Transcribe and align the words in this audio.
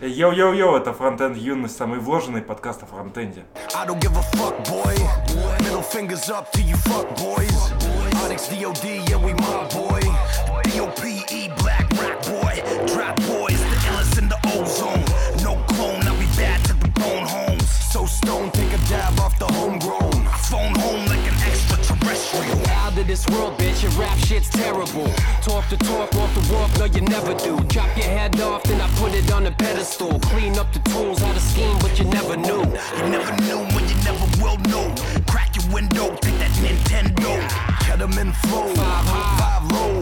Йоу-йоу-йоу, 0.00 0.76
это 0.76 0.92
Фронтенд 0.92 1.36
Юность, 1.36 1.76
самый 1.76 2.00
вложенный 2.00 2.42
подкаст 2.42 2.82
о 2.82 2.86
фронтенде. 2.86 3.44
Drop 12.86 13.16
boys, 13.26 13.60
the 14.28 14.36
illest. 14.52 15.03
This 23.14 23.28
world, 23.28 23.56
bitch, 23.58 23.80
your 23.84 23.92
rap 23.92 24.18
shit's 24.26 24.48
terrible. 24.48 25.06
Talk 25.40 25.64
the 25.70 25.76
talk, 25.76 26.12
walk 26.14 26.30
the 26.34 26.42
walk, 26.52 26.70
no, 26.80 26.86
you 26.86 27.02
never 27.02 27.32
do. 27.46 27.54
Chop 27.74 27.90
your 27.96 28.10
head 28.18 28.40
off, 28.40 28.64
then 28.64 28.80
I 28.80 28.88
put 29.02 29.14
it 29.14 29.30
on 29.30 29.46
a 29.46 29.52
pedestal. 29.52 30.18
Clean 30.30 30.58
up 30.58 30.72
the 30.72 30.80
tools, 30.90 31.20
how 31.20 31.32
to 31.32 31.38
scheme, 31.38 31.78
but 31.78 31.96
you 31.98 32.06
never 32.06 32.36
knew. 32.36 32.62
You 32.98 33.06
never 33.16 33.32
knew 33.44 33.60
when 33.74 33.84
you 33.90 33.96
never 34.08 34.26
will 34.42 34.58
know. 34.72 34.86
Crack 35.30 35.50
your 35.54 35.66
window, 35.72 36.06
take 36.24 36.38
that 36.42 36.54
Nintendo. 36.64 37.32
Ketamine 37.84 38.34
flow, 38.42 38.66
five 38.74 39.64
low. 39.74 40.00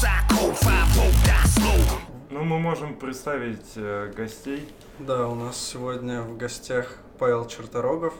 Psycho, 0.00 0.44
five 0.64 0.88
low, 0.96 1.10
die 1.28 1.48
slow. 1.56 1.98
Ну, 2.30 2.44
мы 2.44 2.58
можем 2.58 2.94
представить 2.94 3.72
э, 3.76 4.10
гостей. 4.16 4.66
Да, 4.98 5.28
у 5.28 5.34
нас 5.34 5.60
сегодня 5.60 6.22
в 6.22 6.38
гостях 6.38 6.96
Павел 7.18 7.46
Черторогов 7.46 8.14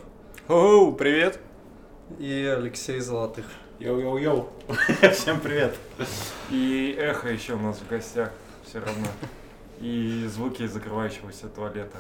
Оу, 0.49 0.93
привет! 0.93 1.41
и 2.19 2.45
Алексей 2.45 3.01
Золотых. 3.01 3.47
Йоу-йоу-йоу. 3.79 4.49
Всем 5.13 5.39
привет. 5.39 5.77
И 6.51 6.97
эхо 6.99 7.29
еще 7.29 7.53
у 7.55 7.61
нас 7.61 7.79
в 7.79 7.89
гостях 7.89 8.33
все 8.65 8.81
равно. 8.81 9.07
И 9.81 10.27
звуки 10.27 10.67
закрывающегося 10.67 11.49
туалета. 11.49 11.99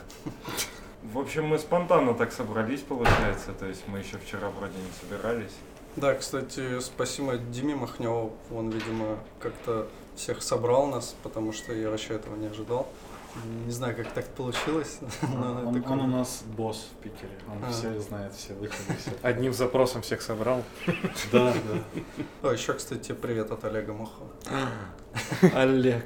В 1.05 1.17
общем, 1.21 1.47
мы 1.47 1.57
спонтанно 1.57 2.15
так 2.15 2.33
собрались, 2.33 2.81
получается. 2.81 3.53
То 3.53 3.67
есть 3.67 3.85
мы 3.87 4.01
еще 4.01 4.19
вчера 4.19 4.49
вроде 4.49 4.75
не 4.75 4.91
собирались. 5.01 5.55
Да, 5.95 6.15
кстати, 6.15 6.81
спасибо 6.81 7.37
Диме 7.37 7.77
Махневу. 7.77 8.33
Он, 8.53 8.71
видимо, 8.71 9.17
как-то 9.39 9.87
всех 10.17 10.43
собрал 10.43 10.89
нас, 10.89 11.15
потому 11.23 11.53
что 11.53 11.73
я 11.73 11.91
вообще 11.91 12.15
этого 12.15 12.35
не 12.35 12.49
ожидал. 12.49 12.89
Не 13.67 13.71
знаю, 13.73 13.95
как 13.97 14.11
так 14.13 14.27
получилось. 14.29 14.99
но 15.23 15.63
Он, 15.69 15.75
такое- 15.75 15.93
он 15.93 16.01
у 16.01 16.07
нас 16.19 16.43
босс 16.57 16.89
в 16.93 17.03
Питере. 17.03 17.31
Он 17.49 17.63
А. 17.65 17.71
все 17.71 17.99
знает, 18.01 18.33
все 18.35 18.55
выходы, 18.55 18.95
все. 18.99 19.11
Одним 19.23 19.53
запросом 19.53 20.03
всех 20.03 20.23
собрал. 20.23 20.65
Да, 21.33 21.53
да. 22.43 22.49
О, 22.49 22.53
еще, 22.53 22.73
кстати, 22.75 23.13
привет 23.13 23.51
от 23.51 23.65
Олега 23.65 23.93
Мохова. 23.93 24.31
Олег. 25.55 26.05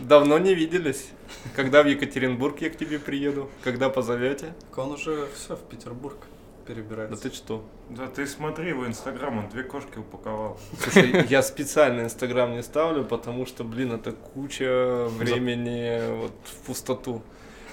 Давно 0.00 0.38
не 0.38 0.54
виделись. 0.54 1.10
Когда 1.54 1.82
в 1.82 1.86
Екатеринбург 1.86 2.60
я 2.60 2.70
к 2.70 2.76
тебе 2.76 2.98
приеду? 2.98 3.50
Когда 3.62 3.88
позовете? 3.88 4.54
Так 4.70 4.78
Он 4.78 4.92
уже 4.92 5.28
все 5.34 5.56
в 5.56 5.60
Петербург 5.60 6.16
Да 6.66 6.74
перебирается. 6.74 7.22
ты 7.22 7.34
что? 7.34 7.64
Да 7.90 8.06
ты 8.06 8.26
смотри, 8.26 8.68
его 8.68 8.86
инстаграм, 8.86 9.38
он 9.38 9.48
две 9.48 9.62
кошки 9.62 9.98
упаковал. 9.98 10.58
Слушай, 10.78 11.26
я 11.28 11.42
специально 11.42 12.02
Инстаграм 12.02 12.52
не 12.52 12.62
ставлю, 12.62 13.04
потому 13.04 13.46
что, 13.46 13.64
блин, 13.64 13.92
это 13.92 14.12
куча 14.12 15.08
времени 15.10 16.16
вот 16.20 16.32
в 16.44 16.66
пустоту. 16.66 17.22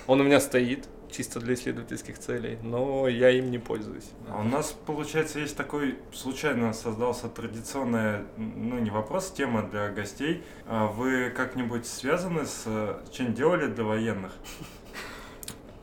Он 0.07 0.21
у 0.21 0.23
меня 0.23 0.39
стоит, 0.39 0.87
чисто 1.11 1.39
для 1.39 1.53
исследовательских 1.53 2.19
целей, 2.19 2.57
но 2.63 3.07
я 3.07 3.29
им 3.31 3.51
не 3.51 3.57
пользуюсь. 3.57 4.09
А 4.29 4.41
у 4.41 4.43
нас, 4.43 4.75
получается, 4.85 5.39
есть 5.39 5.55
такой, 5.57 5.97
случайно 6.13 6.73
создался 6.73 7.27
традиционная, 7.29 8.25
ну 8.37 8.79
не 8.79 8.89
вопрос, 8.89 9.31
тема 9.31 9.63
для 9.63 9.89
гостей. 9.89 10.43
А 10.67 10.87
Вы 10.87 11.29
как-нибудь 11.29 11.85
связаны 11.85 12.45
с... 12.45 12.63
э, 12.65 12.99
Что-нибудь 13.11 13.35
делали 13.35 13.67
для 13.67 13.83
военных? 13.83 14.33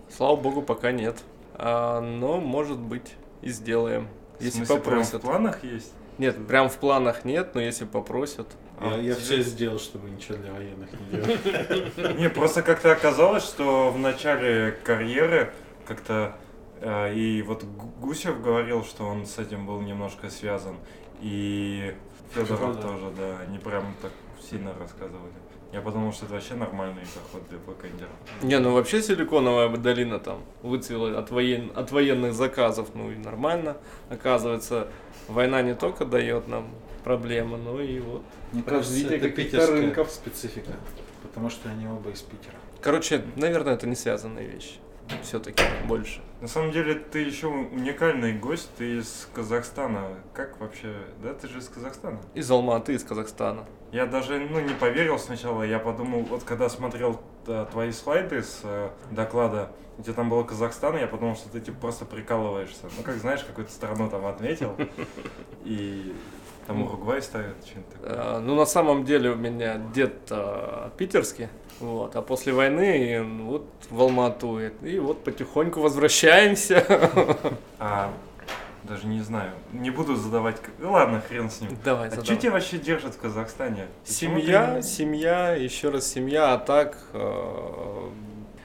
Слава 0.09 0.37
богу, 0.37 0.63
пока 0.63 0.93
нет. 0.93 1.17
А, 1.59 2.01
но, 2.01 2.39
может 2.41 2.79
быть, 2.79 3.15
и 3.43 3.51
сделаем. 3.51 4.09
В 4.39 4.43
Если 4.43 4.59
смысле, 4.59 4.75
прям 4.77 4.85
попросят. 4.85 5.23
в 5.23 5.27
планах 5.27 5.65
есть? 5.65 5.93
Нет, 6.19 6.47
прям 6.47 6.69
в 6.69 6.77
планах 6.77 7.25
нет, 7.25 7.55
но 7.55 7.61
если 7.61 7.85
попросят. 7.85 8.47
А, 8.79 8.91
Я, 8.97 8.97
я 8.97 9.15
тебе- 9.15 9.23
все 9.23 9.43
сделал, 9.43 9.79
чтобы 9.79 10.11
ничего 10.11 10.37
для 10.39 10.53
военных 10.53 10.89
не 10.93 11.07
делать. 11.17 12.19
Не, 12.19 12.29
просто 12.31 12.63
как-то 12.63 12.93
оказалось, 12.93 13.45
что 13.45 13.91
в 13.91 13.99
начале 13.99 14.73
карьеры 14.85 15.53
как-то 15.87 16.37
э, 16.81 17.15
и 17.15 17.41
вот 17.43 17.65
Гу- 17.65 17.93
Гусев 18.01 18.43
говорил, 18.43 18.85
что 18.85 19.05
он 19.05 19.25
с 19.27 19.39
этим 19.39 19.67
был 19.67 19.81
немножко 19.81 20.29
связан, 20.29 20.77
и 21.23 21.95
Федоров 22.35 22.77
Федоров. 22.77 22.81
тоже, 22.83 23.11
да, 23.17 23.39
они 23.47 23.59
прям 23.59 23.95
так 24.03 24.13
сильно 24.51 24.75
рассказывали. 24.79 25.33
Я 25.77 25.83
подумал, 25.83 26.11
что 26.11 26.25
это 26.25 26.37
вообще 26.37 26.55
нормальный 26.55 27.05
заход 27.05 27.47
для 27.51 27.59
бэкэндера. 27.59 28.09
Не, 28.41 28.59
ну 28.61 28.73
вообще 28.73 29.03
силиконовая 29.03 29.69
долина 29.77 30.19
там 30.19 30.43
выцвела 30.63 31.19
от, 31.19 31.31
воен... 31.31 31.71
от 31.75 31.93
военных 31.93 32.33
заказов, 32.33 32.95
ну 32.95 33.11
и 33.11 33.17
нормально. 33.17 33.77
Оказывается, 34.09 34.89
война 35.29 35.61
не 35.61 35.75
только 35.75 36.07
дает 36.07 36.49
нам 36.49 36.71
проблемы, 37.05 37.59
но 37.59 37.79
и 37.79 38.01
вот. 38.01 38.23
Мне 38.53 38.63
кажется, 38.63 38.91
Развитие 38.91 39.19
это 39.19 39.29
каких-то 39.29 39.51
питерская 39.51 39.81
рынков. 39.83 40.11
специфика. 40.11 40.73
Потому 41.23 41.51
что 41.51 41.69
они 41.69 41.87
оба 41.87 42.09
из 42.09 42.23
Питера. 42.23 42.55
Короче, 42.81 43.23
наверное, 43.37 43.75
это 43.75 43.87
не 43.87 43.97
связанные 43.97 44.49
вещи. 44.49 44.77
Все-таки 45.23 45.63
больше. 45.87 46.21
На 46.41 46.49
самом 46.49 46.73
деле, 46.73 46.95
ты 46.95 47.21
еще 47.21 47.47
уникальный 47.47 48.33
гость, 48.33 48.71
ты 48.77 48.99
из 48.99 49.29
Казахстана. 49.33 50.09
Как 50.35 50.61
вообще? 50.61 50.95
Да, 51.23 51.33
ты 51.35 51.49
же 51.49 51.59
из 51.59 51.69
Казахстана. 51.69 52.21
Из 52.35 52.51
Алматы, 52.51 52.95
из 52.95 53.05
Казахстана. 53.05 53.65
Я 53.93 54.07
даже 54.07 54.39
ну, 54.39 54.61
не 54.61 54.75
поверил 54.75 55.19
сначала, 55.19 55.63
я 55.63 55.79
подумал, 55.79 56.23
вот 56.23 56.43
когда 56.43 56.69
смотрел 56.69 57.21
э, 57.47 57.67
твои 57.71 57.93
слайды 57.93 58.43
с 58.43 58.61
э, 58.65 58.91
доклада, 59.11 59.71
где 59.99 60.13
там 60.13 60.29
было 60.29 60.43
Казахстан, 60.43 60.97
я 60.97 61.07
подумал, 61.07 61.37
что 61.37 61.49
ты 61.49 61.61
типа 61.61 61.79
просто 61.81 62.05
прикалываешься. 62.05 62.89
Ну, 62.97 63.03
как 63.03 63.17
знаешь, 63.17 63.45
какую-то 63.45 63.73
страну 63.73 64.11
там 64.11 64.27
отметил, 64.27 64.77
и 65.65 66.15
там 66.67 66.83
Уругвай 66.83 67.23
ставят, 67.23 67.57
что-нибудь 67.65 67.93
такое. 67.93 68.13
А, 68.15 68.41
ну, 68.41 68.55
на 68.55 68.67
самом 68.67 69.05
деле 69.05 69.31
у 69.31 69.37
меня 69.37 69.79
дед 69.95 70.15
а, 70.31 70.91
питерский. 70.97 71.49
Вот, 71.81 72.17
а 72.17 72.23
после 72.23 72.53
войны 72.53 73.23
ну, 73.23 73.45
вот 73.47 73.67
в 73.91 74.01
Алмату. 74.01 74.59
И, 74.61 74.71
и 74.83 74.99
вот 74.99 75.23
потихоньку 75.25 75.81
возвращаемся. 75.81 76.85
А, 77.79 78.11
даже 78.85 79.07
не 79.07 79.21
знаю, 79.21 79.51
не 79.73 79.91
буду 79.91 80.15
задавать... 80.17 80.57
Ну, 80.79 80.93
ладно, 80.93 81.21
хрен 81.21 81.51
с 81.51 81.61
ним. 81.61 81.77
Давай, 81.85 82.09
А 82.09 82.13
что 82.13 82.21
задавай. 82.21 82.41
тебя 82.41 82.53
вообще 82.53 82.79
держит 82.79 83.15
в 83.15 83.21
Казахстане? 83.21 83.87
Почему 84.07 84.41
Семья, 84.41 84.75
ты- 84.77 84.83
семья, 84.83 85.51
еще 85.55 85.91
раз 85.91 86.07
семья, 86.07 86.55
а 86.55 86.59
так 86.59 86.97
э, 87.13 88.09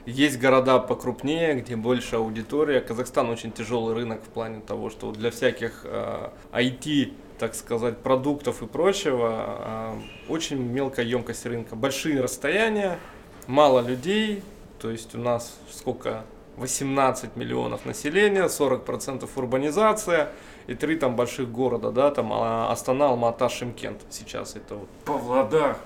есть 0.06 0.38
города 0.40 0.78
покрупнее, 0.78 1.54
где 1.54 1.76
больше 1.76 2.16
аудитория. 2.16 2.80
Казахстан 2.80 3.28
очень 3.30 3.52
тяжелый 3.52 3.94
рынок 3.94 4.22
в 4.22 4.28
плане 4.28 4.60
того, 4.60 4.90
что 4.90 5.12
для 5.12 5.30
всяких 5.30 5.82
э, 5.84 6.28
IT, 6.52 7.12
так 7.42 7.56
сказать, 7.56 7.98
продуктов 7.98 8.62
и 8.62 8.68
прочего, 8.68 9.58
э, 9.58 9.94
очень 10.28 10.58
мелкая 10.62 11.04
емкость 11.04 11.44
рынка. 11.44 11.74
Большие 11.74 12.20
расстояния, 12.20 13.00
мало 13.48 13.80
людей, 13.80 14.44
то 14.78 14.92
есть 14.92 15.16
у 15.16 15.18
нас 15.18 15.58
сколько? 15.68 16.22
18 16.56 17.34
миллионов 17.34 17.84
населения, 17.84 18.44
40% 18.44 19.28
урбанизация 19.34 20.30
и 20.68 20.74
три 20.76 20.94
там 20.94 21.16
больших 21.16 21.50
города, 21.50 21.90
да, 21.90 22.12
там 22.12 22.32
а, 22.32 22.70
Астана, 22.70 23.08
Алмата, 23.08 23.48
Шимкент 23.48 24.02
сейчас 24.08 24.54
это 24.54 24.76
вот 24.76 24.88
Павлодар. 25.04 25.78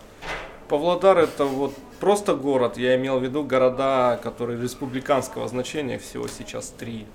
Павлодар 0.68 1.16
это 1.16 1.46
вот 1.46 1.72
просто 2.00 2.34
город, 2.34 2.76
я 2.76 2.96
имел 2.96 3.18
в 3.18 3.22
виду 3.22 3.44
города, 3.44 4.20
которые 4.22 4.60
республиканского 4.60 5.48
значения, 5.48 5.98
всего 5.98 6.28
сейчас 6.28 6.68
три. 6.68 7.06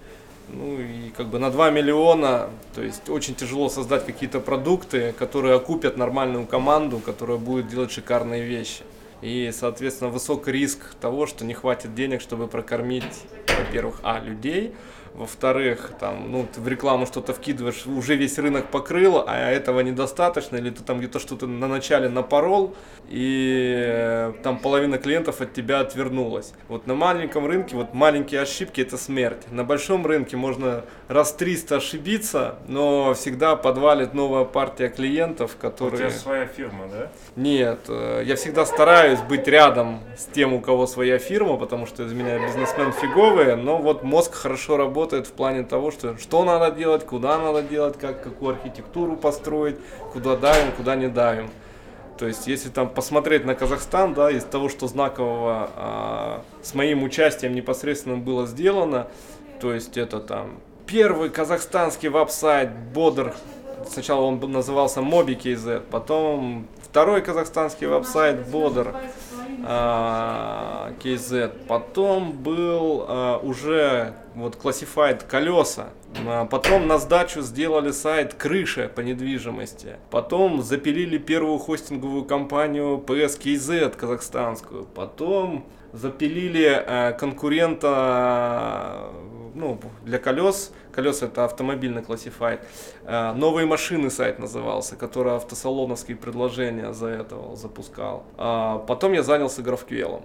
Ну 0.49 0.79
и 0.79 1.11
как 1.15 1.27
бы 1.27 1.39
на 1.39 1.49
2 1.49 1.69
миллиона, 1.69 2.49
то 2.75 2.81
есть 2.81 3.09
очень 3.09 3.35
тяжело 3.35 3.69
создать 3.69 4.05
какие-то 4.05 4.39
продукты, 4.39 5.13
которые 5.17 5.55
окупят 5.55 5.97
нормальную 5.97 6.45
команду, 6.45 6.99
которая 6.99 7.37
будет 7.37 7.67
делать 7.67 7.91
шикарные 7.91 8.43
вещи. 8.43 8.83
И, 9.21 9.51
соответственно, 9.53 10.09
высок 10.09 10.47
риск 10.47 10.95
того, 10.99 11.27
что 11.27 11.45
не 11.45 11.53
хватит 11.53 11.93
денег, 11.93 12.21
чтобы 12.21 12.47
прокормить, 12.47 13.23
во-первых, 13.47 13.99
а, 14.03 14.19
людей, 14.19 14.73
во-вторых, 15.13 15.91
там, 15.99 16.31
ну, 16.31 16.47
ты 16.53 16.61
в 16.61 16.67
рекламу 16.67 17.05
что-то 17.05 17.33
вкидываешь, 17.33 17.85
уже 17.85 18.15
весь 18.15 18.37
рынок 18.39 18.67
покрыл, 18.67 19.23
а 19.27 19.49
этого 19.49 19.81
недостаточно, 19.81 20.55
или 20.55 20.69
ты 20.69 20.83
там 20.83 20.99
где-то 20.99 21.19
что-то 21.19 21.47
на 21.47 21.67
начале 21.67 22.09
напорол, 22.09 22.75
и 23.09 23.73
э, 23.77 24.33
там 24.41 24.57
половина 24.57 24.97
клиентов 24.97 25.41
от 25.41 25.53
тебя 25.53 25.81
отвернулась. 25.81 26.53
Вот 26.69 26.87
на 26.87 26.95
маленьком 26.95 27.45
рынке, 27.45 27.75
вот 27.75 27.93
маленькие 27.93 28.41
ошибки 28.41 28.79
это 28.81 28.97
смерть. 28.97 29.51
На 29.51 29.63
большом 29.63 30.05
рынке 30.05 30.37
можно 30.37 30.85
раз 31.07 31.33
300 31.33 31.75
ошибиться, 31.75 32.55
но 32.67 33.13
всегда 33.13 33.55
подвалит 33.55 34.13
новая 34.13 34.45
партия 34.45 34.89
клиентов, 34.89 35.55
У 35.57 35.61
которые... 35.61 36.09
тебя 36.09 36.11
своя 36.11 36.45
фирма, 36.45 36.87
да? 36.89 37.11
Нет, 37.35 37.79
э, 37.89 38.23
я 38.25 38.35
всегда 38.37 38.65
стараюсь 38.65 39.19
быть 39.19 39.47
рядом 39.47 39.99
с 40.17 40.25
тем, 40.25 40.53
у 40.53 40.61
кого 40.61 40.87
своя 40.87 41.19
фирма, 41.19 41.57
потому 41.57 41.85
что 41.85 42.03
из 42.03 42.13
меня 42.13 42.39
бизнесмен 42.39 42.93
фиговый, 42.93 43.57
но 43.57 43.77
вот 43.77 44.03
мозг 44.03 44.33
хорошо 44.33 44.77
работает 44.77 45.00
в 45.05 45.31
плане 45.31 45.63
того, 45.63 45.91
что 45.91 46.17
что 46.17 46.43
надо 46.43 46.71
делать, 46.75 47.05
куда 47.05 47.37
надо 47.37 47.61
делать, 47.61 47.97
как 47.99 48.23
какую 48.23 48.55
архитектуру 48.55 49.15
построить, 49.15 49.77
куда 50.13 50.35
давим, 50.35 50.71
куда 50.73 50.95
не 50.95 51.07
давим. 51.07 51.49
То 52.17 52.27
есть, 52.27 52.45
если 52.45 52.69
там 52.69 52.87
посмотреть 52.89 53.45
на 53.45 53.55
Казахстан, 53.55 54.13
да, 54.13 54.29
из 54.29 54.43
того, 54.43 54.69
что 54.69 54.87
знакового 54.87 55.69
а, 55.75 56.41
с 56.61 56.75
моим 56.75 57.01
участием 57.03 57.53
непосредственно 57.53 58.17
было 58.17 58.45
сделано, 58.45 59.07
то 59.59 59.73
есть 59.73 59.97
это 59.97 60.19
там 60.19 60.59
первый 60.85 61.29
казахстанский 61.29 62.09
веб-сайт 62.09 62.69
Бодр, 62.93 63.33
сначала 63.89 64.21
он 64.21 64.39
назывался 64.51 64.99
Mobi.kz, 64.99 65.81
потом 65.89 66.67
второй 66.83 67.21
казахстанский 67.21 67.87
веб-сайт 67.87 68.47
Бодр 68.49 68.93
KZ, 69.63 71.51
потом 71.67 72.31
был 72.33 73.05
а, 73.07 73.37
уже 73.37 74.13
вот 74.35 74.55
Classified 74.55 75.25
колеса, 75.27 75.89
А, 76.25 76.45
потом 76.45 76.87
на 76.87 76.97
сдачу 76.97 77.41
сделали 77.41 77.91
сайт 77.91 78.33
крыша 78.33 78.89
по 78.93 79.01
недвижимости, 79.01 79.97
потом 80.09 80.61
запилили 80.61 81.17
первую 81.17 81.57
хостинговую 81.57 82.25
компанию 82.25 83.03
PSKZ 83.05 83.95
казахстанскую, 83.95 84.85
потом 84.85 85.65
запилили 85.93 87.13
конкурента 87.19 89.11
ну, 89.53 89.79
для 90.03 90.17
колес. 90.19 90.73
Колеса 90.91 91.25
это 91.27 91.45
автомобильный 91.45 92.03
классифайт. 92.03 92.61
Э, 93.03 93.33
новые 93.33 93.65
машины 93.65 94.09
сайт 94.09 94.39
назывался, 94.39 94.95
который 94.95 95.35
автосалоновские 95.35 96.17
предложения 96.17 96.93
за 96.93 97.07
этого 97.07 97.55
запускал. 97.55 98.23
А 98.37 98.79
потом 98.79 99.13
я 99.13 99.23
занялся 99.23 99.61
GraphQL. 99.61 100.21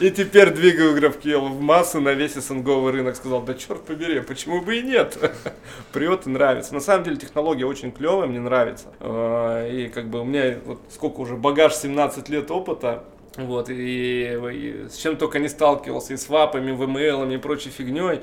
И 0.00 0.10
теперь 0.10 0.50
двигаю 0.50 0.96
GraphQL 0.96 1.40
в 1.48 1.60
массы 1.60 2.00
на 2.00 2.10
весь 2.14 2.34
СНГовый 2.34 2.92
рынок. 2.92 3.16
Сказал, 3.16 3.42
да 3.42 3.54
черт 3.54 3.84
побери, 3.84 4.20
почему 4.20 4.62
бы 4.62 4.78
и 4.78 4.82
нет? 4.82 5.18
Прет 5.92 6.26
и 6.26 6.30
нравится. 6.30 6.72
На 6.74 6.80
самом 6.80 7.04
деле 7.04 7.16
технология 7.16 7.66
очень 7.66 7.92
клевая, 7.92 8.26
мне 8.26 8.40
нравится. 8.40 8.86
Э, 9.00 9.68
И 9.70 9.88
как 9.88 10.08
бы 10.08 10.20
у 10.20 10.24
меня 10.24 10.58
вот 10.64 10.80
сколько 10.90 11.20
уже 11.20 11.36
багаж 11.36 11.74
17 11.74 12.28
лет 12.28 12.50
опыта. 12.50 13.04
Вот, 13.36 13.68
и, 13.68 13.74
и 13.74 14.86
с 14.88 14.96
чем 14.96 15.16
только 15.16 15.40
не 15.40 15.48
сталкивался, 15.48 16.14
и 16.14 16.16
с 16.16 16.28
вапами, 16.28 16.70
VML 16.70 17.34
и 17.34 17.36
прочей 17.38 17.70
фигней, 17.70 18.20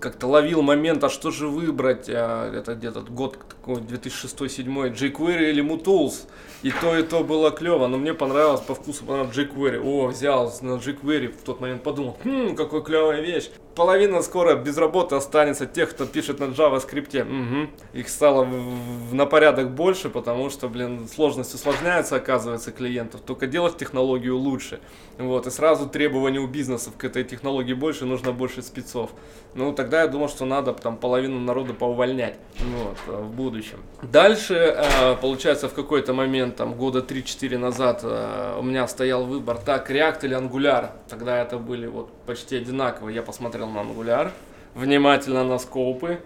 как-то 0.00 0.26
ловил 0.28 0.62
момент, 0.62 1.02
а 1.04 1.08
что 1.08 1.30
же 1.30 1.48
выбрать, 1.48 2.08
а, 2.08 2.52
это 2.52 2.74
где-то 2.74 3.00
год 3.00 3.38
такой 3.48 3.76
2006-2007, 3.76 4.92
jQuery 4.94 5.50
или 5.50 5.62
MooTools, 5.62 6.26
и 6.62 6.70
то, 6.70 6.96
и 6.96 7.02
то 7.02 7.24
было 7.24 7.50
клево, 7.50 7.86
но 7.88 7.98
мне 7.98 8.14
понравилось 8.14 8.60
по 8.60 8.74
вкусу 8.74 9.04
понравилось 9.04 9.36
jQuery, 9.36 9.80
о, 9.84 10.06
взял 10.08 10.52
на 10.62 10.72
jQuery, 10.76 11.28
в 11.28 11.42
тот 11.42 11.60
момент 11.60 11.82
подумал, 11.82 12.16
хм, 12.24 12.54
какая 12.54 12.80
клевая 12.80 13.20
вещь, 13.20 13.50
половина 13.74 14.22
скоро 14.22 14.54
без 14.56 14.76
работы 14.78 15.14
останется 15.16 15.66
тех, 15.66 15.90
кто 15.90 16.06
пишет 16.06 16.38
на 16.40 16.44
JavaScript, 16.44 17.24
Мгм. 17.24 17.70
их 17.92 18.08
стало 18.08 18.44
в- 18.44 19.10
в- 19.10 19.14
на 19.14 19.26
порядок 19.26 19.70
больше, 19.74 20.08
потому 20.10 20.50
что, 20.50 20.68
блин, 20.68 21.08
сложность 21.12 21.54
усложняется, 21.54 22.16
оказывается, 22.16 22.70
клиентов, 22.72 23.20
только 23.22 23.46
делать 23.46 23.76
технологию 23.76 24.36
лучше, 24.36 24.80
вот, 25.18 25.46
и 25.46 25.50
сразу 25.50 25.88
требования 25.88 26.40
у 26.40 26.46
бизнесов 26.46 26.94
к 26.96 27.04
этой 27.04 27.24
технологии 27.24 27.74
больше, 27.74 28.04
нужно 28.04 28.32
больше 28.32 28.62
спецов. 28.62 29.07
Ну, 29.54 29.72
тогда 29.72 30.02
я 30.02 30.08
думал, 30.08 30.28
что 30.28 30.44
надо 30.44 30.72
там 30.72 30.96
половину 30.96 31.40
народа 31.40 31.72
поувольнять 31.74 32.36
вот, 32.60 32.96
э, 33.08 33.20
в 33.22 33.30
будущем. 33.30 33.78
Дальше, 34.02 34.54
э, 34.54 35.16
получается, 35.16 35.68
в 35.68 35.74
какой-то 35.74 36.12
момент, 36.12 36.56
там, 36.56 36.74
года 36.74 37.00
3-4 37.00 37.58
назад, 37.58 38.00
э, 38.04 38.56
у 38.58 38.62
меня 38.62 38.86
стоял 38.86 39.24
выбор, 39.24 39.56
так, 39.56 39.90
React 39.90 40.24
или 40.26 40.36
Angular. 40.36 40.90
Тогда 41.08 41.42
это 41.42 41.58
были 41.58 41.86
вот 41.86 42.12
почти 42.26 42.56
одинаковые. 42.56 43.16
Я 43.16 43.22
посмотрел 43.22 43.68
на 43.68 43.78
Angular, 43.78 44.30
внимательно 44.74 45.44
на 45.44 45.58
скопы, 45.58 46.20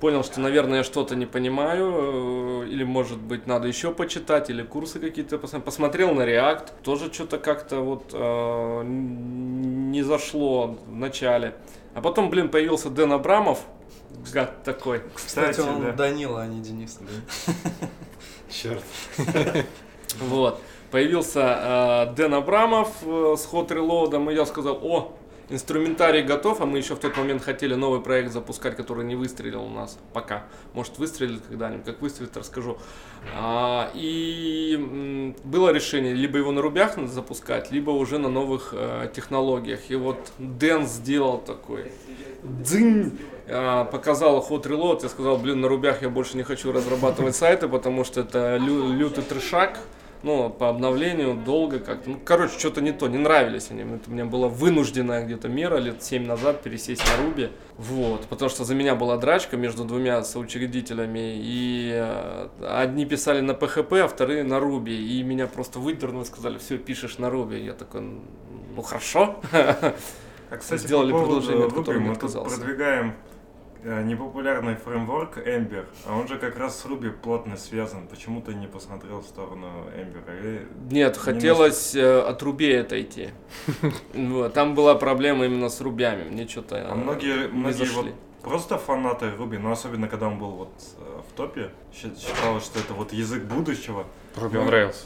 понял, 0.00 0.24
что, 0.24 0.40
наверное, 0.40 0.78
я 0.78 0.84
что-то 0.84 1.16
не 1.16 1.26
понимаю, 1.26 2.66
или, 2.68 2.84
может 2.84 3.18
быть, 3.18 3.46
надо 3.46 3.68
еще 3.68 3.92
почитать, 3.92 4.50
или 4.50 4.62
курсы 4.62 4.98
какие-то 4.98 5.38
посмотреть. 5.38 5.64
Посмотрел 5.64 6.14
на 6.14 6.22
React, 6.22 6.72
тоже 6.82 7.10
что-то 7.12 7.38
как-то 7.38 7.80
вот 7.80 8.10
э, 8.12 8.82
не 8.84 10.02
зашло 10.02 10.76
в 10.86 10.94
начале. 10.94 11.54
А 11.94 12.00
потом, 12.00 12.30
блин, 12.30 12.48
появился 12.48 12.90
Дэн 12.90 13.12
Абрамов, 13.12 13.60
гад 14.32 14.62
такой. 14.64 15.02
Кстати, 15.14 15.60
он 15.60 15.82
да. 15.82 15.92
Данила, 15.92 16.42
а 16.42 16.46
не 16.46 16.60
Денис. 16.60 16.98
Черт. 18.50 18.82
Вот. 20.20 20.60
Появился 20.90 22.06
э, 22.10 22.14
Дэн 22.14 22.34
Абрамов 22.34 22.88
э, 23.02 23.34
с 23.36 23.48
Hot 23.52 23.68
Reload, 23.68 24.32
и 24.32 24.34
я 24.34 24.46
сказал, 24.46 24.78
о, 24.80 25.12
инструментарий 25.48 26.22
готов, 26.22 26.60
а 26.60 26.66
мы 26.66 26.78
еще 26.78 26.94
в 26.94 26.98
тот 26.98 27.16
момент 27.16 27.42
хотели 27.42 27.74
новый 27.74 28.00
проект 28.00 28.32
запускать, 28.32 28.76
который 28.76 29.04
не 29.04 29.16
выстрелил 29.16 29.64
у 29.64 29.70
нас 29.70 29.98
пока. 30.12 30.44
Может 30.72 30.98
выстрелит 30.98 31.42
когда-нибудь, 31.48 31.84
как 31.84 32.00
выстрелит, 32.00 32.36
расскажу. 32.36 32.78
А, 33.34 33.90
и 33.94 35.34
было 35.44 35.70
решение 35.70 36.14
либо 36.14 36.38
его 36.38 36.52
на 36.52 36.62
рубях 36.62 36.96
запускать, 37.06 37.70
либо 37.70 37.90
уже 37.90 38.18
на 38.18 38.28
новых 38.28 38.70
э, 38.72 39.10
технологиях. 39.14 39.90
И 39.90 39.96
вот 39.96 40.32
Дэн 40.38 40.86
сделал 40.86 41.38
такой 41.38 41.92
дзынь, 42.42 43.18
а, 43.48 43.84
показал 43.84 44.46
Hot 44.48 44.64
Reload, 44.64 45.02
я 45.02 45.08
сказал, 45.08 45.38
блин, 45.38 45.60
на 45.60 45.68
рубях 45.68 46.02
я 46.02 46.08
больше 46.08 46.36
не 46.36 46.42
хочу 46.42 46.72
разрабатывать 46.72 47.34
сайты, 47.36 47.68
потому 47.68 48.04
что 48.04 48.20
это 48.20 48.56
лю- 48.56 48.92
лютый 48.92 49.24
трешак, 49.24 49.78
ну, 50.24 50.50
по 50.50 50.68
обновлению 50.70 51.34
долго 51.34 51.78
как-то, 51.78 52.10
ну, 52.10 52.18
короче, 52.24 52.58
что-то 52.58 52.80
не 52.80 52.92
то, 52.92 53.06
не 53.08 53.18
нравились 53.18 53.70
они, 53.70 53.82
это 53.82 54.10
у 54.10 54.12
меня 54.12 54.24
была 54.24 54.48
вынужденная 54.48 55.24
где-то 55.24 55.48
мера 55.48 55.76
лет 55.76 56.02
7 56.02 56.26
назад 56.26 56.62
пересесть 56.62 57.04
на 57.06 57.24
Руби, 57.24 57.50
вот, 57.76 58.26
потому 58.26 58.48
что 58.48 58.64
за 58.64 58.74
меня 58.74 58.94
была 58.94 59.18
драчка 59.18 59.56
между 59.56 59.84
двумя 59.84 60.24
соучредителями, 60.24 61.34
и 61.36 61.90
э, 61.94 62.48
одни 62.66 63.04
писали 63.04 63.40
на 63.40 63.52
PHP, 63.52 64.00
а 64.00 64.08
вторые 64.08 64.42
на 64.42 64.58
Руби, 64.58 64.94
и 64.94 65.22
меня 65.22 65.46
просто 65.46 65.78
выдернули, 65.78 66.24
сказали, 66.24 66.58
все, 66.58 66.78
пишешь 66.78 67.18
на 67.18 67.30
Руби, 67.30 67.62
я 67.62 67.74
такой, 67.74 68.00
ну, 68.74 68.82
хорошо, 68.82 69.40
А, 70.50 70.56
кстати, 70.56 70.82
Сделали 70.82 71.10
по 71.10 71.18
поводу 71.18 71.40
предложение, 71.40 71.66
от 71.66 71.74
которого 71.74 72.00
мы 72.00 72.12
отказался. 72.12 72.56
продвигаем 72.56 73.14
непопулярный 73.84 74.76
фреймворк 74.76 75.38
Ember, 75.38 75.84
а 76.06 76.16
он 76.16 76.26
же 76.26 76.38
как 76.38 76.58
раз 76.58 76.80
с 76.80 76.86
Ruby 76.86 77.10
плотно 77.10 77.56
связан. 77.56 78.06
Почему 78.08 78.40
ты 78.40 78.54
не 78.54 78.66
посмотрел 78.66 79.20
в 79.20 79.26
сторону 79.26 79.68
Ember? 79.94 80.40
Или... 80.40 80.66
Нет, 80.90 81.16
Не 81.16 81.20
хотелось 81.20 81.94
э, 81.94 82.20
от 82.20 82.42
Руби 82.42 82.72
отойти. 82.74 83.30
Вот, 84.14 84.54
Там 84.54 84.74
была 84.74 84.94
проблема 84.94 85.44
именно 85.44 85.68
с 85.68 85.80
рубями. 85.80 86.28
Мне 86.28 86.48
что-то 86.48 86.86
А 86.90 86.94
многие, 86.94 87.48
многие 87.48 87.78
вот 87.78 88.04
зашли. 88.04 88.14
просто 88.42 88.78
фанаты 88.78 89.26
Ruby, 89.26 89.58
но 89.58 89.72
особенно 89.72 90.08
когда 90.08 90.28
он 90.28 90.38
был 90.38 90.50
вот 90.50 90.72
э, 90.98 91.20
в 91.28 91.36
топе, 91.36 91.70
считалось, 91.92 92.64
что 92.64 92.78
это 92.80 92.94
вот 92.94 93.12
язык 93.12 93.42
будущего. 93.44 94.06
Ruby 94.36 94.54
on 94.54 94.70
Rails. 94.70 94.96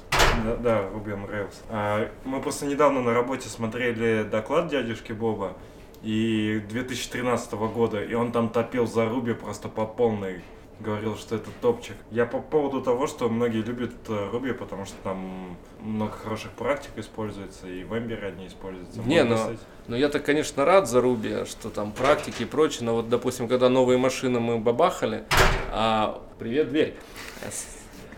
Да, 0.44 0.56
да, 0.56 0.78
Ruby 0.82 1.14
on 1.14 1.28
Rails. 1.30 1.54
А, 1.68 2.10
мы 2.24 2.40
просто 2.40 2.66
недавно 2.66 3.02
на 3.02 3.12
работе 3.12 3.48
смотрели 3.48 4.22
доклад 4.22 4.68
дядюшки 4.68 5.12
Боба 5.12 5.54
и 6.02 6.62
2013 6.68 7.52
года, 7.52 8.02
и 8.02 8.14
он 8.14 8.32
там 8.32 8.48
топил 8.50 8.86
за 8.86 9.02
Ruby 9.04 9.34
просто 9.34 9.68
по 9.68 9.86
полной. 9.86 10.42
Говорил, 10.80 11.16
что 11.16 11.34
это 11.34 11.50
топчик. 11.60 11.96
Я 12.12 12.24
по 12.24 12.38
поводу 12.38 12.80
того, 12.80 13.08
что 13.08 13.28
многие 13.28 13.62
любят 13.62 13.90
э, 14.06 14.30
Ruby, 14.32 14.54
потому 14.54 14.84
что 14.84 14.94
там 15.02 15.56
много 15.80 16.12
хороших 16.12 16.52
практик 16.52 16.90
используется, 16.96 17.66
и 17.66 17.82
в 17.82 17.92
Ember 17.94 18.24
они 18.24 18.46
используются. 18.46 19.00
Не, 19.00 19.24
Можно 19.24 19.30
но- 19.30 19.36
сказать. 19.38 19.58
Ну, 19.88 19.96
я-то, 19.96 20.20
конечно, 20.20 20.64
рад 20.64 20.88
за 20.88 21.00
Руби, 21.00 21.44
что 21.46 21.70
там 21.70 21.90
практики 21.90 22.42
и 22.42 22.46
прочее, 22.46 22.84
но 22.84 22.94
вот, 22.94 23.08
допустим, 23.08 23.48
когда 23.48 23.68
новые 23.68 23.98
машины 23.98 24.38
мы 24.38 24.58
бабахали, 24.58 25.24
а, 25.72 26.22
привет, 26.38 26.68
дверь, 26.68 26.94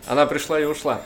она 0.06 0.26
пришла 0.26 0.60
и 0.60 0.64
ушла. 0.64 1.00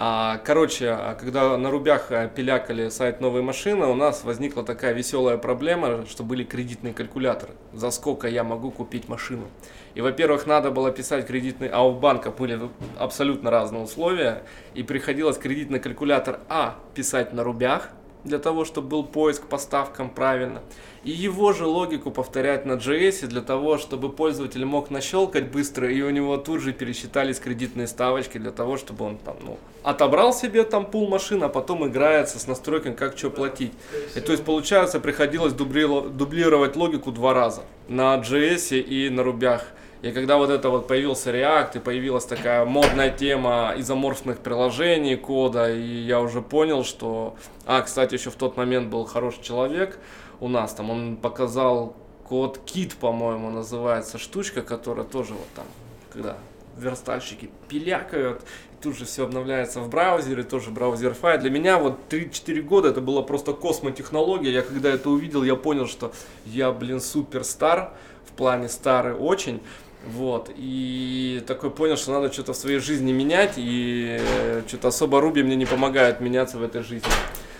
А, 0.00 0.38
короче, 0.44 0.90
а 0.90 1.16
когда 1.16 1.58
на 1.58 1.72
рубях 1.72 2.12
а, 2.12 2.28
пилякали 2.28 2.88
сайт 2.88 3.20
новой 3.20 3.42
машины, 3.42 3.86
у 3.86 3.96
нас 3.96 4.22
возникла 4.22 4.62
такая 4.62 4.92
веселая 4.92 5.38
проблема, 5.38 6.06
что 6.06 6.22
были 6.22 6.44
кредитные 6.44 6.94
калькуляторы. 6.94 7.54
За 7.72 7.90
сколько 7.90 8.28
я 8.28 8.44
могу 8.44 8.70
купить 8.70 9.08
машину? 9.08 9.48
И, 9.96 10.00
во-первых, 10.00 10.46
надо 10.46 10.70
было 10.70 10.92
писать 10.92 11.26
кредитный, 11.26 11.66
а 11.66 11.82
у 11.84 11.98
банка 11.98 12.30
были 12.30 12.60
абсолютно 12.96 13.50
разные 13.50 13.82
условия, 13.82 14.44
и 14.74 14.84
приходилось 14.84 15.36
кредитный 15.36 15.80
калькулятор 15.80 16.38
А 16.48 16.78
писать 16.94 17.32
на 17.32 17.42
рубях, 17.42 17.88
для 18.22 18.38
того, 18.38 18.64
чтобы 18.64 18.88
был 18.88 19.04
поиск 19.04 19.46
по 19.46 19.58
ставкам 19.58 20.10
правильно. 20.10 20.60
И 21.08 21.10
его 21.10 21.54
же 21.54 21.64
логику 21.64 22.10
повторять 22.10 22.66
на 22.66 22.72
JS 22.72 23.28
для 23.28 23.40
того, 23.40 23.78
чтобы 23.78 24.10
пользователь 24.10 24.66
мог 24.66 24.90
нащелкать 24.90 25.50
быстро, 25.50 25.90
и 25.90 26.02
у 26.02 26.10
него 26.10 26.36
тут 26.36 26.60
же 26.60 26.74
пересчитались 26.74 27.38
кредитные 27.38 27.86
ставочки 27.86 28.36
для 28.36 28.50
того, 28.50 28.76
чтобы 28.76 29.06
он 29.06 29.16
там, 29.16 29.36
ну, 29.42 29.56
отобрал 29.82 30.34
себе 30.34 30.64
там 30.64 30.84
пул 30.84 31.08
машин, 31.08 31.42
а 31.42 31.48
потом 31.48 31.88
играется 31.88 32.38
с 32.38 32.46
настройками, 32.46 32.92
как 32.92 33.16
что 33.16 33.30
платить. 33.30 33.72
И 34.16 34.20
то 34.20 34.32
есть, 34.32 34.44
получается, 34.44 35.00
приходилось 35.00 35.54
дублировать 35.54 36.76
логику 36.76 37.10
два 37.10 37.32
раза. 37.32 37.62
На 37.88 38.18
JS 38.18 38.78
и 38.78 39.08
на 39.08 39.22
рубях. 39.22 39.64
И 40.02 40.12
когда 40.12 40.36
вот 40.36 40.50
это 40.50 40.68
вот 40.68 40.86
появился 40.88 41.30
React, 41.30 41.78
и 41.78 41.80
появилась 41.80 42.26
такая 42.26 42.66
модная 42.66 43.10
тема 43.10 43.72
изоморфных 43.78 44.40
приложений, 44.40 45.16
кода, 45.16 45.72
и 45.72 45.80
я 45.80 46.20
уже 46.20 46.42
понял, 46.42 46.84
что... 46.84 47.34
А, 47.64 47.80
кстати, 47.80 48.14
еще 48.14 48.28
в 48.28 48.36
тот 48.36 48.58
момент 48.58 48.88
был 48.88 49.06
хороший 49.06 49.42
человек 49.42 49.98
у 50.40 50.48
нас, 50.48 50.74
там 50.74 50.90
он 50.90 51.16
показал 51.16 51.94
код 52.28 52.60
Kit, 52.66 52.96
по-моему, 52.98 53.50
называется 53.50 54.18
штучка, 54.18 54.62
которая 54.62 55.04
тоже 55.04 55.34
вот 55.34 55.48
там, 55.54 55.64
когда 56.12 56.36
верстальщики 56.76 57.50
пилякают, 57.68 58.42
тут 58.80 58.96
же 58.96 59.04
все 59.04 59.24
обновляется 59.24 59.80
в 59.80 59.88
браузере, 59.88 60.42
тоже 60.42 60.70
браузер 60.70 61.14
файл. 61.14 61.40
Для 61.40 61.50
меня 61.50 61.78
вот 61.78 61.98
3-4 62.10 62.62
года 62.62 62.88
это 62.88 63.00
была 63.00 63.22
просто 63.22 63.52
космотехнология. 63.52 64.50
Я 64.50 64.62
когда 64.62 64.90
это 64.90 65.10
увидел, 65.10 65.42
я 65.42 65.56
понял, 65.56 65.86
что 65.86 66.12
я, 66.46 66.70
блин, 66.70 67.00
супер 67.00 67.44
стар, 67.44 67.92
в 68.26 68.32
плане 68.32 68.68
старый 68.68 69.14
очень. 69.14 69.60
Вот, 70.06 70.50
и 70.56 71.42
такой 71.46 71.70
понял, 71.70 71.96
что 71.96 72.12
надо 72.12 72.32
что-то 72.32 72.52
в 72.52 72.56
своей 72.56 72.78
жизни 72.78 73.10
менять, 73.10 73.54
и 73.56 74.18
э, 74.20 74.62
что-то 74.68 74.88
особо 74.88 75.20
Руби 75.20 75.42
мне 75.42 75.56
не 75.56 75.66
помогает 75.66 76.20
меняться 76.20 76.56
в 76.56 76.62
этой 76.62 76.84
жизни. 76.84 77.10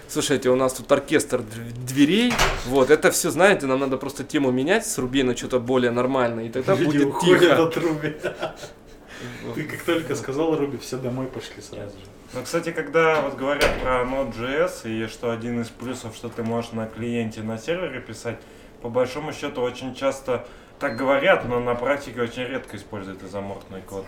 Слушайте, 0.08 0.48
у 0.48 0.56
нас 0.56 0.72
тут 0.72 0.90
оркестр 0.90 1.40
дв- 1.40 1.72
дверей, 1.86 2.32
вот, 2.66 2.90
это 2.90 3.10
все, 3.10 3.30
знаете, 3.30 3.66
нам 3.66 3.80
надо 3.80 3.98
просто 3.98 4.24
тему 4.24 4.50
менять 4.50 4.86
с 4.86 4.96
Руби 4.96 5.22
на 5.22 5.36
что-то 5.36 5.60
более 5.60 5.90
нормальное, 5.90 6.46
и 6.46 6.48
тогда 6.48 6.74
Люди 6.76 7.04
будет 7.04 7.20
тихо. 7.20 7.62
от 7.62 7.76
Руби. 7.76 8.16
Ты 9.54 9.64
как 9.64 9.82
только 9.82 10.14
сказал 10.16 10.56
Руби, 10.56 10.78
все 10.78 10.96
домой 10.96 11.26
пошли 11.26 11.60
сразу 11.60 11.90
же. 11.98 12.04
Ну, 12.32 12.40
кстати, 12.42 12.70
когда 12.72 13.20
вот 13.20 13.36
говорят 13.36 13.70
про 13.82 14.02
Node.js 14.04 14.88
и 14.88 15.06
что 15.08 15.30
один 15.30 15.60
из 15.60 15.68
плюсов, 15.68 16.14
что 16.14 16.28
ты 16.28 16.42
можешь 16.42 16.72
на 16.72 16.86
клиенте, 16.86 17.42
на 17.42 17.58
сервере 17.58 18.00
писать, 18.00 18.36
по 18.82 18.88
большому 18.88 19.32
счету 19.32 19.60
очень 19.62 19.94
часто 19.94 20.46
так 20.78 20.96
говорят, 20.96 21.46
но 21.48 21.58
на 21.60 21.74
практике 21.74 22.20
очень 22.22 22.44
редко 22.44 22.76
используют 22.76 23.22
изоморфный 23.22 23.80
код. 23.82 24.04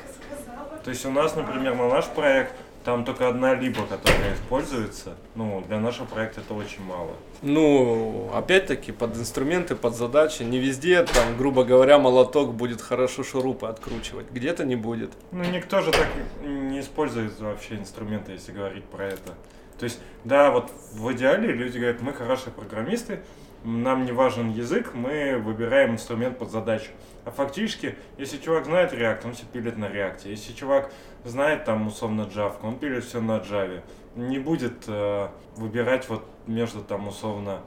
То 0.85 0.91
есть 0.91 1.05
у 1.07 1.11
нас, 1.11 1.35
например, 1.35 1.75
на 1.75 1.89
наш 1.89 2.07
проект 2.07 2.55
там 2.85 3.05
только 3.05 3.29
одна 3.29 3.55
либо, 3.55 3.87
которая 3.87 4.35
используется. 4.35 5.17
Ну, 5.35 5.63
для 5.67 5.79
нашего 5.79 6.07
проекта 6.07 6.41
это 6.41 6.55
очень 6.55 6.83
мало. 6.83 7.13
Ну, 7.43 8.31
опять-таки, 8.35 8.93
под 8.93 9.17
инструменты, 9.17 9.77
под 9.77 9.95
задачи, 9.95 10.43
не 10.43 10.59
везде, 10.59 11.03
там, 11.05 11.37
грубо 11.37 11.65
говоря, 11.65 11.99
молоток 11.99 12.55
будет 12.55 12.81
хорошо 12.81 13.23
шурупы 13.23 13.67
откручивать, 13.67 14.31
где-то 14.31 14.65
не 14.65 14.77
будет. 14.77 15.13
Ну, 15.33 15.45
никто 15.45 15.81
же 15.81 15.91
так 15.91 16.09
не 16.43 16.81
использует 16.81 17.39
вообще 17.41 17.75
инструменты, 17.75 18.33
если 18.33 18.53
говорить 18.53 18.85
про 18.85 19.07
это. 19.07 19.35
То 19.79 19.85
есть, 19.85 20.01
да, 20.25 20.51
вот 20.51 20.71
в 20.93 21.11
идеале 21.13 21.53
люди 21.53 21.79
говорят, 21.79 22.03
мы 22.03 22.13
хорошие 22.13 22.53
программисты, 22.53 23.21
нам 23.65 24.05
не 24.05 24.13
важен 24.13 24.51
язык, 24.51 24.95
мы 24.95 25.39
выбираем 25.39 25.93
инструмент 25.93 26.39
под 26.39 26.51
задачу. 26.51 26.91
А 27.25 27.31
фактически, 27.31 27.95
если 28.17 28.39
чувак 28.39 28.65
знает 28.65 28.93
React, 28.93 29.27
он 29.27 29.35
все 29.35 29.45
пилит 29.45 29.77
на 29.77 29.87
React. 29.87 30.29
Если 30.29 30.53
чувак 30.53 30.91
знает 31.25 31.65
там 31.65 31.87
условно 31.87 32.23
Java, 32.23 32.57
он 32.63 32.79
пилит 32.79 33.05
все 33.05 33.21
на 33.21 33.39
Java. 33.39 33.83
Не 34.17 34.39
будет 34.39 34.85
э, 34.89 35.29
выбирать 35.57 36.09
вот 36.09 36.25
между 36.47 36.83
там 36.83 37.09
условно 37.09 37.61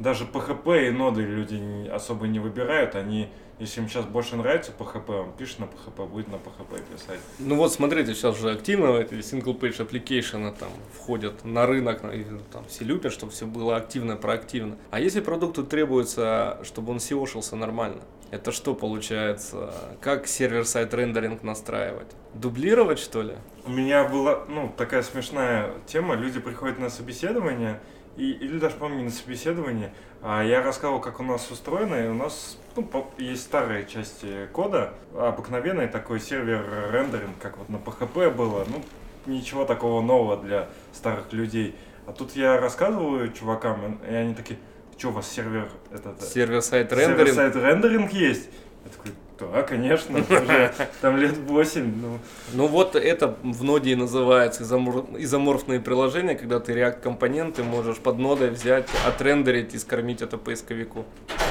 даже 0.00 0.24
PHP 0.24 0.88
и 0.88 0.90
ноды 0.90 1.22
люди 1.22 1.88
особо 1.88 2.26
не 2.26 2.38
выбирают, 2.40 2.96
они, 2.96 3.28
если 3.58 3.82
им 3.82 3.88
сейчас 3.88 4.06
больше 4.06 4.36
нравится 4.36 4.72
PHP, 4.76 5.20
он 5.20 5.32
пишет 5.32 5.60
на 5.60 5.64
PHP, 5.64 6.08
будет 6.08 6.28
на 6.28 6.36
PHP 6.36 6.82
писать. 6.92 7.20
Ну 7.38 7.56
вот, 7.56 7.72
смотрите, 7.72 8.14
сейчас 8.14 8.40
же 8.40 8.50
активно 8.50 8.96
эти 8.96 9.14
single-page 9.14 9.86
application 9.86 10.52
там 10.58 10.70
входят 10.94 11.44
на 11.44 11.66
рынок, 11.66 12.00
там 12.50 12.64
все 12.64 12.84
любят, 12.84 13.12
чтобы 13.12 13.30
все 13.30 13.46
было 13.46 13.76
активно, 13.76 14.16
проактивно. 14.16 14.78
А 14.90 14.98
если 14.98 15.20
продукту 15.20 15.64
требуется, 15.64 16.58
чтобы 16.64 16.92
он 16.92 16.96
SEO-шился 16.96 17.56
нормально, 17.56 18.00
это 18.30 18.52
что 18.52 18.74
получается? 18.74 19.74
Как 20.00 20.26
сервер-сайт 20.26 20.94
рендеринг 20.94 21.42
настраивать? 21.42 22.06
Дублировать, 22.32 23.00
что 23.00 23.22
ли? 23.22 23.34
У 23.66 23.70
меня 23.70 24.04
была, 24.04 24.44
ну, 24.48 24.72
такая 24.76 25.02
смешная 25.02 25.72
тема. 25.86 26.14
Люди 26.14 26.38
приходят 26.38 26.78
на 26.78 26.88
собеседование, 26.88 27.80
и, 28.16 28.32
или 28.32 28.58
даже, 28.58 28.76
не 28.80 29.04
на 29.04 29.10
собеседование, 29.10 29.92
а 30.22 30.42
я 30.42 30.62
рассказывал, 30.62 31.00
как 31.00 31.20
у 31.20 31.22
нас 31.22 31.50
устроено, 31.50 31.94
и 31.94 32.08
у 32.08 32.14
нас 32.14 32.58
ну, 32.76 33.10
есть 33.18 33.42
старые 33.42 33.86
части 33.86 34.48
кода, 34.52 34.94
обыкновенный 35.16 35.88
такой 35.88 36.20
сервер 36.20 36.90
рендеринг, 36.92 37.38
как 37.40 37.56
вот 37.56 37.68
на 37.68 37.76
PHP 37.76 38.30
было, 38.30 38.64
ну, 38.68 38.82
ничего 39.26 39.64
такого 39.64 40.02
нового 40.02 40.36
для 40.36 40.68
старых 40.92 41.32
людей. 41.32 41.74
А 42.06 42.12
тут 42.12 42.32
я 42.36 42.58
рассказываю 42.58 43.32
чувакам, 43.32 44.00
и 44.08 44.14
они 44.14 44.34
такие, 44.34 44.58
что 44.98 45.08
у 45.08 45.12
вас 45.12 45.30
сервер 45.30 45.68
этот... 45.90 46.22
э, 46.22 46.26
Server-side 46.26 46.92
рендеринг? 46.92 47.28
Server-side 47.28 47.56
рендеринг 47.56 48.12
есть? 48.12 48.50
Я 48.84 48.90
такой, 48.90 49.12
да, 49.40 49.62
конечно, 49.62 50.18
уже 50.18 50.72
там 51.00 51.16
лет 51.16 51.36
8, 51.36 52.00
ну, 52.00 52.18
Ну 52.52 52.66
вот 52.66 52.96
это 52.96 53.36
в 53.42 53.64
ноде 53.64 53.92
и 53.92 53.94
называется 53.94 54.62
изомор- 54.62 55.16
изоморфные 55.18 55.80
приложения, 55.80 56.34
когда 56.34 56.60
ты 56.60 56.72
React 56.72 57.00
компоненты 57.00 57.62
можешь 57.62 57.98
под 57.98 58.18
нодой 58.18 58.50
взять, 58.50 58.88
отрендерить 59.06 59.74
и 59.74 59.78
скормить 59.78 60.22
это 60.22 60.38
поисковику. 60.38 61.04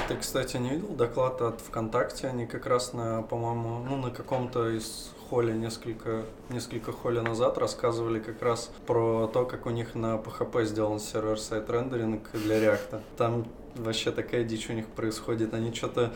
Ты, 0.08 0.16
кстати, 0.16 0.58
не 0.58 0.70
видел 0.70 0.90
доклад 0.90 1.42
от 1.42 1.62
ВКонтакте? 1.62 2.28
Они 2.28 2.46
как 2.46 2.66
раз 2.66 2.94
на, 2.94 3.22
по-моему, 3.22 3.86
ну, 3.88 3.98
на 3.98 4.12
каком-то 4.12 4.70
из 4.70 5.12
холле 5.30 5.54
несколько, 5.54 6.24
несколько 6.50 6.92
холле 6.92 7.22
назад 7.22 7.58
рассказывали 7.58 8.20
как 8.20 8.42
раз 8.42 8.72
про 8.88 9.28
то, 9.28 9.46
как 9.46 9.66
у 9.68 9.70
них 9.70 9.94
на 9.94 10.16
PHP 10.16 10.66
сделан 10.66 11.00
server-side 11.00 11.70
рендеринг 11.70 12.32
для 12.34 12.58
React. 12.58 13.02
Там 13.18 13.46
вообще 13.76 14.12
такая 14.12 14.44
дичь 14.44 14.70
у 14.70 14.74
них 14.74 14.88
происходит. 14.88 15.54
Они 15.54 15.74
что-то 15.74 16.14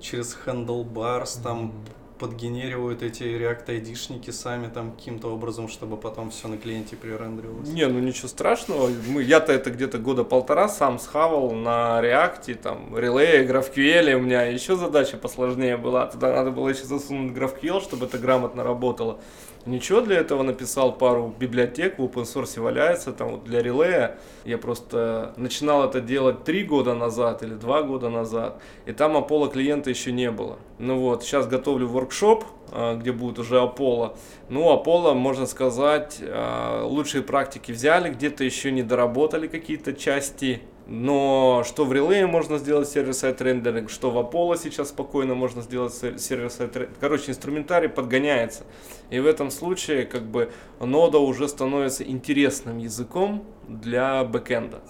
через 0.00 0.36
handlebars 0.46 1.42
там 1.42 1.72
подгенеривают 2.18 3.02
эти 3.02 3.22
React 3.22 3.66
ID-шники 3.66 4.30
сами 4.30 4.68
там 4.68 4.92
каким-то 4.92 5.28
образом, 5.28 5.68
чтобы 5.68 5.96
потом 5.96 6.30
все 6.30 6.48
на 6.48 6.56
клиенте 6.56 6.96
пререндерилось. 6.96 7.68
Не, 7.68 7.86
ну 7.86 7.98
ничего 7.98 8.28
страшного. 8.28 8.88
Мы, 9.08 9.22
я-то 9.22 9.52
это 9.52 9.70
где-то 9.70 9.98
года 9.98 10.24
полтора 10.24 10.68
сам 10.68 10.98
схавал 10.98 11.50
на 11.50 12.00
React, 12.02 12.54
там, 12.54 12.94
Relay, 12.94 13.46
GraphQL, 13.46 14.14
у 14.14 14.20
меня 14.20 14.42
еще 14.44 14.76
задача 14.76 15.16
посложнее 15.16 15.76
была. 15.76 16.06
Туда 16.06 16.32
надо 16.32 16.50
было 16.50 16.68
еще 16.68 16.84
засунуть 16.84 17.36
GraphQL, 17.36 17.82
чтобы 17.82 18.06
это 18.06 18.18
грамотно 18.18 18.62
работало. 18.62 19.18
Ничего 19.66 20.02
для 20.02 20.18
этого 20.18 20.42
написал 20.42 20.92
пару 20.92 21.34
библиотек, 21.38 21.98
в 21.98 22.02
open 22.02 22.24
source 22.24 22.60
валяется, 22.60 23.12
там 23.12 23.30
вот 23.32 23.44
для 23.44 23.62
релея. 23.62 24.18
Я 24.44 24.58
просто 24.58 25.32
начинал 25.36 25.84
это 25.88 26.02
делать 26.02 26.44
три 26.44 26.64
года 26.64 26.94
назад 26.94 27.42
или 27.42 27.54
два 27.54 27.82
года 27.82 28.10
назад, 28.10 28.60
и 28.84 28.92
там 28.92 29.16
Apollo 29.16 29.52
клиента 29.52 29.88
еще 29.88 30.12
не 30.12 30.30
было. 30.30 30.58
Ну 30.78 30.98
вот, 31.00 31.22
сейчас 31.22 31.46
готовлю 31.46 31.88
воркшоп, 31.88 32.44
а, 32.72 32.96
где 32.96 33.12
будет 33.12 33.38
уже 33.38 33.56
Apollo. 33.56 34.16
Ну, 34.50 34.70
Apollo, 34.74 35.14
можно 35.14 35.46
сказать, 35.46 36.18
а, 36.20 36.84
лучшие 36.84 37.22
практики 37.22 37.72
взяли, 37.72 38.10
где-то 38.10 38.44
еще 38.44 38.70
не 38.70 38.82
доработали 38.82 39.46
какие-то 39.46 39.94
части. 39.94 40.60
Но 40.86 41.62
что 41.64 41.86
в 41.86 41.92
релее 41.94 42.26
можно 42.26 42.58
сделать 42.58 42.88
сервер-сайт 42.88 43.40
рендеринг, 43.40 43.88
что 43.90 44.10
в 44.10 44.18
Apollo 44.18 44.58
сейчас 44.62 44.90
спокойно 44.90 45.34
можно 45.34 45.62
сделать 45.62 45.94
сер- 45.94 46.18
сервер-сайт 46.18 46.76
рендеринг. 46.76 46.98
Короче, 47.00 47.30
инструментарий 47.30 47.88
подгоняется. 47.88 48.64
И 49.08 49.18
в 49.18 49.26
этом 49.26 49.50
случае 49.50 50.04
как 50.04 50.24
бы 50.24 50.52
нода 50.80 51.18
уже 51.18 51.48
становится 51.48 52.04
интересным 52.04 52.76
языком 52.78 53.46
для 53.66 54.24
бэкэнда. 54.24 54.82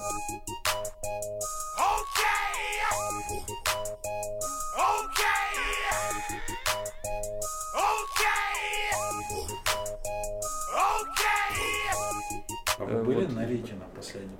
А 12.79 12.83
Э, 12.85 12.85
вы 12.99 13.05
были 13.05 13.25
вот. 13.27 13.35
на 13.35 13.47
Рите 13.47 13.75
на 13.75 13.87
последнем, 13.97 14.37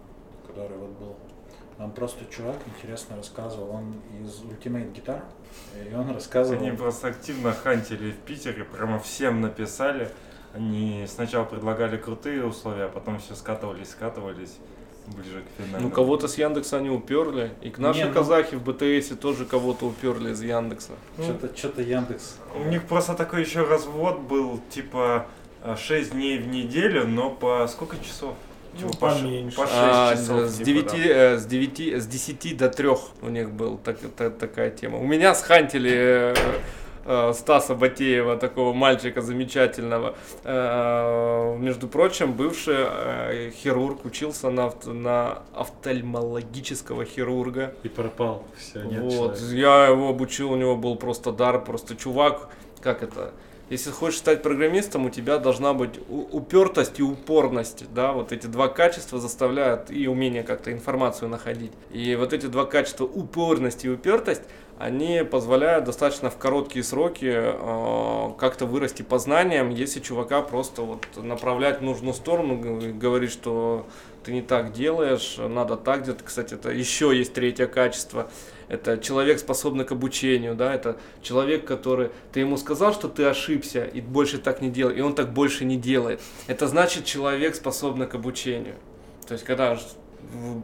который 0.47 0.77
вот 0.77 0.91
был? 0.91 1.17
Нам 1.79 1.91
просто 1.91 2.25
чувак 2.27 2.57
интересно 2.67 3.17
рассказывал, 3.17 3.71
он 3.71 3.95
из 4.23 4.43
Ultimate 4.43 4.93
Guitar, 4.93 5.23
и 5.91 5.95
он 5.95 6.11
рассказывал... 6.13 6.61
Они 6.61 6.71
просто 6.71 7.09
активно 7.09 7.53
хантили 7.53 8.13
в 8.13 8.19
Питере, 8.19 8.65
прямо 8.65 9.01
всем 9.01 9.41
написали. 9.41 10.09
Они 10.55 11.05
сначала 11.09 11.45
предлагали 11.45 11.97
крутые 11.97 12.45
условия, 12.45 12.85
а 12.85 12.89
потом 12.89 13.19
все 13.19 13.35
скатывались, 13.35 13.91
скатывались 13.91 14.59
ближе 15.09 15.43
к 15.43 15.63
финалу. 15.63 15.83
Ну, 15.83 15.91
кого-то 15.91 16.29
с 16.29 16.39
Яндекса 16.39 16.79
они 16.79 16.91
уперли. 16.91 17.53
И 17.61 17.71
к 17.71 17.79
наши 17.79 18.01
Не, 18.01 18.07
ну- 18.07 18.15
казахи 18.15 18.55
в 18.55 18.63
БТСе 18.63 19.17
тоже 19.17 19.45
кого-то 19.45 19.87
уперли 19.87 20.31
из 20.31 20.43
Яндекса. 20.43 20.93
Что-то, 21.21 21.57
что-то 21.57 21.83
Яндекс... 21.83 22.39
У 22.55 22.69
них 22.69 22.85
просто 22.85 23.15
такой 23.15 23.41
еще 23.43 23.65
развод 23.65 24.21
был, 24.21 24.61
типа 24.71 25.27
6 25.77 26.13
дней 26.13 26.39
в 26.39 26.47
неделю, 26.47 27.07
но 27.07 27.31
по 27.31 27.67
сколько 27.67 27.99
часов? 27.99 28.37
Ну, 28.81 28.89
Типа, 28.91 28.99
по 29.09 29.15
поменьше. 29.15 29.57
По 29.57 29.63
6 29.67 29.73
А, 29.77 30.13
часов. 30.17 30.41
с, 30.51 30.57
типа, 30.59 30.67
9, 30.67 30.87
да. 30.87 30.97
э, 30.99 31.39
с, 31.39 31.47
9, 31.47 31.81
с 32.03 32.07
10 32.07 32.57
до 32.57 32.69
3 32.69 32.89
у 33.23 33.29
них 33.29 33.51
был 33.51 33.79
так, 33.79 33.99
та- 34.17 34.31
такая 34.31 34.71
тема. 34.71 34.99
У 34.99 35.05
меня 35.07 35.35
схантили 35.35 35.93
э, 35.93 36.35
э, 37.07 37.33
Стаса 37.35 37.75
Батеева, 37.75 38.37
такого 38.37 38.73
мальчика 38.73 39.21
замечательного. 39.23 40.15
Между 41.59 41.87
прочим, 41.89 42.33
бывший 42.33 43.51
хирург, 43.53 44.05
учился 44.05 44.51
на, 44.51 44.73
на 44.87 45.43
офтальмологического 45.55 47.05
хирурга. 47.05 47.75
И 47.83 47.89
пропал. 47.89 48.45
Все, 48.59 48.83
нет 48.83 49.03
Вот, 49.03 49.37
человека. 49.39 49.55
я 49.57 49.87
его 49.87 50.09
обучил, 50.09 50.53
у 50.53 50.57
него 50.57 50.77
был 50.77 50.97
просто 50.97 51.33
дар, 51.33 51.63
просто 51.65 51.95
чувак, 51.97 52.49
как 52.81 53.03
это, 53.03 53.33
Если 53.71 53.91
хочешь 53.91 54.19
стать 54.19 54.43
программистом, 54.43 55.07
у 55.07 55.11
тебя 55.11 55.39
должна 55.39 55.73
быть 55.73 55.99
упертость 56.09 57.01
и 57.01 57.03
упорность, 57.03 57.85
да, 57.95 58.13
вот 58.13 58.31
эти 58.31 58.47
два 58.47 58.69
качества 58.69 59.19
заставляют 59.19 59.91
и 59.91 60.07
умение 60.07 60.43
как-то 60.43 60.71
информацию 60.71 61.31
находить. 61.31 61.73
И 61.91 62.15
вот 62.15 62.35
эти 62.35 62.47
два 62.47 62.67
качества, 62.67 63.05
упорность 63.05 63.87
и 63.87 63.91
упертость, 63.91 64.43
они 64.79 65.23
позволяют 65.23 65.85
достаточно 65.85 66.31
в 66.31 66.37
короткие 66.37 66.85
сроки 66.85 67.33
э, 67.33 68.33
как-то 68.39 68.67
вырасти 68.67 69.03
по 69.03 69.19
знаниям, 69.19 69.71
если 69.71 70.01
чувака 70.01 70.43
просто 70.43 70.83
вот 70.83 71.07
направлять 71.17 71.81
в 71.81 71.83
нужную 71.83 72.13
сторону, 72.13 72.59
говорить, 72.93 73.31
что 73.31 73.87
ты 74.25 74.33
не 74.33 74.43
так 74.43 74.73
делаешь, 74.73 75.37
надо 75.39 75.77
так 75.77 76.03
делать. 76.03 76.23
Кстати, 76.23 76.55
это 76.55 76.71
еще 76.71 77.17
есть 77.17 77.35
третье 77.35 77.67
качество. 77.67 78.29
Это 78.69 78.99
человек, 78.99 79.39
способный 79.39 79.85
к 79.85 79.93
обучению, 79.93 80.55
да, 80.55 80.75
это 80.75 80.97
человек, 81.23 81.65
который, 81.65 82.11
ты 82.33 82.41
ему 82.41 82.57
сказал, 82.57 82.93
что 82.93 83.09
ты 83.09 83.25
ошибся 83.25 83.85
и 83.85 84.01
больше 84.01 84.39
так 84.39 84.61
не 84.61 84.71
делай, 84.71 84.97
и 84.97 85.01
он 85.01 85.15
так 85.15 85.33
больше 85.33 85.65
не 85.65 85.77
делает. 85.77 86.21
Это 86.47 86.67
значит 86.67 87.05
человек, 87.05 87.55
способный 87.55 88.07
к 88.07 88.15
обучению. 88.15 88.77
То 89.27 89.33
есть, 89.33 89.45
когда 89.45 89.79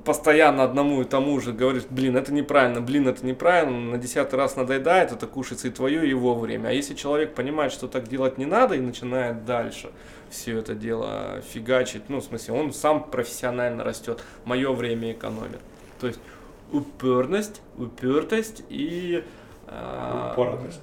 постоянно 0.05 0.65
одному 0.65 1.03
и 1.03 1.05
тому 1.05 1.41
же 1.41 1.53
говоришь, 1.53 1.85
блин, 1.91 2.17
это 2.17 2.33
неправильно, 2.33 2.81
блин, 2.81 3.09
это 3.09 3.25
неправильно, 3.25 3.93
на 3.93 3.99
десятый 3.99 4.39
раз 4.39 4.57
надоедает, 4.57 5.13
это 5.13 5.27
кушается 5.27 5.69
и 5.69 5.71
твое, 5.71 6.05
и 6.05 6.09
его 6.09 6.35
время. 6.35 6.69
А 6.69 6.73
если 6.73 6.95
человек 6.95 7.35
понимает, 7.35 7.73
что 7.73 7.87
так 7.87 8.09
делать 8.09 8.39
не 8.39 8.47
надо, 8.47 8.75
и 8.75 8.81
начинает 8.81 9.45
дальше 9.45 9.91
все 10.31 10.59
это 10.59 10.75
дело 10.75 11.43
фигачить, 11.53 12.05
ну, 12.09 12.21
в 12.21 12.25
смысле, 12.25 12.55
он 12.55 12.73
сам 12.73 13.05
профессионально 13.05 13.85
растет, 13.85 14.23
мое 14.45 14.73
время 14.73 15.13
экономит. 15.13 15.61
То 16.01 16.07
есть 16.07 16.21
упорность, 16.73 17.61
упертость 17.79 18.63
и... 18.69 19.25
а, 19.67 20.33
Упоротость. 20.33 20.81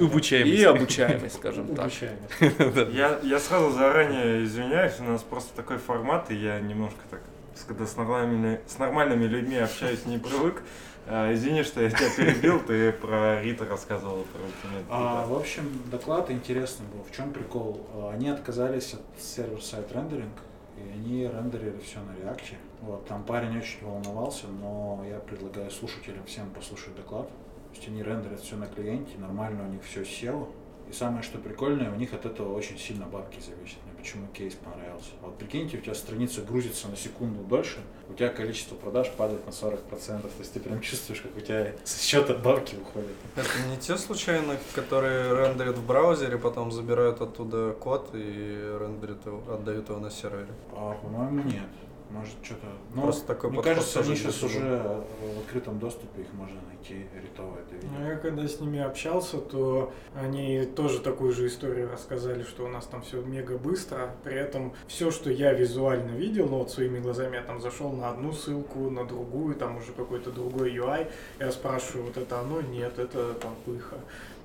Обучаемость. 0.00 0.58
И 0.60 0.64
обучаемость, 0.64 1.36
скажем 1.36 1.68
так. 1.74 1.86
Обучаемость. 1.86 2.94
Я, 2.94 3.18
я 3.22 3.38
сразу 3.38 3.70
заранее 3.72 4.44
извиняюсь, 4.44 4.94
у 5.00 5.04
нас 5.04 5.22
просто 5.22 5.54
такой 5.54 5.78
формат, 5.78 6.30
и 6.30 6.34
я 6.34 6.60
немножко 6.60 6.98
так, 7.10 7.20
с- 7.54 7.64
когда 7.64 7.86
с 7.86 7.96
нормальными, 7.96 8.60
с 8.66 8.78
нормальными 8.78 9.24
людьми 9.24 9.56
общаюсь, 9.56 10.04
не 10.06 10.18
привык. 10.18 10.62
А, 11.06 11.32
извини, 11.34 11.62
что 11.64 11.82
я 11.82 11.90
тебя 11.90 12.08
перебил, 12.16 12.60
ты 12.60 12.90
про 12.92 13.42
Рита 13.42 13.66
рассказывал, 13.66 14.24
про 14.32 14.40
Ultimate 14.40 14.84
А, 14.90 15.26
в 15.26 15.34
общем, 15.34 15.64
доклад 15.90 16.30
интересный 16.30 16.86
был. 16.86 17.04
В 17.04 17.14
чем 17.14 17.30
прикол? 17.32 17.86
А, 17.94 18.12
Они 18.14 18.28
отказались 18.30 18.94
от 18.94 19.02
сервер-сайт 19.22 19.92
рендеринг, 19.92 20.32
и 20.78 20.90
они 20.92 21.26
рендерили 21.28 21.78
все 21.84 21.98
на 22.00 22.24
реакте. 22.24 22.56
Вот, 22.86 23.06
там 23.06 23.24
парень 23.24 23.56
очень 23.56 23.82
волновался, 23.82 24.46
но 24.46 25.02
я 25.08 25.18
предлагаю 25.18 25.70
слушателям 25.70 26.24
всем 26.26 26.50
послушать 26.50 26.94
доклад. 26.94 27.28
То 27.28 27.76
есть 27.76 27.88
они 27.88 28.02
рендерят 28.02 28.40
все 28.40 28.56
на 28.56 28.66
клиенте, 28.66 29.16
нормально 29.16 29.64
у 29.64 29.72
них 29.72 29.82
все 29.82 30.04
село. 30.04 30.50
И 30.88 30.92
самое 30.92 31.22
что 31.22 31.38
прикольное, 31.38 31.90
у 31.90 31.94
них 31.94 32.12
от 32.12 32.26
этого 32.26 32.54
очень 32.54 32.78
сильно 32.78 33.06
бабки 33.06 33.40
зависят. 33.40 33.78
Мне 33.86 33.94
почему 33.96 34.26
кейс 34.34 34.52
понравился. 34.54 35.12
Вот 35.22 35.38
прикиньте, 35.38 35.78
у 35.78 35.80
тебя 35.80 35.94
страница 35.94 36.42
грузится 36.42 36.88
на 36.88 36.96
секунду 36.96 37.42
дольше, 37.42 37.78
у 38.10 38.12
тебя 38.12 38.28
количество 38.28 38.74
продаж 38.74 39.10
падает 39.12 39.46
на 39.46 39.50
40%. 39.50 39.78
То 39.88 40.28
есть 40.38 40.52
ты 40.52 40.60
прям 40.60 40.82
чувствуешь, 40.82 41.22
как 41.22 41.34
у 41.34 41.40
тебя 41.40 41.72
со 41.84 42.02
счета 42.02 42.34
бабки 42.34 42.76
уходят. 42.76 43.16
Это 43.34 43.48
не 43.70 43.78
те 43.78 43.96
случайно, 43.96 44.58
которые 44.74 45.34
рендерят 45.34 45.78
в 45.78 45.86
браузере, 45.86 46.36
потом 46.36 46.70
забирают 46.70 47.22
оттуда 47.22 47.72
код 47.72 48.10
и 48.12 48.76
рендерят 48.78 49.24
его, 49.24 49.42
отдают 49.50 49.88
его 49.88 50.00
на 50.00 50.10
сервере. 50.10 50.48
А, 50.72 50.92
по-моему, 51.02 51.44
нет. 51.44 51.68
Может, 52.10 52.34
что-то... 52.42 52.66
Ну, 52.94 53.02
Просто 53.02 53.26
такой 53.26 53.50
мне 53.50 53.62
кажется, 53.62 54.00
они 54.00 54.14
сейчас 54.14 54.42
уже 54.42 55.02
в 55.20 55.38
открытом 55.40 55.78
доступе, 55.78 56.22
их 56.22 56.32
можно 56.34 56.60
найти, 56.68 57.06
ритово 57.14 57.58
это 57.58 57.86
Ну, 57.86 58.06
я 58.06 58.16
когда 58.16 58.46
с 58.46 58.60
ними 58.60 58.80
общался, 58.80 59.38
то 59.38 59.92
они 60.14 60.64
тоже 60.64 61.00
такую 61.00 61.32
же 61.32 61.46
историю 61.46 61.90
рассказали, 61.90 62.42
что 62.42 62.64
у 62.64 62.68
нас 62.68 62.86
там 62.86 63.02
все 63.02 63.20
мега 63.20 63.58
быстро. 63.58 64.14
При 64.22 64.34
этом 64.34 64.74
все, 64.86 65.10
что 65.10 65.30
я 65.30 65.52
визуально 65.52 66.12
видел, 66.12 66.46
ну 66.48 66.58
вот 66.58 66.70
своими 66.70 66.98
глазами 67.00 67.36
я 67.36 67.42
там 67.42 67.60
зашел 67.60 67.90
на 67.90 68.10
одну 68.10 68.32
ссылку, 68.32 68.90
на 68.90 69.04
другую, 69.04 69.54
там 69.54 69.78
уже 69.78 69.92
какой-то 69.92 70.30
другой 70.30 70.72
UI. 70.74 71.10
Я 71.40 71.50
спрашиваю, 71.50 72.06
вот 72.06 72.16
это 72.16 72.40
оно? 72.40 72.60
Нет, 72.60 72.98
это 72.98 73.34
там 73.34 73.54
пыха. 73.64 73.96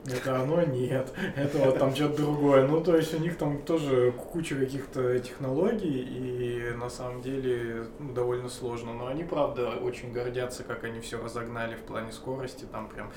Это 0.05 0.41
оно? 0.41 0.61
Нет. 0.63 1.13
Это 1.35 1.57
вот 1.59 1.77
там 1.77 1.93
что-то 1.93 2.17
другое. 2.17 2.67
Ну, 2.67 2.81
то 2.81 2.95
есть 2.95 3.13
у 3.13 3.17
них 3.17 3.37
там 3.37 3.61
тоже 3.61 4.11
куча 4.11 4.55
каких-то 4.55 5.19
технологий, 5.19 6.01
и 6.01 6.73
на 6.75 6.89
самом 6.89 7.21
деле 7.21 7.85
ну, 7.99 8.13
довольно 8.13 8.49
сложно. 8.49 8.93
Но 8.93 9.07
они, 9.07 9.23
правда, 9.23 9.71
очень 9.71 10.11
гордятся, 10.11 10.63
как 10.63 10.83
они 10.83 10.99
все 11.01 11.21
разогнали 11.21 11.75
в 11.75 11.81
плане 11.81 12.11
скорости. 12.11 12.65
Там 12.71 12.87
прям, 12.87 13.11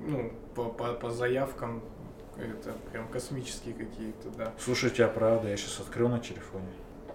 ну, 0.00 0.32
по, 0.54 0.64
по, 0.64 0.92
по 0.92 1.10
заявкам 1.10 1.82
это 2.36 2.72
прям 2.92 3.08
космические 3.08 3.74
какие-то, 3.74 4.28
да. 4.36 4.52
Слушайте, 4.58 5.04
а 5.04 5.08
правда, 5.08 5.48
я 5.48 5.56
сейчас 5.56 5.80
открыл 5.80 6.08
на 6.08 6.20
телефоне. 6.20 6.68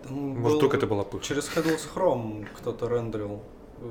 Там 0.04 0.18
Может, 0.18 0.58
был- 0.58 0.60
только 0.60 0.78
это 0.78 0.88
была 0.88 1.04
пыха. 1.04 1.24
Через 1.24 1.50
Headless 1.56 1.88
Chrome 1.94 2.48
кто-то 2.58 2.88
рендерил. 2.90 3.42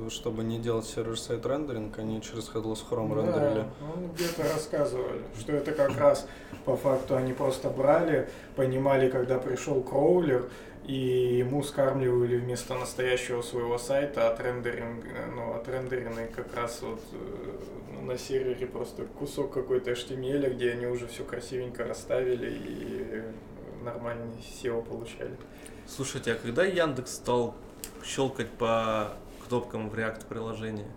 Чтобы 0.09 0.43
не 0.43 0.59
делать 0.59 0.85
сервер-сайт 0.85 1.45
рендеринг, 1.45 1.97
они 1.99 2.21
через 2.21 2.49
Headless 2.49 2.79
Chrome 2.89 3.15
рендерили. 3.15 3.61
Да, 3.61 3.67
ну, 3.81 4.07
где-то 4.13 4.43
рассказывали, 4.43 5.21
что 5.39 5.53
это 5.53 5.71
как 5.71 5.97
раз 5.97 6.27
по 6.65 6.75
факту 6.75 7.15
они 7.15 7.33
просто 7.33 7.69
брали, 7.69 8.29
понимали, 8.55 9.09
когда 9.09 9.37
пришел 9.37 9.81
кроулер, 9.81 10.49
и 10.85 11.37
ему 11.37 11.63
скармливали 11.63 12.37
вместо 12.37 12.75
настоящего 12.75 13.41
своего 13.41 13.77
сайта 13.77 14.29
отрендеринг, 14.29 15.05
ну, 15.35 15.53
отрендеренный 15.53 16.27
как 16.27 16.53
раз 16.55 16.81
вот 16.81 17.01
э, 17.13 18.01
на 18.03 18.17
сервере 18.17 18.67
просто 18.67 19.03
кусок 19.03 19.53
какой-то 19.53 19.91
HTML, 19.91 20.53
где 20.53 20.71
они 20.71 20.85
уже 20.87 21.07
все 21.07 21.23
красивенько 21.23 21.85
расставили 21.85 22.51
и 22.51 23.21
нормальный 23.83 24.33
SEO 24.41 24.83
получали. 24.83 25.37
Слушайте, 25.87 26.33
а 26.33 26.35
когда 26.35 26.65
Яндекс 26.65 27.15
стал 27.15 27.55
щелкать 28.03 28.49
по 28.51 29.13
кнопкам 29.53 29.89
в 29.89 29.93
React 29.93 30.25
приложении? 30.27 30.87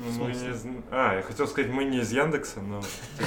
Ну, 0.00 0.24
мы 0.24 0.30
не 0.30 0.34
зн- 0.50 0.84
А, 0.92 1.16
я 1.16 1.22
хотел 1.22 1.48
сказать, 1.48 1.68
мы 1.72 1.82
не 1.82 1.98
из 1.98 2.12
Яндекса, 2.12 2.60
но... 2.60 2.80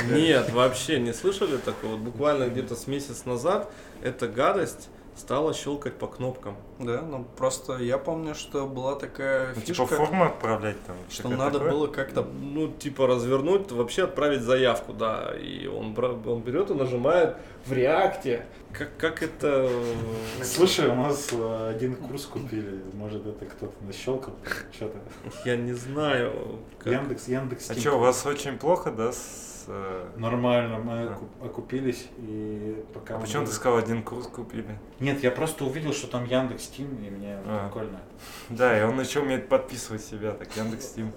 Нет, 0.10 0.52
вообще 0.54 1.00
не 1.02 1.12
слышали 1.14 1.58
такого. 1.58 1.92
Вот 1.92 2.00
буквально 2.00 2.48
где-то 2.48 2.76
с 2.78 2.88
месяц 2.88 3.26
назад 3.26 3.70
эта 4.02 4.30
гадость 4.30 4.88
стала 5.22 5.54
щелкать 5.54 5.94
по 6.00 6.08
кнопкам. 6.08 6.56
Да, 6.80 7.02
ну 7.04 7.26
просто 7.38 7.78
я 7.78 7.98
помню, 8.00 8.34
что 8.34 8.66
была 8.66 8.96
такая 8.96 9.54
Ну, 9.56 9.62
фишка, 9.62 9.74
типа 9.86 9.86
форму 9.88 10.26
отправлять 10.26 10.78
там. 10.88 10.96
что 11.10 11.30
надо 11.30 11.60
такое. 11.60 11.72
было 11.72 11.88
как-то 11.88 12.24
Ну, 12.24 12.68
типа 12.72 13.06
развернуть, 13.08 13.72
вообще 13.72 14.06
отправить 14.06 14.42
заявку, 14.42 14.94
да. 14.94 15.34
И 15.40 15.68
он, 15.68 15.96
он 16.26 16.42
берет 16.42 16.72
и 16.72 16.74
нажимает 16.74 17.36
в 17.66 17.72
реакте. 17.74 18.46
Как, 18.74 18.98
как 18.98 19.22
это... 19.22 19.68
э, 19.70 20.44
Слушай, 20.44 20.88
у 20.88 20.96
нас 20.96 21.30
э, 21.34 21.70
один 21.76 21.96
курс 21.96 22.26
купили, 22.26 22.82
может 22.94 23.26
это 23.28 23.46
кто-то 23.46 23.74
нащелкал, 23.86 24.34
что-то. 24.74 24.98
Я 25.46 25.56
не 25.58 25.74
знаю. 25.74 26.60
как- 26.80 26.94
Яндекс, 26.94 27.28
Яндекс. 27.28 27.70
А 27.70 27.76
что, 27.76 27.98
у 27.98 28.00
вас 28.00 28.26
очень 28.26 28.58
плохо, 28.58 28.90
да, 28.92 29.12
с... 29.12 29.51
э, 29.68 30.10
Нормально, 30.18 30.78
мы 30.80 30.94
А. 31.04 31.14
оку- 31.14 31.46
окупились 31.46 32.08
и 32.18 32.84
пока... 32.94 33.16
А 33.16 33.18
мы 33.18 33.24
почему 33.26 33.46
ты 33.46 33.52
сказал, 33.52 33.78
один 33.80 34.04
курс 34.04 34.28
купили? 34.28 34.78
Нет, 35.00 35.22
я 35.24 35.32
просто 35.32 35.66
увидел, 35.66 35.94
что 35.94 36.08
там 36.08 36.26
Яндекс 36.26 36.68
Тим, 36.68 36.88
и 37.04 37.10
мне 37.10 37.38
А. 37.46 37.68
прикольно. 37.68 38.00
Да, 38.50 38.78
и 38.80 38.84
он 38.84 39.00
еще 39.00 39.20
умеет 39.22 39.48
подписывать 39.50 40.04
себя, 40.04 40.32
так, 40.34 40.56
Яндекс 40.56 40.90
Тим. 40.94 41.12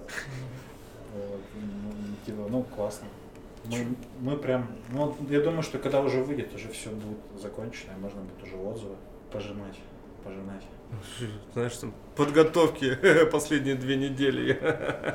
Вот, 1.14 1.40
ну, 1.54 1.92
типа, 2.26 2.46
ну, 2.50 2.62
классно. 2.62 3.07
Мы, 3.66 3.87
мы 4.20 4.37
прям, 4.37 4.66
ну, 4.92 5.16
я 5.30 5.40
думаю, 5.40 5.62
что 5.62 5.78
когда 5.78 6.00
уже 6.02 6.22
выйдет, 6.22 6.54
уже 6.54 6.68
все 6.68 6.90
будет 6.90 7.18
закончено, 7.40 7.92
и 7.96 8.00
можно 8.00 8.20
будет 8.20 8.42
уже 8.42 8.57
отзывы 8.57 8.96
пожимать, 9.33 9.78
пожинать. 10.22 10.64
Знаешь, 11.54 11.76
там 11.76 11.94
подготовки 12.14 12.94
последние 13.33 13.74
две 13.74 13.96
недели. 13.96 14.61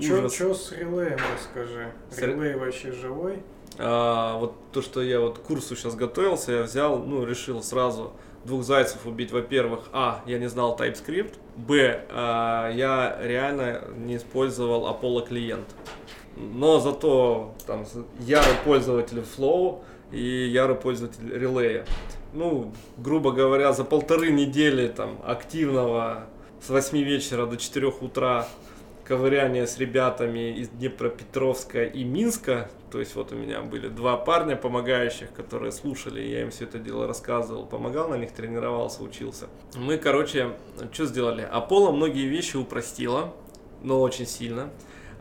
Ужас. 0.00 0.34
Что 0.34 0.54
с 0.54 0.72
релеем 0.72 1.18
расскажи? 1.34 1.92
С 2.10 2.18
Релей 2.18 2.54
вообще 2.54 2.92
живой? 2.92 3.42
А, 3.78 4.38
вот 4.38 4.54
то, 4.72 4.80
что 4.80 5.02
я 5.02 5.20
вот 5.20 5.38
к 5.38 5.42
курсу 5.42 5.76
сейчас 5.76 5.94
готовился, 5.96 6.52
я 6.52 6.62
взял, 6.62 6.98
ну, 6.98 7.24
решил 7.24 7.62
сразу 7.62 8.12
двух 8.44 8.62
зайцев 8.62 9.06
убить. 9.06 9.32
Во-первых, 9.32 9.88
а, 9.92 10.22
я 10.26 10.38
не 10.38 10.48
знал 10.48 10.76
TypeScript, 10.76 11.34
б, 11.56 12.04
а, 12.10 12.70
я 12.70 13.18
реально 13.20 13.82
не 13.96 14.16
использовал 14.16 14.88
Apollo 14.88 15.26
клиент. 15.26 15.66
Но 16.36 16.78
зато 16.78 17.54
там 17.66 17.84
ярый 18.20 18.54
пользователь 18.64 19.18
Flow 19.18 19.82
и 20.12 20.48
ярый 20.48 20.76
пользователь 20.76 21.24
Relay. 21.24 21.86
Ну, 22.32 22.72
грубо 22.96 23.32
говоря, 23.32 23.72
за 23.72 23.84
полторы 23.84 24.30
недели 24.30 24.88
там 24.88 25.18
активного 25.24 26.26
с 26.60 26.68
8 26.68 26.98
вечера 26.98 27.46
до 27.46 27.56
4 27.56 27.86
утра 28.00 28.46
ковыряние 29.08 29.66
с 29.66 29.78
ребятами 29.78 30.54
из 30.58 30.68
Днепропетровска 30.68 31.84
и 31.84 32.04
Минска. 32.04 32.70
То 32.90 33.00
есть 33.00 33.14
вот 33.16 33.32
у 33.32 33.36
меня 33.36 33.62
были 33.62 33.88
два 33.88 34.18
парня 34.18 34.54
помогающих, 34.54 35.32
которые 35.32 35.72
слушали, 35.72 36.20
я 36.20 36.42
им 36.42 36.50
все 36.50 36.64
это 36.64 36.78
дело 36.78 37.06
рассказывал, 37.06 37.64
помогал 37.64 38.08
на 38.08 38.16
них, 38.16 38.32
тренировался, 38.32 39.02
учился. 39.02 39.46
Мы, 39.74 39.96
короче, 39.96 40.52
что 40.92 41.06
сделали? 41.06 41.40
Аполло 41.40 41.90
многие 41.90 42.26
вещи 42.26 42.56
упростила, 42.56 43.34
но 43.82 44.00
очень 44.00 44.26
сильно. 44.26 44.70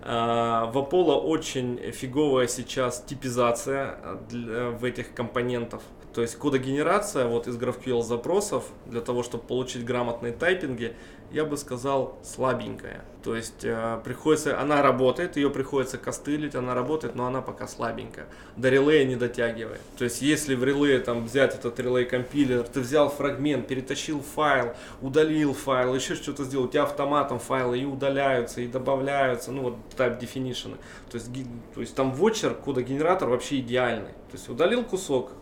А, 0.10 0.66
В 0.68 0.78
Apollo 0.78 1.18
очень 1.18 1.92
фиговая 1.92 2.48
сейчас 2.48 3.02
типизация 3.02 3.98
для- 4.30 4.70
в 4.70 4.86
этих 4.86 5.14
компонентов. 5.14 5.84
То 6.18 6.24
есть 6.24 6.36
кодогенерация 6.40 7.28
вот 7.28 7.48
из 7.48 7.58
GraphQL 7.60 8.02
запросов 8.02 8.64
для 8.88 9.02
того, 9.02 9.22
чтобы 9.22 9.44
получить 9.44 9.86
грамотные 9.86 10.34
тайпинги, 10.34 10.96
я 11.32 11.46
бы 11.46 11.58
сказал, 11.58 12.18
слабенькая. 12.24 13.06
То 13.24 13.36
есть 13.36 13.64
э, 13.64 14.02
приходится, 14.04 14.60
она 14.60 14.82
работает, 14.82 15.38
ее 15.38 15.52
приходится 15.52 16.00
костылить, 16.00 16.56
она 16.56 16.74
работает, 16.74 17.14
но 17.14 17.28
она 17.28 17.44
пока 17.44 17.68
слабенькая. 17.68 18.26
До 18.56 18.70
релея 18.70 19.06
не 19.06 19.16
дотягивает. 19.16 19.80
То 19.96 20.06
есть 20.06 20.24
если 20.24 20.56
в 20.56 20.64
релее 20.64 20.98
там 21.02 21.24
взять 21.24 21.54
этот 21.54 21.80
релей 21.80 22.06
компилер, 22.06 22.64
ты 22.64 22.80
взял 22.80 23.10
фрагмент, 23.10 23.68
перетащил 23.68 24.22
файл, 24.22 24.74
удалил 25.02 25.54
файл, 25.54 25.94
еще 25.94 26.16
что-то 26.16 26.46
сделал, 26.46 26.66
у 26.66 26.68
тебя 26.68 26.82
автоматом 26.82 27.38
файлы 27.38 27.78
и 27.78 27.86
удаляются, 27.86 28.62
и 28.62 28.68
добавляются, 28.68 29.52
ну 29.52 29.62
вот 29.62 29.76
type 29.96 30.20
definition. 30.20 30.78
То 31.12 31.18
есть, 31.18 31.30
то 31.76 31.82
есть 31.82 31.94
там 31.94 32.12
вотчер, 32.12 32.56
кодогенератор 32.56 33.30
вообще 33.30 33.60
идеальный. 33.60 34.14
То 34.32 34.34
есть 34.34 34.50
удалил 34.50 34.84
кусок 34.84 35.34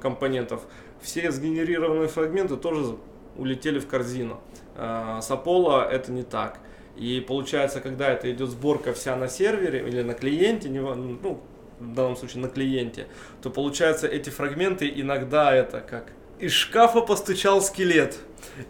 компонентов, 0.00 0.62
все 1.00 1.30
сгенерированные 1.30 2.08
фрагменты 2.08 2.56
тоже 2.56 2.96
улетели 3.36 3.78
в 3.78 3.86
корзину. 3.86 4.40
А, 4.76 5.20
С 5.20 5.30
Apollo 5.30 5.88
это 5.88 6.12
не 6.12 6.22
так. 6.22 6.58
И 6.96 7.20
получается, 7.20 7.80
когда 7.80 8.08
это 8.10 8.30
идет 8.32 8.48
сборка 8.50 8.92
вся 8.92 9.16
на 9.16 9.28
сервере 9.28 9.86
или 9.86 10.02
на 10.02 10.14
клиенте, 10.14 10.70
ну, 10.70 11.40
в 11.78 11.94
данном 11.94 12.16
случае 12.16 12.42
на 12.42 12.48
клиенте, 12.48 13.06
то 13.42 13.50
получается 13.50 14.06
эти 14.06 14.30
фрагменты 14.30 14.90
иногда 14.94 15.54
это 15.54 15.80
как 15.80 16.10
из 16.38 16.52
шкафа 16.52 17.00
постучал 17.00 17.62
скелет 17.62 18.18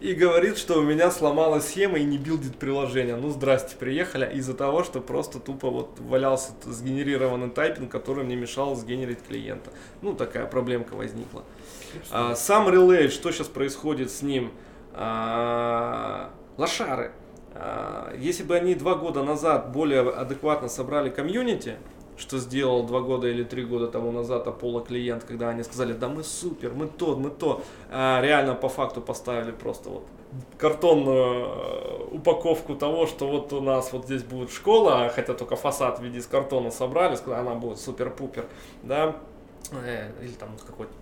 и 0.01 0.13
говорит, 0.13 0.57
что 0.57 0.79
у 0.79 0.83
меня 0.83 1.11
сломалась 1.11 1.67
схема 1.67 1.97
и 1.97 2.03
не 2.03 2.17
билдит 2.17 2.57
приложение. 2.57 3.15
Ну, 3.15 3.29
здрасте, 3.29 3.75
приехали 3.75 4.29
из-за 4.35 4.53
того, 4.53 4.83
что 4.83 4.99
просто 4.99 5.39
тупо 5.39 5.69
вот 5.69 5.99
валялся 5.99 6.51
сгенерированный 6.63 7.49
тайпинг, 7.49 7.91
который 7.91 8.23
мне 8.23 8.35
мешал 8.35 8.75
сгенерить 8.75 9.23
клиента. 9.27 9.71
Ну, 10.01 10.13
такая 10.13 10.45
проблемка 10.45 10.93
возникла. 10.93 11.43
А, 12.11 12.35
сам 12.35 12.69
релей, 12.69 13.09
что 13.09 13.31
сейчас 13.31 13.47
происходит 13.47 14.11
с 14.11 14.21
ним? 14.21 14.51
А, 14.93 16.31
лошары. 16.57 17.11
А, 17.53 18.13
если 18.17 18.43
бы 18.43 18.55
они 18.55 18.75
два 18.75 18.95
года 18.95 19.23
назад 19.23 19.71
более 19.71 20.01
адекватно 20.01 20.67
собрали 20.67 21.09
комьюнити, 21.09 21.77
что 22.17 22.37
сделал 22.37 22.83
два 22.83 23.01
года 23.01 23.27
или 23.27 23.43
три 23.43 23.63
года 23.63 23.87
тому 23.87 24.11
назад 24.11 24.47
Apollo 24.47 24.87
клиент, 24.87 25.23
когда 25.23 25.49
они 25.49 25.63
сказали, 25.63 25.93
да 25.93 26.09
мы 26.09 26.23
супер, 26.23 26.73
мы 26.73 26.87
то, 26.87 27.15
мы 27.15 27.29
то, 27.29 27.61
а 27.89 28.21
реально 28.21 28.55
по 28.55 28.69
факту 28.69 29.01
поставили 29.01 29.51
просто 29.51 29.89
вот 29.89 30.03
картонную 30.57 31.45
э, 31.45 32.15
упаковку 32.15 32.75
того, 32.75 33.07
что 33.07 33.27
вот 33.27 33.53
у 33.53 33.61
нас 33.61 33.93
вот 33.93 34.05
здесь 34.05 34.23
будет 34.23 34.51
школа, 34.51 35.09
хотя 35.13 35.33
только 35.33 35.55
фасад 35.55 35.99
в 35.99 36.03
виде 36.03 36.19
из 36.19 36.27
картона 36.27 36.71
собрали, 36.71 37.15
сказали, 37.15 37.41
она 37.41 37.55
будет 37.55 37.79
супер-пупер, 37.79 38.45
да, 38.83 39.15
Э, 39.71 40.11
или 40.21 40.33
там 40.33 40.49
какой-то 40.65 40.93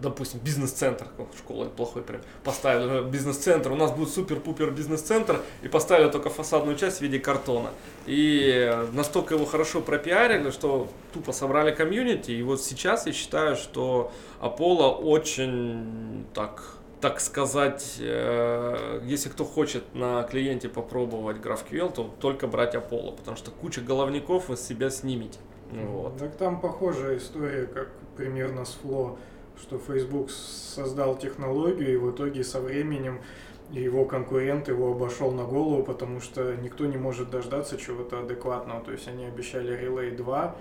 допустим, 0.00 0.40
бизнес-центр, 0.40 1.06
школа 1.36 1.66
плохой 1.66 2.02
прям, 2.02 2.20
поставили 2.44 3.00
э, 3.00 3.10
бизнес-центр, 3.10 3.72
у 3.72 3.76
нас 3.76 3.90
будет 3.92 4.10
супер-пупер 4.10 4.70
бизнес-центр, 4.70 5.40
и 5.62 5.68
поставили 5.68 6.10
только 6.10 6.30
фасадную 6.30 6.76
часть 6.76 6.98
в 6.98 7.00
виде 7.02 7.18
картона. 7.18 7.70
И 8.06 8.48
э, 8.48 8.86
настолько 8.92 9.34
его 9.34 9.44
хорошо 9.44 9.80
пропиарили, 9.80 10.50
что 10.50 10.88
тупо 11.12 11.32
собрали 11.32 11.74
комьюнити, 11.74 12.30
и 12.30 12.42
вот 12.42 12.62
сейчас 12.62 13.06
я 13.06 13.12
считаю, 13.12 13.56
что 13.56 14.12
Apollo 14.40 15.02
очень 15.02 16.26
так 16.34 16.78
так 17.00 17.20
сказать, 17.20 17.96
э, 18.00 19.00
если 19.04 19.28
кто 19.28 19.44
хочет 19.44 19.94
на 19.94 20.24
клиенте 20.24 20.68
попробовать 20.68 21.36
GraphQL, 21.36 21.92
то 21.92 22.10
только 22.20 22.48
брать 22.48 22.74
Apollo, 22.74 23.16
потому 23.16 23.36
что 23.36 23.52
куча 23.52 23.80
головников 23.80 24.48
вы 24.48 24.56
с 24.56 24.62
себя 24.62 24.90
снимете. 24.90 25.38
Вот. 25.70 26.18
Так 26.18 26.36
там 26.36 26.60
похожая 26.60 27.18
история, 27.18 27.66
как 27.66 27.88
примерно 28.16 28.64
с 28.64 28.76
Flow, 28.82 29.16
что 29.60 29.78
Facebook 29.78 30.30
создал 30.30 31.18
технологию, 31.18 31.94
и 31.94 31.96
в 31.96 32.10
итоге 32.12 32.44
со 32.44 32.60
временем 32.60 33.20
его 33.70 34.04
конкурент 34.06 34.68
его 34.68 34.92
обошел 34.92 35.30
на 35.32 35.44
голову, 35.44 35.82
потому 35.82 36.20
что 36.20 36.54
никто 36.56 36.86
не 36.86 36.96
может 36.96 37.30
дождаться 37.30 37.76
чего-то 37.76 38.20
адекватного. 38.20 38.80
То 38.82 38.92
есть 38.92 39.06
они 39.08 39.26
обещали 39.26 39.78
Relay 39.78 40.16
2, 40.16 40.56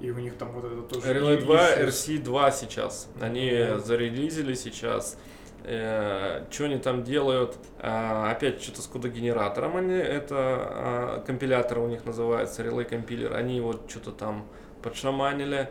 и 0.00 0.10
у 0.10 0.18
них 0.18 0.34
там 0.36 0.52
вот 0.52 0.64
это 0.64 0.82
тоже... 0.82 1.12
Relay 1.12 1.38
и- 1.38 1.44
2, 1.44 1.70
и- 1.74 1.86
RC2 1.86 2.52
сейчас. 2.52 3.08
Они 3.20 3.50
Вот. 3.72 3.84
зарелизили 3.86 4.54
сейчас. 4.54 5.18
что 5.64 6.64
они 6.64 6.78
там 6.78 7.04
делают? 7.04 7.56
А, 7.78 8.32
опять 8.32 8.60
что-то 8.60 8.82
с 8.82 8.86
кодогенератором 8.88 9.76
они, 9.76 9.94
это 9.94 10.34
а, 10.36 11.24
компилятор 11.24 11.78
у 11.78 11.86
них 11.86 12.04
называется, 12.04 12.64
Relay 12.64 12.84
компилер. 12.84 13.32
Они 13.34 13.60
вот 13.60 13.88
что-то 13.88 14.10
там 14.10 14.44
подшаманили. 14.82 15.68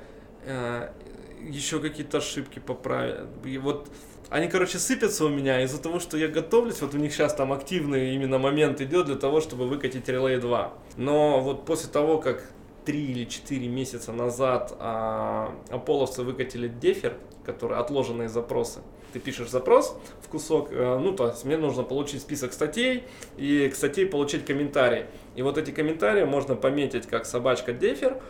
А, 1.41 1.49
еще 1.49 1.79
какие-то 1.79 2.17
ошибки 2.17 2.59
поправили. 2.59 3.27
И 3.45 3.57
вот 3.57 3.87
они, 4.29 4.47
короче, 4.47 4.79
сыпятся 4.79 5.25
у 5.25 5.29
меня 5.29 5.61
из-за 5.63 5.81
того, 5.81 5.99
что 5.99 6.17
я 6.17 6.27
готовлюсь. 6.27 6.81
Вот 6.81 6.93
у 6.93 6.97
них 6.97 7.13
сейчас 7.13 7.33
там 7.33 7.51
активный 7.51 8.15
именно 8.15 8.37
момент 8.37 8.81
идет 8.81 9.07
для 9.07 9.15
того, 9.15 9.41
чтобы 9.41 9.67
выкатить 9.67 10.07
Relay 10.07 10.39
2. 10.39 10.73
Но 10.97 11.41
вот 11.41 11.65
после 11.65 11.89
того, 11.89 12.17
как 12.17 12.43
3 12.85 12.99
или 12.99 13.25
4 13.25 13.67
месяца 13.67 14.11
назад 14.11 14.75
а, 14.79 15.53
аполловцы 15.69 16.23
выкатили 16.23 16.67
дефер, 16.67 17.17
который 17.45 17.77
отложенные 17.77 18.29
запросы. 18.29 18.79
Ты 19.13 19.19
пишешь 19.19 19.49
запрос 19.49 19.97
в 20.21 20.29
кусок, 20.29 20.69
э, 20.71 20.97
ну 20.97 21.11
то 21.13 21.27
есть 21.27 21.43
мне 21.43 21.57
нужно 21.57 21.83
получить 21.83 22.21
список 22.21 22.53
статей 22.53 23.03
и 23.35 23.67
к 23.67 23.75
статье 23.75 24.05
получить 24.05 24.45
комментарии. 24.45 25.05
И 25.35 25.41
вот 25.41 25.57
эти 25.57 25.71
комментарии 25.71 26.23
можно 26.23 26.55
пометить 26.55 27.07
как 27.07 27.25
собачка 27.25 27.73
дефер 27.73 28.21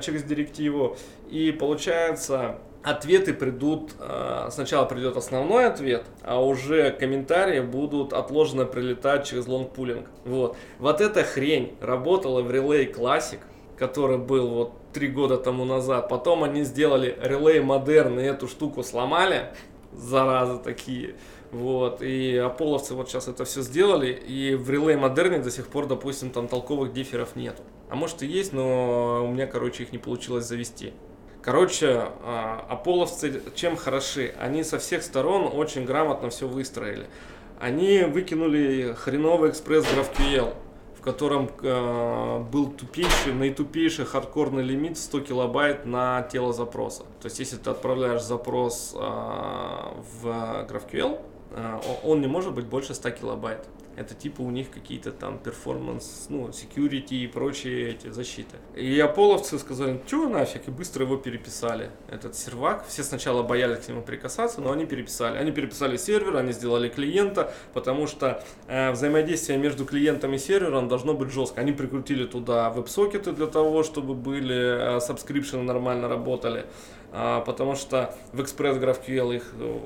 через 0.00 0.22
директиву. 0.24 0.96
И 1.30 1.52
получается 1.52 2.58
ответы 2.84 3.32
придут, 3.32 3.92
э, 3.98 4.48
сначала 4.50 4.84
придет 4.84 5.16
основной 5.16 5.66
ответ, 5.66 6.04
а 6.22 6.44
уже 6.44 6.90
комментарии 6.90 7.60
будут 7.60 8.12
отложенно 8.12 8.66
прилетать 8.66 9.26
через 9.26 9.46
лонгпулинг. 9.46 10.06
Вот. 10.24 10.56
Вот 10.78 11.00
эта 11.00 11.24
хрень 11.24 11.74
работала 11.80 12.42
в 12.42 12.50
Relay 12.50 12.94
Classic, 12.94 13.38
который 13.78 14.18
был 14.18 14.48
вот 14.48 14.72
три 14.92 15.08
года 15.08 15.38
тому 15.38 15.64
назад. 15.64 16.08
Потом 16.08 16.44
они 16.44 16.62
сделали 16.62 17.18
Relay 17.22 17.64
Modern 17.64 18.20
и 18.20 18.24
эту 18.24 18.46
штуку 18.46 18.82
сломали, 18.82 19.46
заразы 19.92 20.58
такие. 20.58 21.14
Вот, 21.52 22.02
и 22.02 22.36
аполловцы 22.36 22.94
вот 22.94 23.08
сейчас 23.08 23.28
это 23.28 23.44
все 23.44 23.62
сделали, 23.62 24.08
и 24.12 24.56
в 24.56 24.68
Relay 24.68 25.00
Modern 25.00 25.40
до 25.40 25.52
сих 25.52 25.68
пор, 25.68 25.86
допустим, 25.86 26.30
там 26.30 26.48
толковых 26.48 26.92
дифферов 26.92 27.36
нету. 27.36 27.62
А 27.94 27.96
может 27.96 28.24
и 28.24 28.26
есть, 28.26 28.52
но 28.52 29.24
у 29.24 29.30
меня, 29.30 29.46
короче, 29.46 29.84
их 29.84 29.92
не 29.92 29.98
получилось 29.98 30.46
завести. 30.46 30.92
Короче, 31.42 32.08
а, 32.24 32.66
аполловцы 32.68 33.40
чем 33.54 33.76
хороши? 33.76 34.34
Они 34.40 34.64
со 34.64 34.80
всех 34.80 35.04
сторон 35.04 35.48
очень 35.54 35.84
грамотно 35.84 36.28
все 36.28 36.48
выстроили. 36.48 37.06
Они 37.60 38.00
выкинули 38.00 38.96
хреновый 38.98 39.50
экспресс 39.50 39.84
GraphQL, 39.84 40.54
в 40.98 41.02
котором 41.02 41.48
э, 41.62 42.40
был 42.50 42.72
тупейший, 42.72 43.32
наитупейший 43.32 44.06
хардкорный 44.06 44.64
лимит 44.64 44.98
100 44.98 45.20
килобайт 45.20 45.86
на 45.86 46.22
тело 46.22 46.52
запроса. 46.52 47.04
То 47.20 47.26
есть, 47.26 47.38
если 47.38 47.58
ты 47.58 47.70
отправляешь 47.70 48.22
запрос 48.22 48.92
э, 48.92 48.98
в 48.98 50.66
GraphQL, 50.68 51.20
он 52.02 52.20
не 52.20 52.26
может 52.26 52.52
быть 52.52 52.66
больше 52.66 52.94
100 52.94 53.10
килобайт. 53.10 53.66
Это 53.96 54.14
типа 54.14 54.42
у 54.42 54.50
них 54.50 54.70
какие-то 54.70 55.12
там 55.12 55.38
performance, 55.38 56.26
ну, 56.28 56.48
security 56.48 57.14
и 57.14 57.26
прочие 57.28 57.90
эти 57.90 58.08
защиты. 58.08 58.56
И 58.74 58.98
аполловцы 58.98 59.58
сказали, 59.58 60.00
чего 60.06 60.28
нафиг, 60.28 60.66
и 60.66 60.70
быстро 60.70 61.04
его 61.04 61.16
переписали. 61.16 61.90
Этот 62.08 62.34
сервак, 62.34 62.86
все 62.88 63.04
сначала 63.04 63.42
боялись 63.42 63.84
к 63.84 63.88
нему 63.88 64.02
прикасаться, 64.02 64.60
но 64.60 64.72
они 64.72 64.84
переписали. 64.84 65.38
Они 65.38 65.52
переписали 65.52 65.96
сервер, 65.96 66.36
они 66.36 66.52
сделали 66.52 66.88
клиента, 66.88 67.52
потому 67.72 68.06
что 68.06 68.42
э, 68.66 68.90
взаимодействие 68.90 69.58
между 69.58 69.84
клиентом 69.84 70.34
и 70.34 70.38
сервером 70.38 70.88
должно 70.88 71.14
быть 71.14 71.30
жестко. 71.30 71.60
Они 71.60 71.72
прикрутили 71.72 72.26
туда 72.26 72.70
веб-сокеты 72.70 73.32
для 73.32 73.46
того, 73.46 73.84
чтобы 73.84 74.14
были 74.14 74.96
э, 74.96 75.00
subscription 75.00 75.57
ы 75.57 75.62
нормально 75.62 76.08
работали. 76.08 76.66
А, 77.16 77.40
потому 77.42 77.76
что 77.76 78.12
в 78.32 78.40
Express 78.40 78.80
GraphQL 78.80 79.36
их, 79.36 79.54
э, 79.60 79.78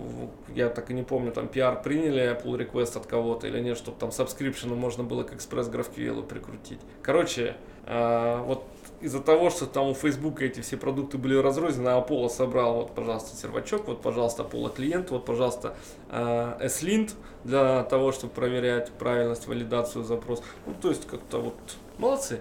я 0.55 0.71
так 0.71 0.91
и 0.91 0.95
не 0.95 1.03
помню, 1.03 1.31
там 1.31 1.45
PR 1.45 1.83
приняли, 1.83 2.41
pull 2.43 2.57
request 2.57 2.97
от 2.97 3.07
кого-то 3.07 3.47
или 3.47 3.61
нет, 3.61 3.77
чтобы 3.77 3.99
там 3.99 4.09
subscription 4.09 4.75
можно 4.75 5.05
было 5.05 5.25
к 5.25 5.35
Express 5.35 5.71
GraphQL 5.71 6.23
прикрутить. 6.23 6.81
Короче, 7.03 7.57
а, 7.85 8.43
вот 8.43 8.65
из-за 9.03 9.21
того, 9.21 9.51
что 9.51 9.67
там 9.67 9.89
у 9.89 9.95
Facebook 9.95 10.41
эти 10.41 10.61
все 10.61 10.79
продукты 10.79 11.19
были 11.19 11.37
разрознены, 11.37 11.91
а 11.91 12.01
Apollo 12.01 12.31
собрал, 12.31 12.77
вот, 12.77 12.95
пожалуйста, 12.95 13.37
сервачок, 13.37 13.87
вот, 13.87 14.01
пожалуйста, 14.01 14.45
Apollo 14.45 14.75
клиент, 14.75 15.11
вот, 15.11 15.27
пожалуйста, 15.27 15.77
S-Lint 16.11 17.13
для 17.45 17.85
того, 17.85 18.11
чтобы 18.11 18.33
проверять 18.33 18.91
правильность, 18.93 19.47
валидацию 19.47 20.03
запроса. 20.03 20.43
Ну, 20.67 20.75
то 20.81 20.89
есть, 20.89 21.07
как-то 21.07 21.39
вот 21.39 21.55
Молодцы. 21.99 22.41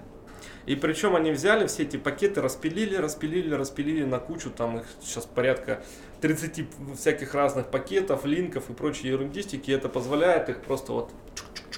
И 0.67 0.75
причем 0.75 1.15
они 1.15 1.31
взяли 1.31 1.65
все 1.65 1.83
эти 1.83 1.95
пакеты, 1.95 2.41
распилили, 2.41 2.97
распилили, 2.97 3.53
распилили 3.53 4.03
на 4.03 4.19
кучу, 4.19 4.49
там 4.51 4.79
их 4.79 4.85
сейчас 5.01 5.25
порядка 5.25 5.81
30 6.19 6.67
всяких 6.97 7.33
разных 7.33 7.67
пакетов, 7.71 8.25
линков 8.25 8.69
и 8.69 8.73
прочей 8.73 9.07
ерундистики. 9.07 9.71
И 9.71 9.73
это 9.73 9.87
позволяет 9.87 10.49
их 10.49 10.61
просто 10.61 10.91
вот 10.91 11.11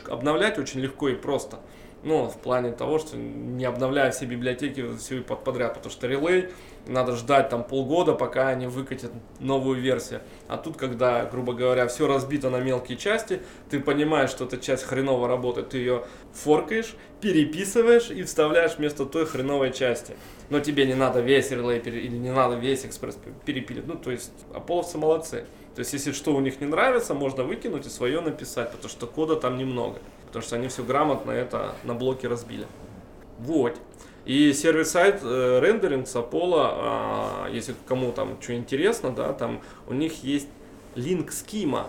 обновлять 0.08 0.58
очень 0.58 0.80
легко 0.80 1.08
и 1.08 1.14
просто. 1.14 1.60
Ну, 2.02 2.30
в 2.30 2.38
плане 2.38 2.72
того, 2.72 2.98
что 2.98 3.16
не 3.16 3.66
обновляя 3.66 4.10
все 4.10 4.26
библиотеки 4.26 4.84
все 4.98 5.22
подряд, 5.22 5.76
потому 5.76 5.92
что 5.92 6.08
релей 6.08 6.50
надо 6.90 7.16
ждать 7.16 7.50
там 7.50 7.64
полгода, 7.64 8.14
пока 8.14 8.50
они 8.50 8.68
выкатят 8.68 9.12
новую 9.40 9.80
версию. 9.80 10.22
А 10.48 10.58
тут, 10.58 10.78
когда, 10.78 11.26
грубо 11.26 11.54
говоря, 11.54 11.88
все 11.88 12.08
разбито 12.08 12.50
на 12.50 12.60
мелкие 12.60 12.98
части, 12.98 13.42
ты 13.70 13.80
понимаешь, 13.80 14.30
что 14.30 14.46
эта 14.46 14.58
часть 14.58 14.84
хреново 14.84 15.28
работает, 15.28 15.70
ты 15.70 15.78
ее 15.78 16.04
форкаешь, 16.34 16.96
переписываешь 17.22 18.10
и 18.10 18.24
вставляешь 18.24 18.78
вместо 18.78 19.06
той 19.06 19.26
хреновой 19.26 19.72
части. 19.72 20.16
Но 20.50 20.60
тебе 20.60 20.86
не 20.86 20.96
надо 20.96 21.20
весь 21.22 21.52
релей 21.52 21.80
или 21.80 22.08
не 22.08 22.32
надо 22.32 22.56
весь 22.56 22.86
экспресс 22.86 23.18
перепилить. 23.46 23.86
Ну, 23.88 23.96
то 23.96 24.12
есть, 24.12 24.32
аполовцы 24.54 24.98
молодцы. 24.98 25.46
То 25.76 25.80
есть, 25.80 25.94
если 25.94 26.12
что 26.12 26.34
у 26.34 26.40
них 26.40 26.60
не 26.60 26.68
нравится, 26.68 27.14
можно 27.14 27.44
выкинуть 27.44 27.86
и 27.86 27.90
свое 27.90 28.20
написать, 28.22 28.72
потому 28.72 28.90
что 28.90 29.08
кода 29.08 29.36
там 29.36 29.58
немного. 29.58 30.00
Потому 30.28 30.44
что 30.44 30.56
они 30.56 30.68
все 30.68 30.84
грамотно 30.84 31.32
это 31.32 31.76
на 31.84 31.94
блоке 31.94 32.28
разбили. 32.28 32.68
Вот. 33.40 33.78
И 34.26 34.54
сервис-сайт 34.54 35.22
э, 35.24 35.60
рендеринг 35.62 36.08
с 36.08 36.16
Apollo, 36.16 36.70
а, 36.72 37.50
если 37.50 37.74
кому 37.88 38.12
там 38.12 38.38
что 38.42 38.54
интересно, 38.54 39.12
да, 39.12 39.34
там 39.34 39.62
у 39.88 39.94
них 39.94 40.24
есть 40.24 40.48
линк 40.96 41.32
скима. 41.32 41.88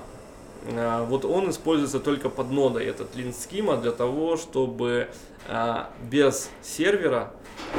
А, 0.72 1.04
вот 1.04 1.24
он 1.24 1.50
используется 1.50 2.00
только 2.00 2.28
под 2.28 2.50
нодой, 2.50 2.86
этот 2.86 3.14
линк 3.16 3.34
скима, 3.34 3.76
для 3.76 3.92
того, 3.92 4.36
чтобы 4.36 5.08
а, 5.48 5.90
без 6.10 6.50
сервера, 6.62 7.32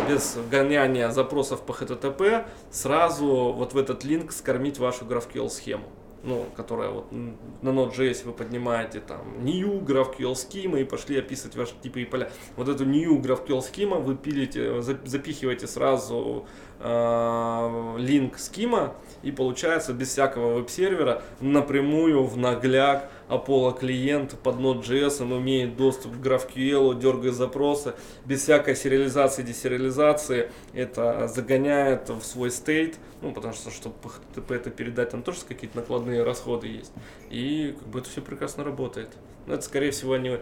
без 0.09 0.37
гоняния 0.49 1.09
запросов 1.11 1.61
по 1.61 1.71
HTTP, 1.71 2.45
сразу 2.71 3.53
вот 3.55 3.73
в 3.73 3.77
этот 3.77 4.03
линк 4.03 4.31
скормить 4.31 4.77
вашу 4.79 5.05
GraphQL 5.05 5.49
схему 5.49 5.85
ну, 6.23 6.45
которая 6.55 6.89
вот 6.89 7.11
на 7.11 7.69
Node.js 7.69 8.25
вы 8.25 8.33
поднимаете 8.33 8.99
там 8.99 9.43
new 9.43 9.79
GraphQL 9.81 10.33
schema 10.33 10.79
и 10.79 10.83
пошли 10.83 11.17
описывать 11.17 11.55
ваши 11.55 11.73
типы 11.81 12.01
и 12.01 12.05
поля. 12.05 12.29
Вот 12.57 12.69
эту 12.69 12.85
new 12.85 13.19
GraphQL 13.19 13.59
schema 13.59 13.99
вы 13.99 14.15
пилите, 14.15 14.81
за- 14.81 14.99
запихиваете 15.03 15.67
сразу 15.67 16.45
э, 16.79 17.95
линк 17.97 18.37
схема 18.37 18.95
и 19.23 19.31
получается 19.31 19.93
без 19.93 20.09
всякого 20.09 20.55
веб-сервера 20.55 21.21
напрямую 21.39 22.23
в 22.23 22.37
нагляк 22.37 23.09
Apollo 23.31 23.79
клиент 23.79 24.37
под 24.39 24.57
Node.js, 24.57 25.23
он 25.23 25.41
имеет 25.41 25.77
доступ 25.77 26.13
к 26.13 26.15
GraphQL, 26.17 26.99
дергает 26.99 27.33
запросы, 27.33 27.93
без 28.25 28.43
всякой 28.43 28.75
сериализации, 28.75 29.41
десериализации, 29.43 30.51
это 30.73 31.29
загоняет 31.29 32.09
в 32.09 32.21
свой 32.23 32.51
стейт, 32.51 32.99
ну, 33.21 33.31
потому 33.31 33.53
что, 33.53 33.71
чтобы 33.71 33.95
HTTP 34.03 34.55
это 34.55 34.69
передать, 34.69 35.11
там 35.11 35.23
тоже 35.23 35.39
какие-то 35.47 35.77
накладные 35.77 36.23
расходы 36.23 36.67
есть. 36.67 36.91
И 37.29 37.73
как 37.79 37.87
бы 37.87 37.99
это 37.99 38.09
все 38.09 38.21
прекрасно 38.21 38.65
работает. 38.65 39.09
Но 39.47 39.53
это, 39.53 39.63
скорее 39.63 39.91
всего, 39.91 40.13
они 40.13 40.37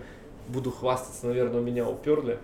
буду 0.48 0.72
хвастаться, 0.72 1.28
наверное, 1.28 1.62
у 1.62 1.64
меня 1.64 1.88
уперли. 1.88 2.40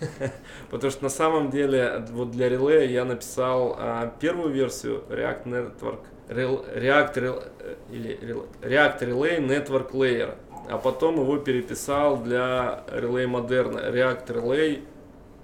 Потому 0.70 0.90
что 0.90 1.02
на 1.02 1.10
самом 1.10 1.50
деле 1.50 2.04
вот 2.10 2.30
для 2.30 2.48
релея 2.48 2.88
я 2.88 3.04
написал 3.04 3.74
а, 3.76 4.14
первую 4.20 4.52
версию 4.52 5.04
React 5.08 5.44
Network, 5.44 6.00
React, 6.28 7.18
э, 7.60 7.74
или 7.90 8.18
React 8.62 9.00
Relay 9.00 9.38
Network 9.38 9.92
Layer, 9.92 10.36
а 10.68 10.78
потом 10.78 11.20
его 11.20 11.38
переписал 11.38 12.18
для 12.18 12.84
Relay 12.88 13.26
Modern 13.26 13.92
React 13.92 14.26
Relay 14.26 14.82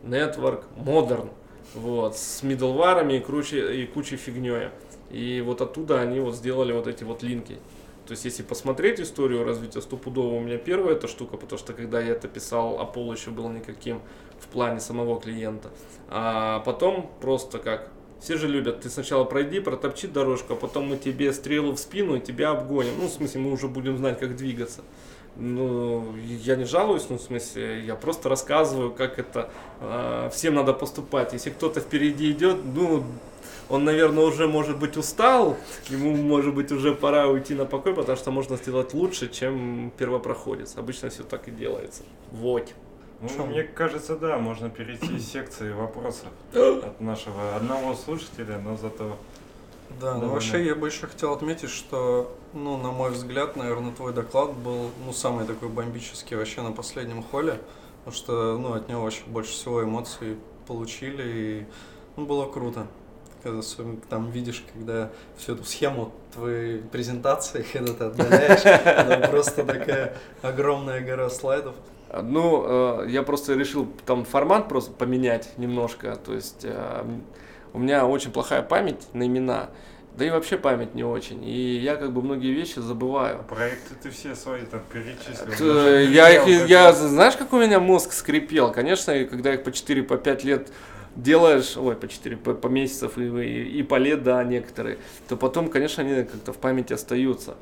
Network 0.02 0.64
Modern, 0.76 1.30
вот, 1.74 2.16
с 2.16 2.42
middleware 2.42 3.16
и, 3.16 3.20
круче, 3.20 3.82
и 3.82 3.86
кучей 3.86 4.16
фигней. 4.16 4.68
И 5.10 5.40
вот 5.40 5.60
оттуда 5.60 6.00
они 6.00 6.20
вот 6.20 6.34
сделали 6.34 6.72
вот 6.72 6.86
эти 6.86 7.04
вот 7.04 7.22
линки. 7.22 7.58
То 8.06 8.12
есть, 8.12 8.26
если 8.26 8.42
посмотреть 8.42 9.00
историю 9.00 9.44
развития 9.44 9.80
стопудово, 9.80 10.34
у 10.34 10.40
меня 10.40 10.58
первая 10.58 10.94
эта 10.94 11.08
штука, 11.08 11.38
потому 11.38 11.58
что 11.58 11.72
когда 11.72 12.00
я 12.00 12.12
это 12.12 12.28
писал, 12.28 12.78
Apollo 12.78 13.16
еще 13.16 13.30
был 13.30 13.48
никаким 13.48 14.02
в 14.38 14.48
плане 14.48 14.80
самого 14.80 15.18
клиента. 15.18 15.70
А 16.08 16.60
потом 16.60 17.10
просто 17.22 17.58
как, 17.58 17.90
все 18.20 18.36
же 18.36 18.48
любят, 18.48 18.80
ты 18.80 18.90
сначала 18.90 19.24
пройди, 19.24 19.60
протопчи 19.60 20.08
дорожку, 20.08 20.54
а 20.54 20.56
потом 20.56 20.88
мы 20.88 20.96
тебе 20.96 21.32
стрелу 21.32 21.72
в 21.72 21.78
спину 21.78 22.16
и 22.16 22.20
тебя 22.20 22.50
обгоним. 22.50 22.92
Ну, 22.98 23.06
в 23.08 23.10
смысле, 23.10 23.40
мы 23.40 23.52
уже 23.52 23.68
будем 23.68 23.98
знать, 23.98 24.18
как 24.18 24.36
двигаться. 24.36 24.82
Ну, 25.36 26.14
я 26.16 26.54
не 26.54 26.64
жалуюсь, 26.64 27.06
ну, 27.08 27.18
в 27.18 27.22
смысле, 27.22 27.84
я 27.84 27.96
просто 27.96 28.28
рассказываю, 28.28 28.92
как 28.92 29.18
это 29.18 29.50
э, 29.80 30.30
всем 30.32 30.54
надо 30.54 30.72
поступать. 30.72 31.32
Если 31.32 31.50
кто-то 31.50 31.80
впереди 31.80 32.30
идет, 32.30 32.58
ну, 32.64 33.04
он, 33.68 33.84
наверное, 33.84 34.24
уже, 34.24 34.46
может 34.46 34.78
быть, 34.78 34.96
устал, 34.96 35.56
ему, 35.88 36.14
может 36.14 36.54
быть, 36.54 36.70
уже 36.70 36.94
пора 36.94 37.26
уйти 37.28 37.54
на 37.54 37.64
покой, 37.64 37.94
потому 37.94 38.16
что 38.16 38.30
можно 38.30 38.56
сделать 38.56 38.94
лучше, 38.94 39.28
чем 39.28 39.92
первопроходец. 39.96 40.76
Обычно 40.76 41.10
все 41.10 41.24
так 41.24 41.48
и 41.48 41.50
делается. 41.50 42.02
Вот. 42.30 42.72
Ну, 43.20 43.46
мне 43.46 43.62
кажется, 43.62 44.16
да, 44.16 44.38
можно 44.38 44.68
перейти 44.68 45.16
из 45.16 45.30
секции 45.30 45.72
вопросов 45.72 46.28
от 46.52 47.00
нашего 47.00 47.56
одного 47.56 47.94
слушателя, 47.94 48.58
но 48.58 48.76
зато 48.76 49.16
Да, 50.00 50.14
ну 50.14 50.20
Довольно. 50.20 50.28
вообще 50.28 50.64
я 50.64 50.74
бы 50.74 50.88
еще 50.88 51.06
хотел 51.06 51.32
отметить, 51.32 51.70
что, 51.70 52.36
ну, 52.52 52.76
на 52.76 52.90
мой 52.90 53.10
взгляд, 53.10 53.56
наверное, 53.56 53.92
твой 53.92 54.12
доклад 54.12 54.52
был, 54.52 54.90
ну, 55.06 55.12
самый 55.12 55.46
такой 55.46 55.68
бомбический 55.68 56.36
вообще 56.36 56.62
на 56.62 56.72
последнем 56.72 57.22
холле, 57.22 57.60
потому 57.98 58.16
что, 58.16 58.58
ну, 58.58 58.74
от 58.74 58.88
него 58.88 59.02
вообще 59.02 59.22
больше 59.26 59.52
всего 59.52 59.82
эмоций 59.82 60.36
получили, 60.66 61.22
и, 61.26 61.66
ну, 62.16 62.26
было 62.26 62.46
круто. 62.46 62.86
Когда 63.42 63.60
там 64.08 64.30
видишь, 64.30 64.64
когда 64.72 65.10
всю 65.36 65.52
эту 65.54 65.64
схему 65.64 66.12
твоей 66.32 66.78
презентации, 66.78 67.64
когда 67.72 67.92
ты 67.92 68.04
отдаляешь, 68.04 69.28
просто 69.30 69.64
такая 69.64 70.14
огромная 70.42 71.00
гора 71.00 71.28
слайдов. 71.28 71.74
Ну, 72.22 73.02
э, 73.04 73.06
я 73.10 73.22
просто 73.22 73.54
решил 73.54 73.88
там 74.06 74.24
формат 74.24 74.68
просто 74.68 74.92
поменять 74.92 75.56
немножко. 75.58 76.16
То 76.16 76.34
есть 76.34 76.64
э, 76.64 77.04
у 77.72 77.78
меня 77.78 78.06
очень 78.06 78.30
плохая 78.30 78.62
память 78.62 79.06
на 79.12 79.26
имена. 79.26 79.70
Да 80.16 80.24
и 80.24 80.30
вообще 80.30 80.56
память 80.56 80.94
не 80.94 81.02
очень. 81.02 81.42
И 81.44 81.76
я 81.78 81.96
как 81.96 82.12
бы 82.12 82.22
многие 82.22 82.52
вещи 82.52 82.78
забываю. 82.78 83.42
проекты 83.48 83.94
ты 84.00 84.10
все 84.10 84.36
свои 84.36 84.62
там 84.64 84.80
перечислил. 84.92 85.74
Даже 85.74 86.04
Я 86.04 86.30
их, 86.30 86.68
я, 86.68 86.92
такой. 86.92 87.08
знаешь, 87.08 87.36
как 87.36 87.52
у 87.52 87.58
меня 87.58 87.80
мозг 87.80 88.12
скрипел? 88.12 88.70
Конечно, 88.70 89.24
когда 89.24 89.54
их 89.54 89.64
по 89.64 89.72
4, 89.72 90.04
по 90.04 90.16
5 90.16 90.44
лет 90.44 90.72
делаешь, 91.16 91.76
ой, 91.76 91.96
по 91.96 92.06
4, 92.06 92.36
по, 92.36 92.54
по 92.54 92.68
месяцев 92.68 93.18
и, 93.18 93.24
и, 93.24 93.78
и 93.80 93.82
по 93.82 93.96
лет, 93.96 94.22
да, 94.22 94.42
некоторые, 94.44 94.98
то 95.28 95.36
потом, 95.36 95.68
конечно, 95.68 96.04
они 96.04 96.22
как-то 96.22 96.52
в 96.52 96.58
памяти 96.58 96.92
остаются. 96.92 97.56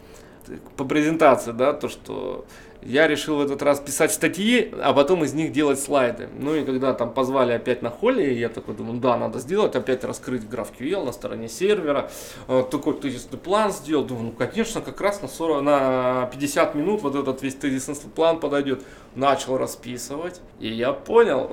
По 0.76 0.84
презентации, 0.84 1.52
да, 1.52 1.72
то, 1.72 1.88
что 1.88 2.44
я 2.84 3.06
решил 3.06 3.36
в 3.36 3.40
этот 3.40 3.62
раз 3.62 3.80
писать 3.80 4.12
статьи, 4.12 4.72
а 4.82 4.92
потом 4.92 5.24
из 5.24 5.34
них 5.34 5.52
делать 5.52 5.80
слайды. 5.80 6.28
Ну 6.38 6.54
и 6.54 6.64
когда 6.64 6.92
там 6.94 7.12
позвали 7.12 7.52
опять 7.52 7.82
на 7.82 7.90
холле, 7.90 8.38
я 8.38 8.48
такой 8.48 8.74
думаю, 8.74 8.98
да, 8.98 9.16
надо 9.16 9.38
сделать, 9.38 9.76
опять 9.76 10.04
раскрыть 10.04 10.42
GraphQL 10.42 11.04
на 11.04 11.12
стороне 11.12 11.48
сервера. 11.48 12.10
Э, 12.48 12.64
Такой 12.70 12.94
тезисный 12.94 13.38
план 13.38 13.72
сделал. 13.72 14.04
Думаю, 14.04 14.26
ну 14.26 14.32
конечно, 14.32 14.80
как 14.80 15.00
раз 15.00 15.22
на, 15.22 15.28
40, 15.28 15.62
на 15.62 16.28
50 16.32 16.74
минут 16.74 17.02
вот 17.02 17.14
этот 17.14 17.42
весь 17.42 17.54
тезисный 17.54 17.94
план 18.14 18.40
подойдет. 18.40 18.82
Начал 19.14 19.58
расписывать, 19.58 20.40
и 20.58 20.68
я 20.68 20.94
понял, 20.94 21.50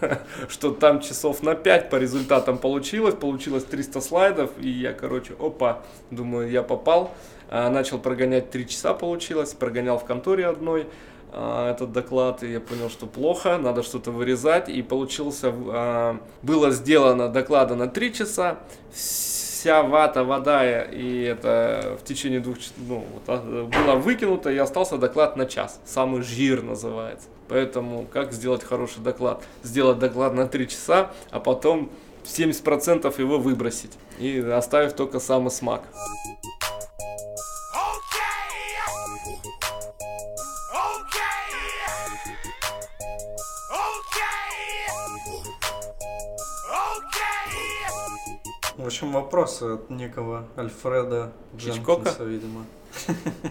что 0.48 0.70
там 0.70 1.00
часов 1.00 1.42
на 1.42 1.56
5 1.56 1.90
по 1.90 1.96
результатам 1.96 2.56
получилось. 2.56 3.16
Получилось 3.16 3.64
300 3.64 4.00
слайдов, 4.00 4.50
и 4.60 4.68
я, 4.68 4.92
короче, 4.92 5.34
опа, 5.40 5.82
думаю, 6.12 6.48
я 6.48 6.62
попал. 6.62 7.10
А, 7.52 7.68
Начал 7.68 7.98
прогонять 7.98 8.50
3 8.50 8.68
часа 8.68 8.94
получилось, 8.94 9.54
прогонял 9.54 9.98
в 9.98 10.04
конторе 10.04 10.46
одной 10.70 10.86
а, 11.32 11.70
этот 11.70 11.92
доклад, 11.92 12.42
и 12.42 12.52
я 12.52 12.60
понял, 12.60 12.90
что 12.90 13.06
плохо, 13.06 13.58
надо 13.58 13.82
что-то 13.82 14.10
вырезать, 14.10 14.68
и 14.68 14.82
получился, 14.82 15.52
а, 15.52 16.20
было 16.42 16.70
сделано 16.70 17.28
доклада 17.28 17.76
на 17.76 17.86
3 17.86 18.12
часа, 18.12 18.58
вся 18.92 19.82
вата, 19.82 20.24
вода 20.24 20.82
и 20.82 21.22
это 21.22 21.98
в 22.00 22.04
течение 22.04 22.40
двух 22.40 22.58
часов, 22.58 22.74
ну, 22.78 23.04
вот, 23.12 23.22
а, 23.28 23.64
было 23.66 23.94
выкинуто, 23.94 24.50
и 24.50 24.56
остался 24.56 24.98
доклад 24.98 25.36
на 25.36 25.46
час, 25.46 25.80
самый 25.84 26.22
жир 26.22 26.62
называется. 26.62 27.28
Поэтому 27.48 28.06
как 28.12 28.32
сделать 28.32 28.64
хороший 28.64 29.00
доклад? 29.00 29.42
Сделать 29.62 29.98
доклад 29.98 30.34
на 30.34 30.48
3 30.48 30.68
часа, 30.68 31.10
а 31.30 31.38
потом 31.38 31.90
70% 32.24 33.20
его 33.20 33.38
выбросить, 33.38 33.92
и 34.18 34.38
оставив 34.38 34.94
только 34.94 35.20
самый 35.20 35.50
смак. 35.50 35.82
В 48.76 48.86
общем, 48.86 49.12
вопросы 49.12 49.64
от 49.74 49.90
некого 49.90 50.48
Альфреда 50.56 51.32
Хичкока? 51.58 52.10
Дженкинса, 52.10 52.24
видимо. 52.24 52.64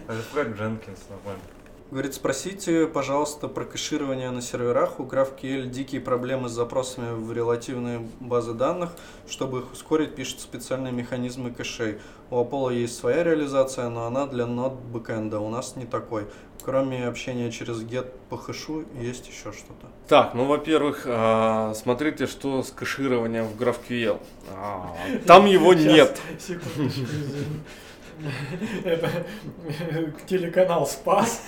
Альфред 0.08 0.58
Дженкинс, 0.58 1.00
нормально. 1.10 1.44
Говорит, 1.92 2.14
спросите, 2.14 2.86
пожалуйста, 2.86 3.48
про 3.48 3.66
кэширование 3.66 4.30
на 4.30 4.42
серверах. 4.42 5.00
У 5.00 5.06
GraphQL 5.06 5.66
дикие 5.66 6.02
проблемы 6.02 6.48
с 6.48 6.52
запросами 6.52 7.16
в 7.16 7.34
релативные 7.34 8.08
базы 8.20 8.54
данных. 8.54 8.92
Чтобы 9.28 9.60
их 9.60 9.72
ускорить, 9.72 10.14
пишут 10.14 10.40
специальные 10.40 10.94
механизмы 10.94 11.52
кэшей. 11.52 12.00
У 12.30 12.36
Apollo 12.36 12.76
есть 12.76 12.96
своя 12.96 13.24
реализация, 13.24 13.90
но 13.90 14.06
она 14.06 14.28
для 14.28 14.46
нод 14.46 14.74
бэкэнда. 14.74 15.40
У 15.40 15.50
нас 15.50 15.76
не 15.76 15.86
такой. 15.86 16.28
Кроме 16.70 17.08
общения 17.08 17.50
через 17.50 17.82
get 17.82 18.12
по 18.30 18.38
хэшу, 18.38 18.86
есть 19.02 19.28
еще 19.28 19.52
что-то. 19.52 19.88
Так, 20.08 20.36
ну, 20.36 20.46
во-первых, 20.46 21.02
а, 21.08 21.74
смотрите, 21.74 22.28
что 22.28 22.62
с 22.62 22.70
кэшированием 22.70 23.46
в 23.48 23.60
GraphQL. 23.60 24.22
А, 24.56 24.96
Там 25.26 25.48
его 25.48 25.74
нет. 25.74 26.22
Это 28.84 29.10
телеканал 30.28 30.86
Спас. 30.88 31.42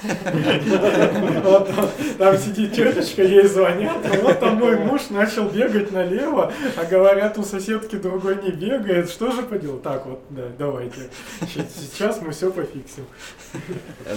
Там- 2.18 2.38
сидит 2.38 2.74
тетечка, 2.74 3.24
ей 3.24 3.46
звонят. 3.48 3.98
а 4.06 4.18
Вот 4.22 4.40
там 4.40 4.56
мой 4.56 4.78
муж 4.78 5.10
начал 5.10 5.50
бегать 5.50 5.92
налево, 5.92 6.52
а 6.76 6.86
говорят, 6.86 7.38
у 7.38 7.44
соседки 7.44 7.96
другой 7.96 8.42
не 8.44 8.52
бегает. 8.52 9.10
Что 9.10 9.32
же 9.32 9.44
поделать? 9.44 9.84
Так 9.84 10.06
вот, 10.06 10.22
да, 10.30 10.44
давайте. 10.58 11.10
Сейчас 11.48 12.22
мы 12.22 12.32
все 12.32 12.52
пофиксим. 12.52 13.06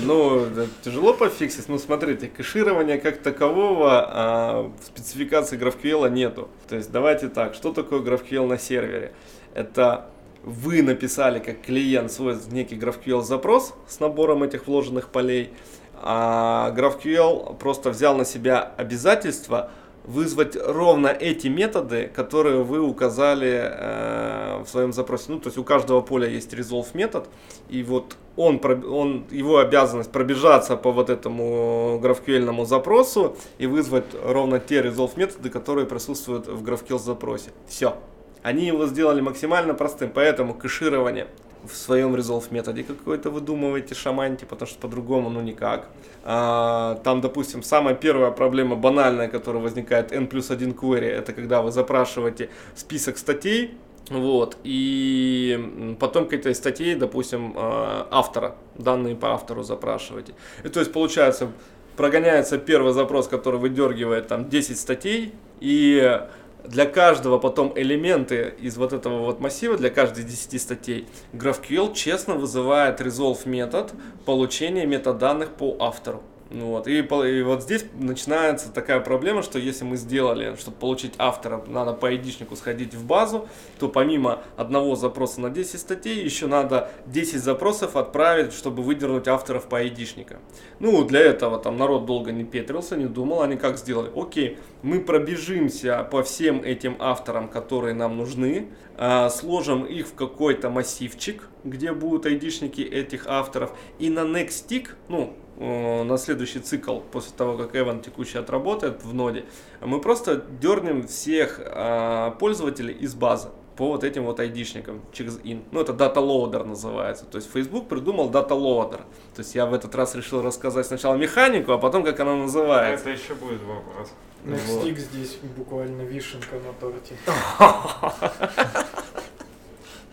Ну, 0.03 0.47
тяжело 0.83 1.14
пофиксить. 1.14 1.69
Ну, 1.69 1.79
смотрите, 1.79 2.29
кэширования 2.29 2.99
как 2.99 3.19
такового 3.19 4.07
а, 4.07 4.71
в 4.81 4.85
спецификации 4.85 5.59
GraphQL 5.59 6.11
нету. 6.11 6.49
То 6.69 6.77
есть, 6.77 6.90
давайте 6.90 7.29
так, 7.29 7.55
что 7.55 7.73
такое 7.73 8.01
GraphQL 8.01 8.47
на 8.47 8.59
сервере? 8.59 9.12
Это 9.55 10.07
вы 10.44 10.83
написали 10.83 11.38
как 11.38 11.62
клиент 11.62 12.12
свой 12.12 12.37
некий 12.50 12.76
GraphQL 12.76 13.22
запрос 13.22 13.74
с 13.88 14.00
набором 14.00 14.42
этих 14.42 14.66
вложенных 14.66 15.09
полей, 15.09 15.50
а 15.94 16.72
GraphQL 16.76 17.57
просто 17.57 17.90
взял 17.90 18.16
на 18.16 18.24
себя 18.24 18.61
обязательство 18.76 19.70
вызвать 20.04 20.54
ровно 20.54 21.09
эти 21.09 21.48
методы, 21.48 22.11
которые 22.14 22.62
вы 22.62 22.80
указали 22.80 23.62
э, 23.64 24.62
в 24.62 24.68
своем 24.68 24.92
запросе. 24.92 25.24
Ну, 25.28 25.40
то 25.40 25.48
есть 25.48 25.57
у 25.57 25.64
каждого 25.64 26.02
поля 26.02 26.28
есть 26.28 26.52
resolve 26.52 26.88
метод, 26.92 27.26
и 27.70 27.83
вот 27.83 28.16
он, 28.37 28.61
он, 28.64 29.24
его 29.30 29.59
обязанность 29.59 30.12
пробежаться 30.12 30.76
по 30.76 30.92
вот 30.92 31.09
этому 31.09 31.98
GraphQL 32.02 32.66
запросу 32.66 33.37
и 33.57 33.66
вызвать 33.66 34.04
ровно 34.22 34.61
те 34.61 34.83
resolve 34.83 35.12
методы, 35.16 35.48
которые 35.48 35.87
присутствуют 35.87 36.48
в 36.48 36.62
GraphQL 36.62 36.98
запросе. 36.98 37.50
Все. 37.66 37.96
Они 38.44 38.66
его 38.66 38.87
сделали 38.87 39.22
максимально 39.22 39.72
простым, 39.72 40.11
поэтому 40.11 40.52
кэширование 40.52 41.28
в 41.66 41.74
своем 41.74 42.14
resolve 42.14 42.44
методе 42.50 42.85
какой-то 42.85 43.30
выдумываете, 43.30 43.94
шаманьте, 43.94 44.44
потому 44.44 44.68
что 44.68 44.78
по-другому 44.80 45.30
ну 45.30 45.40
никак. 45.40 45.88
А, 46.24 47.00
там, 47.04 47.22
допустим, 47.22 47.62
самая 47.62 47.94
первая 47.94 48.30
проблема 48.33 48.76
банальная, 48.76 49.28
которая 49.28 49.62
возникает 49.62 50.12
n 50.12 50.26
плюс 50.26 50.50
1 50.50 50.72
query, 50.72 51.07
это 51.07 51.33
когда 51.33 51.62
вы 51.62 51.72
запрашиваете 51.72 52.50
список 52.76 53.16
статей, 53.16 53.78
вот, 54.11 54.59
и 54.62 55.96
потом 55.98 56.28
к 56.28 56.35
этой 56.35 56.54
статье, 56.54 56.96
допустим, 56.96 57.54
э, 57.57 58.04
автора, 58.11 58.57
данные 58.74 59.16
по 59.16 59.33
автору 59.33 59.62
запрашиваете. 59.62 60.35
И 60.64 60.68
то 60.68 60.80
есть, 60.80 60.92
получается, 60.92 61.48
прогоняется 61.96 62.59
первый 62.59 62.92
запрос, 62.92 63.26
который 63.26 63.59
выдергивает 63.59 64.28
там 64.28 64.50
10 64.50 64.78
статей, 64.78 65.33
и 65.61 66.20
для 66.64 66.87
каждого 66.87 67.38
потом 67.38 67.72
элементы 67.77 68.55
из 68.59 68.77
вот 68.77 68.92
этого 68.92 69.20
вот 69.20 69.40
массива, 69.40 69.77
для 69.77 69.90
каждой 69.90 70.24
10 70.24 70.61
статей, 70.61 71.07
GraphQL 71.33 71.94
честно 71.94 72.35
вызывает 72.35 73.00
resolve 73.00 73.46
метод 73.48 73.92
получения 74.24 74.87
метаданных 74.87 75.50
по 75.50 75.77
автору. 75.79 76.22
Ну 76.55 76.69
Вот. 76.69 76.87
И, 76.87 76.99
и 76.99 77.43
вот 77.43 77.62
здесь 77.64 77.85
начинается 77.99 78.73
такая 78.73 79.01
проблема, 79.01 79.43
что 79.43 79.59
если 79.59 79.85
мы 79.85 79.97
сделали, 79.97 80.55
чтобы 80.57 80.77
получить 80.77 81.14
автора, 81.19 81.64
надо 81.67 81.93
по 81.93 82.09
айдишнику 82.09 82.55
сходить 82.55 82.95
в 82.95 83.05
базу, 83.05 83.49
то 83.81 83.88
помимо 83.88 84.45
одного 84.57 84.95
запроса 84.95 85.40
на 85.40 85.51
10 85.51 85.81
статей, 85.81 86.23
еще 86.23 86.47
надо 86.47 86.93
10 87.07 87.43
запросов 87.43 87.97
отправить, 87.97 88.53
чтобы 88.53 88.85
выдернуть 88.85 89.27
авторов 89.27 89.69
по 89.69 89.79
айдишника. 89.79 90.38
Ну, 90.79 91.05
для 91.05 91.21
этого 91.21 91.59
там 91.59 91.77
народ 91.77 92.07
долго 92.07 92.31
не 92.31 92.45
петрился, 92.45 92.97
не 92.97 93.07
думал, 93.07 93.43
они 93.43 93.57
как 93.57 93.77
сделали? 93.77 94.12
Окей, 94.14 94.59
мы 94.83 95.01
пробежимся 95.01 96.07
по 96.09 96.23
всем 96.23 96.62
этим 96.62 96.97
авторам, 97.01 97.49
которые 97.49 97.95
нам 97.95 98.17
нужны, 98.17 98.69
а, 98.97 99.29
сложим 99.29 99.85
их 99.85 100.07
в 100.07 100.14
какой-то 100.14 100.71
массивчик, 100.71 101.49
где 101.64 101.93
будут 101.93 102.27
айдишники 102.27 102.83
этих 102.83 103.27
авторов, 103.27 103.77
и 103.99 104.09
на 104.09 104.21
next 104.21 104.69
tick, 104.69 104.90
ну, 105.09 105.35
на 105.57 106.19
следующий 106.19 106.61
цикл, 106.61 106.99
после 107.01 107.33
того, 107.37 107.57
как 107.57 107.77
Эван 107.77 108.01
текущий 108.01 108.38
отработает 108.38 109.05
в 109.05 109.14
ноде, 109.14 109.45
мы 109.81 110.01
просто 110.01 110.37
дернем 110.61 111.07
всех 111.07 111.61
а, 111.64 112.33
пользователей 112.33 112.95
из 112.95 113.14
базы 113.14 113.49
по 113.77 113.88
вот 113.88 114.05
этим 114.05 114.25
вот 114.25 114.38
айдишникам 114.40 115.01
через 115.12 115.38
in. 115.38 115.64
Ну, 115.73 115.81
это 115.81 115.93
data 115.93 116.17
loader 116.17 116.64
называется. 116.64 117.25
То 117.25 117.37
есть 117.38 117.51
Facebook 117.53 117.88
придумал 117.88 118.31
data 118.31 118.51
loader. 118.51 119.01
То 119.35 119.38
есть 119.38 119.55
я 119.55 119.67
в 119.67 119.75
этот 119.75 119.95
раз 119.95 120.14
решил 120.14 120.43
рассказать 120.43 120.87
сначала 120.87 121.17
механику, 121.17 121.73
а 121.73 121.79
потом 121.79 122.05
как 122.05 122.21
она 122.21 122.33
А 122.33 122.37
называется. 122.37 123.11
это 123.11 123.21
еще 123.21 123.35
будет 123.35 123.62
вопрос. 123.62 124.12
Next 124.45 124.67
Вот. 124.69 124.85
Stick 124.85 124.99
здесь 124.99 125.38
буквально 125.57 126.03
вишенка 126.03 126.57
на 126.57 126.73
торте. 126.75 127.17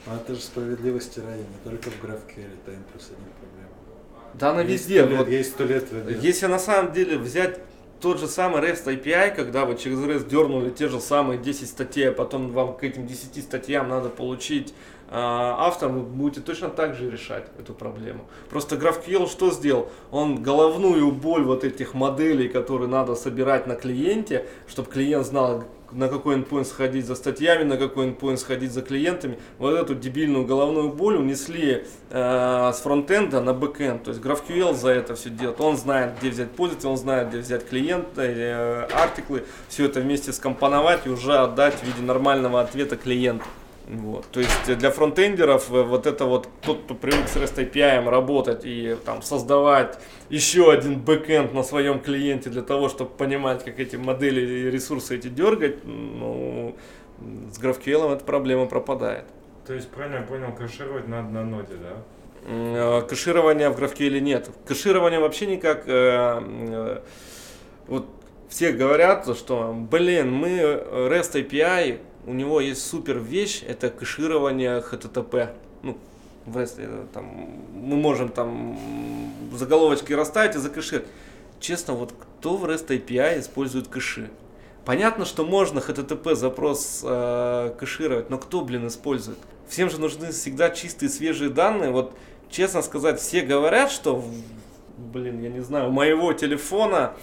Но 0.06 0.16
это 0.16 0.36
же 0.36 0.42
справедливости 0.42 1.20
ради, 1.20 1.42
не 1.42 1.70
только 1.70 1.90
в 1.90 2.04
GraphQL, 2.04 2.48
это 2.64 2.72
N 2.72 2.84
плюс 2.92 3.10
один. 3.12 3.31
Да 4.34 4.52
она 4.52 4.62
Есть 4.62 4.88
везде. 4.88 5.02
сто 5.02 5.10
лет- 5.10 5.18
вот 5.20 5.28
Есть 5.30 5.50
сто 5.52 5.64
лет. 5.64 5.88
Если 6.22 6.46
на 6.48 6.60
самом 6.60 6.92
деле 6.94 7.18
взять 7.18 7.60
тот 8.00 8.20
же 8.20 8.28
самый 8.28 8.62
REST 8.62 8.88
API, 8.88 9.36
когда 9.36 9.66
вы 9.66 9.78
через 9.78 10.00
REST 10.00 10.28
дернули 10.28 10.70
те 10.72 10.88
же 10.88 11.00
самые 11.00 11.38
10 11.40 11.70
статей, 11.70 12.10
а 12.10 12.12
потом 12.12 12.50
вам 12.50 12.76
к 12.76 12.84
этим 12.84 13.06
10 13.06 13.42
статьям 13.44 13.90
надо 13.90 14.10
получить 14.10 14.74
а, 15.14 15.68
автор, 15.68 15.90
вы 15.90 16.00
будете 16.04 16.40
точно 16.40 16.70
так 16.70 16.96
же 16.96 17.12
решать 17.12 17.44
эту 17.60 17.74
проблему. 17.74 18.26
Просто 18.50 18.78
GraphQL 18.78 19.28
что 19.28 19.52
сделал? 19.52 19.90
Он 20.10 20.42
головную 20.42 21.12
боль 21.12 21.44
вот 21.44 21.66
этих 21.66 21.94
моделей, 21.94 22.48
которые 22.48 22.88
надо 22.88 23.16
собирать 23.16 23.68
на 23.68 23.76
клиенте, 23.76 24.46
чтобы 24.70 24.90
клиент 24.90 25.26
знал, 25.28 25.66
на 25.92 26.08
какой 26.08 26.38
endpoint 26.38 26.66
сходить 26.66 27.06
за 27.06 27.16
статьями, 27.16 27.64
на 27.64 27.78
какой 27.78 28.08
endpoint 28.08 28.38
сходить 28.38 28.72
за 28.72 28.82
клиентами. 28.82 29.38
Вот 29.58 29.74
эту 29.74 29.96
дебильную 29.96 30.46
головную 30.46 30.90
боль 30.90 31.18
унесли 31.18 31.86
э, 32.10 32.72
с 32.74 32.80
фронтенда 32.82 33.42
на 33.42 33.54
бэкенд. 33.54 34.04
То 34.04 34.12
есть 34.12 34.22
GraphQL 34.22 34.74
за 34.74 34.90
это 34.90 35.16
все 35.16 35.30
делает. 35.30 35.60
Он 35.62 35.78
знает, 35.78 36.14
где 36.20 36.30
взять 36.30 36.52
пользователя, 36.52 36.90
он 36.90 36.98
знает, 36.98 37.30
где 37.30 37.40
взять 37.40 37.68
клиента, 37.68 38.22
э, 38.24 38.88
артиклы, 38.94 39.44
все 39.68 39.86
это 39.86 40.00
вместе 40.02 40.34
скомпоновать 40.34 41.06
и 41.06 41.10
уже 41.10 41.38
отдать 41.38 41.76
в 41.76 41.84
виде 41.84 42.02
нормального 42.02 42.62
ответа 42.62 42.98
клиенту. 42.98 43.46
Вот. 43.92 44.26
То 44.32 44.40
есть 44.40 44.78
для 44.78 44.90
фронтендеров 44.90 45.70
э, 45.70 45.84
вот 45.84 46.08
это 46.08 46.26
вот 46.26 46.48
тот, 46.62 46.84
кто 46.84 46.96
привык 46.96 47.28
с 47.28 47.36
REST 47.36 47.72
API 47.72 48.10
работать 48.10 48.62
и 48.64 48.96
там 49.06 49.22
создавать 49.22 50.00
еще 50.30 50.72
один 50.72 50.98
бэкэнд 51.02 51.54
на 51.54 51.62
своем 51.62 52.00
клиенте 52.00 52.50
для 52.50 52.62
того, 52.62 52.88
чтобы 52.88 53.10
понимать, 53.10 53.66
как 53.66 53.80
эти 53.82 53.98
модели 53.98 54.40
и 54.40 54.72
ресурсы 54.72 55.18
эти 55.18 55.28
дергать, 55.28 55.84
ну, 55.84 56.74
с 57.52 57.60
GraphQL 57.62 58.16
эта 58.16 58.24
проблема 58.24 58.66
пропадает. 58.66 59.26
То 59.68 59.74
есть, 59.74 59.90
правильно 59.90 60.18
я 60.18 60.22
понял, 60.22 60.54
кэшировать 60.54 61.10
надо 61.10 61.28
на 61.28 61.44
ноде, 61.44 61.74
да? 61.76 61.98
Э, 62.48 63.02
Кэширования 63.02 63.70
в 63.70 63.78
GraphQL 63.78 64.22
нет. 64.22 64.50
Кэширования 64.66 65.20
вообще 65.20 65.48
никак. 65.48 65.84
э, 65.88 67.02
Вот 67.88 68.06
все 68.48 68.72
говорят, 68.72 69.28
что, 69.38 69.74
блин, 69.74 70.32
мы 70.32 70.60
REST 70.60 71.46
API, 71.46 72.00
у 72.26 72.34
него 72.34 72.62
есть 72.62 72.86
супер 72.86 73.20
вещь, 73.20 73.64
это 73.68 73.90
кэширование 73.90 74.80
HTTP. 74.82 75.56
Ну, 75.84 75.98
э, 76.46 77.06
там, 77.14 77.26
мы 77.74 77.96
можем 77.98 78.30
там 78.30 78.78
заголовочки 79.54 80.14
расставить 80.14 80.56
и 80.56 80.60
закэшировать. 80.60 81.08
Честно, 81.60 81.94
вот 81.94 82.14
кто 82.14 82.58
в 82.58 82.66
REST 82.66 82.88
API 82.88 83.40
использует 83.40 83.88
кэши? 83.88 84.30
Понятно, 84.86 85.26
что 85.26 85.46
можно 85.46 85.80
HTTP 85.80 86.36
запрос 86.36 87.02
э, 87.04 87.74
кэшировать, 87.80 88.30
но 88.30 88.38
кто, 88.38 88.62
блин, 88.62 88.88
использует? 88.88 89.38
Всем 89.68 89.90
же 89.90 90.00
нужны 90.00 90.32
всегда 90.32 90.70
чистые, 90.70 91.10
свежие 91.10 91.50
данные. 91.50 91.92
Вот, 91.92 92.14
честно 92.50 92.82
сказать, 92.82 93.20
все 93.20 93.42
говорят, 93.42 93.92
что, 93.92 94.24
блин, 94.98 95.42
я 95.42 95.50
не 95.50 95.62
знаю, 95.62 95.90
у 95.90 95.92
моего 95.92 96.34
телефона, 96.34 97.14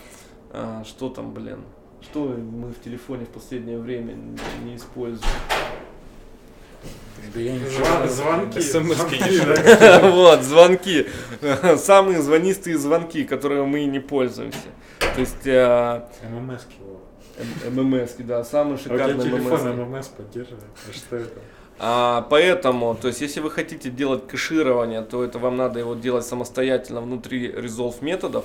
а, 0.50 0.84
что 0.84 1.08
там, 1.08 1.34
блин, 1.34 1.64
что 2.02 2.20
мы 2.28 2.68
в 2.72 2.80
телефоне 2.82 3.24
в 3.24 3.28
последнее 3.28 3.78
время 3.78 4.14
не 4.64 4.76
используем? 4.76 5.30
Да 7.34 7.40
я 7.40 7.54
ничего. 7.54 7.84
Звон- 8.06 8.52
звонки. 8.52 10.11
Вот, 10.11 10.42
звонки. 10.42 11.06
Самые 11.76 12.22
звонистые 12.22 12.78
звонки, 12.78 13.24
которые 13.24 13.64
мы 13.64 13.84
не 13.84 13.99
пользуемся. 14.01 14.59
То 14.99 15.20
есть, 15.20 15.46
э, 15.46 16.03
ММС-ки, 16.30 16.76
вот. 16.80 17.03
М- 17.66 17.74
ММС, 17.86 18.12
да, 18.18 18.44
самые 18.44 18.76
А 18.76 18.78
тебя 18.78 18.94
шикарные 18.99 19.30
телефон 19.30 19.61
ММС. 19.76 19.88
ММС 19.88 20.09
поддерживает? 20.09 20.64
А 20.88 20.92
что 20.92 21.16
это? 21.16 21.40
А, 21.80 22.26
поэтому, 22.30 22.96
то 23.01 23.09
есть, 23.09 23.20
если 23.20 23.40
вы 23.40 23.51
хотите 23.51 23.90
делать 23.90 24.26
кэширование, 24.26 25.03
то 25.03 25.22
это 25.22 25.38
вам 25.38 25.57
надо 25.57 25.78
его 25.78 25.94
делать 25.94 26.26
самостоятельно 26.26 27.01
внутри 27.01 27.49
resolve 27.53 27.96
методов. 28.01 28.44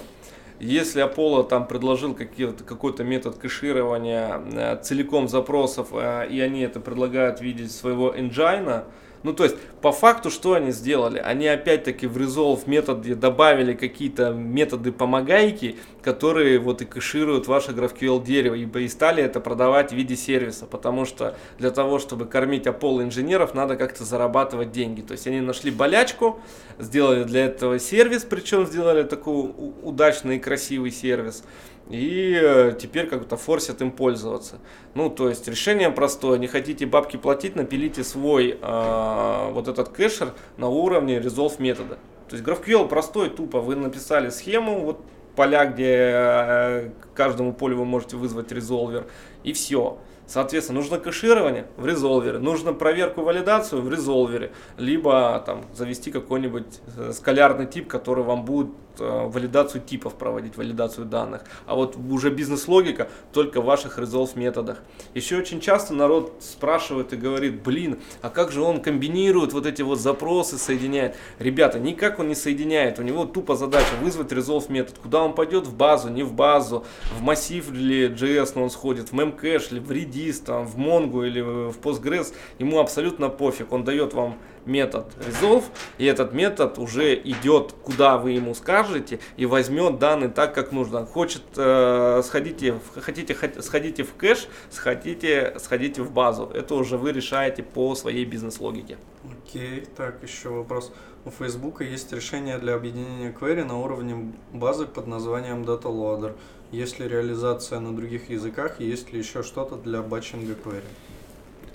Если 0.64 1.04
Apollo 1.04 1.50
там 1.50 1.68
предложил 1.68 2.16
какой-то 2.16 3.04
метод 3.04 3.36
кэширования 3.36 4.42
э, 4.54 4.82
целиком 4.82 5.28
запросов, 5.28 5.90
э, 5.92 6.30
и 6.30 6.40
они 6.40 6.62
это 6.62 6.80
предлагают 6.80 7.42
видеть 7.42 7.74
своего 7.74 8.16
engine, 8.16 8.86
ну, 9.24 9.34
то 9.34 9.46
есть, 9.46 9.56
по 9.82 9.92
факту, 9.92 10.30
что 10.30 10.54
они 10.54 10.72
сделали? 10.72 11.18
Они 11.18 11.48
опять-таки 11.48 12.08
в 12.08 12.18
Resolve 12.18 12.62
методе 12.66 13.16
добавили 13.16 13.74
какие-то 13.74 14.32
методы 14.32 14.92
помогайки, 14.92 15.78
которые 16.02 16.60
вот 16.60 16.82
и 16.82 16.86
кэшируют 16.86 17.48
ваше 17.48 17.72
GraphQL 17.72 18.24
дерево, 18.24 18.56
и 18.56 18.88
стали 18.88 19.24
это 19.24 19.40
продавать 19.40 19.92
в 19.92 19.96
виде 19.96 20.16
сервиса, 20.16 20.66
потому 20.66 21.06
что 21.06 21.38
для 21.58 21.72
того, 21.72 22.00
чтобы 22.00 22.26
кормить 22.26 22.68
Apollo 22.68 23.04
инженеров, 23.04 23.54
надо 23.54 23.78
как-то 23.78 24.04
зарабатывать 24.04 24.72
деньги. 24.72 25.02
То 25.02 25.14
есть, 25.14 25.26
они 25.26 25.40
нашли 25.40 25.72
болячку, 25.72 26.40
сделали 26.78 27.24
для 27.24 27.46
этого 27.46 27.80
сервис, 27.80 28.26
причем 28.30 28.66
сделали 28.66 29.04
такой 29.04 29.54
удачный 29.84 30.36
и 30.36 30.40
красивый 30.40 30.92
сервис 30.92 31.44
и 31.90 32.40
э, 32.42 32.76
теперь 32.80 33.08
как-то 33.08 33.38
форсят 33.38 33.82
им 33.82 33.92
пользоваться. 33.92 34.60
Ну, 34.94 35.10
то 35.10 35.30
есть 35.30 35.48
решение 35.48 35.90
простое, 35.90 36.38
не 36.38 36.48
хотите 36.48 36.86
бабки 36.86 37.18
платить, 37.18 37.56
напилите 37.56 38.04
свой 38.04 38.58
э, 38.62 39.52
вот 39.52 39.68
этот 39.68 39.90
кэшер 39.90 40.34
на 40.58 40.70
уровне 40.70 41.18
resolve 41.18 41.56
метода. 41.60 41.98
То 42.30 42.36
есть 42.36 42.48
GraphQL 42.48 42.88
простой, 42.88 43.30
тупо, 43.30 43.60
вы 43.60 43.76
написали 43.76 44.30
схему, 44.30 44.80
вот 44.82 45.02
поля, 45.36 45.66
где 45.66 45.96
э, 46.14 46.90
каждому 47.16 47.54
полю 47.54 47.78
вы 47.78 47.86
можете 47.86 48.16
вызвать 48.16 48.52
резолвер, 48.52 49.06
и 49.44 49.52
все. 49.54 49.98
Соответственно, 50.28 50.80
нужно 50.80 51.00
кэширование 51.00 51.68
в 51.78 51.86
резолвере, 51.86 52.40
нужно 52.40 52.74
проверку 52.74 53.22
валидацию 53.22 53.82
в 53.82 53.92
резолвере, 53.92 54.52
либо 54.78 55.44
там 55.46 55.66
завести 55.74 56.12
какой-нибудь 56.12 56.80
э, 56.98 57.12
скалярный 57.14 57.66
тип, 57.66 57.88
который 57.88 58.24
вам 58.24 58.46
будет 58.46 58.70
Э, 59.00 59.28
валидацию 59.28 59.82
типов 59.82 60.16
проводить, 60.16 60.56
валидацию 60.56 61.06
данных. 61.06 61.44
А 61.66 61.74
вот 61.74 61.96
уже 61.96 62.30
бизнес-логика 62.30 63.10
только 63.32 63.60
в 63.60 63.66
ваших 63.66 63.98
resolve 63.98 64.38
методах. 64.38 64.84
Еще 65.16 65.38
очень 65.38 65.62
часто 65.62 65.96
народ 65.96 66.36
спрашивает 66.42 67.12
и 67.14 67.16
говорит, 67.16 67.64
блин, 67.64 68.00
а 68.22 68.30
как 68.30 68.52
же 68.52 68.62
он 68.62 68.82
комбинирует 68.82 69.54
вот 69.54 69.66
эти 69.66 69.82
вот 69.82 70.00
запросы, 70.00 70.58
соединяет? 70.58 71.16
Ребята, 71.40 71.80
никак 71.80 72.20
он 72.20 72.28
не 72.28 72.36
соединяет. 72.36 73.00
У 73.00 73.02
него 73.02 73.26
тупо 73.26 73.56
задача 73.56 73.96
вызвать 74.00 74.32
resolve 74.32 74.72
метод. 74.72 75.00
Куда 75.02 75.24
он 75.24 75.34
пойдет? 75.34 75.66
В 75.66 75.76
базу, 75.76 76.10
не 76.10 76.22
в 76.22 76.34
базу. 76.34 76.86
В 77.18 77.22
массив 77.22 77.72
ли 77.72 78.10
JS 78.10 78.62
он 78.62 78.70
сходит, 78.70 79.12
в 79.12 79.14
memcache 79.14 79.74
ли, 79.74 79.80
в 79.80 79.92
Redis, 80.14 80.44
там, 80.44 80.66
в 80.66 80.78
Mongo 80.78 81.26
или 81.26 81.42
в 81.42 81.78
Postgres. 81.80 82.34
Ему 82.60 82.80
абсолютно 82.80 83.30
пофиг. 83.30 83.72
Он 83.72 83.84
дает 83.84 84.14
вам 84.14 84.38
метод 84.66 85.08
resolve, 85.18 85.66
и 85.98 86.06
этот 86.06 86.34
метод 86.34 86.78
уже 86.78 87.16
идет, 87.16 87.74
куда 87.84 88.18
вы 88.18 88.32
ему 88.32 88.54
скажете, 88.54 89.20
и 89.36 89.46
возьмет 89.46 90.00
данные 90.00 90.30
так, 90.30 90.56
как 90.56 90.72
нужно. 90.72 91.06
Хочет, 91.06 91.44
э, 91.58 92.22
сходите, 92.24 92.80
хотите, 92.96 93.36
сходите 93.62 94.04
в 94.04 94.14
кэш, 94.14 94.48
сходите, 94.70 95.56
сходите 95.60 96.02
в 96.02 96.12
базу. 96.12 96.50
Это 96.54 96.76
уже 96.76 96.98
вы 96.98 97.12
решаете 97.12 97.64
по 97.64 97.96
своей 97.96 98.26
бизнес-логике. 98.26 98.98
Окей, 99.32 99.86
так, 99.98 100.24
еще 100.24 100.50
вопрос. 100.50 100.92
У 101.26 101.30
Facebook 101.30 101.82
есть 101.82 102.12
решение 102.12 102.58
для 102.58 102.76
объединения 102.76 103.32
query 103.32 103.64
на 103.64 103.80
уровне 103.80 104.34
базы 104.52 104.86
под 104.86 105.08
названием 105.08 105.64
DataLoader. 105.64 106.36
Есть 106.74 106.98
ли 106.98 107.08
реализация 107.08 107.80
на 107.80 107.96
других 107.96 108.32
языках 108.32 108.80
есть 108.80 109.14
ли 109.14 109.20
еще 109.20 109.44
что-то 109.44 109.76
для 109.76 110.02
батчинга 110.02 110.54
query? 110.54 110.82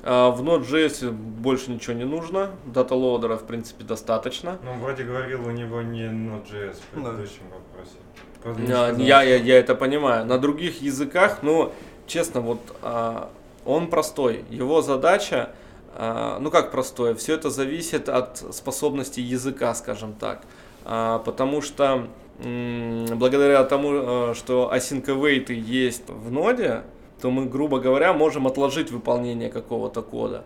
А, 0.02 0.30
в 0.30 0.42
Node.js 0.42 1.12
больше 1.12 1.70
ничего 1.70 1.92
не 1.92 2.04
нужно, 2.04 2.50
даталоадера 2.66 3.36
в 3.36 3.44
принципе 3.44 3.84
достаточно. 3.84 4.58
Ну, 4.64 4.74
вроде 4.80 5.04
говорил, 5.04 5.46
у 5.46 5.50
него 5.52 5.82
не 5.82 6.02
Node.js 6.02 6.78
в 6.78 6.86
предыдущем 6.94 7.42
да. 7.48 8.48
вопросе. 8.48 8.66
Я, 8.66 8.90
я, 8.90 9.22
я, 9.22 9.36
я 9.36 9.58
это 9.60 9.76
понимаю. 9.76 10.26
На 10.26 10.36
других 10.36 10.82
языках, 10.82 11.38
ну, 11.42 11.72
честно, 12.08 12.40
вот 12.40 12.58
а, 12.82 13.30
он 13.64 13.90
простой. 13.90 14.44
Его 14.50 14.82
задача, 14.82 15.50
а, 15.94 16.40
ну 16.40 16.50
как 16.50 16.72
простой, 16.72 17.14
все 17.14 17.34
это 17.34 17.50
зависит 17.50 18.08
от 18.08 18.38
способности 18.52 19.20
языка, 19.20 19.72
скажем 19.76 20.14
так. 20.14 20.42
Потому 20.88 21.60
что 21.60 22.08
благодаря 22.38 23.62
тому, 23.64 24.32
что 24.34 24.72
async 24.72 25.04
await 25.04 25.52
есть 25.52 26.08
в 26.08 26.30
ноде, 26.30 26.82
то 27.20 27.30
мы, 27.30 27.46
грубо 27.46 27.80
говоря, 27.80 28.12
можем 28.12 28.46
отложить 28.46 28.90
выполнение 28.90 29.50
какого-то 29.50 30.02
кода. 30.02 30.44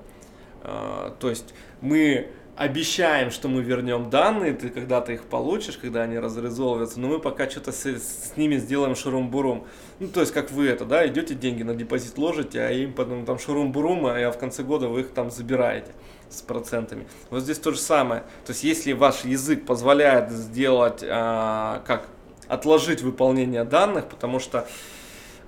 А, 0.62 1.14
то 1.20 1.28
есть 1.28 1.54
мы 1.80 2.28
обещаем, 2.56 3.30
что 3.30 3.48
мы 3.48 3.62
вернем 3.62 4.10
данные, 4.10 4.54
ты 4.54 4.68
когда-то 4.68 5.12
их 5.12 5.24
получишь, 5.24 5.76
когда 5.76 6.02
они 6.02 6.18
разрезолвятся, 6.18 7.00
но 7.00 7.08
мы 7.08 7.18
пока 7.18 7.48
что-то 7.48 7.72
с, 7.72 7.84
с 7.84 8.36
ними 8.36 8.56
сделаем 8.56 8.94
шурум-бурум. 8.94 9.64
Ну, 10.00 10.08
то 10.08 10.20
есть, 10.20 10.32
как 10.32 10.50
вы 10.50 10.68
это, 10.68 10.84
да, 10.84 11.06
идете 11.06 11.34
деньги 11.34 11.62
на 11.62 11.74
депозит 11.74 12.16
ложите, 12.18 12.60
а 12.60 12.70
им 12.70 12.92
потом 12.92 13.24
там 13.24 13.38
шурум-бурум, 13.38 14.06
а 14.06 14.30
в 14.30 14.38
конце 14.38 14.62
года 14.62 14.88
вы 14.88 15.00
их 15.00 15.10
там 15.10 15.30
забираете 15.30 15.92
с 16.32 16.42
процентами. 16.42 17.06
Вот 17.30 17.42
здесь 17.42 17.58
то 17.58 17.70
же 17.72 17.78
самое. 17.78 18.22
То 18.44 18.52
есть, 18.52 18.64
если 18.64 18.92
ваш 18.92 19.24
язык 19.24 19.66
позволяет 19.66 20.30
сделать, 20.30 21.02
а, 21.02 21.82
как 21.86 22.08
отложить 22.48 23.02
выполнение 23.02 23.64
данных, 23.64 24.06
потому 24.08 24.38
что 24.38 24.66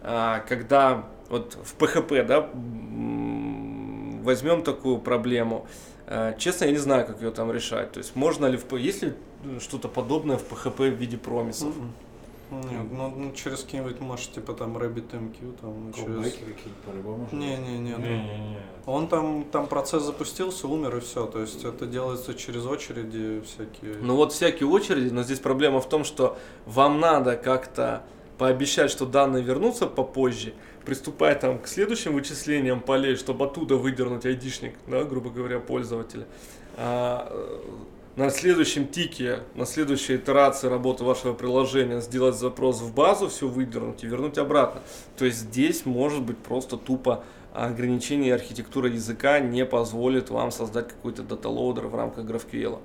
а, 0.02 0.40
когда 0.48 1.04
вот 1.28 1.56
в 1.62 1.76
PHP, 1.76 2.24
да, 2.24 2.48
возьмем 4.24 4.62
такую 4.62 4.98
проблему. 4.98 5.66
Э, 6.06 6.34
честно, 6.38 6.66
я 6.66 6.70
не 6.70 6.78
знаю, 6.78 7.06
как 7.06 7.20
ее 7.20 7.30
там 7.30 7.52
решать. 7.52 7.92
То 7.92 7.98
есть 7.98 8.16
можно 8.16 8.46
ли, 8.46 8.56
в, 8.56 8.76
есть 8.76 9.02
ли 9.02 9.14
что-то 9.60 9.88
подобное 9.88 10.36
в 10.36 10.50
PHP 10.50 10.90
в 10.90 10.94
виде 10.94 11.16
промисов? 11.16 11.74
Mm-hmm. 11.74 11.90
Нет, 12.62 12.92
ну, 12.92 13.10
ну 13.16 13.32
через 13.32 13.62
какие-нибудь, 13.62 14.00
может, 14.00 14.32
типа 14.32 14.52
там 14.54 14.76
RabbitMQ, 14.76 15.58
там 15.60 15.92
через... 15.92 16.32
какие-то 16.32 16.70
по-любому. 16.86 17.28
Не, 17.32 17.56
не, 17.56 17.78
не, 17.78 17.92
не, 17.92 17.96
не. 17.96 18.58
Он 18.86 19.08
там, 19.08 19.44
там 19.44 19.66
процесс 19.66 20.02
запустился, 20.02 20.68
умер 20.68 20.96
и 20.96 21.00
все. 21.00 21.26
То 21.26 21.40
есть 21.40 21.64
это 21.64 21.86
делается 21.86 22.34
через 22.34 22.66
очереди 22.66 23.42
всякие. 23.42 23.96
Ну 24.00 24.16
вот 24.16 24.32
всякие 24.32 24.68
очереди, 24.68 25.12
но 25.12 25.22
здесь 25.22 25.40
проблема 25.40 25.80
в 25.80 25.88
том, 25.88 26.04
что 26.04 26.36
вам 26.66 27.00
надо 27.00 27.36
как-то 27.36 28.04
пообещать, 28.38 28.90
что 28.90 29.06
данные 29.06 29.42
вернутся 29.42 29.86
попозже, 29.86 30.54
приступать 30.84 31.40
там 31.40 31.58
к 31.58 31.66
следующим 31.66 32.14
вычислениям 32.14 32.80
полей, 32.80 33.16
чтобы 33.16 33.46
оттуда 33.46 33.76
выдернуть 33.76 34.26
айдишник, 34.26 34.74
да, 34.86 35.04
грубо 35.04 35.30
говоря, 35.30 35.60
пользователя. 35.60 36.26
А, 36.76 37.28
э, 37.30 37.60
на 38.16 38.30
следующем 38.30 38.86
тике, 38.86 39.40
на 39.54 39.66
следующей 39.66 40.16
итерации 40.16 40.68
работы 40.68 41.04
вашего 41.04 41.34
приложения 41.34 42.00
сделать 42.00 42.36
запрос 42.36 42.80
в 42.80 42.94
базу, 42.94 43.28
все 43.28 43.48
выдернуть 43.48 44.04
и 44.04 44.06
вернуть 44.06 44.38
обратно. 44.38 44.82
То 45.16 45.24
есть 45.24 45.38
здесь 45.38 45.84
может 45.84 46.22
быть 46.22 46.38
просто 46.38 46.76
тупо 46.76 47.24
ограничение 47.52 48.34
архитектуры 48.34 48.90
языка 48.90 49.40
не 49.40 49.64
позволит 49.64 50.30
вам 50.30 50.50
создать 50.50 50.88
какой-то 50.88 51.22
даталоудер 51.22 51.86
в 51.86 51.94
рамках 51.94 52.24
GraphQL 52.24 52.80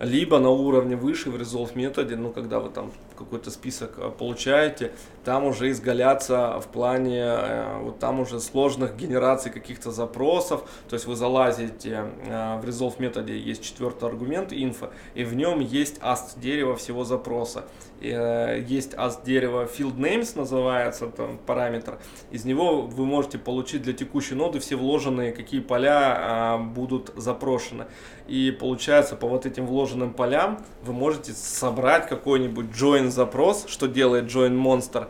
либо 0.00 0.38
на 0.38 0.50
уровне 0.50 0.96
выше 0.96 1.30
в 1.30 1.36
resolve 1.36 1.70
методе, 1.74 2.16
ну, 2.16 2.30
когда 2.30 2.60
вы 2.60 2.70
там 2.70 2.92
какой-то 3.16 3.50
список 3.50 3.94
э, 3.98 4.10
получаете, 4.10 4.92
там 5.24 5.44
уже 5.44 5.70
изгаляться 5.70 6.60
в 6.60 6.66
плане, 6.68 7.22
э, 7.22 7.80
вот 7.82 7.98
там 7.98 8.20
уже 8.20 8.40
сложных 8.40 8.96
генераций 8.96 9.50
каких-то 9.50 9.90
запросов, 9.90 10.68
то 10.88 10.94
есть 10.94 11.06
вы 11.06 11.16
залазите 11.16 12.04
э, 12.26 12.60
в 12.60 12.64
resolve 12.64 12.94
методе, 12.98 13.38
есть 13.38 13.64
четвертый 13.64 14.08
аргумент 14.08 14.52
info, 14.52 14.90
и 15.14 15.24
в 15.24 15.34
нем 15.34 15.60
есть 15.60 15.98
ast 15.98 16.38
дерево 16.40 16.76
всего 16.76 17.04
запроса. 17.04 17.64
Есть 17.98 18.92
ast 18.92 19.24
дерево 19.24 19.64
field 19.64 19.96
names 19.96 20.36
называется 20.36 21.06
там 21.06 21.38
параметр, 21.38 21.98
из 22.30 22.44
него 22.44 22.82
вы 22.82 23.06
можете 23.06 23.38
получить 23.38 23.82
для 23.82 23.94
текущей 23.94 24.34
ноды 24.34 24.58
все 24.58 24.76
вложенные, 24.76 25.32
какие 25.32 25.60
поля 25.60 26.58
будут 26.58 27.12
запрошены. 27.16 27.86
И 28.28 28.50
получается 28.50 29.16
по 29.16 29.26
вот 29.26 29.46
этим 29.46 29.66
вложенным 29.66 30.12
полям 30.12 30.62
вы 30.82 30.92
можете 30.92 31.32
собрать 31.32 32.06
какой-нибудь 32.08 32.66
join 32.66 33.05
запрос, 33.10 33.66
что 33.68 33.86
делает 33.86 34.24
join 34.24 34.56
monster. 34.56 35.08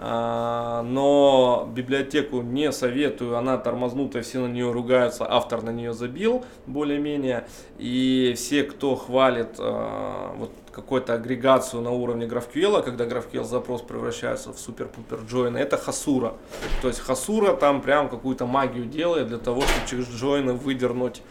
А, 0.00 0.82
но 0.82 1.68
библиотеку 1.74 2.40
не 2.42 2.70
советую, 2.70 3.36
она 3.36 3.58
тормознутая, 3.58 4.22
все 4.22 4.38
на 4.38 4.46
нее 4.46 4.70
ругаются, 4.70 5.26
автор 5.28 5.62
на 5.62 5.70
нее 5.70 5.92
забил 5.92 6.44
более-менее. 6.66 7.48
И 7.78 8.34
все, 8.36 8.62
кто 8.62 8.94
хвалит 8.94 9.56
а, 9.58 10.34
вот 10.36 10.52
какую-то 10.70 11.14
агрегацию 11.14 11.82
на 11.82 11.90
уровне 11.90 12.26
GraphQL, 12.26 12.84
когда 12.84 13.06
GraphQL 13.06 13.42
запрос 13.42 13.82
превращается 13.82 14.52
в 14.52 14.58
супер-пупер 14.60 15.18
join, 15.28 15.58
это 15.58 15.76
Хасура. 15.76 16.34
То 16.80 16.86
есть 16.86 17.00
Хасура 17.00 17.54
там 17.54 17.82
прям 17.82 18.08
какую-то 18.08 18.46
магию 18.46 18.84
делает 18.84 19.26
для 19.26 19.38
того, 19.38 19.62
чтобы 19.62 19.88
через 19.88 20.06
join 20.06 20.52
выдернуть 20.52 21.22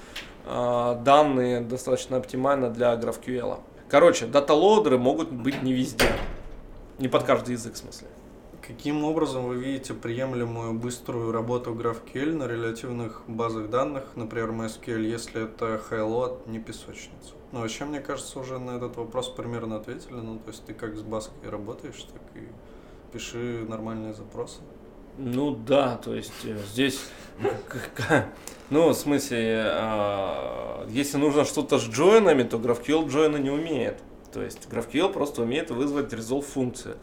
а, 0.46 0.96
данные 0.96 1.62
достаточно 1.62 2.18
оптимально 2.18 2.70
для 2.70 2.94
GraphQL. 2.96 3.60
Короче, 3.90 4.26
даталоадеры 4.26 4.98
могут 4.98 5.32
быть 5.32 5.64
не 5.64 5.72
везде. 5.72 6.12
Не 7.00 7.08
под 7.08 7.24
каждый 7.24 7.54
язык, 7.54 7.76
в 7.76 7.78
смысле. 7.78 8.10
Каким 8.62 9.06
образом 9.06 9.48
вы 9.48 9.56
видите 9.56 9.94
приемлемую 9.94 10.74
быструю 10.74 11.32
работу 11.32 11.74
GraphQL 11.74 12.34
на 12.36 12.48
релятивных 12.48 13.22
базах 13.28 13.70
данных, 13.70 14.04
например, 14.16 14.50
MySQL, 14.50 15.06
если 15.06 15.46
это 15.46 15.78
хайлот, 15.78 16.48
не 16.48 16.60
песочница? 16.60 17.32
Ну, 17.54 17.62
вообще, 17.62 17.86
мне 17.86 18.02
кажется, 18.02 18.40
уже 18.40 18.60
на 18.60 18.72
этот 18.72 18.98
вопрос 18.98 19.30
примерно 19.30 19.78
ответили. 19.78 20.16
Ну, 20.16 20.38
то 20.40 20.50
есть 20.50 20.66
ты 20.66 20.74
как 20.74 20.98
с 20.98 21.02
базкой 21.02 21.50
работаешь, 21.50 22.06
так 22.12 22.22
и 22.36 22.46
пиши 23.14 23.66
нормальные 23.70 24.14
запросы. 24.14 24.60
Ну 25.18 25.52
да, 25.56 25.98
то 25.98 26.14
есть 26.14 26.32
э, 26.44 26.58
здесь, 26.72 27.02
ну 28.70 28.90
в 28.90 28.94
смысле, 28.94 29.64
а, 29.66 30.88
если 30.90 31.18
нужно 31.18 31.44
что-то 31.44 31.80
с 31.80 31.88
джойнами, 31.88 32.44
то 32.44 32.58
GraphQL 32.58 33.10
джойна 33.10 33.38
не 33.38 33.50
умеет. 33.50 34.00
То 34.32 34.44
есть 34.44 34.68
GraphQL 34.70 35.12
просто 35.12 35.42
умеет 35.42 35.72
вызвать 35.72 36.14
resolve 36.14 36.44
функцию. 36.44 36.98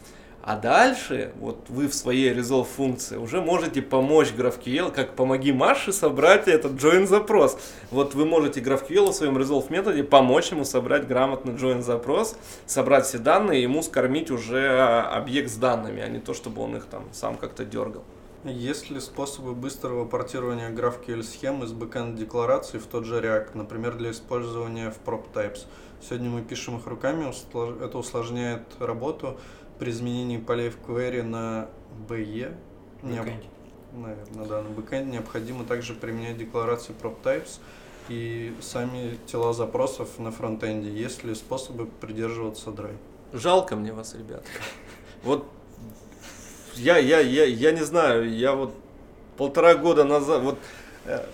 А 0.46 0.56
дальше, 0.56 1.32
вот 1.40 1.70
вы 1.70 1.88
в 1.88 1.94
своей 1.94 2.30
resolve 2.34 2.66
функции 2.66 3.16
уже 3.16 3.40
можете 3.40 3.80
помочь 3.80 4.30
GraphQL, 4.36 4.92
как 4.92 5.16
помоги 5.16 5.52
Маше 5.54 5.90
собрать 5.90 6.48
этот 6.48 6.72
join 6.72 7.06
запрос. 7.06 7.56
Вот 7.90 8.14
вы 8.14 8.26
можете 8.26 8.60
GraphQL 8.60 9.06
в 9.06 9.14
своем 9.14 9.38
resolve 9.38 9.72
методе 9.72 10.04
помочь 10.04 10.50
ему 10.50 10.66
собрать 10.66 11.08
грамотный 11.08 11.54
join 11.54 11.80
запрос, 11.80 12.36
собрать 12.66 13.06
все 13.06 13.16
данные 13.16 13.60
и 13.60 13.62
ему 13.62 13.82
скормить 13.82 14.30
уже 14.30 14.68
а, 14.68 15.16
объект 15.16 15.50
с 15.50 15.56
данными, 15.56 16.02
а 16.02 16.08
не 16.08 16.18
то, 16.18 16.34
чтобы 16.34 16.60
он 16.60 16.76
их 16.76 16.84
там 16.84 17.04
сам 17.12 17.38
как-то 17.38 17.64
дергал. 17.64 18.04
Есть 18.44 18.90
ли 18.90 19.00
способы 19.00 19.54
быстрого 19.54 20.04
портирования 20.04 20.68
GraphQL 20.68 21.22
схем 21.22 21.64
из 21.64 21.72
backend 21.72 22.16
деклараций 22.16 22.78
в 22.78 22.84
тот 22.84 23.06
же 23.06 23.18
React, 23.18 23.52
например, 23.54 23.94
для 23.94 24.10
использования 24.10 24.90
в 24.90 25.08
prop 25.08 25.24
types? 25.32 25.60
Сегодня 26.06 26.28
мы 26.28 26.42
пишем 26.42 26.76
их 26.76 26.86
руками, 26.86 27.32
это 27.82 27.96
усложняет 27.96 28.60
работу 28.78 29.38
при 29.78 29.90
изменении 29.90 30.38
полей 30.38 30.70
в 30.70 30.78
query 30.78 31.22
на 31.22 31.68
BE. 32.08 32.54
Необ... 33.02 33.26
Наверное, 33.92 34.46
да, 34.46 34.62
на 34.62 34.68
backend 34.68 35.04
необходимо 35.04 35.64
также 35.64 35.94
применять 35.94 36.36
декларации 36.36 36.92
prop 37.00 37.16
types 37.22 37.60
и 38.08 38.52
сами 38.60 39.18
тела 39.26 39.52
запросов 39.52 40.18
на 40.18 40.32
фронтенде. 40.32 40.90
Есть 40.90 41.22
ли 41.22 41.34
способы 41.34 41.86
придерживаться 41.86 42.70
драй? 42.70 42.94
Жалко 43.32 43.76
мне 43.76 43.92
вас, 43.92 44.14
ребят. 44.14 44.44
Вот 45.22 45.46
я, 46.74 46.98
я, 46.98 47.20
я, 47.20 47.44
я 47.44 47.72
не 47.72 47.84
знаю, 47.84 48.30
я 48.34 48.54
вот 48.54 48.74
полтора 49.36 49.74
года 49.74 50.04
назад, 50.04 50.42
вот 50.42 50.58
э, 51.06 51.24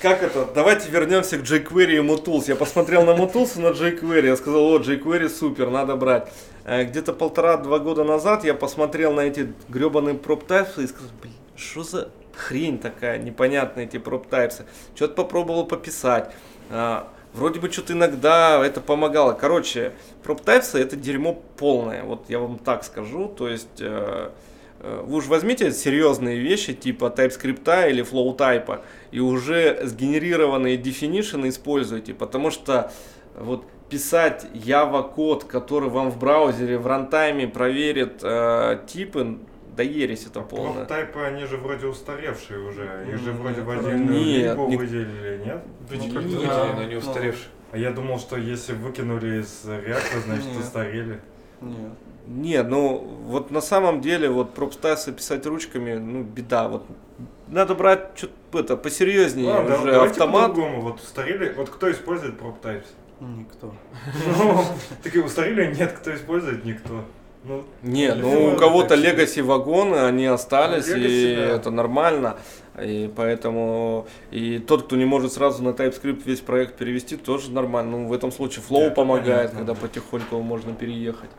как 0.00 0.22
это, 0.22 0.48
давайте 0.54 0.90
вернемся 0.90 1.38
к 1.38 1.42
jQuery 1.42 1.96
и 1.96 2.06
Mutools. 2.06 2.44
Я 2.48 2.56
посмотрел 2.56 3.04
на 3.04 3.10
Mutools 3.10 3.58
и 3.58 3.60
на 3.60 3.68
jQuery, 3.68 4.26
я 4.26 4.36
сказал, 4.36 4.62
о, 4.62 4.78
jQuery 4.78 5.28
супер, 5.28 5.70
надо 5.70 5.96
брать. 5.96 6.32
Э, 6.68 6.84
где-то 6.84 7.14
полтора-два 7.14 7.78
года 7.78 8.04
назад 8.04 8.44
я 8.44 8.52
посмотрел 8.52 9.14
на 9.14 9.22
эти 9.22 9.54
гребаные 9.70 10.14
types 10.14 10.82
и 10.82 10.86
сказал, 10.86 11.10
блин, 11.22 11.32
что 11.56 11.82
за 11.82 12.10
хрень 12.36 12.78
такая 12.78 13.18
непонятная 13.18 13.84
эти 13.84 13.96
types. 13.96 14.66
Что-то 14.94 15.14
попробовал 15.14 15.64
пописать. 15.64 16.30
А, 16.68 17.08
вроде 17.32 17.58
бы 17.58 17.72
что-то 17.72 17.94
иногда 17.94 18.62
это 18.62 18.82
помогало. 18.82 19.32
Короче, 19.32 19.94
types 20.44 20.78
это 20.78 20.94
дерьмо 20.94 21.42
полное, 21.56 22.02
вот 22.02 22.26
я 22.28 22.38
вам 22.38 22.58
так 22.58 22.84
скажу. 22.84 23.28
То 23.28 23.48
есть 23.48 23.80
э, 23.80 24.30
э, 24.80 25.04
вы 25.06 25.16
уж 25.16 25.26
возьмите 25.26 25.72
серьезные 25.72 26.38
вещи 26.38 26.74
типа 26.74 27.06
TypeScript 27.06 27.90
или 27.90 28.04
flow 28.04 28.36
type 28.36 28.80
и 29.10 29.20
уже 29.20 29.80
сгенерированные 29.84 30.76
definition 30.76 31.48
используйте, 31.48 32.12
потому 32.12 32.50
что 32.50 32.92
вот 33.34 33.64
писать 33.88 34.46
Java 34.54 35.02
код, 35.12 35.44
который 35.44 35.88
вам 35.88 36.10
в 36.10 36.18
браузере 36.18 36.78
в 36.78 36.86
рантайме 36.86 37.48
проверит 37.48 38.20
э, 38.22 38.80
типы, 38.86 39.38
да 39.76 39.82
ересь 39.82 40.26
это 40.26 40.40
полная. 40.40 40.84
Тайпы, 40.84 41.20
они 41.20 41.44
же 41.46 41.56
вроде 41.56 41.86
устаревшие 41.86 42.60
уже. 42.60 43.06
Их 43.08 43.18
же 43.18 43.32
Нет, 43.32 43.40
вроде 43.40 43.60
в 43.62 43.68
нет, 43.68 43.78
отдельную 43.78 44.20
нет, 44.20 44.58
не- 44.58 44.76
выделили, 44.76 45.42
нет? 45.44 45.62
Выделили, 45.88 46.14
Ну, 46.14 46.20
выделили, 46.20 46.72
но 46.76 46.84
не 46.84 46.96
устаревшие. 46.96 47.48
А 47.70 47.78
я 47.78 47.90
думал, 47.92 48.18
что 48.18 48.36
если 48.36 48.72
выкинули 48.72 49.40
из 49.42 49.64
реактора, 49.66 50.20
значит 50.24 50.46
Нет. 50.46 50.58
устарели. 50.58 51.20
Нет. 51.60 51.90
Не, 52.26 52.62
ну 52.62 52.98
вот 53.26 53.50
на 53.50 53.60
самом 53.60 54.00
деле 54.00 54.28
вот 54.28 54.52
пропстайсы 54.54 55.12
писать 55.12 55.46
ручками, 55.46 55.94
ну 55.94 56.22
беда. 56.22 56.68
Вот 56.68 56.86
надо 57.46 57.74
брать 57.74 58.10
что-то 58.16 58.58
это 58.60 58.76
посерьезнее 58.76 59.48
Ладно, 59.48 59.74
уже 59.76 59.92
давайте 59.92 60.12
автомат. 60.12 60.48
по-другому. 60.48 60.80
Вот 60.82 61.00
устарели, 61.00 61.52
вот 61.56 61.68
кто 61.70 61.90
использует 61.90 62.38
prop 62.40 62.54
types? 62.62 62.86
Никто. 63.20 63.74
Ну, 64.38 64.64
такие 65.02 65.24
устарели, 65.24 65.74
нет, 65.74 65.92
кто 65.92 66.14
использует, 66.14 66.64
никто. 66.64 67.04
Ну, 67.44 67.64
Не, 67.82 68.14
ну 68.14 68.52
у 68.52 68.56
кого-то 68.56 68.90
так 68.90 68.98
легаси 68.98 69.40
вагоны, 69.40 69.96
они 69.96 70.26
остались, 70.26 70.88
Ну, 70.88 70.96
и 70.96 71.36
да. 71.36 71.42
это 71.56 71.70
нормально. 71.70 72.36
И 72.80 73.10
поэтому 73.14 74.06
и 74.30 74.58
тот, 74.58 74.84
кто 74.86 74.96
не 74.96 75.04
может 75.04 75.32
сразу 75.32 75.62
на 75.62 75.70
TypeScript 75.70 76.22
весь 76.24 76.40
проект 76.40 76.76
перевести, 76.76 77.16
тоже 77.16 77.50
нормально. 77.50 77.98
Ну, 77.98 78.06
в 78.08 78.12
этом 78.12 78.30
случае 78.32 78.64
Flow 78.68 78.88
Да, 78.88 78.94
помогает, 78.94 79.50
понятно. 79.52 79.58
когда 79.58 79.74
потихоньку 79.74 80.40
можно 80.40 80.74
переехать. 80.74 81.30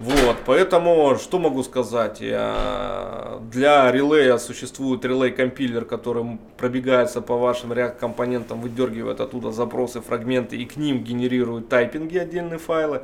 Вот, 0.00 0.36
поэтому 0.46 1.16
что 1.16 1.38
могу 1.38 1.62
сказать? 1.62 2.20
Для 2.20 3.92
релея 3.92 4.38
существует 4.38 5.04
релей-компилер, 5.04 5.84
который 5.84 6.38
пробегается 6.56 7.20
по 7.20 7.36
вашим 7.36 7.70
React 7.74 7.98
компонентам, 7.98 8.62
выдергивает 8.62 9.20
оттуда 9.20 9.52
запросы, 9.52 10.00
фрагменты 10.00 10.56
и 10.56 10.64
к 10.64 10.78
ним 10.78 11.04
генерирует 11.04 11.68
тайпинги, 11.68 12.16
отдельные 12.16 12.58
файлы. 12.58 13.02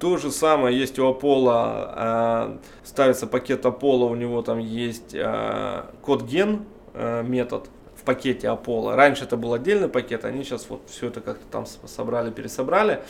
То 0.00 0.16
же 0.16 0.32
самое 0.32 0.76
есть 0.76 0.98
у 0.98 1.08
Apollo, 1.08 1.94
э, 1.94 2.56
ставится 2.82 3.28
пакет 3.28 3.64
Apollo, 3.64 4.10
у 4.10 4.16
него 4.16 4.42
там 4.42 4.58
есть 4.58 5.14
э, 5.14 5.84
код 6.00 6.24
ген 6.24 6.64
э, 6.94 7.22
метод 7.22 7.70
в 7.94 8.02
пакете 8.02 8.48
Apollo. 8.48 8.96
Раньше 8.96 9.22
это 9.22 9.36
был 9.36 9.54
отдельный 9.54 9.88
пакет, 9.88 10.24
они 10.24 10.42
сейчас 10.42 10.66
вот 10.68 10.82
все 10.90 11.06
это 11.06 11.20
как-то 11.20 11.44
там 11.52 11.66
собрали, 11.86 12.32
пересобрали. 12.32 13.04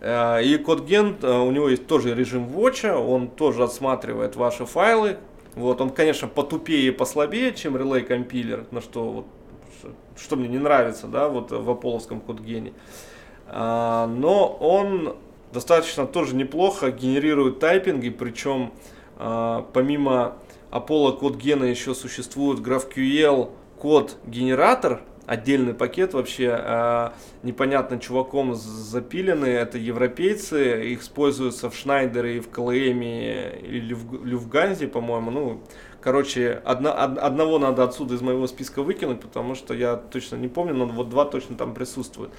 Э, 0.00 0.42
И 0.42 0.56
ген, 0.56 1.16
э, 1.22 1.38
у 1.38 1.50
него 1.50 1.68
есть 1.68 1.86
тоже 1.86 2.14
режим 2.14 2.46
watch, 2.48 2.88
он 2.90 3.28
тоже 3.28 3.64
отсматривает 3.64 4.36
ваши 4.36 4.64
файлы. 4.64 5.18
Вот, 5.54 5.80
он, 5.80 5.90
конечно, 5.90 6.28
потупее 6.28 6.88
и 6.88 6.90
послабее, 6.90 7.52
чем 7.52 7.76
Relay 7.76 8.02
компилер, 8.02 8.66
на 8.70 8.80
что 8.80 9.04
вот 9.10 9.26
что- 10.16 10.36
мне 10.36 10.48
не 10.48 10.58
нравится, 10.58 11.06
да, 11.06 11.28
вот 11.28 11.50
в 11.50 11.70
аполловском 11.70 12.20
кодгене. 12.20 12.72
А, 13.46 14.06
но 14.06 14.46
он 14.60 15.16
достаточно 15.52 16.06
тоже 16.06 16.36
неплохо 16.36 16.90
генерирует 16.90 17.58
тайпинги, 17.58 18.10
причем 18.10 18.72
помимо 19.16 20.34
Apollo 20.70 21.16
код 21.18 21.36
гена 21.36 21.64
еще 21.64 21.94
существует 21.94 22.60
GraphQL 22.60 23.50
код 23.78 24.16
генератор, 24.26 25.00
отдельный 25.28 25.74
пакет 25.74 26.14
вообще 26.14 26.50
а, 26.58 27.12
непонятно 27.42 28.00
чуваком 28.00 28.54
запилены, 28.54 29.44
это 29.44 29.76
европейцы, 29.76 30.90
их 30.90 31.02
используются 31.02 31.68
в 31.68 31.76
Шнайдере 31.76 32.38
и 32.38 32.40
в 32.40 32.48
КЛМ 32.48 33.02
или 33.02 33.92
в 33.92 34.24
Люфганзе, 34.24 34.88
по-моему, 34.88 35.30
ну, 35.30 35.62
Короче, 36.00 36.62
одна, 36.64 36.92
од- 36.92 37.18
одного 37.18 37.58
надо 37.58 37.82
отсюда 37.82 38.14
из 38.14 38.22
моего 38.22 38.46
списка 38.46 38.84
выкинуть, 38.84 39.20
потому 39.20 39.56
что 39.56 39.74
я 39.74 39.96
точно 39.96 40.36
не 40.36 40.46
помню, 40.46 40.72
но 40.72 40.86
вот 40.86 41.08
два 41.08 41.24
точно 41.24 41.56
там 41.56 41.74
присутствуют. 41.74 42.32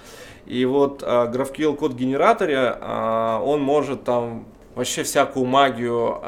И 0.45 0.63
вот 0.63 1.03
а, 1.05 1.29
GraphQL 1.29 1.75
код 1.75 1.93
генераторе, 1.93 2.57
а, 2.57 3.41
он 3.43 3.61
может 3.61 4.05
там 4.05 4.47
вообще 4.75 5.03
всякую 5.03 5.45
магию 5.45 6.21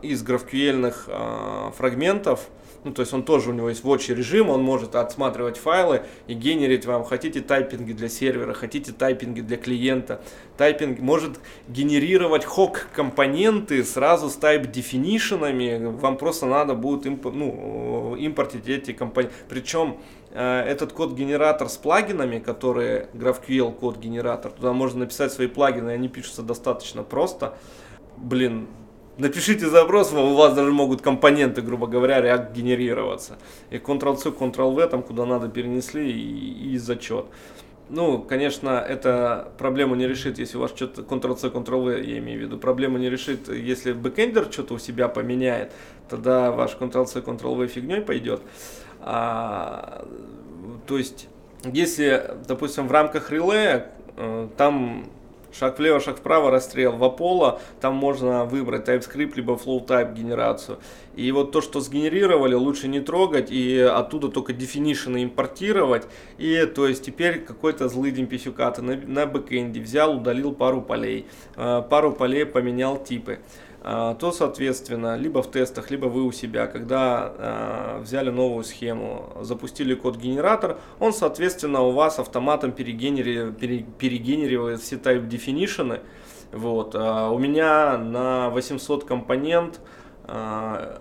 из 0.00 0.22
GraphQL 0.22 1.72
фрагментов, 1.72 2.48
ну, 2.84 2.92
то 2.92 3.00
есть 3.00 3.12
он 3.12 3.22
тоже, 3.22 3.50
у 3.50 3.52
него 3.52 3.68
есть 3.68 3.84
watch 3.84 4.12
режим, 4.14 4.48
он 4.48 4.62
может 4.62 4.94
отсматривать 4.94 5.58
файлы 5.58 6.02
и 6.26 6.34
генерить 6.34 6.86
вам, 6.86 7.04
хотите 7.04 7.40
тайпинги 7.40 7.92
для 7.92 8.08
сервера, 8.08 8.54
хотите 8.54 8.92
тайпинги 8.92 9.42
для 9.42 9.56
клиента. 9.56 10.22
Тайпинг 10.56 10.98
может 11.00 11.40
генерировать 11.68 12.44
хок 12.44 12.86
компоненты 12.94 13.84
сразу 13.84 14.30
с 14.30 14.38
type 14.38 14.70
definition'ами, 14.72 15.96
вам 15.98 16.16
просто 16.16 16.46
надо 16.46 16.74
будет 16.74 17.06
имп- 17.06 17.32
ну, 17.32 18.16
импортить 18.16 18.68
эти 18.68 18.92
компоненты. 18.92 19.34
Причем 19.48 19.98
э, 20.30 20.60
этот 20.62 20.92
код-генератор 20.92 21.68
с 21.68 21.76
плагинами, 21.76 22.38
которые 22.38 23.08
GraphQL 23.14 23.72
код-генератор, 23.72 24.52
туда 24.52 24.72
можно 24.72 25.00
написать 25.00 25.32
свои 25.32 25.48
плагины, 25.48 25.90
они 25.90 26.08
пишутся 26.08 26.42
достаточно 26.42 27.02
просто. 27.02 27.58
Блин, 28.16 28.68
Напишите 29.20 29.68
запрос, 29.68 30.14
у 30.14 30.34
вас 30.34 30.54
даже 30.54 30.72
могут 30.72 31.02
компоненты, 31.02 31.60
грубо 31.60 31.86
говоря, 31.86 32.20
React 32.20 32.54
генерироваться. 32.54 33.36
И 33.68 33.76
Ctrl-C, 33.76 34.30
Ctrl-V, 34.30 34.86
там 34.86 35.02
куда 35.02 35.26
надо 35.26 35.50
перенесли 35.50 36.10
и, 36.10 36.72
и 36.72 36.78
зачет. 36.78 37.26
Ну, 37.90 38.22
конечно, 38.22 38.70
это 38.78 39.52
проблему 39.58 39.94
не 39.94 40.08
решит, 40.08 40.38
если 40.38 40.56
у 40.56 40.60
вас 40.60 40.70
что-то 40.70 41.02
Ctrl-C, 41.02 41.48
Ctrl-V, 41.48 42.02
я 42.02 42.16
имею 42.16 42.38
в 42.38 42.42
виду. 42.44 42.56
Проблему 42.56 42.96
не 42.96 43.10
решит, 43.10 43.50
если 43.50 43.92
бэкэндер 43.92 44.50
что-то 44.50 44.72
у 44.72 44.78
себя 44.78 45.06
поменяет, 45.08 45.72
тогда 46.08 46.50
ваш 46.50 46.76
Ctrl-C, 46.80 47.20
Ctrl-V 47.20 47.66
фигней 47.66 48.00
пойдет. 48.00 48.40
А, 49.00 50.06
то 50.86 50.96
есть, 50.96 51.28
если, 51.64 52.36
допустим, 52.48 52.88
в 52.88 52.92
рамках 52.92 53.30
релея, 53.30 53.90
э, 54.16 54.48
там 54.56 55.10
шаг 55.52 55.78
влево, 55.78 56.00
шаг 56.00 56.18
вправо, 56.18 56.50
расстрел. 56.50 56.92
В 56.92 57.04
Apollo 57.04 57.60
там 57.80 57.94
можно 57.94 58.44
выбрать 58.44 58.88
TypeScript 58.88 59.32
либо 59.36 59.54
flow 59.54 59.86
type 59.86 60.14
генерацию. 60.14 60.78
И 61.14 61.32
вот 61.32 61.52
то, 61.52 61.60
что 61.60 61.80
сгенерировали, 61.80 62.54
лучше 62.54 62.88
не 62.88 63.00
трогать 63.00 63.50
и 63.50 63.78
оттуда 63.78 64.28
только 64.28 64.52
definition 64.52 65.22
импортировать. 65.22 66.06
И 66.38 66.64
то 66.66 66.86
есть 66.86 67.04
теперь 67.04 67.40
какой-то 67.40 67.88
злый 67.88 68.10
демписюкат 68.10 68.78
на, 68.78 68.96
на 68.96 69.26
бэкэнде 69.26 69.80
взял, 69.80 70.16
удалил 70.16 70.52
пару 70.52 70.82
полей, 70.82 71.26
э, 71.56 71.82
пару 71.88 72.12
полей 72.12 72.46
поменял 72.46 73.02
типы. 73.02 73.40
А, 73.82 74.14
то, 74.14 74.30
соответственно, 74.30 75.16
либо 75.16 75.42
в 75.42 75.50
тестах, 75.50 75.90
либо 75.90 76.06
вы 76.06 76.24
у 76.24 76.32
себя, 76.32 76.66
когда 76.66 77.32
э, 77.36 78.00
взяли 78.02 78.30
новую 78.30 78.62
схему, 78.62 79.32
запустили 79.40 79.94
код-генератор, 79.94 80.78
он, 80.98 81.14
соответственно, 81.14 81.80
у 81.80 81.92
вас 81.92 82.18
автоматом 82.18 82.72
перегенери, 82.72 83.52
пере, 83.52 83.86
перегенеривает 83.98 84.80
все 84.80 84.96
type 84.96 85.26
definition. 85.28 86.00
Вот. 86.52 86.94
А 86.94 87.30
у 87.30 87.38
меня 87.38 87.96
на 87.96 88.50
800 88.50 89.04
компонент 89.04 89.80
э, 90.24 90.98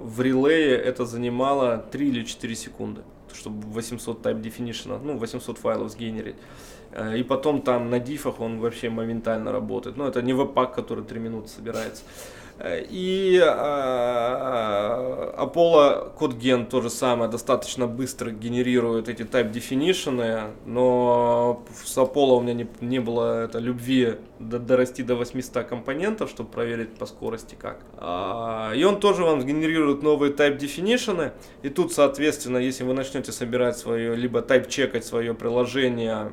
в 0.00 0.20
релее 0.22 0.76
это 0.76 1.04
занимало 1.04 1.84
3 1.92 2.08
или 2.08 2.24
4 2.24 2.54
секунды, 2.54 3.02
чтобы 3.34 3.66
800 3.68 4.24
type 4.24 4.40
definition, 4.40 4.98
ну, 5.04 5.18
800 5.18 5.58
файлов 5.58 5.90
сгенерить. 5.90 6.36
Э, 6.92 7.16
и 7.16 7.22
потом 7.22 7.62
там 7.62 7.90
на 7.90 7.98
дифах 7.98 8.40
он 8.40 8.60
вообще 8.60 8.90
моментально 8.90 9.52
работает. 9.52 9.96
Ну, 9.96 10.06
это 10.06 10.22
не 10.22 10.32
веб-пак, 10.32 10.74
который 10.74 11.04
3 11.04 11.20
минуты 11.20 11.48
собирается. 11.48 12.02
И 12.64 13.40
э, 13.42 13.48
Apollo 15.36 16.16
CodeGen 16.16 16.66
то 16.66 16.80
же 16.80 16.90
самое, 16.90 17.28
достаточно 17.28 17.88
быстро 17.88 18.30
генерирует 18.30 19.08
эти 19.08 19.22
type 19.22 19.52
definition, 19.52 20.52
но 20.64 21.64
с 21.84 21.98
Apollo 21.98 22.36
у 22.36 22.40
меня 22.40 22.54
не, 22.54 22.68
не 22.80 23.00
было 23.00 23.44
это, 23.44 23.58
любви 23.58 24.14
до, 24.38 24.60
дорасти 24.60 25.02
до 25.02 25.16
800 25.16 25.64
компонентов, 25.64 26.30
чтобы 26.30 26.50
проверить 26.50 26.94
по 26.94 27.06
скорости 27.06 27.56
как. 27.58 27.80
А, 27.96 28.72
и 28.76 28.84
он 28.84 29.00
тоже 29.00 29.24
вам 29.24 29.44
генерирует 29.44 30.04
новые 30.04 30.32
type 30.32 30.56
definition, 30.58 31.32
и 31.62 31.68
тут, 31.68 31.92
соответственно, 31.92 32.58
если 32.58 32.84
вы 32.84 32.94
начнете 32.94 33.32
собирать 33.32 33.76
свое, 33.76 34.14
либо 34.14 34.38
type 34.38 34.68
чекать 34.68 35.04
свое 35.04 35.34
приложение 35.34 36.30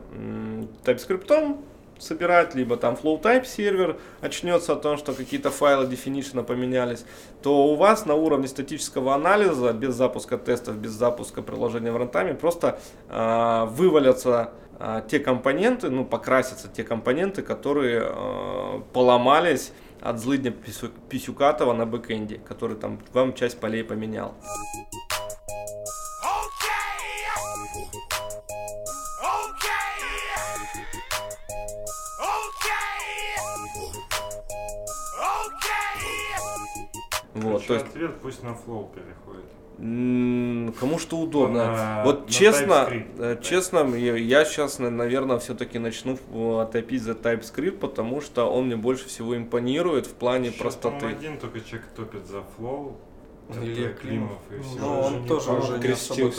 TypeScript, 0.84 1.58
собирать, 2.00 2.56
либо 2.56 2.78
там 2.78 2.96
flow 2.96 3.22
type 3.22 3.46
сервер 3.46 3.98
очнется 4.22 4.74
о 4.74 4.76
том, 4.76 4.98
что 4.98 5.14
какие-то 5.14 5.52
файлы 5.52 5.86
definition 5.86 6.44
поменялись, 6.44 7.06
то 7.42 7.68
у 7.68 7.76
вас 7.76 8.06
на 8.06 8.16
уровне 8.16 8.48
статического 8.48 9.14
анализа, 9.14 9.74
без 9.74 9.96
запуска 9.96 10.38
тестов, 10.38 10.78
без 10.78 10.92
запуска 10.92 11.42
приложения 11.42 11.92
в 11.92 11.98
рантайме, 11.98 12.34
просто 12.34 12.80
э, 13.10 13.66
вывалятся 13.70 14.52
э, 14.80 15.02
те 15.08 15.20
компоненты, 15.20 15.90
ну, 15.90 16.06
покрасятся 16.06 16.68
те 16.68 16.84
компоненты, 16.84 17.42
которые 17.42 18.04
э, 18.06 18.82
поломались 18.94 19.72
от 20.02 20.20
злыдня 20.20 20.52
Писюкатова 21.10 21.74
на 21.74 21.86
бэкэнде, 21.86 22.40
который 22.48 22.78
там 22.78 23.00
вам 23.14 23.34
часть 23.34 23.60
полей 23.60 23.84
поменял. 23.84 24.34
Вот, 37.40 37.66
то 37.66 37.74
есть... 37.74 37.88
ответ 37.88 38.16
пусть 38.22 38.44
на 38.44 38.54
флоу 38.54 38.92
переходит. 38.94 39.46
Кому 40.80 41.00
что 41.00 41.18
удобно. 41.18 41.66
На, 41.66 42.04
вот 42.04 42.26
на 42.26 42.32
честно, 42.32 42.88
э, 43.18 43.38
честно, 43.42 43.96
я, 43.96 44.44
сейчас, 44.44 44.78
наверное, 44.78 45.40
все-таки 45.40 45.80
начну 45.80 46.18
топить 46.72 47.02
за 47.02 47.14
TypeScript, 47.14 47.78
потому 47.78 48.20
что 48.20 48.46
он 48.46 48.66
мне 48.66 48.76
больше 48.76 49.08
всего 49.08 49.38
импонирует 49.38 50.06
в 50.06 50.16
плане 50.16 50.50
Сейчас 50.50 50.62
простоты. 50.62 51.06
один 51.06 51.38
только 51.38 51.62
человек 51.62 51.88
топит 51.96 52.26
за 52.28 52.44
Flow. 52.58 52.98
Илья 53.58 53.94
Климов 53.94 54.40
и 54.52 54.62
все. 54.62 54.80
Ну, 54.80 55.00
он 55.00 55.26
тоже 55.26 55.52
уже 55.52 55.80
не 55.80 55.88
особо 55.88 56.32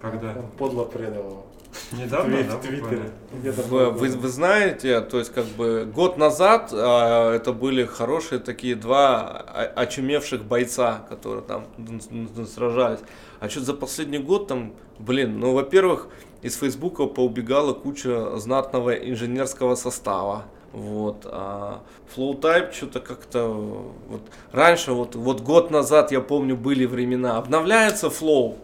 Когда? 0.00 0.34
Подло 0.58 0.84
предал 0.84 1.30
его. 1.30 1.46
Недавно, 1.92 2.36
Твит, 2.36 2.48
да, 2.48 2.56
в 2.56 2.60
Твиттере. 2.60 3.12
Вы, 3.68 3.90
вы, 3.90 4.08
вы 4.08 4.28
знаете, 4.28 5.00
то 5.00 5.18
есть 5.18 5.32
как 5.32 5.44
бы 5.46 5.90
год 5.92 6.18
назад 6.18 6.70
а, 6.72 7.34
это 7.34 7.52
были 7.52 7.84
хорошие 7.84 8.38
такие 8.38 8.74
два 8.74 9.26
очумевших 9.76 10.44
бойца, 10.44 11.04
которые 11.08 11.42
там 11.42 11.66
сражались. 12.46 13.00
А 13.40 13.48
что 13.48 13.60
за 13.60 13.74
последний 13.74 14.18
год 14.18 14.48
там, 14.48 14.74
блин, 14.98 15.38
ну 15.38 15.54
во-первых, 15.54 16.08
из 16.42 16.56
Фейсбука 16.56 17.06
поубегала 17.06 17.72
куча 17.72 18.36
знатного 18.36 18.94
инженерского 18.94 19.74
состава. 19.74 20.44
Вот, 20.72 21.22
а 21.24 21.80
FlowType 22.14 22.72
что-то 22.72 23.00
как-то 23.00 23.46
вот 23.46 24.20
раньше 24.52 24.92
вот 24.92 25.14
вот 25.14 25.40
год 25.40 25.70
назад 25.70 26.12
я 26.12 26.20
помню 26.20 26.56
были 26.56 26.84
времена 26.84 27.38
обновляется 27.38 28.08
Flow 28.08 28.58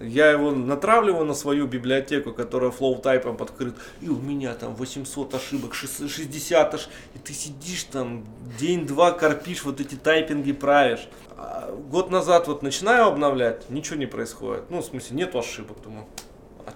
я 0.00 0.30
его 0.30 0.52
натравливаю 0.52 1.24
на 1.24 1.34
свою 1.34 1.66
библиотеку, 1.66 2.32
которая 2.32 2.70
flow 2.70 3.00
тайпом 3.00 3.36
подкрыт, 3.36 3.74
и 4.00 4.08
у 4.08 4.16
меня 4.16 4.54
там 4.54 4.74
800 4.74 5.34
ошибок, 5.34 5.74
60 5.74 6.74
ошибок, 6.74 6.94
и 7.14 7.18
ты 7.18 7.32
сидишь 7.32 7.84
там 7.84 8.24
день-два 8.58 9.12
корпишь, 9.12 9.64
вот 9.64 9.80
эти 9.80 9.94
тайпинги 9.94 10.52
правишь. 10.52 11.08
А 11.36 11.72
год 11.90 12.10
назад 12.10 12.48
вот 12.48 12.62
начинаю 12.62 13.06
обновлять, 13.06 13.70
ничего 13.70 13.96
не 13.96 14.06
происходит. 14.06 14.70
Ну, 14.70 14.80
в 14.80 14.84
смысле, 14.84 15.16
нет 15.16 15.34
ошибок, 15.34 15.78
думаю. 15.82 16.06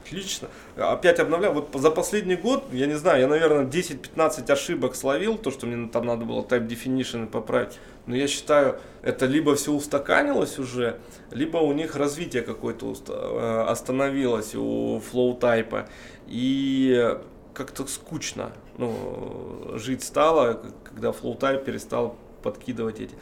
Отлично. 0.04 0.48
Опять 0.76 1.20
обновляю. 1.20 1.54
Вот 1.54 1.68
за 1.74 1.90
последний 1.90 2.36
год, 2.36 2.64
я 2.72 2.86
не 2.86 2.94
знаю, 2.94 3.20
я, 3.20 3.28
наверное, 3.28 3.64
10-15 3.64 4.50
ошибок 4.50 4.94
словил, 4.96 5.38
то, 5.38 5.50
что 5.50 5.66
мне 5.66 5.88
там 5.88 6.06
надо 6.06 6.24
было 6.24 6.42
type 6.42 6.66
definition 6.66 7.26
поправить. 7.26 7.78
Но 8.06 8.16
я 8.16 8.26
считаю, 8.26 8.78
это 9.02 9.26
либо 9.26 9.54
все 9.54 9.72
устаканилось 9.72 10.58
уже, 10.58 10.98
либо 11.30 11.58
у 11.58 11.72
них 11.72 11.96
развитие 11.96 12.42
какое-то 12.42 12.94
э, 13.08 13.64
остановилось 13.68 14.54
у 14.54 14.98
flow 14.98 15.38
type. 15.38 15.86
И 16.26 17.16
как-то 17.54 17.86
скучно 17.86 18.52
ну, 18.78 19.72
жить 19.74 20.02
стало, 20.02 20.62
когда 20.84 21.10
flow 21.10 21.38
type 21.38 21.64
перестал 21.64 22.16
подкидывать 22.42 23.00
эти. 23.00 23.14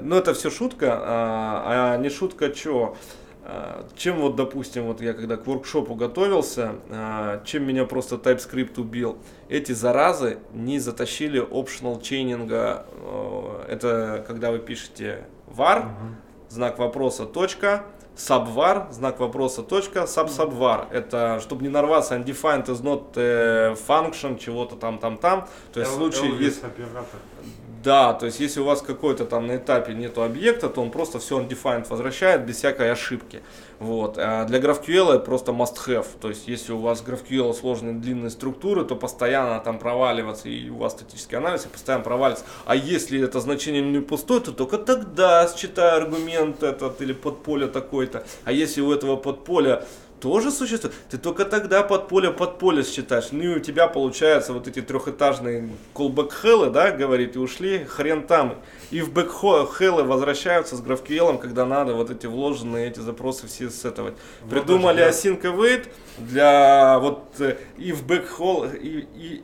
Но 0.00 0.18
это 0.18 0.34
все 0.34 0.50
шутка, 0.50 1.00
а, 1.02 1.94
а 1.94 1.98
не 1.98 2.08
шутка 2.08 2.54
что? 2.54 2.96
А, 3.52 3.84
чем 3.96 4.20
вот, 4.20 4.36
допустим, 4.36 4.84
вот 4.84 5.00
я 5.00 5.12
когда 5.12 5.36
к 5.36 5.44
воркшопу 5.44 5.96
готовился, 5.96 6.76
а, 6.88 7.42
чем 7.44 7.66
меня 7.66 7.84
просто 7.84 8.14
TypeScript 8.14 8.80
убил? 8.80 9.18
Эти 9.48 9.72
заразы 9.72 10.38
не 10.52 10.78
затащили 10.78 11.42
optional 11.42 12.00
чейнинга. 12.00 12.86
Это 13.68 14.24
когда 14.26 14.52
вы 14.52 14.60
пишете 14.60 15.24
var, 15.48 15.88
знак 16.48 16.78
вопроса, 16.78 17.26
точка, 17.26 17.84
subvar, 18.16 18.92
знак 18.92 19.18
вопроса, 19.18 19.62
точка, 19.62 20.00
sub-subvar. 20.00 20.86
Это, 20.92 21.40
чтобы 21.40 21.62
не 21.62 21.68
нарваться, 21.68 22.14
undefined 22.16 22.66
is 22.66 22.82
not 22.82 23.12
э, 23.16 23.74
function, 23.74 24.38
чего-то 24.38 24.76
там, 24.76 24.98
там, 24.98 25.16
там. 25.16 25.48
То 25.72 25.80
есть 25.80 25.92
в 25.92 25.96
случае. 25.96 26.52
Да, 27.82 28.12
то 28.12 28.26
есть 28.26 28.40
если 28.40 28.60
у 28.60 28.64
вас 28.64 28.82
какой-то 28.82 29.24
там 29.24 29.46
на 29.46 29.56
этапе 29.56 29.94
нету 29.94 30.22
объекта, 30.22 30.68
то 30.68 30.82
он 30.82 30.90
просто 30.90 31.18
все 31.18 31.40
undefined 31.40 31.88
возвращает 31.88 32.44
без 32.44 32.56
всякой 32.56 32.92
ошибки. 32.92 33.40
Вот. 33.78 34.18
А 34.18 34.44
для 34.44 34.58
GraphQL 34.58 35.14
это 35.14 35.20
просто 35.20 35.52
must 35.52 35.76
have. 35.86 36.06
То 36.20 36.28
есть 36.28 36.46
если 36.46 36.72
у 36.72 36.78
вас 36.78 37.02
GraphQL 37.02 37.54
сложные 37.54 37.94
длинные 37.94 38.28
структуры, 38.28 38.84
то 38.84 38.96
постоянно 38.96 39.58
там 39.60 39.78
проваливаться, 39.78 40.50
и 40.50 40.68
у 40.68 40.76
вас 40.76 40.92
статический 40.92 41.38
анализ, 41.38 41.64
и 41.64 41.68
постоянно 41.68 42.04
проваливаться. 42.04 42.44
А 42.66 42.76
если 42.76 43.24
это 43.24 43.40
значение 43.40 43.80
не 43.80 44.00
пустое, 44.00 44.40
то 44.40 44.52
только 44.52 44.76
тогда 44.76 45.48
считай 45.48 45.96
аргумент 45.96 46.62
этот 46.62 47.00
или 47.00 47.14
подполе 47.14 47.66
такой-то. 47.66 48.26
А 48.44 48.52
если 48.52 48.82
у 48.82 48.92
этого 48.92 49.16
подполя 49.16 49.84
тоже 50.20 50.50
существует. 50.50 50.94
Ты 51.10 51.18
только 51.18 51.44
тогда 51.44 51.82
под 51.82 52.08
поле 52.08 52.30
под 52.30 52.58
поле 52.58 52.82
считаешь. 52.82 53.28
Ну 53.32 53.42
и 53.42 53.48
у 53.56 53.58
тебя 53.58 53.88
получается 53.88 54.52
вот 54.52 54.68
эти 54.68 54.82
трехэтажные 54.82 55.70
колбэк-хеллы, 55.94 56.70
да, 56.70 56.90
говорит, 56.90 57.36
и 57.36 57.38
ушли, 57.38 57.84
хрен 57.84 58.26
там. 58.26 58.56
И 58.90 59.00
в 59.00 59.12
бэк-хеллы 59.12 60.04
возвращаются 60.04 60.76
с 60.76 60.82
GraphQL, 60.82 61.38
когда 61.38 61.64
надо 61.64 61.94
вот 61.94 62.10
эти 62.10 62.26
вложенные 62.26 62.88
эти 62.88 63.00
запросы 63.00 63.46
все 63.46 63.70
сетовать. 63.70 64.14
Вот 64.42 64.50
Придумали 64.50 65.08
async 65.08 65.42
await 65.42 65.88
для 66.18 66.98
вот 66.98 67.40
э, 67.40 67.56
и 67.78 67.92
в 67.92 68.06
backhaul, 68.06 68.76
и, 68.76 69.06
и, 69.14 69.42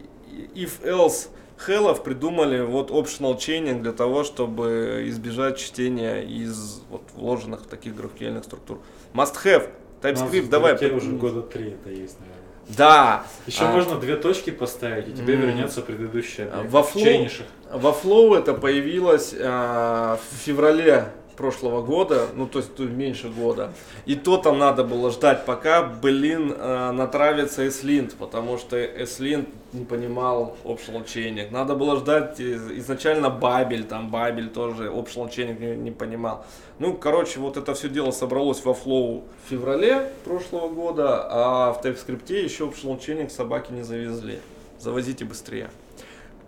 if 0.55 0.83
else 0.85 1.29
хеллов 1.59 2.03
придумали 2.03 2.61
вот 2.61 2.91
optional 2.91 3.37
chaining 3.39 3.81
для 3.81 3.93
того, 3.93 4.25
чтобы 4.25 5.05
избежать 5.07 5.59
чтения 5.59 6.21
из 6.21 6.83
вот 6.91 7.03
вложенных 7.15 7.67
таких 7.67 7.95
GraphQL 7.95 8.43
структур. 8.45 8.81
Must 9.15 9.35
have 9.45 9.71
TypeScript, 10.15 10.49
давай. 10.49 10.75
У 10.75 10.79
тебя 10.79 10.95
уже 10.97 11.11
года 11.13 11.43
три 11.43 11.71
это 11.71 11.91
есть, 11.91 12.19
наверное. 12.21 12.37
Да. 12.69 13.25
Еще 13.47 13.65
а, 13.65 13.71
можно 13.73 13.97
две 13.97 14.17
точки 14.17 14.51
поставить, 14.51 15.09
и 15.09 15.13
тебе 15.13 15.35
м- 15.35 15.41
вернется 15.43 15.83
предыдущая. 15.83 16.51
Во 16.69 16.81
Flow, 16.81 17.31
во 17.73 17.91
Flow 17.91 18.37
это 18.37 18.55
появилось 18.55 19.35
а, 19.39 20.19
в 20.31 20.37
феврале 20.45 21.07
прошлого 21.37 21.83
года, 21.83 22.27
ну 22.35 22.47
то 22.47 22.59
есть 22.59 22.79
меньше 22.79 23.29
года. 23.29 23.73
И 24.07 24.15
то 24.15 24.39
там 24.39 24.59
надо 24.59 24.85
было 24.85 25.11
ждать, 25.11 25.45
пока, 25.45 25.83
блин, 25.83 26.55
э, 26.57 26.91
натравится 26.93 27.63
S-Lint, 27.63 28.15
потому 28.19 28.59
что 28.59 28.77
S-Lint 28.77 29.49
не 29.73 29.85
понимал 29.85 30.57
chaining. 31.05 31.51
Надо 31.51 31.75
было 31.75 31.97
ждать 31.97 32.41
из- 32.41 32.71
изначально 32.73 33.31
Бабель, 33.31 33.85
там 33.85 34.11
Бабель 34.11 34.49
тоже 34.49 34.91
chaining 35.29 35.61
не, 35.61 35.77
не 35.77 35.91
понимал. 35.91 36.45
Ну, 36.79 36.95
короче, 36.95 37.41
вот 37.41 37.57
это 37.57 37.75
все 37.75 37.89
дело 37.89 38.11
собралось 38.11 38.65
во 38.65 38.73
Flow 38.73 39.25
в 39.45 39.51
феврале 39.51 40.11
прошлого 40.25 40.69
года, 40.69 41.27
а 41.31 41.73
в 41.73 41.85
TypeScript 41.85 42.33
еще 42.33 42.67
chaining 42.97 43.31
собаки 43.31 43.73
не 43.73 43.83
завезли. 43.83 44.41
Завозите 44.79 45.25
быстрее. 45.25 45.71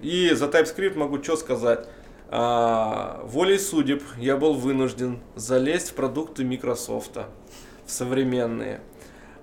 И 0.00 0.30
за 0.34 0.46
TypeScript 0.46 0.96
могу 0.96 1.22
что 1.22 1.36
сказать. 1.36 1.88
А, 2.30 3.22
волей 3.24 3.58
судеб 3.58 4.02
я 4.18 4.36
был 4.36 4.54
вынужден 4.54 5.20
залезть 5.34 5.90
в 5.90 5.94
продукты 5.94 6.44
Microsoft, 6.44 7.16
в 7.86 7.90
современные. 7.90 8.80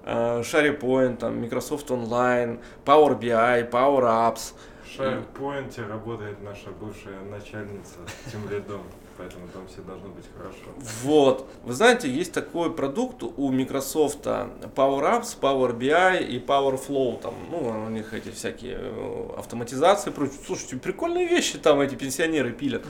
А, 0.04 0.42
SharePoint, 0.42 1.18
там, 1.18 1.42
Microsoft 1.42 1.90
Online, 1.90 2.60
Power 2.86 3.20
BI, 3.20 3.70
Power 3.72 4.04
Apps. 4.04 4.54
В 4.84 5.00
SharePoint 5.00 5.88
работает 5.88 6.42
наша 6.44 6.70
бывшая 6.80 7.20
начальница 7.32 7.98
тем 8.32 8.48
лидом, 8.50 8.84
поэтому 9.18 9.48
там 9.48 9.68
все 9.68 9.82
должно 9.82 10.10
быть 10.10 10.26
хорошо. 10.38 10.58
Вот. 11.04 11.50
Вы 11.64 11.74
знаете, 11.74 12.10
есть 12.10 12.34
такой 12.34 12.74
продукт 12.74 13.24
у 13.24 13.52
Microsoft 13.52 14.26
Power 14.26 15.22
Apps, 15.22 15.40
Power 15.40 15.78
BI 15.78 16.26
и 16.26 16.40
Power 16.40 16.80
Flow. 16.80 17.20
Там, 17.22 17.34
ну, 17.50 17.86
у 17.88 17.90
них 17.90 18.14
эти 18.14 18.30
всякие 18.30 18.78
э, 18.80 19.30
автоматизации. 19.38 20.12
прочее. 20.12 20.38
Слушайте, 20.46 20.78
прикольные 20.78 21.28
вещи 21.28 21.58
там 21.58 21.80
эти 21.82 21.96
пенсионеры 21.96 22.52
пилят. 22.52 22.84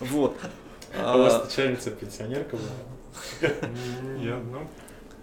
Вот. 0.00 0.36
А 0.98 1.16
у 1.16 1.22
вас 1.22 1.34
А, 1.34 1.44
начальница 1.44 1.90
пенсионерка 1.90 2.56
была? 2.56 3.50
Нет, 4.18 4.38
ну, 4.50 4.66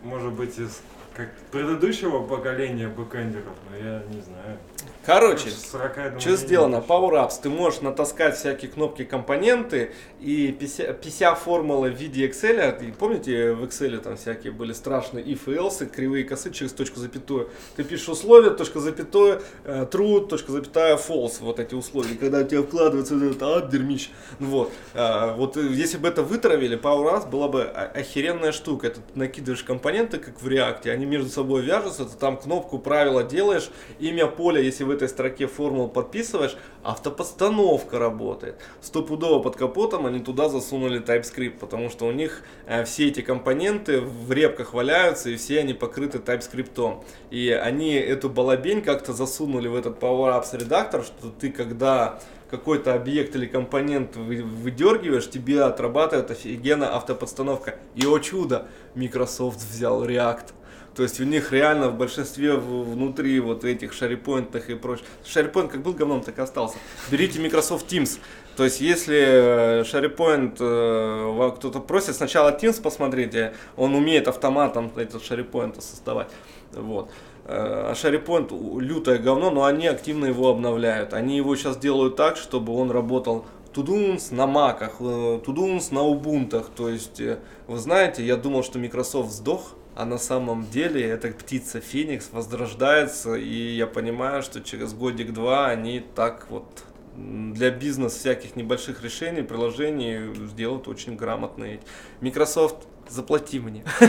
может 0.04 0.34
быть, 0.34 0.58
из 0.58 0.82
как 1.16 1.36
предыдущего 1.52 2.26
поколения 2.26 2.88
бэкэндеров, 2.88 3.56
но 3.70 3.78
я 3.78 4.04
не 4.10 4.22
знаю. 4.22 4.58
Короче, 5.06 5.50
С 5.50 5.72
40, 5.72 5.98
я 5.98 6.04
думаю, 6.04 6.20
Что 6.20 6.36
сделано? 6.36 6.84
Power 6.88 7.14
Apps. 7.14 7.40
Ты 7.42 7.50
можешь 7.50 7.82
натаскать 7.82 8.36
всякие 8.36 8.70
кнопки, 8.70 9.06
компоненты 9.06 9.92
и 10.20 10.52
пися, 10.52 11.36
формулы 11.36 11.90
в 11.92 11.96
виде 11.96 12.28
Excel. 12.28 12.88
И 12.88 12.92
помните, 12.92 13.54
в 13.54 13.64
Excel 13.64 13.98
там 14.00 14.18
всякие 14.18 14.52
были 14.52 14.74
страшные 14.74 15.24
if 15.24 15.52
и 15.52 15.56
else, 15.56 15.86
кривые 15.86 16.26
косы 16.26 16.52
через 16.52 16.74
точку 16.74 17.00
запятую. 17.00 17.50
Ты 17.76 17.84
пишешь 17.84 18.10
условия, 18.10 18.50
точка 18.52 18.82
запятую, 18.82 19.42
э, 19.64 19.88
true, 19.90 20.28
точка 20.28 20.52
запятая, 20.52 20.98
false. 20.98 21.38
Вот 21.40 21.60
эти 21.60 21.76
условия. 21.76 22.12
И 22.12 22.18
Когда 22.18 22.40
у 22.40 22.44
тебя 22.44 22.62
вкладывается 22.62 23.16
этот 23.16 23.42
ад, 23.42 23.70
дерьмищ. 23.70 24.10
Ну 24.40 24.48
Вот. 24.48 24.72
А, 24.94 25.34
вот 25.34 25.56
э, 25.56 25.62
если 25.62 25.98
бы 25.98 26.10
это 26.10 26.24
вытравили, 26.24 26.78
Power 26.78 27.16
Apps 27.16 27.30
была 27.30 27.48
бы 27.48 27.64
охеренная 27.64 28.52
штука. 28.52 28.88
Это 28.88 29.00
ты 29.00 29.18
накидываешь 29.18 29.64
компоненты, 29.64 30.18
как 30.18 30.42
в 30.42 30.48
React, 30.48 30.90
они 30.90 31.06
между 31.06 31.30
собой 31.30 31.62
вяжутся, 31.62 32.06
ты 32.06 32.18
там 32.18 32.38
кнопку 32.38 32.80
правила 32.80 33.24
делаешь, 33.24 33.70
имя 34.00 34.28
поля, 34.28 34.62
если 34.62 34.89
в 34.90 34.92
этой 34.92 35.08
строке 35.08 35.46
формул 35.46 35.88
подписываешь, 35.88 36.58
автопостановка 36.84 38.00
работает. 38.00 38.56
Стопудово 38.82 39.42
под 39.42 39.56
капотом 39.56 40.08
они 40.08 40.20
туда 40.20 40.50
засунули 40.50 41.00
TypeScript, 41.00 41.60
потому 41.60 41.90
что 41.90 42.08
у 42.08 42.12
них 42.12 42.42
э, 42.66 42.84
все 42.86 43.08
эти 43.08 43.22
компоненты 43.22 44.02
в 44.02 44.32
репках 44.32 44.74
валяются, 44.74 45.30
и 45.30 45.36
все 45.36 45.60
они 45.60 45.74
покрыты 45.74 46.18
TypeScript. 46.18 47.04
И 47.30 47.50
они 47.52 47.94
эту 47.94 48.30
балабень 48.30 48.82
как-то 48.82 49.14
засунули 49.14 49.68
в 49.68 49.76
этот 49.76 50.00
Power 50.00 50.42
Apps 50.42 50.58
редактор, 50.58 51.04
что 51.04 51.30
ты 51.30 51.52
когда 51.52 52.20
какой-то 52.50 52.96
объект 52.96 53.36
или 53.36 53.46
компонент 53.46 54.16
вы- 54.16 54.42
выдергиваешь, 54.42 55.30
тебе 55.30 55.62
отрабатывает 55.62 56.32
офигенно 56.32 56.96
автоподстановка. 56.96 57.76
И 57.94 58.08
о 58.08 58.18
чудо, 58.18 58.68
Microsoft 58.96 59.60
взял 59.60 60.04
React. 60.04 60.54
То 61.00 61.04
есть 61.04 61.22
у 61.22 61.24
них 61.24 61.54
реально 61.54 61.88
в 61.88 61.98
большинстве 61.98 62.56
внутри 62.58 63.40
вот 63.40 63.64
этих 63.64 63.94
шарипоинтах 63.94 64.70
и 64.70 64.76
прочее. 64.76 65.06
SharePoint 65.24 65.70
как 65.70 65.82
был 65.82 65.94
говном, 65.94 66.20
так 66.20 66.38
и 66.38 66.42
остался. 66.42 66.76
Берите 67.10 67.40
Microsoft 67.40 67.90
Teams. 67.90 68.20
То 68.58 68.66
есть 68.66 68.82
если 68.82 69.18
э, 69.18 69.82
SharePoint 69.84 70.58
э, 70.60 71.32
ва- 71.32 71.52
кто-то 71.52 71.80
просит, 71.80 72.18
сначала 72.18 72.50
Teams 72.52 72.82
посмотрите, 72.82 73.54
он 73.78 73.96
умеет 73.96 74.28
автоматом 74.28 74.92
этот 74.98 75.22
SharePoint 75.22 75.80
создавать. 75.80 76.28
Вот. 76.74 77.10
Э, 77.46 77.92
А 77.92 77.94
SharePoint 77.94 78.82
лютое 78.82 79.20
говно, 79.20 79.52
но 79.52 79.64
они 79.64 79.88
активно 79.88 80.26
его 80.26 80.50
обновляют. 80.50 81.14
Они 81.14 81.38
его 81.38 81.56
сейчас 81.56 81.78
делают 81.78 82.18
так, 82.18 82.36
чтобы 82.36 82.76
он 82.76 82.92
работал 82.92 83.46
Тудунс 83.74 84.32
на 84.32 84.48
маках, 84.48 84.96
э, 85.00 85.40
Тудунс 85.46 85.92
на 85.92 86.02
убунтах. 86.02 86.70
То 86.76 86.90
есть, 86.90 87.22
э, 87.22 87.40
вы 87.68 87.78
знаете, 87.78 88.22
я 88.26 88.36
думал, 88.36 88.64
что 88.64 88.80
Microsoft 88.80 89.32
сдох, 89.32 89.76
а 90.00 90.06
на 90.06 90.18
самом 90.18 90.66
деле 90.66 91.06
эта 91.06 91.28
птица 91.28 91.82
Феникс 91.82 92.30
возрождается, 92.32 93.36
и 93.36 93.76
я 93.76 93.86
понимаю, 93.86 94.42
что 94.44 94.62
через 94.62 94.94
годик-два 94.94 95.68
они 95.68 96.00
так 96.16 96.48
вот 96.50 96.86
для 97.18 97.70
бизнеса 97.70 98.18
всяких 98.18 98.56
небольших 98.56 99.04
решений, 99.04 99.42
приложений 99.42 100.36
сделают 100.48 100.88
очень 100.88 101.18
грамотные. 101.18 101.82
Microsoft, 102.22 102.78
заплати 103.10 103.60
мне. 103.60 103.84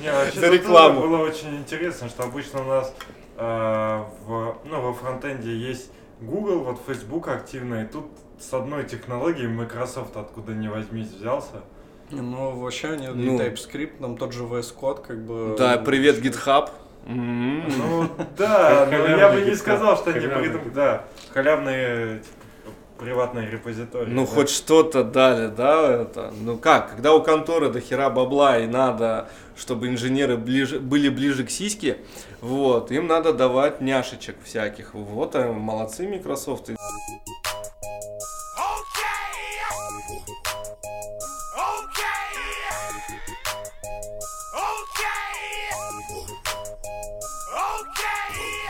Не, 0.00 0.10
вообще 0.10 0.40
За 0.40 0.48
рекламу. 0.48 1.02
было 1.02 1.18
очень 1.18 1.54
интересно, 1.58 2.08
что 2.08 2.22
обычно 2.22 2.62
у 2.62 2.64
нас 2.64 2.94
э, 3.36 4.04
в, 4.24 4.56
ну, 4.64 4.80
во 4.80 4.94
фронтенде 4.94 5.54
есть 5.54 5.90
Google, 6.22 6.60
вот 6.60 6.80
Facebook 6.86 7.28
активно, 7.28 7.82
и 7.82 7.86
тут 7.86 8.06
с 8.40 8.54
одной 8.54 8.84
технологией 8.84 9.48
Microsoft 9.48 10.16
откуда 10.16 10.54
ни 10.54 10.68
возьмись 10.68 11.10
взялся. 11.10 11.62
Ну, 12.12 12.50
вообще 12.60 12.88
они 12.90 13.08
Ну. 13.08 13.36
и 13.36 13.38
TypeScript, 13.38 13.94
нам 14.00 14.16
тот 14.16 14.32
же 14.32 14.44
VS 14.44 14.74
Code, 14.78 15.04
как 15.06 15.24
бы... 15.24 15.56
Да, 15.58 15.78
привет, 15.78 16.18
GitHub. 16.22 16.68
М. 17.06 17.66
Ну 17.68 18.06
да, 18.38 18.86
но 18.90 18.96
я 19.16 19.30
бы 19.30 19.40
не 19.40 19.54
сказал, 19.56 19.96
что 19.96 20.10
они 20.10 20.20
халявный 20.20 20.48
придум- 20.50 20.72
Да, 20.74 21.04
халявные 21.32 22.18
типа, 22.18 22.34
приватные 22.98 23.50
репозитории. 23.50 24.10
Ну, 24.12 24.24
да. 24.26 24.30
хоть 24.30 24.50
что-то 24.50 25.02
дали, 25.02 25.48
да, 25.48 26.02
это. 26.02 26.32
Ну 26.40 26.58
как, 26.58 26.90
когда 26.90 27.14
у 27.14 27.22
конторы 27.22 27.70
до 27.70 27.80
хера 27.80 28.08
бабла 28.10 28.58
и 28.58 28.66
надо, 28.66 29.28
чтобы 29.56 29.88
инженеры 29.88 30.36
ближе, 30.36 30.78
были 30.78 31.08
ближе 31.08 31.44
к 31.44 31.50
сиське, 31.50 31.98
вот, 32.40 32.92
им 32.92 33.06
надо 33.08 33.32
давать 33.32 33.80
няшечек 33.80 34.36
всяких. 34.44 34.94
Вот, 34.94 35.34
а 35.34 35.52
молодцы 35.52 36.06
Microsoft. 36.06 36.70
И 41.62 41.64
инженер- 48.34 48.61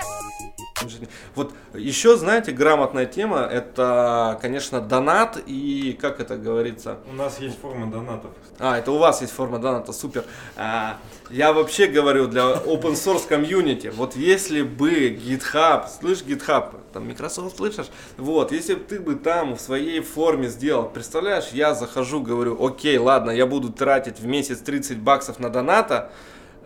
Вот 1.35 1.53
еще, 1.75 2.17
знаете, 2.17 2.53
грамотная 2.53 3.07
тема, 3.07 3.41
это, 3.41 4.39
конечно, 4.43 4.81
донат 4.81 5.39
и, 5.47 5.97
как 6.01 6.21
это 6.21 6.37
говорится, 6.37 6.99
У 7.11 7.15
нас 7.15 7.41
есть 7.41 7.59
форма 7.61 7.91
донатов. 7.91 8.31
а, 8.59 8.79
это 8.79 8.93
у 8.93 8.99
вас 8.99 9.21
есть 9.23 9.33
форма 9.33 9.59
доната, 9.59 9.93
супер. 9.93 10.25
А, 10.57 10.99
я 11.31 11.53
вообще 11.53 11.87
говорю 11.87 12.27
для 12.27 12.43
open 12.43 12.93
source 12.93 13.27
комьюнити. 13.27 13.89
Вот 13.89 14.17
если 14.17 14.63
бы 14.63 15.11
GitHub, 15.11 15.87
слышь, 16.01 16.23
GitHub, 16.23 16.75
там 16.93 17.09
Microsoft 17.09 17.57
слышишь? 17.57 17.87
Вот, 18.19 18.53
если 18.53 18.75
бы 18.75 18.85
ты 18.85 19.01
бы 19.01 19.15
там 19.15 19.57
в 19.57 19.61
своей 19.61 20.01
форме 20.01 20.49
сделал, 20.49 20.89
представляешь, 20.89 21.49
я 21.53 21.75
захожу, 21.75 22.21
говорю, 22.21 22.63
окей, 22.65 22.99
ладно, 22.99 23.31
я 23.31 23.47
буду 23.47 23.71
тратить 23.73 24.21
в 24.21 24.27
месяц 24.27 24.59
30 24.59 24.99
баксов 24.99 25.39
на 25.39 25.49
доната, 25.49 26.13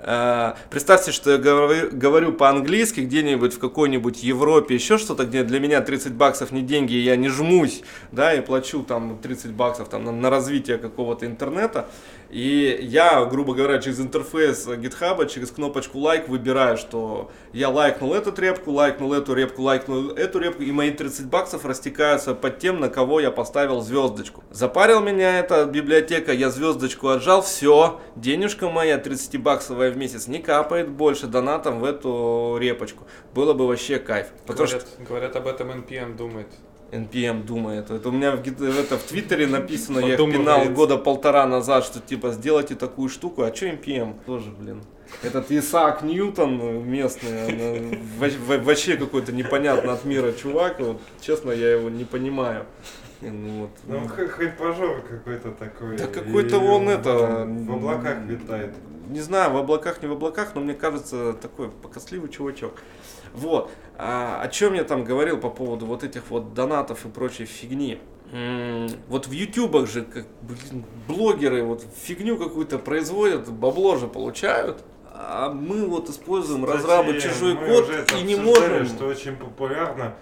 Представьте, 0.07 1.11
что 1.11 1.33
я 1.33 1.39
говорю, 1.39 1.89
говорю 1.91 2.33
по-английски 2.33 3.01
где-нибудь 3.01 3.55
в 3.55 3.59
какой-нибудь 3.59 4.23
Европе, 4.23 4.77
еще 4.77 4.99
что-то, 4.99 5.25
где 5.25 5.43
для 5.43 5.59
меня 5.59 5.81
30 5.81 6.13
баксов 6.13 6.53
не 6.53 6.63
деньги, 6.63 6.95
я 6.95 7.17
не 7.17 7.29
жмусь, 7.29 7.83
да, 8.13 8.33
и 8.33 8.41
плачу 8.41 8.85
там 8.85 9.19
30 9.19 9.51
баксов 9.51 9.89
там, 9.89 10.05
на, 10.05 10.13
на 10.13 10.31
развитие 10.31 10.79
какого-то 10.79 11.27
интернета. 11.27 11.89
И 12.31 12.79
я, 12.83 13.25
грубо 13.25 13.55
говоря, 13.55 13.79
через 13.79 14.01
интерфейс 14.01 14.67
GitHub, 14.67 15.29
через 15.29 15.51
кнопочку 15.51 15.99
лайк 15.99 16.29
выбираю, 16.29 16.77
что 16.77 17.31
я 17.53 17.69
лайкнул 17.69 18.15
эту 18.15 18.35
репку, 18.41 18.73
лайкнул 18.73 19.13
эту 19.13 19.35
репку, 19.35 19.63
лайкнул 19.63 20.11
эту 20.11 20.39
репку, 20.39 20.63
и 20.63 20.73
мои 20.73 20.91
30 20.91 21.27
баксов 21.27 21.65
растекаются 21.65 22.35
под 22.35 22.59
тем, 22.59 22.81
на 22.81 22.89
кого 22.89 23.21
я 23.21 23.31
поставил 23.31 23.81
звездочку. 23.81 24.43
Запарил 24.51 25.01
меня 25.01 25.39
эта 25.39 25.65
библиотека, 25.67 26.33
я 26.33 26.51
звездочку 26.51 27.09
отжал, 27.09 27.43
все, 27.43 28.01
денежка 28.17 28.69
моя 28.69 28.99
30 28.99 29.41
баксовая 29.41 29.91
в 29.91 29.97
месяц 29.97 30.27
не 30.27 30.39
капает 30.39 30.89
больше 30.89 31.27
донатом 31.27 31.81
в 31.81 31.85
эту 31.85 32.57
репочку. 32.61 33.05
Было 33.35 33.55
бы 33.55 33.67
вообще 33.67 33.99
кайф. 33.99 34.29
Потому 34.47 34.67
что 34.67 34.77
Говорят, 34.77 35.09
говорят, 35.09 35.37
об 35.37 35.47
этом 35.47 35.71
NPM 35.71 36.17
думает. 36.17 36.49
NPM 36.93 37.45
думает. 37.45 37.91
Это 37.91 38.09
у 38.09 38.13
меня 38.13 38.33
в, 38.37 38.41
это, 38.63 38.97
в 38.99 39.03
Твиттере 39.03 39.47
написано, 39.47 39.99
я 39.99 40.17
пинал 40.17 40.65
года 40.71 40.97
полтора 40.97 41.47
назад, 41.47 41.85
что 41.85 42.01
типа 42.01 42.31
сделайте 42.31 42.75
такую 42.75 43.09
штуку. 43.09 43.43
А 43.43 43.55
что 43.55 43.67
NPM? 43.67 44.15
Тоже, 44.25 44.51
блин. 44.51 44.83
Этот 45.23 45.51
Исаак 45.51 46.03
Ньютон 46.03 46.61
э, 46.61 46.73
местный, 46.83 47.45
он, 47.47 47.53
э, 47.59 47.99
во- 48.19 48.57
во- 48.57 48.63
вообще 48.63 48.97
какой-то 48.97 49.33
непонятно 49.33 49.93
от 49.93 50.05
мира 50.05 50.33
чувак. 50.33 50.81
Вот, 50.81 51.01
честно, 51.21 51.53
я 51.53 51.73
его 51.75 51.89
не 51.91 52.05
понимаю. 52.05 52.67
Ну, 53.21 53.61
вот. 53.61 53.71
Ну, 53.87 54.07
хай- 54.09 54.27
хайпажор 54.27 55.01
какой-то 55.03 55.53
такой. 55.53 55.97
Да 55.97 56.07
какой-то 56.07 56.57
И 56.57 56.59
он 56.59 56.89
это... 56.89 57.47
В 57.47 57.73
облаках 57.73 58.19
витает. 58.27 58.75
Не 59.09 59.21
знаю, 59.21 59.53
в 59.53 59.57
облаках, 59.57 60.03
не 60.03 60.09
в 60.09 60.13
облаках, 60.13 60.51
но 60.55 60.61
мне 60.61 60.75
кажется, 60.75 61.33
такой 61.35 61.71
покосливый 61.71 62.29
чувачок. 62.29 62.75
Вот. 63.37 63.71
А, 63.99 64.41
о 64.43 64.49
чем 64.49 64.75
я 64.75 64.85
там 64.85 65.05
говорил 65.05 65.39
по 65.39 65.49
поводу 65.51 65.87
вот 65.87 66.03
этих 66.05 66.31
вот 66.31 66.53
донатов 66.55 67.07
и 67.07 67.09
прочей 67.09 67.45
фигни. 67.45 68.01
Вот 69.09 69.29
в 69.29 69.33
ютубах 69.33 69.89
же, 69.89 70.03
как, 70.03 70.27
блин, 70.43 70.85
блогеры 71.07 71.63
вот 71.63 71.85
фигню 72.03 72.37
какую-то 72.37 72.79
производят, 72.79 73.49
бабло 73.51 73.97
же 73.97 74.09
получают. 74.09 74.83
А 75.13 75.51
мы 75.51 75.87
вот 75.87 76.11
используем 76.11 76.65
разрабы 76.65 77.15
Кстати, 77.15 77.33
чужой 77.33 77.55
мы 77.55 77.67
код 77.69 77.91
и 78.19 78.23
не 78.23 78.37
можем. 78.37 78.87
что 78.87 79.07
очень 79.07 79.37
популярно 79.37 80.15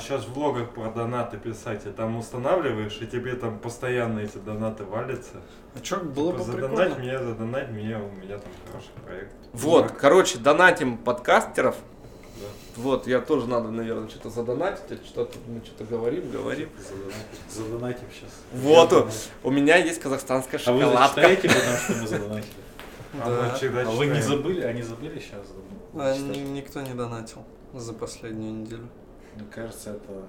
сейчас 0.00 0.24
в 0.24 0.34
влогах 0.34 0.70
про 0.70 0.90
донаты 0.90 1.36
писать, 1.38 1.86
и 1.86 1.90
там 1.90 2.16
устанавливаешь, 2.16 2.98
и 3.00 3.06
тебе 3.06 3.34
там 3.34 3.58
постоянно 3.58 4.20
эти 4.20 4.36
донаты 4.36 4.84
валятся. 4.84 5.36
А 5.74 5.80
чё, 5.80 5.98
было 6.00 6.32
Типа, 6.32 6.44
бы 6.44 6.52
задонать 6.52 6.94
прикольно. 6.94 6.98
мне, 6.98 7.18
задонать 7.18 7.70
мне, 7.70 7.96
у 7.98 8.10
меня 8.22 8.38
там 8.38 8.50
хороший 8.66 8.90
проект. 9.04 9.34
Вот, 9.52 9.88
Так, 9.88 9.98
короче, 9.98 10.38
донатим 10.38 10.96
подкастеров. 10.98 11.76
Да. 12.40 12.46
Вот, 12.82 13.06
я 13.06 13.20
тоже 13.20 13.46
надо, 13.46 13.70
наверное, 13.70 14.08
что-то 14.08 14.30
задонатить, 14.30 14.84
а 14.90 14.96
что-то 15.06 15.38
мы 15.46 15.60
что-то 15.64 15.84
говорим, 15.84 16.30
говорим. 16.30 16.68
Задонатим, 16.78 17.50
задонатим 17.50 18.06
сейчас. 18.12 18.30
Вот, 18.52 18.92
у- 18.92 19.48
у 19.48 19.50
меня 19.50 19.76
есть 19.76 20.00
казахстанская 20.00 20.60
А 20.66 20.72
вы 20.72 20.80
шоколадка. 20.82 21.20
зачитаете, 21.22 21.48
потому 21.48 21.76
что 21.84 21.92
мы 22.02 22.06
задонатили? 22.08 22.52
А 23.22 23.48
мы 23.52 23.56
всегда 23.56 23.80
А 23.82 23.90
вы 23.90 24.06
не 24.06 24.20
забыли? 24.20 24.60
Они 24.62 24.82
забыли 24.82 25.18
сейчас? 25.20 25.46
А, 25.94 26.16
ни- 26.18 26.38
никто 26.38 26.80
не 26.80 26.94
донатил 26.94 27.44
за 27.72 27.92
последнюю 27.92 28.52
неделю. 28.54 28.88
Мне 29.36 29.46
кажется, 29.52 29.90
это, 29.90 30.26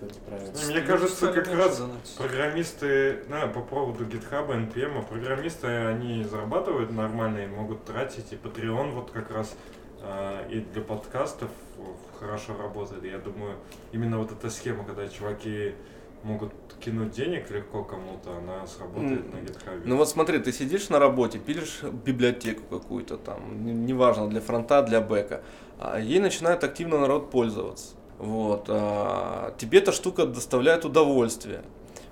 это 0.00 0.14
неправильно. 0.14 0.52
Мне 0.66 0.80
кажется, 0.80 1.32
как 1.32 1.46
раз 1.54 1.78
донатить. 1.78 2.16
программисты, 2.16 3.24
ну, 3.28 3.48
по 3.52 3.60
поводу 3.60 4.04
GitHub, 4.04 4.48
NPM, 4.50 5.04
программисты, 5.06 5.66
они 5.68 6.24
зарабатывают 6.24 6.90
нормально 6.92 7.38
и 7.44 7.46
могут 7.46 7.84
тратить, 7.84 8.32
и 8.32 8.36
Patreon 8.36 8.92
вот 8.92 9.10
как 9.12 9.30
раз 9.30 9.54
а, 9.54 9.77
и 10.50 10.60
для 10.72 10.82
подкастов 10.82 11.50
хорошо 12.18 12.56
работает. 12.56 13.04
Я 13.04 13.18
думаю, 13.18 13.56
именно 13.92 14.18
вот 14.18 14.32
эта 14.32 14.50
схема, 14.50 14.84
когда 14.84 15.08
чуваки 15.08 15.74
могут 16.22 16.52
кинуть 16.80 17.12
денег 17.12 17.50
легко 17.50 17.84
кому-то, 17.84 18.36
она 18.38 18.66
сработает 18.66 19.24
М, 19.26 19.30
на 19.30 19.36
GitHub. 19.36 19.82
Ну 19.84 19.96
вот 19.96 20.08
смотри, 20.08 20.38
ты 20.40 20.52
сидишь 20.52 20.88
на 20.88 20.98
работе, 20.98 21.38
пилишь 21.38 21.82
библиотеку 21.82 22.62
какую-то 22.78 23.16
там, 23.16 23.86
неважно, 23.86 24.28
для 24.28 24.40
фронта, 24.40 24.82
для 24.82 25.00
бэка, 25.00 25.42
а 25.78 25.98
ей 26.00 26.18
начинает 26.18 26.64
активно 26.64 26.98
народ 26.98 27.30
пользоваться. 27.30 27.94
Вот. 28.18 28.64
а, 28.68 29.54
тебе 29.58 29.78
эта 29.78 29.92
штука 29.92 30.26
доставляет 30.26 30.84
удовольствие. 30.84 31.62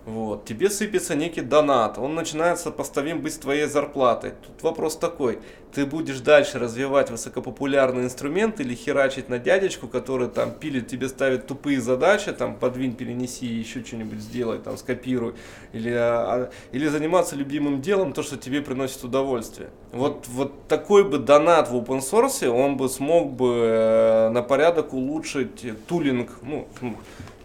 Вот. 0.06 0.44
Тебе 0.44 0.70
сыпется 0.70 1.16
некий 1.16 1.40
донат, 1.40 1.98
он 1.98 2.14
начинает 2.14 2.60
сопоставим 2.60 3.22
быть 3.22 3.34
с 3.34 3.38
твоей 3.38 3.66
зарплатой. 3.66 4.34
Тут 4.46 4.62
вопрос 4.62 4.96
такой, 4.96 5.40
ты 5.74 5.84
будешь 5.84 6.20
дальше 6.20 6.60
развивать 6.60 7.10
высокопопулярный 7.10 8.04
инструмент 8.04 8.60
или 8.60 8.72
херачить 8.76 9.28
на 9.28 9.40
дядечку, 9.40 9.88
который 9.88 10.28
там 10.28 10.52
пилит, 10.52 10.86
тебе 10.86 11.08
ставит 11.08 11.48
тупые 11.48 11.80
задачи, 11.80 12.30
там 12.30 12.54
подвинь, 12.54 12.94
перенеси, 12.94 13.46
еще 13.46 13.84
что-нибудь 13.84 14.20
сделай, 14.20 14.58
там 14.58 14.76
скопируй, 14.76 15.34
или, 15.72 15.92
а, 15.92 16.50
или 16.70 16.86
заниматься 16.86 17.34
любимым 17.34 17.82
делом, 17.82 18.12
то, 18.12 18.22
что 18.22 18.36
тебе 18.36 18.62
приносит 18.62 19.02
удовольствие. 19.02 19.70
Вот, 19.90 20.28
вот 20.28 20.68
такой 20.68 21.02
бы 21.02 21.18
донат 21.18 21.68
в 21.68 21.74
open 21.74 21.98
source, 21.98 22.46
он 22.46 22.76
бы 22.76 22.88
смог 22.88 23.32
бы 23.32 23.54
э, 23.56 24.28
на 24.30 24.42
порядок 24.42 24.94
улучшить 24.94 25.66
тулинг, 25.88 26.30
ну, 26.42 26.68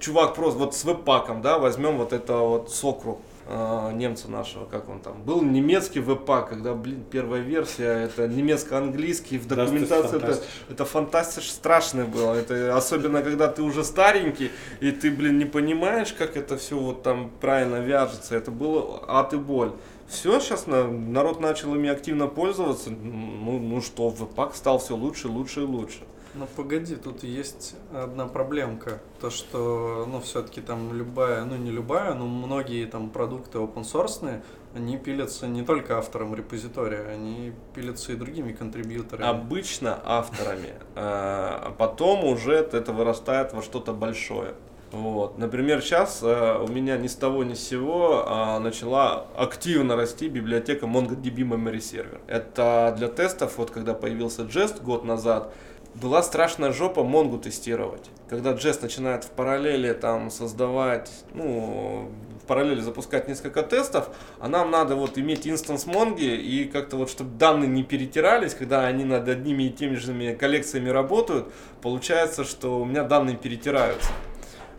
чувак 0.01 0.35
просто 0.35 0.59
вот 0.59 0.75
с 0.75 0.83
веб-паком, 0.83 1.41
да, 1.41 1.59
возьмем 1.59 1.97
вот 1.97 2.11
это 2.11 2.37
вот 2.37 2.71
сокру 2.71 3.21
э, 3.47 3.91
немца 3.93 4.29
нашего, 4.29 4.65
как 4.65 4.89
он 4.89 4.99
там, 4.99 5.21
был 5.21 5.41
немецкий 5.41 5.99
веб-пак, 5.99 6.49
когда, 6.49 6.73
блин, 6.73 7.05
первая 7.09 7.41
версия, 7.41 8.05
это 8.05 8.27
немецко-английский, 8.27 9.37
в 9.37 9.47
документации 9.47 10.17
это 10.17 10.17
это, 10.17 10.19
фантастиш. 10.19 10.49
это 10.69 10.85
фантастиш 10.85 11.51
страшное 11.51 12.05
было, 12.05 12.33
это 12.33 12.75
особенно 12.75 13.21
когда 13.21 13.47
ты 13.47 13.61
уже 13.61 13.83
старенький, 13.83 14.51
и 14.79 14.91
ты, 14.91 15.11
блин, 15.11 15.37
не 15.37 15.45
понимаешь, 15.45 16.13
как 16.13 16.35
это 16.35 16.57
все 16.57 16.77
вот 16.77 17.03
там 17.03 17.31
правильно 17.39 17.77
вяжется, 17.77 18.35
это 18.35 18.51
было 18.51 19.03
ад 19.07 19.33
и 19.33 19.37
боль. 19.37 19.71
Все, 20.09 20.41
сейчас 20.41 20.67
народ 20.67 21.39
начал 21.39 21.73
ими 21.73 21.89
активно 21.89 22.27
пользоваться, 22.27 22.89
ну, 22.89 23.59
ну 23.59 23.81
что, 23.81 24.09
веб-пак 24.09 24.55
стал 24.55 24.79
все 24.79 24.95
лучше, 24.95 25.29
лучше 25.29 25.61
и 25.61 25.63
лучше. 25.63 25.99
Ну 26.33 26.47
погоди, 26.55 26.95
тут 26.95 27.23
есть 27.23 27.75
одна 27.93 28.25
проблемка. 28.25 29.01
То, 29.19 29.29
что, 29.29 30.07
ну, 30.09 30.21
все-таки 30.21 30.61
там 30.61 30.93
любая, 30.93 31.43
ну 31.43 31.57
не 31.57 31.71
любая, 31.71 32.13
но 32.13 32.25
многие 32.25 32.85
там 32.85 33.09
продукты 33.09 33.57
open 33.57 33.83
source, 33.83 34.41
они 34.73 34.97
пилятся 34.97 35.47
не 35.47 35.63
только 35.63 35.97
автором 35.97 36.33
репозитория, 36.33 37.09
они 37.09 37.51
пилятся 37.75 38.13
и 38.13 38.15
другими 38.15 38.53
контрибьюторами. 38.53 39.27
Обычно 39.27 39.99
авторами, 40.05 40.69
э, 40.69 40.75
а 40.95 41.75
потом 41.77 42.23
уже 42.23 42.53
это 42.53 42.93
вырастает 42.93 43.51
во 43.53 43.61
что-то 43.61 43.93
большое. 43.93 44.53
Вот. 44.91 45.37
Например, 45.37 45.81
сейчас 45.81 46.21
у 46.21 46.67
меня 46.67 46.97
ни 46.97 47.07
с 47.07 47.15
того 47.15 47.45
ни 47.45 47.53
с 47.53 47.65
сего 47.65 48.25
а, 48.27 48.59
начала 48.59 49.25
активно 49.37 49.95
расти 49.95 50.27
библиотека 50.27 50.85
MongoDB 50.85 51.47
Memory 51.47 51.77
Server. 51.77 52.19
Это 52.27 52.93
для 52.97 53.07
тестов, 53.07 53.57
вот 53.57 53.71
когда 53.71 53.93
появился 53.93 54.41
Jest 54.41 54.83
год 54.83 55.05
назад, 55.05 55.53
была 55.95 56.23
страшная 56.23 56.71
жопа 56.71 57.03
Монгу 57.03 57.37
тестировать. 57.37 58.09
Когда 58.29 58.51
Jest 58.53 58.81
начинает 58.81 59.25
в 59.25 59.29
параллели 59.29 59.93
там 59.93 60.31
создавать, 60.31 61.11
ну, 61.33 62.09
в 62.41 62.45
параллели 62.47 62.79
запускать 62.79 63.27
несколько 63.27 63.61
тестов, 63.61 64.09
а 64.39 64.47
нам 64.47 64.71
надо 64.71 64.95
вот 64.95 65.17
иметь 65.17 65.47
инстанс 65.47 65.85
Монги 65.85 66.23
и 66.23 66.65
как-то 66.65 66.97
вот, 66.97 67.09
чтобы 67.09 67.37
данные 67.37 67.67
не 67.67 67.83
перетирались, 67.83 68.53
когда 68.53 68.85
они 68.85 69.03
над 69.03 69.27
одними 69.27 69.63
и 69.63 69.69
теми 69.69 69.95
же 69.95 70.35
коллекциями 70.35 70.89
работают, 70.89 71.51
получается, 71.81 72.45
что 72.45 72.79
у 72.79 72.85
меня 72.85 73.03
данные 73.03 73.35
перетираются. 73.35 74.09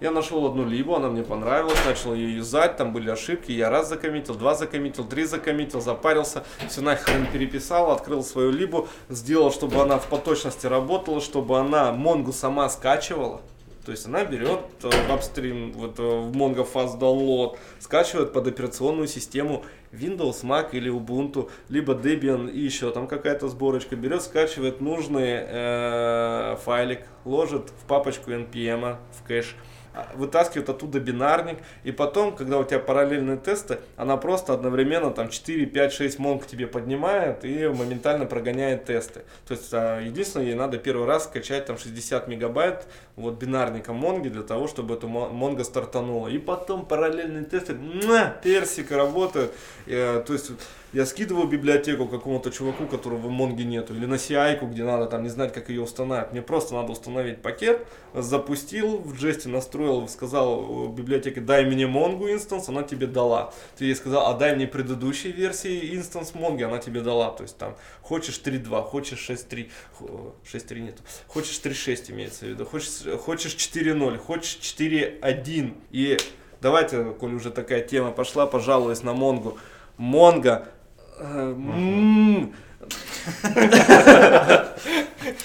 Я 0.03 0.11
нашел 0.11 0.44
одну 0.46 0.66
либо, 0.66 0.96
она 0.96 1.09
мне 1.11 1.22
понравилась, 1.22 1.78
начал 1.86 2.12
ее 2.12 2.34
юзать, 2.34 2.76
там 2.76 2.92
были 2.92 3.09
ошибки, 3.09 3.53
я 3.53 3.70
раз 3.70 3.88
закоммитил, 3.88 4.34
два 4.34 4.57
закоммитил, 4.57 5.05
три 5.05 5.26
закоммитил, 5.26 5.80
запарился, 5.80 6.42
все 6.68 6.80
нахрен 6.80 7.28
переписал, 7.32 7.92
открыл 7.92 8.24
свою 8.24 8.50
либу, 8.50 8.88
сделал, 9.09 9.53
чтобы 9.53 9.80
она 9.80 10.00
в 10.00 10.09
поточности 10.09 10.66
работала, 10.66 11.20
чтобы 11.20 11.57
она 11.57 11.92
Монгу 11.92 12.32
сама 12.32 12.68
скачивала. 12.68 13.42
То 13.86 13.92
есть 13.92 14.07
она 14.07 14.24
берет 14.24 14.61
э, 14.82 14.90
апстрим, 15.09 15.72
вот 15.72 15.98
э, 16.00 16.03
в 16.03 16.36
Mongo 16.36 16.66
Fast 16.68 16.98
Download, 16.98 17.57
скачивает 17.78 18.32
под 18.32 18.48
операционную 18.48 19.07
систему 19.07 19.64
Windows, 19.92 20.42
Mac 20.42 20.70
или 20.72 20.90
Ubuntu, 20.92 21.48
либо 21.68 21.94
Debian 21.94 22.50
и 22.50 22.59
еще 22.59 22.90
там 22.90 23.07
какая-то 23.07 23.48
сборочка, 23.48 23.94
берет, 23.94 24.22
скачивает 24.22 24.80
нужный 24.80 25.44
э, 25.46 26.57
файлик, 26.64 27.07
ложит 27.24 27.70
в 27.70 27.86
папочку 27.86 28.32
NPM 28.32 28.96
в 29.12 29.26
кэш, 29.26 29.57
а, 29.57 29.71
вытаскивает 30.14 30.68
оттуда 30.68 31.01
бинарник, 31.01 31.59
и 31.84 31.93
потом, 31.93 32.34
когда 32.34 32.59
у 32.59 32.64
тебя 32.64 32.78
параллельные 32.78 33.36
тесты, 33.36 33.78
она 33.97 34.16
просто 34.16 34.53
одновременно 34.53 35.11
там 35.11 35.28
4, 35.28 35.66
5, 35.66 35.93
6 35.93 36.18
монг 36.18 36.47
тебе 36.47 36.66
поднимает 36.66 37.45
и 37.45 37.68
моментально 37.68 38.26
прогоняет 38.26 38.84
тесты. 38.84 39.22
То 39.47 39.55
есть 39.55 39.70
а, 39.72 40.01
единственное, 40.01 40.47
ей 40.47 40.55
надо 40.55 40.78
первый 40.78 41.07
раз 41.07 41.24
скачать 41.24 41.66
там 41.66 41.78
60 41.78 42.28
мегабайт 42.28 42.86
вот 43.16 43.34
бинарника 43.34 43.93
монги 43.93 44.28
для 44.28 44.43
того, 44.43 44.68
чтобы 44.68 44.95
эту 44.95 45.09
мо- 45.09 45.28
монго 45.28 45.64
стартанула. 45.64 46.28
И 46.28 46.38
потом 46.38 46.86
параллельные 46.86 47.45
тесты, 47.45 47.74
муа, 47.74 48.34
персик 48.43 48.90
работают. 48.90 49.53
Э, 49.86 50.22
то 50.26 50.32
есть 50.32 50.53
я 50.93 51.07
скидываю 51.07 51.49
библиотеку 51.49 52.07
какому-то 52.07 52.51
чуваку, 52.51 52.86
которого 52.86 53.28
в 53.28 53.30
Монге 53.30 53.64
нету, 53.64 53.95
или 53.95 54.05
на 54.05 54.14
CI, 54.14 54.62
где 54.68 54.84
надо 54.84 55.07
там 55.07 55.22
не 55.22 55.30
знать, 55.30 55.53
как 55.53 55.70
ее 55.70 55.82
устанавливать. 55.82 56.32
Мне 56.32 56.43
просто 56.43 56.74
надо 56.74 56.93
установить 56.93 57.40
пакет, 57.40 57.86
запустил, 58.14 58.99
в 58.99 59.18
Jest 59.18 59.42
е 59.42 59.48
настроил, 59.49 60.07
сказал 60.07 60.88
библиотеке, 60.88 61.40
дай 61.40 61.64
мне 61.64 61.86
Монгу 61.86 62.30
instance, 62.30 62.68
она 62.68 62.82
тебе 62.82 63.07
дала. 63.07 63.55
Ты 63.78 63.86
ей 63.86 63.95
сказал, 63.95 64.26
а 64.26 64.34
дай 64.34 64.55
мне 64.55 64.66
предыдущей 64.66 65.32
версии 65.32 65.97
instance 65.96 66.34
Монги, 66.34 66.62
она 66.62 66.78
тебе 66.78 67.01
дала. 67.01 67.30
То 67.30 67.45
есть 67.45 67.57
там 67.57 67.74
хочешь 68.03 68.40
3.2, 68.45 68.82
хочешь 68.84 69.30
6.3, 69.30 69.70
хо- 69.95 70.34
6.3 70.45 70.80
нету, 70.80 71.03
хочешь 71.26 71.59
3.6 71.59 72.12
имеется 72.12 72.45
в 72.45 72.49
виду, 72.49 72.66
хочешь, 72.66 73.20
хочешь 73.20 73.55
4.0, 73.55 74.18
хочешь 74.18 74.59
4.1. 74.61 75.74
И 75.90 76.18
давайте, 76.61 77.05
коль 77.18 77.34
уже 77.34 77.51
такая 77.51 77.80
тема 77.80 78.11
пошла, 78.11 78.47
пожалуюсь 78.47 79.03
на 79.03 79.14
Монгу. 79.14 79.57
Монго 79.97 80.66
Э. 80.66 80.81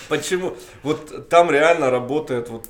Почему? 0.10 0.54
Вот 0.84 1.30
там 1.30 1.52
реально 1.52 1.90
работает 1.90 2.50
вот 2.50 2.68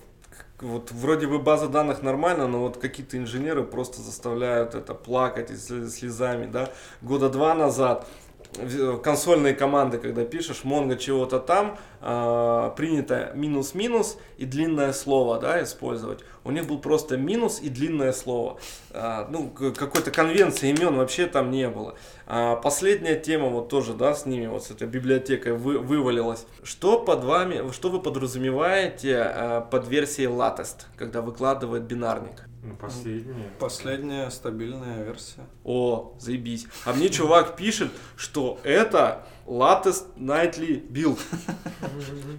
вот 0.60 0.92
вроде 0.92 1.28
бы 1.28 1.38
база 1.38 1.68
данных 1.68 2.02
нормально, 2.02 2.48
но 2.48 2.62
вот 2.62 2.78
какие-то 2.78 3.16
инженеры 3.18 3.64
просто 3.64 4.02
заставляют 4.02 4.74
это 4.74 4.96
плакать 4.96 5.52
слезами, 5.60 6.48
да. 6.48 6.72
Года 7.04 7.30
два 7.30 7.54
назад 7.54 8.08
в- 8.56 8.98
консольные 8.98 9.54
команды, 9.54 10.00
когда 10.00 10.26
пишешь 10.26 10.62
Mongo 10.64 10.98
чего-то 10.98 11.40
там, 11.40 11.78
а, 12.02 12.70
принято 12.72 13.32
минус-минус 13.36 14.18
и 14.38 14.46
длинное 14.46 14.94
слово, 14.94 15.40
да, 15.40 15.64
использовать. 15.64 16.20
У 16.44 16.52
них 16.52 16.66
был 16.66 16.80
просто 16.80 17.18
минус 17.18 17.60
и 17.62 17.70
длинное 17.70 18.14
слово. 18.14 18.58
А, 18.92 19.28
ну, 19.30 19.50
какой-то 19.50 20.12
конвенции 20.12 20.70
имен 20.70 20.96
вообще 20.96 21.28
там 21.28 21.52
не 21.52 21.70
было. 21.70 21.96
А, 22.26 22.56
последняя 22.56 23.16
тема 23.16 23.50
вот 23.50 23.70
тоже, 23.70 23.94
да, 23.94 24.14
с 24.16 24.26
ними, 24.26 24.48
вот 24.48 24.64
с 24.64 24.72
этой 24.72 24.88
библиотекой 24.88 25.54
вы- 25.54 25.80
вывалилась. 25.80 26.46
Что 26.64 27.00
под 27.00 27.24
вами, 27.24 27.72
что 27.72 27.90
вы 27.90 28.00
подразумеваете 28.02 29.18
а, 29.18 29.62
под 29.62 29.88
версией 29.88 30.30
latest, 30.30 30.86
когда 30.96 31.22
выкладывает 31.22 31.84
бинарник? 31.84 32.44
Ну, 32.64 32.76
последние. 32.76 33.50
Последняя 33.60 34.30
стабильная 34.30 35.04
версия. 35.04 35.46
О, 35.64 36.16
заебись. 36.20 36.66
А 36.86 36.94
мне 36.94 37.10
чувак 37.10 37.56
пишет, 37.56 37.92
что 38.18 38.60
это 38.64 39.26
latest 39.48 40.06
nightly 40.18 40.82
build. 40.92 41.20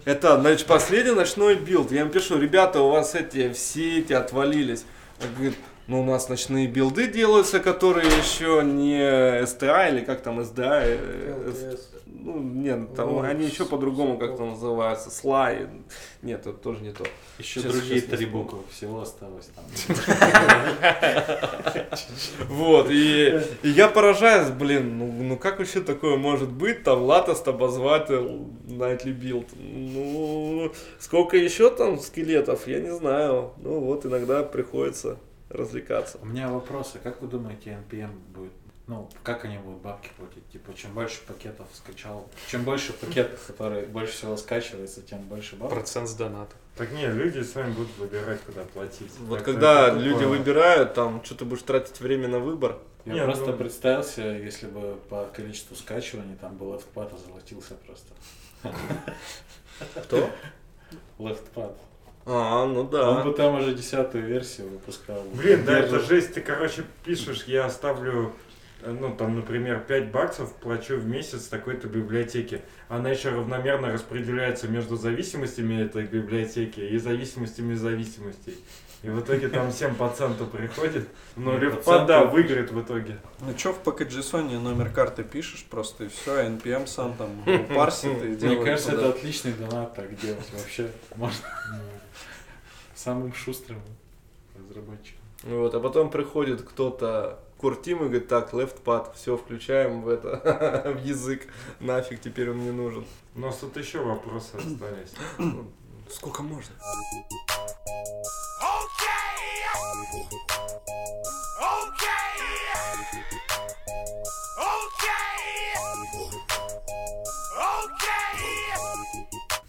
Это 0.04 0.38
значит, 0.40 0.66
последний 0.66 1.12
ночной 1.12 1.56
билд. 1.56 1.90
Я 1.90 2.02
им 2.02 2.10
пишу, 2.10 2.38
ребята, 2.38 2.80
у 2.82 2.90
вас 2.90 3.14
эти 3.14 3.52
все 3.52 4.00
эти 4.00 4.12
отвалились. 4.12 4.84
Он 5.22 5.34
говорит, 5.34 5.56
ну 5.88 6.02
у 6.02 6.04
нас 6.04 6.28
ночные 6.28 6.66
билды 6.68 7.08
делаются, 7.08 7.60
которые 7.60 8.06
еще 8.06 8.62
не 8.64 9.00
STA 9.42 9.90
или 9.90 10.04
как 10.04 10.20
там 10.22 10.38
SDA. 10.40 10.82
э, 10.84 11.50
LTS. 11.50 11.80
Ну, 12.20 12.40
нет, 12.40 12.94
там 12.94 13.08
Ну, 13.10 13.20
они 13.20 13.46
еще 13.46 13.64
по-другому 13.64 14.18
как-то 14.18 14.44
называются. 14.44 15.10
Слай. 15.10 15.68
Нет, 16.20 16.40
это 16.40 16.52
тоже 16.52 16.82
не 16.82 16.92
то. 16.92 17.04
Еще 17.38 17.60
Сейчас- 17.60 17.72
другие 17.72 18.00
сейчас 18.00 18.18
три 18.18 18.26
буквы 18.26 18.58
всего 18.70 19.00
осталось 19.00 19.48
там. 19.54 19.64
Вот, 22.48 22.90
и, 22.90 23.40
я 23.62 23.88
поражаюсь, 23.88 24.50
блин, 24.50 24.98
ну, 24.98 25.06
ну 25.12 25.36
как 25.36 25.58
вообще 25.58 25.80
такое 25.80 26.16
может 26.16 26.50
быть, 26.50 26.82
там, 26.82 27.02
латост 27.02 27.46
обозвать 27.48 28.10
Nightly 28.10 29.14
Build? 29.18 29.46
Ну, 29.56 30.72
сколько 30.98 31.36
еще 31.36 31.70
там 31.70 31.98
скелетов, 31.98 32.66
я 32.66 32.80
не 32.80 32.92
знаю. 32.94 33.52
Ну 33.58 33.80
вот, 33.80 34.04
иногда 34.06 34.42
приходится 34.42 35.18
развлекаться. 35.50 36.18
У 36.22 36.26
меня 36.26 36.48
вопрос, 36.48 36.92
а 36.94 36.98
как 36.98 37.20
вы 37.22 37.28
думаете, 37.28 37.78
NPM 37.90 38.10
будет? 38.34 38.52
Ну, 38.86 39.10
как 39.22 39.44
они 39.44 39.58
будут 39.58 39.82
бабки 39.82 40.08
платить? 40.16 40.48
Типа, 40.50 40.72
чем 40.74 40.94
больше 40.94 41.20
пакетов 41.26 41.66
скачал, 41.74 42.26
чем 42.50 42.62
больше 42.64 42.94
пакетов, 42.94 43.38
который 43.46 43.84
больше 43.86 44.14
всего 44.14 44.34
скачивается, 44.38 45.02
тем 45.02 45.20
больше 45.24 45.56
бабок. 45.56 45.74
Процент 45.74 46.08
с 46.08 46.14
доната. 46.14 46.54
Так 46.76 46.90
не, 46.92 47.06
люди 47.06 47.42
сами 47.42 47.72
будут 47.72 47.94
выбирать, 47.98 48.40
куда 48.42 48.62
платить. 48.64 49.12
Вот 49.20 49.36
Так-то 49.38 49.52
когда 49.52 49.90
люди 49.90 50.20
тупо. 50.24 50.28
выбирают, 50.30 50.94
там, 50.94 51.22
что 51.22 51.34
ты 51.34 51.44
будешь 51.44 51.62
тратить 51.64 52.00
время 52.00 52.28
на 52.28 52.38
выбор. 52.38 52.78
Я 53.04 53.12
Не, 53.14 53.24
просто 53.24 53.46
ну- 53.46 53.56
представил 53.58 54.02
себе, 54.02 54.42
если 54.42 54.66
бы 54.66 54.96
по 55.10 55.26
количеству 55.26 55.76
скачиваний 55.76 56.36
там 56.36 56.56
был 56.56 56.72
лефтпад 56.74 57.12
озолотился 57.12 57.74
просто. 57.74 58.08
Кто? 60.04 60.30
Лефтпад. 61.18 61.76
А, 62.30 62.66
ну 62.66 62.80
Он 62.80 62.90
да. 62.90 63.22
бы 63.24 63.32
там 63.32 63.54
уже 63.58 63.74
десятую 63.74 64.26
версию 64.26 64.68
выпускал. 64.68 65.22
Блин, 65.34 65.64
да, 65.64 65.78
это 65.78 65.98
жесть. 66.00 66.34
Ты, 66.34 66.40
короче, 66.42 66.84
пишешь, 67.04 67.44
я 67.46 67.64
оставлю, 67.64 68.34
ну, 68.84 69.14
там, 69.16 69.36
например, 69.36 69.80
5 69.80 70.10
баксов 70.10 70.52
плачу 70.56 70.96
в 70.96 71.06
месяц 71.06 71.44
такой-то 71.46 71.88
библиотеке. 71.88 72.62
Она 72.88 73.10
еще 73.10 73.30
равномерно 73.30 73.92
распределяется 73.92 74.68
между 74.68 74.96
зависимостями 74.96 75.80
этой 75.82 76.04
библиотеки 76.04 76.80
и 76.80 76.98
зависимостями 76.98 77.74
зависимостей. 77.74 78.58
И 79.04 79.08
в 79.10 79.20
итоге 79.20 79.48
там 79.48 79.68
7% 79.68 80.50
приходит. 80.50 81.06
Но 81.36 81.52
Ну, 81.52 81.58
Левпад, 81.58 82.06
да, 82.06 82.24
выиграет 82.24 82.72
в 82.72 82.82
итоге. 82.82 83.16
Ну 83.40 83.56
что, 83.56 83.72
в 83.72 83.80
PacketJSON 83.84 84.58
номер 84.58 84.90
карты 84.90 85.22
пишешь 85.22 85.64
просто 85.70 86.04
и 86.04 86.08
все, 86.08 86.42
NPM 86.42 86.86
сам 86.88 87.14
там 87.14 87.30
парсит 87.74 88.06
и 88.22 88.26
Мне 88.26 88.36
делает. 88.36 88.64
кажется, 88.64 88.90
туда. 88.90 89.02
это 89.02 89.10
отличный 89.18 89.52
донат 89.52 89.94
так 89.94 90.14
делать 90.20 90.44
вообще. 90.52 90.90
Можно 91.14 91.38
самым 93.08 93.32
шустрым 93.32 93.80
разработчиком. 94.54 95.22
Вот, 95.44 95.74
а 95.74 95.80
потом 95.80 96.10
приходит 96.10 96.62
кто-то 96.62 97.40
Куртим 97.56 97.98
и 97.98 98.00
говорит, 98.02 98.28
так, 98.28 98.52
left 98.52 98.82
pad, 98.84 99.14
все, 99.14 99.36
включаем 99.36 100.02
в 100.02 100.08
это, 100.08 100.92
в 100.94 101.02
язык, 101.02 101.48
нафиг 101.80 102.20
теперь 102.20 102.50
он 102.50 102.62
не 102.62 102.70
нужен. 102.70 103.06
У 103.34 103.40
нас 103.40 103.56
тут 103.56 103.76
еще 103.76 104.04
вопросы 104.04 104.56
остались. 104.56 105.14
Сколько 106.10 106.42
можно? 106.42 106.74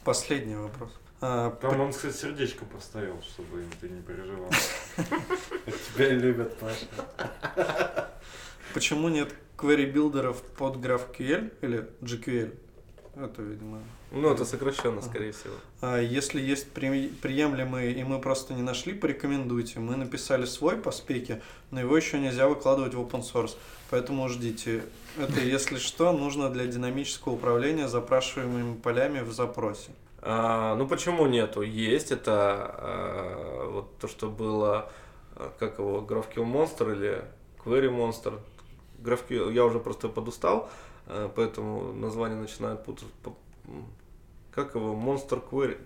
Последний 0.03 0.55
вопрос. 0.55 0.91
А, 1.21 1.51
Там 1.61 1.79
он, 1.81 1.91
кстати, 1.91 2.15
сердечко 2.15 2.65
поставил, 2.65 3.21
чтобы 3.21 3.63
ты 3.81 3.89
не 3.89 4.01
переживал. 4.01 4.49
Тебя 5.95 6.09
любят, 6.09 6.57
Паша. 6.57 8.09
Почему 8.73 9.09
нет 9.09 9.33
query-билдеров 9.57 10.41
под 10.57 10.77
GraphQL 10.77 11.51
или 11.61 11.89
GQL? 12.01 12.55
Это, 13.15 13.41
видимо. 13.41 13.79
Ну, 14.11 14.31
это 14.31 14.45
сокращенно, 14.45 15.01
скорее 15.01 15.33
всего. 15.33 15.55
А 15.81 15.99
если 15.99 16.39
есть 16.39 16.71
при- 16.71 17.09
приемлемые, 17.09 17.91
и 17.93 18.03
мы 18.03 18.19
просто 18.21 18.53
не 18.53 18.61
нашли, 18.61 18.93
порекомендуйте. 18.93 19.79
Мы 19.79 19.97
написали 19.97 20.45
свой 20.45 20.77
по 20.77 20.91
спеке, 20.91 21.41
но 21.71 21.81
его 21.81 21.97
еще 21.97 22.17
нельзя 22.19 22.47
выкладывать 22.47 22.93
в 22.93 22.99
open 23.01 23.21
source. 23.21 23.57
Поэтому 23.89 24.29
ждите. 24.29 24.83
Это, 25.17 25.41
если 25.41 25.77
что, 25.77 26.13
нужно 26.13 26.49
для 26.49 26.65
динамического 26.65 27.33
управления 27.33 27.87
запрашиваемыми 27.87 28.77
полями 28.77 29.19
в 29.19 29.33
запросе. 29.33 29.91
А, 30.21 30.75
ну, 30.75 30.87
почему 30.87 31.27
нету? 31.27 31.61
Есть, 31.61 32.11
это 32.11 32.31
а, 32.77 33.69
вот 33.71 33.97
то, 33.99 34.07
что 34.07 34.27
было, 34.29 34.91
а, 35.35 35.51
как 35.59 35.79
его, 35.79 35.99
GraphQL 36.01 36.43
Monster 36.45 36.93
или 36.93 37.23
Query 37.63 37.89
Monster. 37.89 38.39
GraphQL, 39.01 39.53
я 39.53 39.63
уже 39.63 39.79
просто 39.79 40.09
подустал, 40.09 40.69
а, 41.07 41.31
поэтому 41.33 41.93
название 41.93 42.39
начинают 42.39 42.83
путать. 42.83 43.07
Как 44.51 44.75
его? 44.75 44.93
Monster 44.93 45.41
Query. 45.49 45.77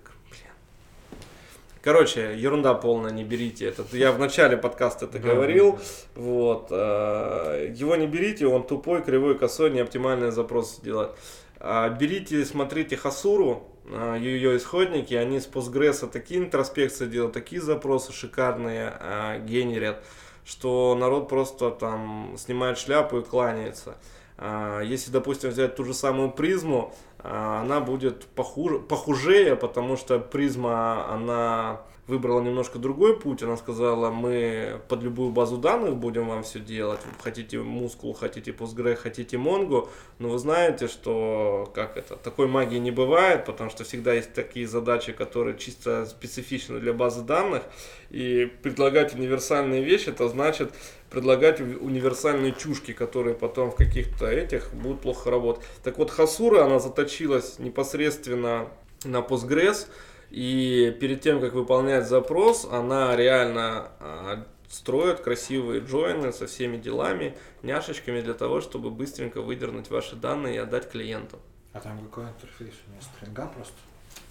Короче, 1.84 2.38
ерунда 2.40 2.76
полная, 2.76 3.12
не 3.12 3.26
берите 3.26 3.66
этот. 3.66 3.94
Я 3.94 4.14
в 4.14 4.20
начале 4.20 4.56
подкаста 4.56 5.04
это 5.06 5.20
Да, 5.20 5.34
говорил. 5.34 5.74
да, 5.74 6.22
Вот. 6.22 6.72
Его 6.72 7.98
не 7.98 8.08
берите, 8.08 8.48
он 8.48 8.66
тупой, 8.66 9.04
кривой, 9.04 9.38
косой, 9.38 9.70
неоптимальные 9.70 10.32
запросы 10.32 10.82
делает. 10.82 11.12
А, 11.60 11.90
Берите, 11.90 12.44
смотрите 12.46 12.96
Хасуру, 12.96 13.68
ее 13.86 14.58
исходники, 14.58 15.14
они 15.14 15.40
с 15.40 15.48
Postgres 15.48 16.08
такие 16.08 16.40
интроспекции 16.40 17.08
делают, 17.08 17.34
такие 17.34 17.62
запросы 17.62 18.14
шикарные 18.14 18.96
а, 19.00 19.40
генерят, 19.40 20.04
что 20.46 20.96
народ 20.96 21.28
просто 21.30 21.72
там 21.72 22.36
снимает 22.38 22.78
шляпу 22.78 23.20
и 23.20 23.24
кланяется. 23.24 23.98
А, 24.38 24.82
Если, 24.82 25.12
допустим, 25.12 25.50
взять 25.50 25.76
ту 25.76 25.84
же 25.84 25.94
самую 25.94 26.32
призму, 26.32 26.94
она 27.20 27.80
будет 27.80 28.26
похуже, 28.26 28.80
похужее, 28.80 29.56
потому 29.56 29.96
что 29.96 30.20
призма, 30.20 31.10
она 31.10 31.82
выбрала 32.08 32.42
немножко 32.42 32.80
другой 32.80 33.20
путь. 33.20 33.44
Она 33.44 33.56
сказала, 33.56 34.12
мы 34.12 34.82
под 34.90 35.04
любую 35.04 35.32
базу 35.32 35.58
данных 35.58 35.96
будем 35.96 36.28
вам 36.28 36.44
все 36.44 36.60
делать. 36.60 37.00
Хотите 37.22 37.60
мускул, 37.60 38.14
хотите 38.14 38.52
Postgre, 38.52 38.96
хотите 38.96 39.38
Mongo. 39.38 39.90
Но 40.20 40.30
вы 40.30 40.38
знаете, 40.38 40.88
что 40.88 41.72
как 41.74 41.96
это, 41.96 42.18
такой 42.18 42.48
магии 42.48 42.78
не 42.78 42.92
бывает, 42.92 43.46
потому 43.46 43.70
что 43.70 43.84
всегда 43.86 44.14
есть 44.14 44.34
такие 44.34 44.68
задачи, 44.68 45.14
которые 45.14 45.58
чисто 45.58 46.06
специфичны 46.06 46.80
для 46.80 46.94
базы 46.94 47.22
данных. 47.22 47.64
И 48.10 48.52
предлагать 48.62 49.16
универсальные 49.16 49.84
вещи, 49.84 50.10
это 50.10 50.28
значит 50.28 50.74
предлагать 51.10 51.62
универсальные 51.62 52.54
чушки, 52.54 52.92
которые 52.92 53.36
потом 53.36 53.72
в 53.72 53.76
каких-то 53.76 54.28
этих 54.28 54.74
будут 54.74 55.02
плохо 55.02 55.32
работать. 55.32 55.64
Так 55.84 56.00
вот, 56.00 56.12
Хасура, 56.12 56.66
она 56.66 56.80
заточилась 56.80 57.60
непосредственно 57.60 58.68
на 59.06 59.18
Postgres, 59.18 59.88
и 60.34 60.90
перед 61.00 61.22
тем, 61.22 61.40
как 61.40 61.54
выполнять 61.54 62.08
запрос, 62.08 62.66
она 62.70 63.16
реально 63.16 63.92
а, 64.00 64.44
строит 64.68 65.20
красивые 65.20 65.82
джойны 65.82 66.34
со 66.34 66.48
всеми 66.48 66.78
делами, 66.78 67.38
няшечками 67.62 68.20
для 68.22 68.34
того, 68.34 68.60
чтобы 68.60 68.90
быстренько 68.90 69.42
выдернуть 69.42 69.92
ваши 69.92 70.16
данные 70.16 70.56
и 70.56 70.58
отдать 70.58 70.90
клиенту. 70.90 71.38
А 71.72 71.80
там 71.80 72.00
какой 72.06 72.24
интерфейс 72.26 72.74
у 72.88 72.92
меня? 72.92 73.02
Стринга 73.02 73.46
просто? 73.46 73.76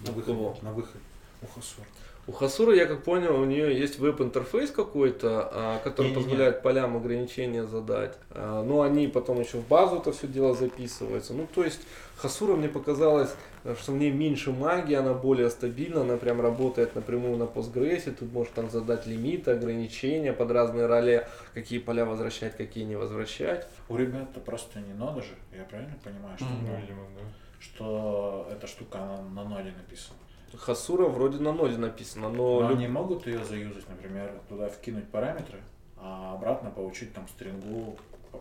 На 0.05 0.11
У 0.11 0.15
выходе. 0.15 0.37
кого? 0.37 0.57
На 0.61 0.71
выходе. 0.73 0.99
У 1.41 1.45
Хасур. 1.47 1.85
У 2.27 2.31
Хасура, 2.33 2.75
я 2.75 2.85
как 2.85 3.03
понял, 3.03 3.39
у 3.39 3.45
нее 3.45 3.77
есть 3.77 3.97
веб-интерфейс 3.99 4.71
какой-то, 4.71 5.49
а, 5.51 5.79
который 5.85 6.07
Не-не-не. 6.11 6.23
позволяет 6.23 6.61
полям 6.63 6.97
ограничения 6.97 7.65
задать. 7.65 8.17
А, 8.31 8.61
Но 8.63 8.81
они 8.81 9.07
потом 9.07 9.39
еще 9.39 9.57
в 9.57 9.67
базу 9.67 9.97
это 9.97 10.11
все 10.11 10.27
дело 10.27 10.53
записывается. 10.53 11.33
Ну, 11.33 11.47
то 11.53 11.63
есть, 11.63 11.79
Хасура 12.17 12.55
мне 12.57 12.67
показалось, 12.67 13.33
что 13.79 13.91
в 13.93 13.97
ней 13.97 14.11
меньше 14.11 14.51
магии, 14.51 14.95
она 14.95 15.13
более 15.13 15.49
стабильна, 15.49 16.01
она 16.01 16.17
прям 16.17 16.41
работает 16.41 16.95
напрямую 16.95 17.37
на 17.37 17.43
Postgres, 17.43 18.11
тут 18.13 18.31
можешь 18.33 18.51
там 18.53 18.69
задать 18.69 19.05
лимиты, 19.07 19.51
ограничения 19.51 20.33
под 20.33 20.51
разные 20.51 20.85
роли, 20.85 21.25
какие 21.53 21.79
поля 21.79 22.05
возвращать, 22.05 22.57
какие 22.57 22.83
не 22.83 22.95
возвращать. 22.95 23.67
У 23.89 23.95
ребят-то 23.95 24.39
просто 24.41 24.79
не 24.81 24.93
нода 24.93 25.21
же, 25.21 25.33
я 25.55 25.63
правильно 25.63 25.95
понимаю, 26.03 26.37
что, 26.37 26.45
Ну, 26.45 26.75
видимо, 26.81 27.03
да. 27.15 27.21
что 27.59 28.47
эта 28.51 28.67
штука 28.67 28.99
она 29.01 29.21
на 29.21 29.43
ноде 29.49 29.71
написана. 29.71 30.17
Хасура 30.55 31.07
вроде 31.07 31.39
на 31.39 31.51
ноде 31.53 31.77
написано, 31.77 32.29
но... 32.29 32.59
Но 32.61 32.69
люб- 32.69 32.77
они 32.77 32.87
могут 32.87 33.25
ее 33.25 33.43
заюзать, 33.43 33.89
например, 33.89 34.31
туда 34.49 34.69
вкинуть 34.69 35.09
параметры, 35.09 35.59
а 35.97 36.33
обратно 36.35 36.69
получить 36.69 37.13
там 37.13 37.27
стрингу 37.27 37.97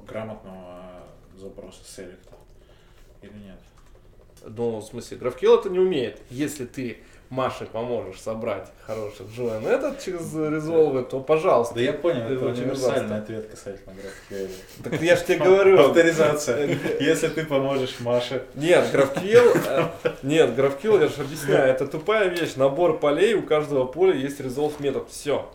грамотного 0.06 0.82
запроса 1.36 1.84
селекта. 1.84 2.34
Или 3.22 3.32
нет? 3.32 3.58
Ну, 4.46 4.78
в 4.78 4.84
смысле, 4.84 5.18
GraphQL 5.18 5.60
это 5.60 5.70
не 5.70 5.78
умеет. 5.78 6.20
Если 6.30 6.64
ты 6.64 6.98
Маше 7.32 7.64
поможешь 7.64 8.20
собрать 8.20 8.68
хороший 8.86 9.24
join 9.24 9.66
этот 9.66 10.04
через 10.04 10.34
Resolve, 10.34 11.02
то 11.08 11.18
пожалуйста. 11.20 11.76
Да 11.76 11.80
я 11.80 11.94
понял, 11.94 12.26
это 12.26 12.44
универсальный 12.44 13.16
ответ 13.16 13.48
касательно 13.48 13.94
GraphQL. 13.94 14.50
Так 14.84 15.00
я 15.00 15.16
же 15.16 15.24
тебе 15.24 15.38
говорю. 15.38 15.80
Авторизация. 15.80 16.78
Если 17.00 17.28
ты 17.28 17.46
поможешь 17.46 18.00
Маше. 18.00 18.44
Нет, 18.54 18.84
GraphQL, 18.92 19.90
э, 20.04 20.10
нет, 20.22 20.50
GraphQL, 20.50 21.00
я 21.00 21.08
же 21.08 21.22
объясняю, 21.22 21.70
это 21.70 21.86
тупая 21.86 22.28
вещь. 22.28 22.56
Набор 22.56 22.98
полей, 22.98 23.32
у 23.32 23.42
каждого 23.42 23.86
поля 23.86 24.12
есть 24.14 24.38
resolve 24.40 24.74
метод. 24.80 25.08
Все. 25.08 25.50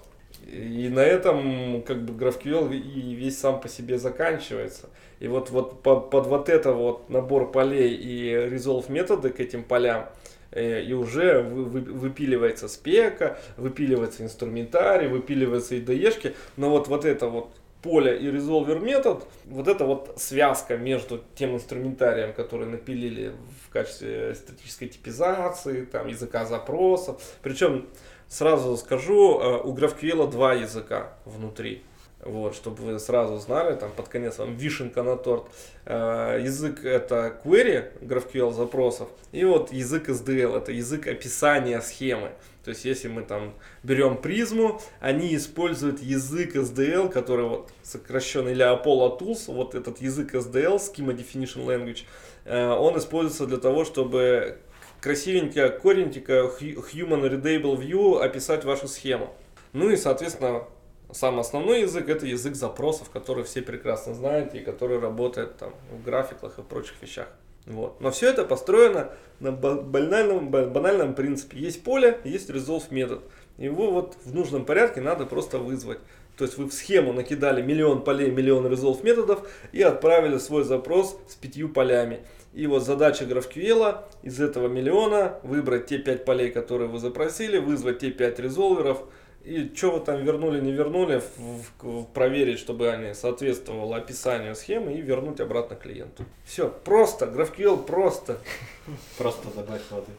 И 0.48 0.90
на 0.90 1.02
этом 1.02 1.84
как 1.84 2.04
бы 2.04 2.14
GraphQL 2.14 2.76
и 2.76 3.14
весь 3.14 3.40
сам 3.40 3.62
по 3.62 3.70
себе 3.70 4.00
заканчивается. 4.00 4.90
И 5.20 5.28
вот, 5.28 5.50
вот 5.50 5.82
под, 5.82 6.10
под 6.10 6.28
вот 6.28 6.50
это 6.50 6.74
вот 6.74 7.10
набор 7.10 7.52
полей 7.52 7.96
и 7.96 8.32
resolve 8.34 8.92
методы 8.92 9.30
к 9.30 9.40
этим 9.40 9.64
полям 9.64 10.10
э, 10.52 10.84
и 10.84 10.94
уже 10.94 11.42
вы- 11.42 11.66
вы- 11.66 11.82
выпиливается 11.82 12.68
спека, 12.68 13.40
выпиливается 13.58 14.24
инструментарий, 14.24 15.08
выпиливаются 15.08 15.76
IDE-шки, 15.76 16.36
но 16.56 16.70
вот, 16.70 16.88
вот 16.88 17.06
это 17.06 17.28
вот 17.28 17.50
поле 17.82 18.18
и 18.18 18.28
resolver 18.28 18.80
метод, 18.80 19.26
вот 19.46 19.68
эта 19.68 19.86
вот 19.86 20.14
связка 20.18 20.78
между 20.78 21.24
тем 21.36 21.56
инструментарием, 21.56 22.34
который 22.34 22.68
напилили 22.68 23.34
в 23.66 23.72
качестве 23.72 24.36
статической 24.36 24.88
типизации, 24.88 25.86
там, 25.86 26.08
языка 26.08 26.46
запросов. 26.46 27.22
Причем, 27.42 27.88
сразу 28.28 28.78
скажу, 28.78 29.40
э, 29.40 29.62
у 29.64 29.76
GraphQL 29.76 30.30
два 30.30 30.54
языка 30.54 31.14
внутри. 31.26 31.84
Вот, 32.24 32.56
чтобы 32.56 32.82
вы 32.84 33.00
сразу 33.00 33.38
знали, 33.38 33.76
там 33.76 33.92
под 33.92 34.08
конец 34.08 34.40
вам 34.40 34.56
вишенка 34.56 35.04
на 35.04 35.16
торт. 35.18 35.46
Э, 35.86 36.40
язык 36.44 36.84
это 36.84 37.40
query, 37.46 37.92
GraphQL 38.02 38.52
запросов, 38.54 39.08
и 39.32 39.46
вот 39.46 39.72
язык 39.72 40.10
SDL, 40.10 40.58
это 40.58 40.72
язык 40.72 41.06
описания 41.08 41.80
схемы. 41.80 42.32
То 42.64 42.72
есть, 42.72 42.84
если 42.86 43.08
мы 43.08 43.22
там 43.22 43.54
берем 43.84 44.18
призму, 44.18 44.82
они 45.00 45.34
используют 45.36 46.02
язык 46.02 46.56
SDL, 46.56 47.10
который 47.10 47.46
вот 47.46 47.70
сокращенный 47.84 48.56
для 48.56 48.74
Apollo 48.74 49.20
Tools, 49.20 49.44
вот 49.48 49.76
этот 49.76 50.02
язык 50.02 50.34
SDL, 50.34 50.76
Schema 50.78 51.16
Definition 51.16 51.66
Language, 51.66 52.04
э, 52.46 52.68
он 52.72 52.98
используется 52.98 53.46
для 53.46 53.58
того, 53.58 53.86
чтобы 53.86 54.58
красивенько, 55.00 55.70
коренько, 55.70 56.48
hu- 56.60 56.84
human 56.92 57.22
readable 57.30 57.78
view 57.80 58.20
описать 58.20 58.66
вашу 58.66 58.88
схему. 58.88 59.34
Ну 59.72 59.90
и, 59.90 59.96
соответственно, 59.96 60.64
Сам 61.12 61.40
основной 61.40 61.82
язык 61.82 62.10
это 62.10 62.26
язык 62.26 62.56
запросов, 62.56 63.10
который 63.10 63.44
все 63.44 63.62
прекрасно 63.62 64.14
знаете 64.14 64.60
и 64.60 64.64
который 64.64 65.00
работает 65.00 65.58
там 65.58 65.74
в 65.92 66.04
графиках 66.04 66.60
и 66.60 66.64
прочих 66.64 67.02
вещах. 67.02 67.28
Вот. 67.66 68.00
Но 68.02 68.12
все 68.12 68.30
это 68.30 68.46
построено 68.46 69.12
на 69.40 69.52
ба- 69.52 69.82
банальном, 69.82 70.50
ба- 70.50 70.66
банальном 70.66 71.14
принципе. 71.16 71.60
Есть 71.60 71.84
поле, 71.84 72.20
есть 72.24 72.50
resolve 72.50 72.86
метод. 72.92 73.24
Его 73.58 73.92
вот 73.92 74.16
в 74.24 74.34
нужном 74.34 74.66
порядке 74.66 75.02
надо 75.02 75.26
просто 75.26 75.60
вызвать. 75.60 76.00
То 76.38 76.46
есть 76.46 76.58
вы 76.58 76.66
в 76.66 76.74
схему 76.74 77.14
накидали 77.14 77.62
миллион 77.62 78.04
полей, 78.04 78.30
миллион 78.30 78.68
resolve 78.68 79.04
методов 79.04 79.50
и 79.72 79.82
отправили 79.82 80.38
свой 80.38 80.64
запрос 80.64 81.18
с 81.28 81.36
пятью 81.36 81.70
полями. 81.70 82.20
И 82.54 82.68
вот 82.68 82.84
задача 82.84 83.26
GraphQL 83.26 83.98
из 84.24 84.40
этого 84.40 84.68
миллиона 84.68 85.40
выбрать 85.44 85.88
те 85.88 85.98
пять 85.98 86.26
полей, 86.26 86.52
которые 86.52 86.90
вы 86.90 87.00
запросили, 87.00 87.58
вызвать 87.58 88.00
те 88.00 88.12
пять 88.12 88.40
резолверов, 88.40 89.04
и 89.48 89.76
что 89.76 89.92
вы 89.92 90.00
там 90.02 90.24
вернули, 90.24 90.60
не 90.60 90.72
вернули, 90.72 91.22
в- 91.38 91.84
в- 91.84 92.04
проверить, 92.06 92.60
чтобы 92.60 92.90
они 92.92 93.14
соответствовало 93.14 93.98
описанию 93.98 94.56
схемы 94.56 94.94
и 94.94 95.02
вернуть 95.02 95.40
обратно 95.40 95.76
клиенту. 95.76 96.26
Все, 96.46 96.70
просто, 96.70 97.26
GraphQL 97.26 97.84
просто. 97.86 98.38
Просто 99.18 99.48
добавь 99.56 99.82
воды. 99.90 100.12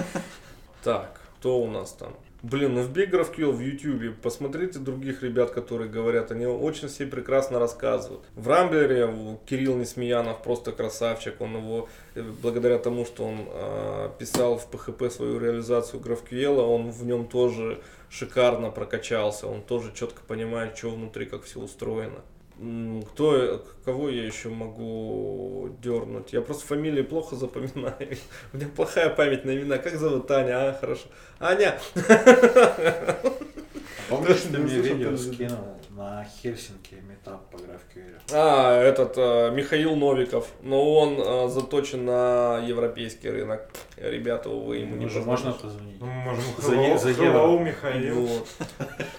Так, 0.84 1.20
кто 1.40 1.60
у 1.60 1.68
нас 1.68 1.92
там? 1.92 2.14
Блин, 2.44 2.76
ну 2.76 2.84
вбей 2.84 3.08
GraphQL 3.08 3.52
в 3.52 3.60
YouTube, 3.60 4.16
посмотрите 4.22 4.78
других 4.78 5.24
ребят, 5.24 5.50
которые 5.50 5.90
говорят, 5.90 6.32
они 6.32 6.46
очень 6.46 6.88
все 6.88 7.08
прекрасно 7.08 7.58
рассказывают. 7.58 8.24
В 8.36 8.48
Рамблере 8.48 9.38
Кирилл 9.48 9.76
Несмеянов 9.76 10.44
просто 10.44 10.72
красавчик, 10.72 11.42
он 11.42 11.58
его, 11.58 11.90
э, 12.14 12.22
благодаря 12.22 12.78
тому, 12.78 13.06
что 13.06 13.26
он 13.26 13.48
э, 13.50 14.10
писал 14.20 14.60
в 14.60 14.70
PHP 14.72 15.10
свою 15.10 15.40
реализацию 15.40 16.00
GraphQL, 16.00 16.60
он 16.60 16.92
в 16.92 17.04
нем 17.06 17.28
тоже 17.28 17.82
шикарно 18.10 18.70
прокачался, 18.70 19.48
он 19.48 19.64
тоже 19.64 19.92
четко 19.94 20.22
понимает, 20.22 20.78
что 20.78 20.92
внутри, 20.92 21.26
как 21.26 21.44
все 21.44 21.60
устроено. 21.60 22.22
Кто, 22.58 23.64
кого 23.86 24.10
я 24.10 24.26
еще 24.26 24.50
могу 24.50 25.70
дернуть? 25.80 26.34
Я 26.34 26.42
просто 26.42 26.66
фамилии 26.66 27.04
плохо 27.04 27.36
запоминаю. 27.36 28.18
У 28.54 28.58
меня 28.58 28.68
плохая 28.76 29.10
память 29.12 29.46
на 29.46 29.56
имена. 29.56 29.78
Как 29.78 29.96
зовут 29.98 30.26
Таня? 30.28 30.70
А, 30.70 30.74
хорошо. 30.74 31.08
Аня! 31.40 31.80
Помнишь, 34.10 34.42
ты 34.42 34.58
Не 34.58 34.64
мне 34.64 34.76
видео 34.76 35.18
скинул 35.18 35.78
на 35.90 36.24
Хельсинки 36.24 36.96
метап 37.10 37.50
по 37.50 37.58
GraphQL? 37.58 38.22
А, 38.32 38.80
этот 38.82 39.14
э, 39.18 39.52
Михаил 39.52 39.96
Новиков. 39.96 40.48
Но 40.62 40.94
он 40.94 41.18
э, 41.20 41.50
заточен 41.50 42.06
на 42.06 42.60
европейский 42.60 43.30
рынок. 43.30 43.70
Ребята, 43.98 44.50
увы, 44.50 44.78
ему 44.78 44.96
не 44.96 45.02
Ему 45.06 45.10
же 45.10 45.22
можно 45.22 45.52
позвонить. 45.52 46.00
Ну, 46.00 46.06
можем 46.08 46.44
За 46.58 46.98
за 46.98 47.10
hello, 47.12 47.62
Михаил. 47.62 48.16
Вот. 48.28 48.48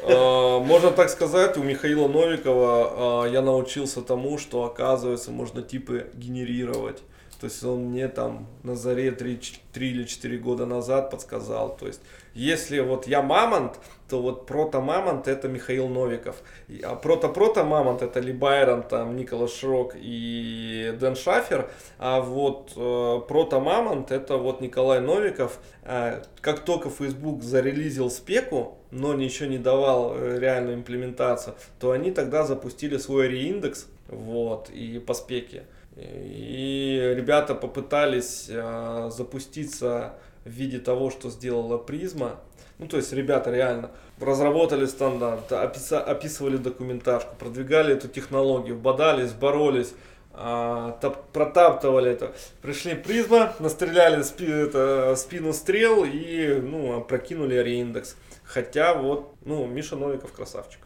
Э, 0.03 0.59
Можно 0.65 0.91
так 0.93 1.11
сказать, 1.11 1.57
у 1.59 1.63
Михаила 1.63 2.09
Новикова 2.09 3.27
э, 3.27 3.33
я 3.33 3.43
научился 3.43 4.01
тому, 4.03 4.39
что 4.39 4.65
оказывается 4.65 5.31
можно 5.31 5.63
типы 5.63 6.11
генерировать. 6.15 7.03
То 7.41 7.47
есть 7.47 7.63
он 7.63 7.85
мне 7.91 8.09
там 8.09 8.49
на 8.65 8.75
заре 8.75 9.13
3, 9.13 9.41
3 9.73 9.91
или 9.91 10.05
4 10.05 10.39
года 10.39 10.67
назад 10.67 11.11
подсказал. 11.11 11.77
То 11.77 11.87
есть 11.87 12.01
если 12.39 12.79
вот 12.79 13.09
я 13.09 13.21
мамонт, 13.21 13.81
то 14.09 14.23
вот 14.23 14.47
прото-мамонт 14.47 15.27
это 15.27 15.49
Михаил 15.49 15.89
Новиков. 15.89 16.37
А 16.85 16.95
прото-прото-мамонт 16.95 18.01
это 18.01 18.21
Ли 18.21 18.33
Байрон, 18.33 18.85
там 18.85 19.17
Николас 19.17 19.53
Шрок 19.53 19.95
и 19.97 20.95
Дэн 21.01 21.17
Шафер. 21.17 21.69
А 21.99 22.21
вот 22.21 22.73
э, 22.77 23.21
прото-мамонт 23.29 24.13
это 24.13 24.37
вот 24.37 24.61
Николай 24.61 25.01
Новиков. 25.01 25.59
Э, 25.83 26.23
как 26.41 26.61
только 26.61 26.91
Facebook 26.91 27.43
зарелизил 27.43 28.09
спеку, 28.09 28.79
но 28.93 29.15
ничего 29.15 29.49
не 29.49 29.59
давал 29.59 30.15
э, 30.15 30.39
реальную 30.39 30.77
имплементацию, 30.77 31.57
то 31.81 31.91
они 31.91 32.13
тогда 32.13 32.45
запустили 32.45 32.99
свой 32.99 33.27
реиндекс, 33.27 33.89
вот, 34.07 34.71
и 34.71 35.01
по 35.01 35.13
спеке. 35.13 35.65
И 35.97 37.15
ребята 37.17 37.57
попытались 37.57 38.47
э, 38.49 39.11
запуститься 39.13 40.15
в 40.49 40.51
виде 40.51 40.79
того, 40.79 41.11
что 41.11 41.31
сделала 41.31 41.79
призма. 41.79 42.41
Ну, 42.79 42.87
то 42.87 42.97
есть 42.97 43.13
ребята 43.13 43.51
реально 43.51 43.91
разработали 44.21 44.87
стандарт, 44.87 45.51
описа- 45.53 46.03
описывали 46.03 46.57
документажку, 46.57 47.35
продвигали 47.37 47.95
эту 47.95 48.09
технологию, 48.09 48.77
бодались, 48.77 49.33
боролись, 49.33 49.93
а, 50.33 50.93
топ- 51.01 51.27
протаптывали 51.33 52.13
это. 52.13 52.33
Пришли 52.63 52.95
Prisma, 52.95 53.53
настреляли 53.59 54.23
спи- 54.23 54.47
это, 54.47 55.15
спину 55.17 55.53
стрел 55.53 56.05
и 56.05 56.61
ну, 56.61 56.99
опрокинули 56.99 57.57
Reindex. 57.57 58.17
Хотя 58.45 58.95
вот, 58.95 59.35
ну, 59.45 59.67
Миша 59.67 59.97
Новиков 59.97 60.33
красавчик. 60.33 60.81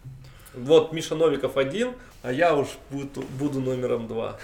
Вот 0.55 0.93
Миша 0.93 1.15
Новиков 1.15 1.57
один, 1.57 1.93
а 2.23 2.33
я 2.33 2.55
уж 2.57 2.69
буду, 2.91 3.23
буду 3.39 3.61
номером 3.61 4.09
два. 4.09 4.39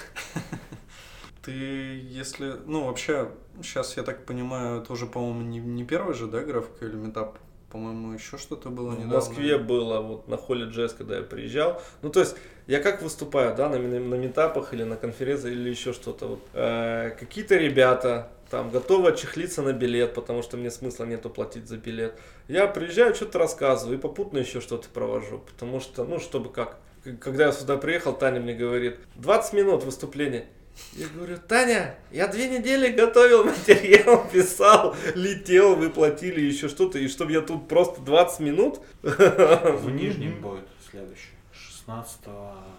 Ты, 1.43 1.53
если... 1.53 2.57
Ну, 2.67 2.85
вообще, 2.85 3.29
сейчас, 3.63 3.97
я 3.97 4.03
так 4.03 4.25
понимаю, 4.25 4.83
это 4.83 4.93
уже, 4.93 5.07
по-моему, 5.07 5.43
не, 5.43 5.59
не 5.59 5.85
первый 5.85 6.15
же, 6.15 6.27
да, 6.27 6.41
GraphQL 6.41 6.95
митап? 6.97 7.39
По-моему, 7.71 8.15
еще 8.15 8.39
что-то 8.39 8.71
было 8.71 8.91
В 8.93 8.95
недавно. 8.95 9.15
Москве 9.17 9.59
было 9.59 10.01
вот 10.01 10.27
на 10.29 10.39
HolyJS, 10.39 10.95
когда 10.95 11.17
я 11.19 11.23
приезжал. 11.23 11.83
Ну, 12.01 12.09
то 12.09 12.21
есть, 12.21 12.35
я 12.67 12.81
как 12.81 13.03
выступаю, 13.03 13.55
да, 13.55 13.69
на, 13.69 13.77
ми- 13.77 13.99
на 13.99 14.15
метапах 14.15 14.73
или 14.73 14.85
на 14.85 14.97
конференции 14.97 15.53
или 15.53 15.69
еще 15.69 15.93
что-то. 15.93 16.27
Вот. 16.29 16.41
Э, 16.55 17.11
какие-то 17.19 17.57
ребята 17.57 18.31
там 18.51 18.71
готовы 18.71 19.11
отчехлиться 19.11 19.61
на 19.61 19.75
билет, 19.75 20.15
потому 20.15 20.41
что 20.43 20.57
мне 20.57 20.71
смысла 20.71 21.05
нету 21.05 21.29
платить 21.29 21.69
за 21.69 21.77
билет. 21.77 22.19
Я 22.49 22.67
приезжаю, 22.69 23.15
что-то 23.15 23.39
рассказываю 23.39 23.99
и 23.99 24.01
попутно 24.01 24.39
еще 24.39 24.63
что-то 24.63 24.89
провожу. 24.89 25.41
Потому 25.41 25.81
что, 25.81 26.05
ну, 26.05 26.19
чтобы 26.21 26.51
как. 26.51 26.79
Когда 27.21 27.47
я 27.47 27.53
сюда 27.53 27.77
приехал, 27.77 28.15
Таня 28.15 28.41
мне 28.41 28.55
говорит, 28.55 28.97
20 29.17 29.53
минут 29.53 29.85
выступления. 29.85 30.47
Я 30.95 31.07
говорю, 31.15 31.37
Таня, 31.49 31.95
я 32.11 32.27
две 32.29 32.49
недели 32.49 32.91
готовил 32.91 33.45
материал, 33.45 34.27
писал, 34.33 34.97
летел, 35.15 35.77
вы 35.77 35.91
платили 35.91 36.41
еще 36.41 36.69
что-то, 36.69 36.99
и 36.99 37.09
чтобы 37.09 37.33
я 37.33 37.41
тут 37.41 37.69
просто 37.69 38.01
20 38.01 38.41
минут 38.41 38.81
В 39.03 39.91
Нижнем 39.91 40.41
будет 40.41 40.65
следующий. 40.91 41.31
16 41.53 42.19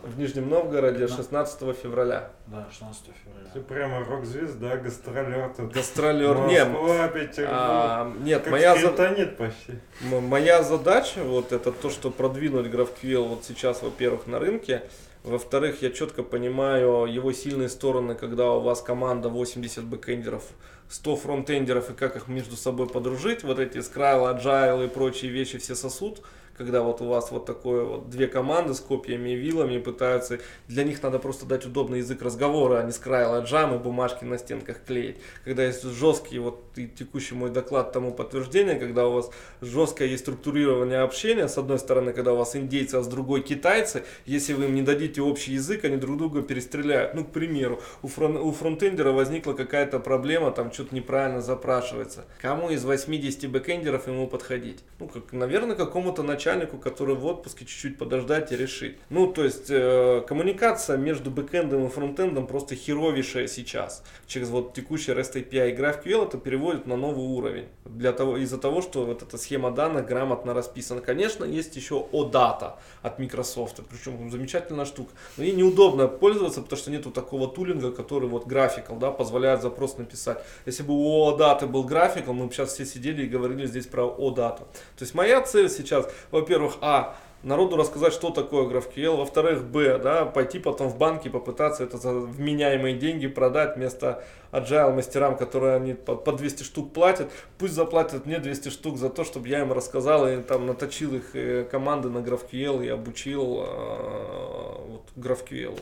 в 0.03 0.19
Нижнем 0.19 0.49
Новгороде 0.49 1.07
16 1.07 1.59
февраля. 1.81 2.31
да, 2.47 2.67
16 2.71 3.05
февраля. 3.23 3.49
Ты 3.53 3.61
прямо 3.61 4.05
рок-звезда, 4.05 4.77
гастролер 4.77 5.51
тут. 5.57 5.73
Гастролер. 5.73 6.37
Не, 6.47 6.63
Москва, 6.65 7.07
Петербург. 7.07 7.49
а, 7.51 8.13
нет, 8.21 8.43
как 8.43 8.51
моя, 8.51 8.75
за- 8.75 8.79
скриптонит 8.81 9.35
почти. 9.37 9.73
м- 10.11 10.23
моя 10.25 10.61
задача, 10.61 11.23
вот 11.23 11.51
это 11.51 11.71
то, 11.71 11.89
что 11.89 12.11
продвинуть 12.11 12.67
GraphQL 12.67 13.27
вот 13.27 13.43
сейчас, 13.45 13.81
во-первых, 13.81 14.27
на 14.27 14.37
рынке, 14.37 14.83
во-вторых, 15.23 15.81
я 15.81 15.91
четко 15.91 16.23
понимаю 16.23 17.05
его 17.05 17.33
сильные 17.33 17.69
стороны, 17.69 18.15
когда 18.15 18.51
у 18.51 18.61
вас 18.61 18.81
команда 18.81 19.29
80 19.29 19.83
бэкэндеров, 19.83 20.43
100 20.89 21.15
фронтендеров 21.17 21.91
и 21.91 21.93
как 21.93 22.15
их 22.15 22.27
между 22.27 22.55
собой 22.55 22.87
подружить, 22.87 23.43
вот 23.43 23.59
эти 23.59 23.77
Scryle, 23.77 24.35
Agile 24.35 24.85
и 24.85 24.89
прочие 24.89 25.31
вещи 25.31 25.57
все 25.57 25.75
сосут, 25.75 26.21
когда 26.59 26.81
вот 26.81 26.99
у 27.01 27.05
вас 27.05 27.31
вот 27.31 27.45
такое 27.45 27.85
вот 27.85 28.09
две 28.09 28.27
команды 28.27 28.73
с 28.73 28.81
копьями 28.81 29.29
и 29.29 29.35
вилами 29.35 29.77
пытаются, 29.77 30.39
для 30.67 30.83
них 30.83 31.01
надо 31.01 31.17
просто 31.17 31.45
дать 31.45 31.65
удобный 31.65 31.99
язык 31.99 32.21
разговора, 32.21 32.79
а 32.79 32.83
не 32.83 32.91
Agile 32.91 33.75
и 33.75 33.79
бумажки 33.79 34.25
на 34.25 34.37
стенках 34.37 34.83
клеить. 34.85 35.15
Когда 35.45 35.63
есть 35.63 35.83
жесткий, 35.83 36.37
вот 36.39 36.61
и 36.75 36.87
текущий 36.87 37.33
мой 37.33 37.49
доклад 37.49 37.93
тому 37.93 38.11
подтверждение, 38.11 38.75
когда 38.75 39.07
у 39.07 39.13
вас 39.13 39.31
жесткое 39.61 40.09
есть 40.09 40.23
структурирование 40.23 40.99
общения, 40.99 41.47
с 41.47 41.57
одной 41.57 41.79
стороны, 41.79 42.11
когда 42.11 42.33
у 42.33 42.35
вас 42.35 42.57
индейцы, 42.57 42.95
а 42.95 43.03
с 43.03 43.07
другой 43.07 43.41
китайцы, 43.41 44.03
если 44.25 44.51
вы 44.51 44.65
им 44.65 44.75
не 44.75 44.81
дадите 44.81 45.21
общий 45.21 45.53
язык, 45.53 45.85
они 45.85 45.95
друг 45.95 46.17
друга 46.17 46.41
перестреляют. 46.41 47.15
Ну, 47.15 47.23
к 47.23 47.31
примеру, 47.31 47.79
у, 48.01 48.07
фрон- 48.07 48.37
у 48.37 48.51
фронтендера 48.51 49.13
возникла 49.13 49.53
какая-то 49.53 49.99
проблема, 49.99 50.51
там 50.51 50.73
что-то 50.73 50.93
неправильно 50.93 51.39
запрашивается. 51.39 52.25
Кому 52.41 52.69
из 52.69 52.83
80 52.83 53.49
бэкендеров 53.49 54.07
ему 54.07 54.27
подходить? 54.27 54.79
Ну, 54.99 55.07
как, 55.07 55.31
наверное, 55.31 55.77
какому-то 55.77 56.21
начальнику, 56.49 56.77
который 56.77 57.15
в 57.15 57.25
отпуске 57.25 57.65
чуть-чуть 57.65 57.97
подождать 57.97 58.51
и 58.51 58.57
решить. 58.57 58.97
Ну, 59.09 59.27
то 59.31 59.43
есть, 59.43 59.69
э, 59.69 60.23
коммуникация 60.27 60.97
между 60.97 61.31
бэкэндом 61.31 61.85
и 61.85 61.89
фронтендом 61.89 62.47
просто 62.47 62.75
херовейшая 62.75 63.47
сейчас. 63.47 64.03
Через 64.27 64.49
вот 64.49 64.73
текущий 64.73 65.11
REST 65.11 65.35
API 65.35 65.71
и 65.71 65.75
GraphQL 65.75 66.27
это 66.27 66.37
переводит 66.37 66.87
на 66.87 66.97
новый 66.97 67.25
уровень. 67.25 67.67
Для 67.85 68.11
того, 68.11 68.37
из-за 68.37 68.57
того, 68.57 68.81
что 68.81 69.05
вот 69.05 69.21
эта 69.21 69.37
схема 69.37 69.71
данных 69.71 70.07
грамотно 70.07 70.53
расписана. 70.53 71.01
Конечно, 71.01 71.45
есть 71.45 71.75
еще 71.75 72.05
OData 72.11 72.73
от 73.01 73.19
Microsoft, 73.19 73.79
причем 73.89 74.31
замечательная 74.31 74.85
штука. 74.85 75.11
Но 75.37 75.43
ей 75.43 75.53
неудобно 75.53 76.07
пользоваться, 76.07 76.61
потому 76.61 76.77
что 76.79 76.91
нету 76.91 77.11
такого 77.11 77.47
тулинга, 77.47 77.91
который 77.91 78.29
вот 78.29 78.47
графикал, 78.47 78.97
да, 78.97 79.11
позволяет 79.11 79.61
запрос 79.61 79.97
написать. 79.97 80.39
Если 80.65 80.83
бы 80.83 80.93
у 80.93 81.29
OData 81.29 81.67
был 81.67 81.83
графикал, 81.83 82.33
мы 82.33 82.47
бы 82.47 82.53
сейчас 82.53 82.73
все 82.73 82.85
сидели 82.85 83.23
и 83.23 83.27
говорили 83.27 83.67
здесь 83.67 83.85
про 83.85 84.03
OData. 84.03 84.59
То 84.59 85.01
есть 85.01 85.13
моя 85.13 85.41
цель 85.41 85.69
сейчас, 85.69 86.09
во-первых, 86.39 86.75
а, 86.81 87.15
народу 87.43 87.77
рассказать, 87.77 88.13
что 88.13 88.31
такое 88.31 88.67
GraphQL, 88.67 89.15
во-вторых, 89.15 89.63
б, 89.63 89.97
да, 89.97 90.25
пойти 90.25 90.59
потом 90.59 90.89
в 90.89 90.97
банки 90.97 91.27
и 91.27 91.31
попытаться 91.31 91.83
это 91.83 91.97
за 91.97 92.13
вменяемые 92.13 92.97
деньги 92.97 93.27
продать 93.27 93.77
вместо 93.77 94.23
agile 94.51 94.93
мастерам, 94.93 95.37
которые 95.37 95.75
они 95.75 95.93
по, 95.93 96.15
по 96.15 96.33
200 96.33 96.63
штук 96.63 96.93
платят, 96.93 97.31
пусть 97.57 97.73
заплатят 97.73 98.25
мне 98.25 98.39
200 98.39 98.69
штук 98.69 98.97
за 98.97 99.09
то, 99.09 99.23
чтобы 99.23 99.47
я 99.47 99.61
им 99.61 99.71
рассказал 99.71 100.27
и 100.27 100.41
там 100.41 100.65
наточил 100.65 101.15
их 101.15 101.35
э, 101.35 101.63
команды 101.63 102.09
на 102.09 102.19
GraphQL 102.19 102.85
и 102.85 102.89
обучил 102.89 103.63
э, 103.63 104.75
вот, 104.87 105.05
GraphQL. 105.15 105.79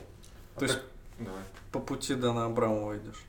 То 0.59 0.65
есть 0.65 0.79
Давай. 1.19 1.41
по 1.71 1.79
пути 1.79 2.15
Дана 2.15 2.45
Абрамова 2.45 2.97
идешь. 2.97 3.23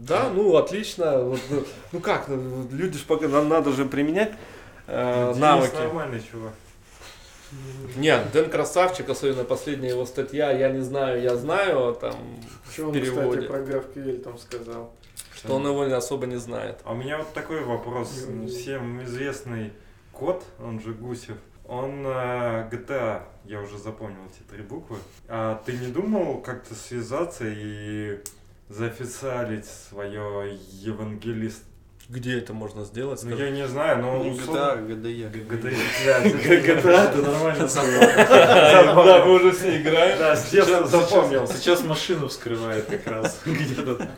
Да, 0.00 0.30
ну 0.34 0.56
отлично. 0.56 1.22
Вот, 1.22 1.40
ну, 1.50 1.64
ну 1.92 2.00
как, 2.00 2.28
ну, 2.28 2.66
люди 2.70 2.96
ж 2.96 3.04
пока 3.04 3.28
нам 3.28 3.50
надо 3.50 3.70
же 3.72 3.84
применять 3.84 4.32
э, 4.90 5.24
Денис 5.28 5.38
навыки. 5.40 5.74
нормальный 5.76 6.20
чувак. 6.20 6.52
Нет, 7.96 8.30
Дэн 8.32 8.48
красавчик, 8.50 9.08
особенно 9.08 9.44
последняя 9.44 9.90
его 9.90 10.06
статья, 10.06 10.52
я 10.52 10.70
не 10.70 10.80
знаю, 10.80 11.20
я 11.20 11.36
знаю, 11.36 11.94
там, 11.94 12.14
Что 12.72 12.86
он, 12.88 12.92
переводе. 12.92 13.42
кстати, 13.42 13.46
про 13.46 13.58
GraphQL 13.58 14.22
там 14.22 14.38
сказал? 14.38 14.92
что 15.34 15.54
он 15.54 15.66
его 15.66 15.82
особо 15.96 16.26
не 16.26 16.36
знает. 16.36 16.80
А 16.84 16.92
у 16.92 16.96
меня 16.96 17.18
вот 17.18 17.32
такой 17.32 17.64
вопрос. 17.64 18.26
Всем 18.46 19.02
известный 19.04 19.72
кот, 20.12 20.44
он 20.58 20.80
же 20.80 20.92
Гусев, 20.92 21.38
он 21.66 22.04
э, 22.06 22.68
GTA, 22.70 23.22
я 23.44 23.60
уже 23.60 23.78
запомнил 23.78 24.20
эти 24.26 24.42
три 24.50 24.62
буквы. 24.62 24.98
А 25.28 25.62
ты 25.64 25.72
не 25.72 25.86
думал 25.86 26.42
как-то 26.42 26.74
связаться 26.74 27.44
и 27.46 28.20
заофициалить 28.68 29.66
свое 29.66 30.58
евангелист? 30.72 31.62
Где 32.10 32.38
это 32.38 32.52
можно 32.52 32.84
сделать? 32.84 33.22
Ну 33.22 33.36
я 33.36 33.50
не 33.50 33.68
знаю, 33.68 34.02
но 34.02 34.24
Не 34.24 34.30
условно- 34.30 34.80
GTA, 34.80 35.30
GDE. 35.30 35.30
GTA, 35.48 36.82
GTA, 36.82 37.12
ты 37.12 37.22
нормально 37.22 37.68
Да, 39.06 39.24
мы 39.24 39.34
уже 39.34 39.52
все 39.52 39.80
играем. 39.80 40.18
Да, 40.18 40.34
с 40.34 40.50
детства 40.50 40.84
запомнил. 40.86 41.46
Сейчас 41.46 41.84
машину 41.84 42.26
вскрывает 42.26 42.86
как 42.86 43.06
раз. 43.06 43.40
Где-то 43.46 44.08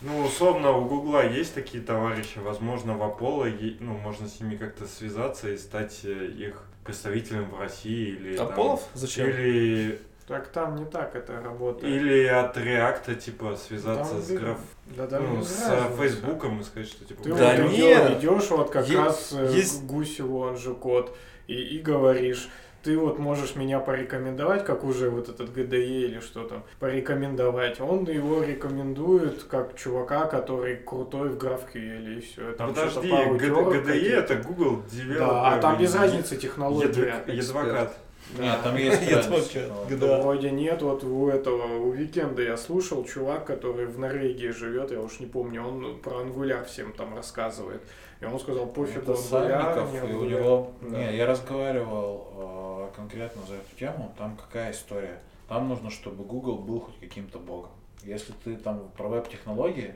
Ну, 0.00 0.24
условно, 0.24 0.72
у 0.72 0.86
Гугла 0.86 1.24
есть 1.24 1.54
такие 1.54 1.82
товарищи, 1.84 2.38
возможно, 2.38 2.94
в 2.94 3.02
Apollo, 3.02 3.76
ну, 3.78 3.92
можно 3.94 4.28
с 4.28 4.40
ними 4.40 4.56
как-то 4.56 4.86
связаться 4.86 5.48
и 5.50 5.56
стать 5.56 6.00
э, 6.02 6.26
их 6.36 6.62
представителем 6.84 7.48
в 7.48 7.58
России 7.60 8.08
или 8.08 8.36
там- 8.36 8.48
Аполлов? 8.48 8.82
Зачем? 8.94 9.28
Или, 9.30 10.00
Так 10.26 10.48
там 10.48 10.76
не 10.76 10.86
так 10.86 11.14
это 11.16 11.38
работает. 11.42 11.92
или 11.92 12.24
от 12.26 12.56
Реакта, 12.56 13.14
типа, 13.14 13.56
связаться 13.56 14.14
Там 14.14 14.22
с 14.22 14.30
граф... 14.30 14.58
Да, 14.96 15.06
да, 15.06 15.20
ну, 15.20 15.42
с. 15.42 15.70
Фейсбуком 15.98 16.60
и 16.60 16.64
сказать, 16.64 16.88
что 16.88 17.04
типа... 17.04 17.22
Ты 17.22 17.34
Да 17.34 17.54
вот 17.58 17.70
нет. 17.72 18.10
идешь 18.18 18.48
вот 18.50 18.70
как 18.70 18.88
Е- 18.88 18.98
раз 18.98 19.34
э, 19.36 19.50
есть- 19.54 19.82
к 19.82 19.84
Гусеву, 19.84 20.38
он 20.40 20.56
же 20.56 20.72
кот, 20.74 21.14
и, 21.46 21.54
и 21.54 21.78
говоришь, 21.78 22.48
ты 22.82 22.96
вот 22.98 23.18
можешь 23.18 23.54
меня 23.54 23.80
порекомендовать, 23.80 24.64
как 24.64 24.84
уже 24.84 25.10
вот 25.10 25.28
этот 25.28 25.52
ГДЕ 25.52 26.06
или 26.06 26.20
что 26.20 26.44
там, 26.48 26.64
порекомендовать. 26.80 27.80
Он 27.80 28.04
его 28.04 28.42
рекомендует 28.42 29.42
как 29.44 29.76
чувака, 29.76 30.24
который 30.26 30.76
крутой 30.76 31.30
в 31.30 31.36
GraphQL 31.36 32.16
и 32.16 32.20
все. 32.20 32.52
Там 32.52 32.74
что-то 32.74 32.90
Подожди, 33.00 33.10
пару 33.10 33.34
Г- 33.36 33.44
терок 33.46 33.74
GDE 33.74 33.84
каких-то. 33.84 34.16
это 34.16 34.34
Google 34.36 34.82
Developer. 34.90 35.18
Да, 35.18 35.48
а 35.54 35.58
там 35.60 35.78
без 35.78 35.94
разницы 35.94 36.36
технология. 36.36 36.88
Едвок- 36.88 37.30
Едвокат. 37.30 37.98
Нет, 38.38 38.62
там 38.62 38.76
есть 38.76 39.02
Я 39.02 39.16
разница. 39.18 39.52
тоже 39.54 39.72
Вот. 39.72 39.98
Да. 39.98 40.20
Вроде 40.22 40.50
нет, 40.50 40.82
вот 40.82 41.04
у 41.04 41.28
этого, 41.28 41.78
у 41.78 41.92
Викенда 41.92 42.42
я 42.42 42.56
слушал, 42.56 43.04
чувак, 43.04 43.44
который 43.46 43.86
в 43.86 43.98
Норвегии 43.98 44.48
живет, 44.48 44.90
я 44.90 45.00
уж 45.00 45.20
не 45.20 45.26
помню, 45.26 45.62
он 45.62 46.00
про 46.00 46.20
Angular 46.20 46.64
всем 46.64 46.92
там 46.92 47.14
рассказывает. 47.14 47.82
И 48.20 48.24
он 48.24 48.38
сказал, 48.40 48.66
пофигу, 48.66 49.12
Angular, 49.12 49.16
Сальников, 49.16 49.92
не 49.92 49.98
и 49.98 50.00
у 50.00 50.04
Angular». 50.06 50.40
него... 50.40 50.72
Да. 50.80 50.98
Не, 50.98 51.16
я 51.16 51.26
разговаривал 51.26 52.90
э, 52.92 52.96
конкретно 52.96 53.42
за 53.46 53.54
эту 53.54 53.76
тему, 53.78 54.14
там 54.18 54.36
какая 54.36 54.72
история. 54.72 55.18
Там 55.48 55.68
нужно, 55.68 55.90
чтобы 55.90 56.24
Google 56.24 56.56
был 56.58 56.80
хоть 56.80 56.98
каким-то 57.00 57.38
боком. 57.38 57.70
Если 58.02 58.32
ты 58.44 58.56
там 58.56 58.90
про 58.96 59.08
веб-технологии, 59.08 59.94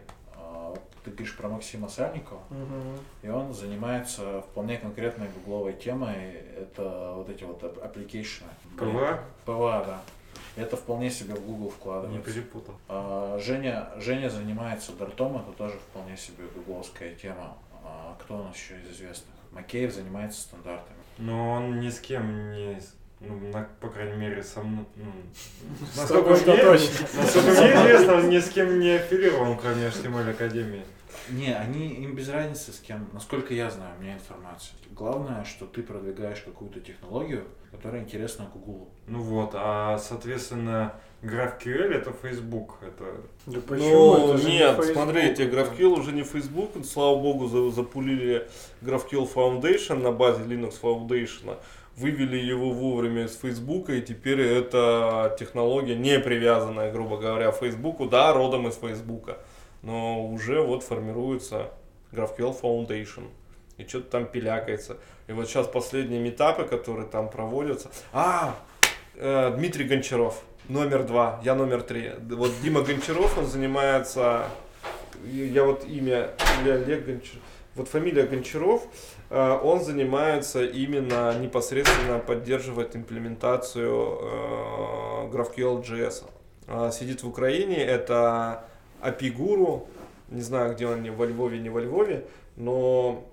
ты 1.04 1.10
говоришь 1.10 1.36
про 1.36 1.48
Максима 1.48 1.88
Сальникова, 1.88 2.40
Мгм. 2.50 2.98
и 3.22 3.28
он 3.28 3.52
занимается 3.54 4.42
вполне 4.42 4.76
конкретной 4.78 5.28
гугловой 5.28 5.72
темой, 5.74 6.32
это 6.56 7.12
вот 7.16 7.28
эти 7.28 7.44
вот 7.44 7.62
ап- 7.62 7.82
application. 7.92 8.44
PWA? 8.78 9.20
PWA, 9.44 9.84
да. 9.86 10.00
Это 10.56 10.76
вполне 10.76 11.08
себе 11.10 11.34
в 11.34 11.44
Google 11.46 11.66
Не 11.66 11.70
вкладывается. 11.70 12.32
перепутал. 12.32 12.74
А, 12.88 13.38
Женя, 13.38 13.90
Женя 13.98 14.28
занимается 14.28 14.92
Dart 14.92 15.17
ом, 15.17 15.36
это 15.36 15.52
тоже 15.52 15.74
вполне 15.78 16.16
себе 16.16 16.44
гугловская 16.54 17.14
тема. 17.14 17.56
А, 17.84 18.16
Кто 18.20 18.38
у 18.38 18.42
нас 18.44 18.56
еще 18.56 18.74
из 18.80 18.90
известных? 18.96 19.34
Макеев 19.52 19.92
занимается 19.94 20.42
стандартами. 20.42 20.98
Но 21.18 21.52
он 21.52 21.80
ни 21.80 21.88
с 21.88 22.00
кем 22.00 22.52
не... 22.52 22.80
Ну, 23.20 23.50
на- 23.52 23.68
по 23.80 23.88
крайней 23.88 24.16
мере, 24.16 24.42
со 24.42 24.60
мной... 24.62 24.84
ну, 24.96 25.04
насколько 25.96 26.30
мне, 26.30 26.62
точно. 26.62 27.06
насколько 27.16 27.50
мне 27.50 27.70
известно, 27.72 28.14
он 28.14 28.28
ни 28.30 28.38
с 28.38 28.48
кем 28.50 28.78
не 28.78 28.90
аффилирован, 28.96 29.56
кроме 29.58 29.86
HTML 29.88 30.30
Академии. 30.30 30.82
Не, 31.30 31.52
они 31.54 31.88
им 31.88 32.14
без 32.14 32.28
разницы 32.28 32.72
с 32.72 32.78
кем, 32.78 33.08
насколько 33.12 33.52
я 33.52 33.70
знаю, 33.70 33.92
у 33.98 34.02
меня 34.02 34.14
информация. 34.14 34.74
Главное, 34.92 35.44
что 35.44 35.66
ты 35.66 35.82
продвигаешь 35.82 36.40
какую-то 36.40 36.80
технологию, 36.80 37.44
которая 37.70 38.02
интересна 38.02 38.48
Гуглу. 38.52 38.88
Ну 39.06 39.20
вот, 39.20 39.50
а, 39.54 39.98
соответственно, 39.98 40.94
GraphQL 41.22 41.92
это 41.92 42.12
Facebook. 42.22 42.76
Это... 42.82 43.20
Да 43.46 43.60
почему? 43.60 43.90
Ну, 44.16 44.28
Это 44.34 44.38
же 44.38 44.48
не 44.48 44.58
нет, 44.58 44.76
Facebook. 44.76 44.94
смотрите, 44.94 45.48
GraphQL 45.48 45.98
уже 46.00 46.12
не 46.12 46.22
Facebook, 46.22 46.70
слава 46.84 47.16
богу, 47.20 47.46
за- 47.46 47.70
запулили 47.70 48.48
GraphQL 48.80 49.30
Foundation 49.32 50.02
на 50.02 50.12
базе 50.12 50.42
Linux 50.44 50.74
Foundation, 50.80 51.58
вывели 51.98 52.36
его 52.36 52.70
вовремя 52.70 53.24
из 53.24 53.36
Facebook, 53.36 53.90
и 53.90 54.00
теперь 54.00 54.40
эта 54.40 55.36
технология 55.38 55.96
не 55.96 56.20
привязанная, 56.20 56.92
грубо 56.92 57.16
говоря, 57.16 57.50
Facebook, 57.50 58.08
да, 58.08 58.32
родом 58.32 58.68
из 58.68 58.76
Facebook, 58.76 59.36
но 59.82 60.24
уже 60.24 60.62
вот 60.62 60.84
формируется 60.84 61.70
GraphQL 62.12 62.60
Foundation. 62.60 63.24
И 63.76 63.86
что-то 63.86 64.10
там 64.10 64.26
пилякается. 64.26 64.96
И 65.28 65.32
вот 65.32 65.48
сейчас 65.48 65.66
последние 65.66 66.20
метапы, 66.20 66.64
которые 66.64 67.06
там 67.06 67.30
проводятся. 67.30 67.90
А, 68.12 68.56
э, 69.14 69.54
Дмитрий 69.56 69.84
Гончаров, 69.84 70.42
номер 70.68 71.04
два, 71.04 71.40
я 71.44 71.54
номер 71.54 71.82
три. 71.82 72.12
Вот 72.30 72.52
Дима 72.62 72.82
Гончаров, 72.82 73.38
он 73.38 73.46
занимается, 73.46 74.46
я 75.24 75.64
вот 75.64 75.84
имя, 75.84 76.30
или 76.60 76.70
Олег 76.70 77.06
Гончаров, 77.06 77.42
вот 77.76 77.88
фамилия 77.88 78.24
Гончаров, 78.24 78.82
он 79.30 79.84
занимается 79.84 80.64
именно 80.64 81.38
непосредственно 81.38 82.18
поддерживает 82.18 82.96
имплементацию 82.96 84.18
э, 84.22 85.28
GraphQL.js. 85.30 86.24
А, 86.66 86.90
Сидит 86.90 87.22
в 87.22 87.28
Украине, 87.28 87.76
это 87.76 88.64
API 89.02 89.36
Guru, 89.36 89.86
не 90.30 90.42
знаю, 90.42 90.74
где 90.74 90.86
он, 90.86 91.02
не 91.02 91.10
во 91.10 91.26
Львове, 91.26 91.58
не 91.58 91.70
во 91.70 91.80
Львове, 91.80 92.26
но 92.56 93.24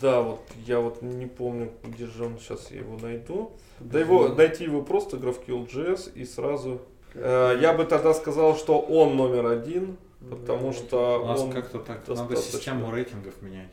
да, 0.00 0.20
вот 0.20 0.40
я 0.66 0.80
вот 0.80 1.02
не 1.02 1.26
помню, 1.26 1.70
где 1.84 2.06
же 2.06 2.24
он, 2.24 2.38
сейчас 2.38 2.70
я 2.70 2.80
его 2.80 2.98
найду. 2.98 3.52
Да 3.80 3.98
его, 3.98 4.28
найти 4.28 4.64
его 4.64 4.82
просто 4.82 5.16
GraphQL.js 5.16 6.12
и 6.14 6.24
сразу... 6.24 6.80
Э, 7.14 7.56
я 7.60 7.72
бы 7.72 7.84
тогда 7.84 8.14
сказал, 8.14 8.56
что 8.56 8.78
он 8.78 9.16
номер 9.16 9.46
один, 9.46 9.96
потому 10.30 10.72
что 10.72 11.22
У 11.22 11.26
нас 11.26 11.40
он... 11.40 11.52
как-то 11.52 11.78
так, 11.78 12.06
надо 12.08 12.36
систему 12.36 12.90
рейтингов 12.90 13.40
менять. 13.42 13.72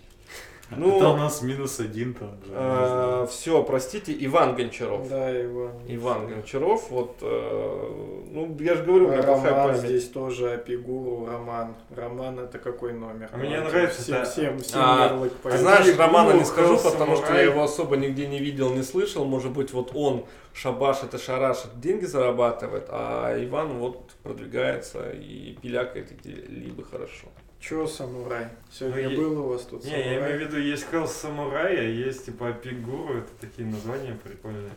Ну, 0.78 0.98
Это 0.98 1.10
у 1.10 1.18
нас 1.18 1.42
минус 1.42 1.80
один 1.80 2.14
там. 2.14 2.40
не 2.44 2.48
знаю. 2.50 3.28
все, 3.28 3.64
простите, 3.64 4.16
Иван 4.26 4.56
Гончаров. 4.56 5.10
Да, 5.10 5.44
Иван. 5.46 5.72
Иван 5.88 6.28
Гончаров, 6.28 6.90
вот, 6.90 7.18
э, 7.22 8.26
ну, 8.32 8.56
я 8.60 8.76
же 8.76 8.84
говорю, 8.84 9.08
у 9.08 9.12
меня 9.12 9.24
плохая 9.24 9.52
Роман 9.52 9.68
память. 9.76 9.82
здесь 9.82 10.10
тоже 10.10 10.54
Апигуру, 10.54 11.26
Роман. 11.26 11.76
Роман 11.96 12.40
это 12.40 12.58
какой 12.58 12.94
номер? 12.94 13.30
А 13.34 13.38
мне 13.38 13.60
нравится 13.60 14.02
всем, 14.02 14.16
это- 14.16 14.30
всем, 14.30 14.60
всем 14.60 14.80
А, 14.82 15.06
ярлык 15.08 15.34
знаешь, 15.44 15.98
Романа 15.98 16.34
не 16.34 16.46
скажу, 16.46 16.78
потому 16.78 17.18
что 17.18 17.34
я 17.34 17.42
его 17.42 17.64
особо 17.64 17.98
нигде 17.98 18.28
не 18.28 18.40
видел, 18.40 18.74
не 18.74 18.84
слышал. 18.84 19.26
Может 19.26 19.52
быть, 19.52 19.74
вот 19.74 19.92
он 19.94 20.26
шабашит 20.54 21.14
и 21.14 21.18
шарашит, 21.18 21.80
деньги 21.80 22.06
зарабатывает, 22.06 22.86
а 22.90 23.34
Иван 23.44 23.80
вот 23.80 24.12
продвигается 24.24 25.10
и 25.12 25.58
пилякает 25.62 26.12
где-либо 26.20 26.84
хорошо. 26.84 27.28
Чё, 27.62 27.86
самурай? 27.88 28.48
Сегодня 28.72 29.04
Ну, 29.04 29.10
е- 29.12 29.18
был 29.18 29.46
у 29.46 29.50
вас 29.50 29.62
тут 29.64 29.84
Не, 29.86 29.92
я 29.92 30.04
самурай? 30.04 30.18
имею 30.34 30.38
в 30.38 30.42
виду, 30.52 30.58
есть 30.60 30.88
Samurai, 30.92 31.78
а 31.78 31.84
есть 31.84 32.26
типа 32.26 32.52
Пигуру, 32.54 33.20
это 33.20 33.30
такие 33.40 33.68
названия 33.68 34.18
прикольные, 34.24 34.72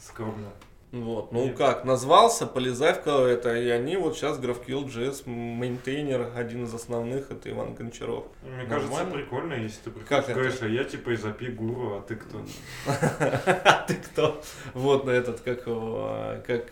скромно. 0.00 0.48
Вот, 0.90 1.30
ну 1.32 1.44
Нет. 1.44 1.56
как, 1.56 1.84
назвался, 1.84 2.46
полезай 2.46 2.94
в 2.94 3.02
кого 3.02 3.24
это, 3.26 3.54
и 3.54 3.68
они 3.68 3.96
вот 3.96 4.16
сейчас 4.16 4.38
GraphQL.js 4.40 5.28
мейнтейнер, 5.28 6.32
один 6.34 6.64
из 6.64 6.74
основных, 6.74 7.30
это 7.30 7.48
Иван 7.50 7.74
Гончаров. 7.74 8.24
Мне 8.42 8.64
Нормально. 8.64 8.88
кажется, 8.88 9.04
прикольно, 9.14 9.54
если 9.54 9.78
ты 9.84 9.90
приходишь, 9.90 10.08
Как 10.08 10.24
это? 10.24 10.34
говоришь, 10.34 10.58
а 10.62 10.66
я 10.66 10.82
типа 10.84 11.10
из 11.10 11.24
API 11.24 11.56
Guru, 11.56 11.98
а 11.98 12.00
ты 12.00 12.16
кто? 12.16 12.42
А 12.88 13.84
ты 13.86 13.94
кто? 13.96 14.42
Вот 14.74 15.04
на 15.04 15.10
этот, 15.10 15.40
как 15.42 15.64
его, 15.66 16.06
а, 16.08 16.40
как 16.44 16.70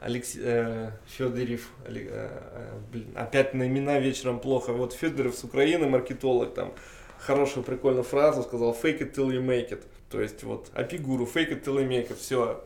Алексей 0.00 0.40
э, 0.42 0.90
Федорев, 1.06 1.68
э, 1.84 1.92
э, 1.92 2.78
блин, 2.90 3.12
опять 3.14 3.52
на 3.52 3.66
имена 3.66 3.98
вечером 3.98 4.40
плохо. 4.40 4.72
Вот 4.72 4.94
Федорев 4.94 5.34
с 5.34 5.44
Украины, 5.44 5.86
маркетолог, 5.88 6.54
там 6.54 6.72
хорошую 7.18 7.64
прикольную 7.64 8.02
фразу 8.04 8.42
сказал 8.42 8.72
fake 8.72 9.00
it 9.00 9.14
till 9.14 9.30
you 9.30 9.44
make 9.44 9.70
it. 9.70 9.82
То 10.10 10.20
есть 10.20 10.42
вот 10.42 10.70
апигуру, 10.74 11.24
fake 11.24 11.50
it 11.50 11.64
till 11.64 11.76
you 11.76 11.88
make 11.88 12.08
it, 12.10 12.16
все, 12.18 12.64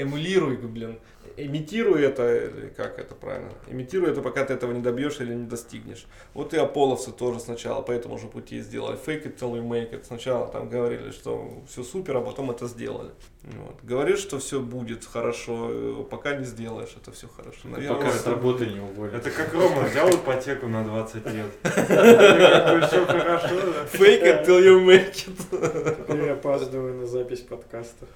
эмулируй, 0.00 0.56
блин, 0.56 0.98
имитируй 1.36 2.02
это, 2.02 2.34
или 2.46 2.68
как 2.76 2.98
это 2.98 3.14
правильно, 3.14 3.52
имитируй 3.68 4.10
это, 4.10 4.22
пока 4.22 4.44
ты 4.44 4.54
этого 4.54 4.72
не 4.72 4.80
добьешь 4.80 5.20
или 5.20 5.34
не 5.34 5.46
достигнешь. 5.46 6.06
Вот 6.34 6.54
и 6.54 6.56
аполловцы 6.56 7.12
тоже 7.12 7.40
сначала 7.40 7.82
по 7.82 7.92
этому 7.92 8.18
же 8.18 8.26
пути 8.26 8.60
сделали. 8.60 8.96
Fake 8.96 9.24
it 9.24 9.36
till 9.38 9.52
you 9.54 9.62
make 9.62 9.92
it. 9.92 10.04
Сначала 10.06 10.48
там 10.48 10.68
говорили, 10.68 11.10
что 11.10 11.62
все 11.68 11.82
супер, 11.84 12.16
а 12.16 12.20
потом 12.20 12.50
это 12.50 12.66
сделали. 12.66 13.10
Вот. 13.42 13.76
Говоришь, 13.84 14.18
что 14.18 14.38
все 14.40 14.58
будет 14.60 15.04
хорошо, 15.04 15.68
э, 15.70 16.04
пока 16.10 16.34
не 16.36 16.44
сделаешь, 16.44 16.96
это 17.00 17.12
все 17.12 17.28
хорошо. 17.28 17.60
Наверное, 17.64 17.96
Пока 17.96 18.08
это- 18.08 18.18
с 18.18 18.26
работы 18.26 18.66
не 18.66 18.80
уволят. 18.80 19.14
Это 19.14 19.30
как 19.30 19.54
Рома 19.54 19.82
взял 19.82 20.10
ипотеку 20.10 20.66
на 20.66 20.82
20 20.82 21.26
лет. 21.26 21.46
Все 21.62 23.06
хорошо, 23.06 23.54
да? 23.54 23.86
Fake 24.18 24.26
it 24.26 24.44
till 24.44 24.62
you 24.62 24.80
make 24.80 25.26
it. 25.26 26.06
Теперь 26.06 26.30
опаздываю 26.30 26.94
на 26.94 27.06
запись 27.06 27.40
подкаста. 27.40 28.06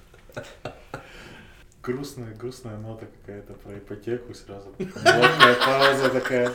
Грустная, 1.83 2.33
грустная 2.35 2.77
нота 2.77 3.07
какая-то 3.07 3.53
про 3.53 3.73
ипотеку 3.73 4.33
сразу. 4.33 4.69
Неловкая 4.77 5.55
пауза 5.55 6.09
такая. 6.09 6.51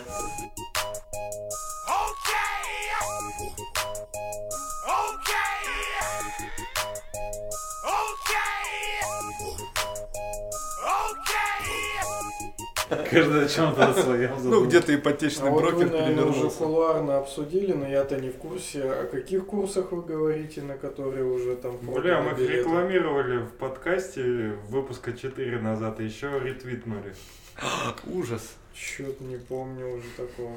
Каждый 12.88 13.44
о 13.44 13.48
чем-то 13.48 13.92
своем 13.94 14.30
Ну, 14.42 14.64
где-то 14.66 14.94
ипотечный 14.94 15.48
А 15.48 15.50
вот 15.50 15.64
вы, 15.64 15.70
брокер 15.72 15.92
наверное, 15.92 16.24
уже 16.24 16.50
кулуарно 16.50 17.18
обсудили, 17.18 17.72
но 17.72 17.86
я-то 17.88 18.16
не 18.20 18.30
в 18.30 18.36
курсе. 18.36 18.82
О 18.82 19.06
каких 19.06 19.46
курсах 19.46 19.92
вы 19.92 20.02
говорите, 20.02 20.62
на 20.62 20.76
которые 20.76 21.24
уже 21.24 21.56
там 21.56 21.76
Бля, 21.82 22.20
мы 22.22 22.30
их 22.40 22.50
рекламировали 22.50 23.38
в 23.38 23.50
подкасте 23.52 24.52
выпуска 24.68 25.12
4 25.12 25.58
назад, 25.60 26.00
и 26.00 26.04
еще 26.04 26.38
ретвитнули. 26.38 27.14
Ужас. 28.06 28.54
Чё-то 28.74 29.24
не 29.24 29.36
помню 29.36 29.96
уже 29.96 30.06
такого. 30.16 30.52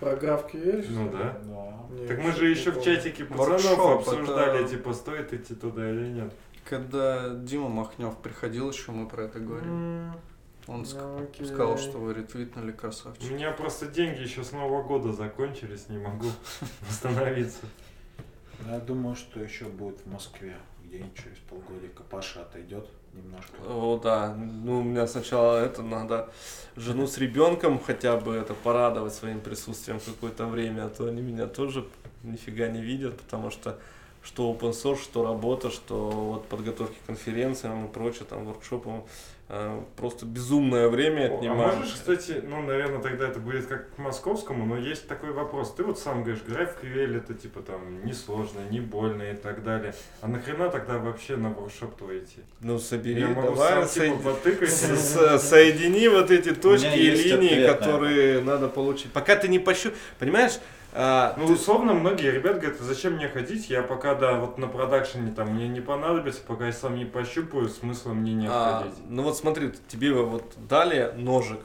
Про 0.00 0.12
GraphQL? 0.12 0.82
что 0.82 0.92
Ну 0.92 1.10
да. 1.10 1.38
Да. 1.44 1.76
Нет, 1.90 2.08
Так 2.08 2.18
мы 2.24 2.32
же 2.32 2.46
еще 2.48 2.70
в 2.70 2.82
чатике 2.82 3.24
пацанов 3.24 3.62
Воркшоп, 3.64 4.08
обсуждали, 4.08 4.60
это- 4.60 4.70
типа, 4.70 4.92
стоит 4.92 5.32
идти 5.34 5.54
туда 5.54 5.90
или 5.90 6.06
нет. 6.08 6.32
Когда 6.68 7.30
Дима 7.30 7.68
Махнев 7.68 8.16
приходил 8.18 8.70
еще, 8.70 8.92
мы 8.92 9.08
про 9.08 9.24
это 9.24 9.40
говорили. 9.40 9.70
М, 9.70 10.12
Он 10.68 10.82
ск- 10.82 11.28
ну, 11.38 11.46
сказал, 11.46 11.78
что 11.78 11.98
вы 11.98 12.12
ретвитнули 12.12 12.72
У 12.72 12.76
красавчик. 12.76 13.30
меня 13.30 13.52
просто 13.52 13.86
деньги 13.86 14.20
еще 14.20 14.44
с 14.44 14.52
Нового 14.52 14.82
года 14.82 15.12
закончились, 15.12 15.88
не 15.88 15.98
могу 15.98 16.26
восстановиться. 16.88 17.60
Ну, 18.66 18.72
Я 18.74 18.78
думаю, 18.80 19.16
что 19.16 19.40
еще 19.40 19.64
будет 19.64 20.00
в 20.02 20.06
Москве. 20.12 20.56
Где-нибудь 20.84 21.14
через 21.16 21.38
полгодика 21.48 22.02
Паша 22.02 22.42
отойдет 22.42 22.86
немножко. 23.14 23.52
О, 23.66 23.98
да. 24.02 24.34
Ну, 24.34 24.80
у 24.80 24.82
меня 24.82 25.06
сначала 25.06 25.56
это 25.56 25.82
надо 25.82 26.30
жену 26.76 27.06
с 27.06 27.16
ребенком 27.18 27.78
хотя 27.80 28.16
бы 28.18 28.34
это 28.34 28.52
порадовать 28.54 29.14
своим 29.14 29.40
присутствием 29.40 30.00
какое-то 30.00 30.46
время, 30.46 30.84
а 30.86 30.88
то 30.90 31.06
они 31.06 31.22
меня 31.22 31.46
тоже 31.46 31.86
нифига 32.22 32.68
не 32.68 32.82
видят, 32.82 33.18
потому 33.20 33.50
что 33.50 33.78
что 34.22 34.52
open 34.52 34.72
source, 34.72 35.02
что 35.02 35.24
работа, 35.24 35.70
что 35.70 36.10
вот 36.10 36.46
подготовки 36.48 36.96
к 37.02 37.06
конференциям 37.06 37.86
и 37.86 37.88
прочее, 37.88 38.26
там, 38.28 38.44
воркшопам. 38.44 39.04
Э, 39.50 39.80
Просто 39.96 40.26
безумное 40.26 40.88
время 40.88 41.34
отнимает. 41.34 41.74
А 41.74 41.76
можешь, 41.78 41.94
кстати, 41.94 42.42
ну, 42.46 42.60
наверное, 42.62 43.00
тогда 43.00 43.28
это 43.28 43.40
будет 43.40 43.66
как 43.66 43.94
к 43.94 43.98
московскому, 43.98 44.66
но 44.66 44.76
есть 44.76 45.08
такой 45.08 45.32
вопрос. 45.32 45.74
Ты 45.74 45.84
вот 45.84 45.98
сам 45.98 46.22
говоришь, 46.22 46.42
GraphQL 46.46 47.16
это 47.16 47.32
типа 47.32 47.60
там 47.60 48.04
несложно, 48.04 48.60
не 48.70 48.80
больно 48.80 49.22
и 49.22 49.34
так 49.34 49.64
далее. 49.64 49.94
А 50.20 50.28
нахрена 50.28 50.68
тогда 50.68 50.98
вообще 50.98 51.36
на 51.36 51.48
воркшоп 51.48 51.96
твой 51.96 52.18
идти? 52.18 52.40
Ну, 52.60 52.78
собери, 52.78 53.20
Я 53.22 53.28
могу 53.28 53.42
давай, 53.52 53.86
сам, 53.86 53.88
типа, 53.88 54.04
соед- 54.04 54.22
потыкать. 54.22 54.70
с- 54.70 55.14
с- 55.14 55.48
соедини 55.48 56.08
вот 56.08 56.30
эти 56.30 56.52
точки 56.54 56.94
и 56.98 57.10
линии, 57.10 57.52
ответ 57.64 57.78
которые 57.78 58.40
надо 58.42 58.68
получить. 58.68 59.12
Пока 59.12 59.34
ты 59.36 59.48
не 59.48 59.58
пощу... 59.58 59.92
Понимаешь, 60.18 60.58
а, 60.92 61.34
Ну, 61.36 61.46
ты- 61.46 61.52
условно, 61.54 61.94
многие 61.94 62.30
ребят 62.32 62.58
говорят, 62.60 62.78
зачем 62.80 63.14
мне 63.14 63.28
ходить, 63.28 63.68
я 63.70 63.82
пока, 63.82 64.14
да, 64.14 64.34
вот 64.34 64.58
на 64.58 64.66
продакшене 64.68 65.32
там 65.32 65.54
мне 65.54 65.68
не 65.68 65.80
понадобится, 65.80 66.40
пока 66.46 66.66
я 66.66 66.72
сам 66.72 66.96
не 66.96 67.04
пощупаю, 67.04 67.68
смысла 67.68 68.12
мне 68.12 68.34
не 68.34 68.46
А, 68.50 68.80
ходить. 68.82 68.94
ну 69.08 69.22
вот 69.22 69.36
смотри, 69.36 69.72
тебе 69.88 70.12
вот 70.12 70.54
дали 70.68 71.12
ножик, 71.16 71.60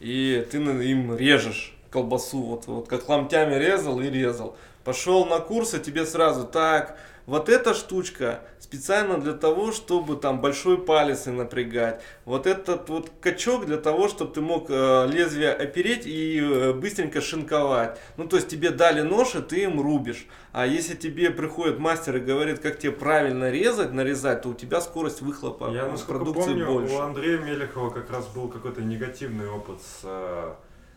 и 0.00 0.46
ты 0.50 0.58
им 0.58 1.16
режешь 1.16 1.76
колбасу, 1.90 2.42
вот, 2.42 2.66
вот 2.66 2.88
как 2.88 3.08
ломтями 3.08 3.54
резал 3.54 4.00
и 4.00 4.08
резал. 4.10 4.56
Пошел 4.84 5.24
на 5.26 5.38
курсы, 5.38 5.78
тебе 5.80 6.04
сразу 6.04 6.44
так, 6.46 6.98
вот 7.26 7.48
эта 7.48 7.72
штучка 7.74 8.40
специально 8.74 9.18
для 9.18 9.34
того, 9.34 9.70
чтобы 9.72 10.16
там 10.16 10.40
большой 10.40 10.78
палец 10.78 11.26
не 11.26 11.32
напрягать. 11.32 12.02
Вот 12.24 12.46
этот 12.46 12.88
вот 12.88 13.10
качок 13.20 13.66
для 13.66 13.76
того, 13.76 14.08
чтобы 14.08 14.34
ты 14.34 14.40
мог 14.40 14.66
э, 14.68 15.06
лезвие 15.06 15.52
опереть 15.52 16.06
и 16.06 16.40
э, 16.40 16.72
быстренько 16.72 17.20
шинковать. 17.20 17.98
Ну, 18.16 18.26
то 18.26 18.36
есть 18.36 18.48
тебе 18.48 18.70
дали 18.70 19.02
нож, 19.02 19.36
и 19.36 19.42
ты 19.42 19.62
им 19.62 19.80
рубишь. 19.80 20.26
А 20.52 20.66
если 20.66 20.96
тебе 20.96 21.30
приходит 21.30 21.78
мастер 21.78 22.16
и 22.16 22.20
говорит, 22.20 22.58
как 22.58 22.78
тебе 22.78 22.92
правильно 22.92 23.50
резать, 23.50 23.92
нарезать, 23.92 24.42
то 24.42 24.48
у 24.48 24.54
тебя 24.54 24.80
скорость 24.80 25.22
выхлопа 25.22 25.70
Я, 25.72 25.86
насколько 25.86 26.24
продукции 26.24 26.50
помню, 26.50 26.66
больше. 26.66 26.94
у 26.94 26.98
Андрея 26.98 27.38
Мелехова 27.38 27.90
как 27.90 28.10
раз 28.10 28.26
был 28.26 28.48
какой-то 28.48 28.82
негативный 28.82 29.48
опыт 29.48 29.80
с 29.80 30.00
э, 30.02 30.54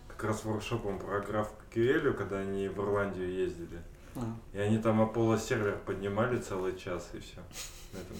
как 0.08 0.24
раз 0.24 0.44
воркшопом 0.46 0.98
про 0.98 1.20
GraphQL, 1.20 2.14
когда 2.14 2.40
они 2.40 2.70
в 2.70 2.80
Ирландию 2.80 3.32
ездили. 3.32 3.80
А. 4.22 4.58
И 4.58 4.60
они 4.60 4.78
там 4.78 5.02
Apollo 5.02 5.40
сервер 5.40 5.78
поднимали 5.86 6.38
целый 6.38 6.78
час 6.78 7.10
и 7.14 7.20
все. 7.20 7.40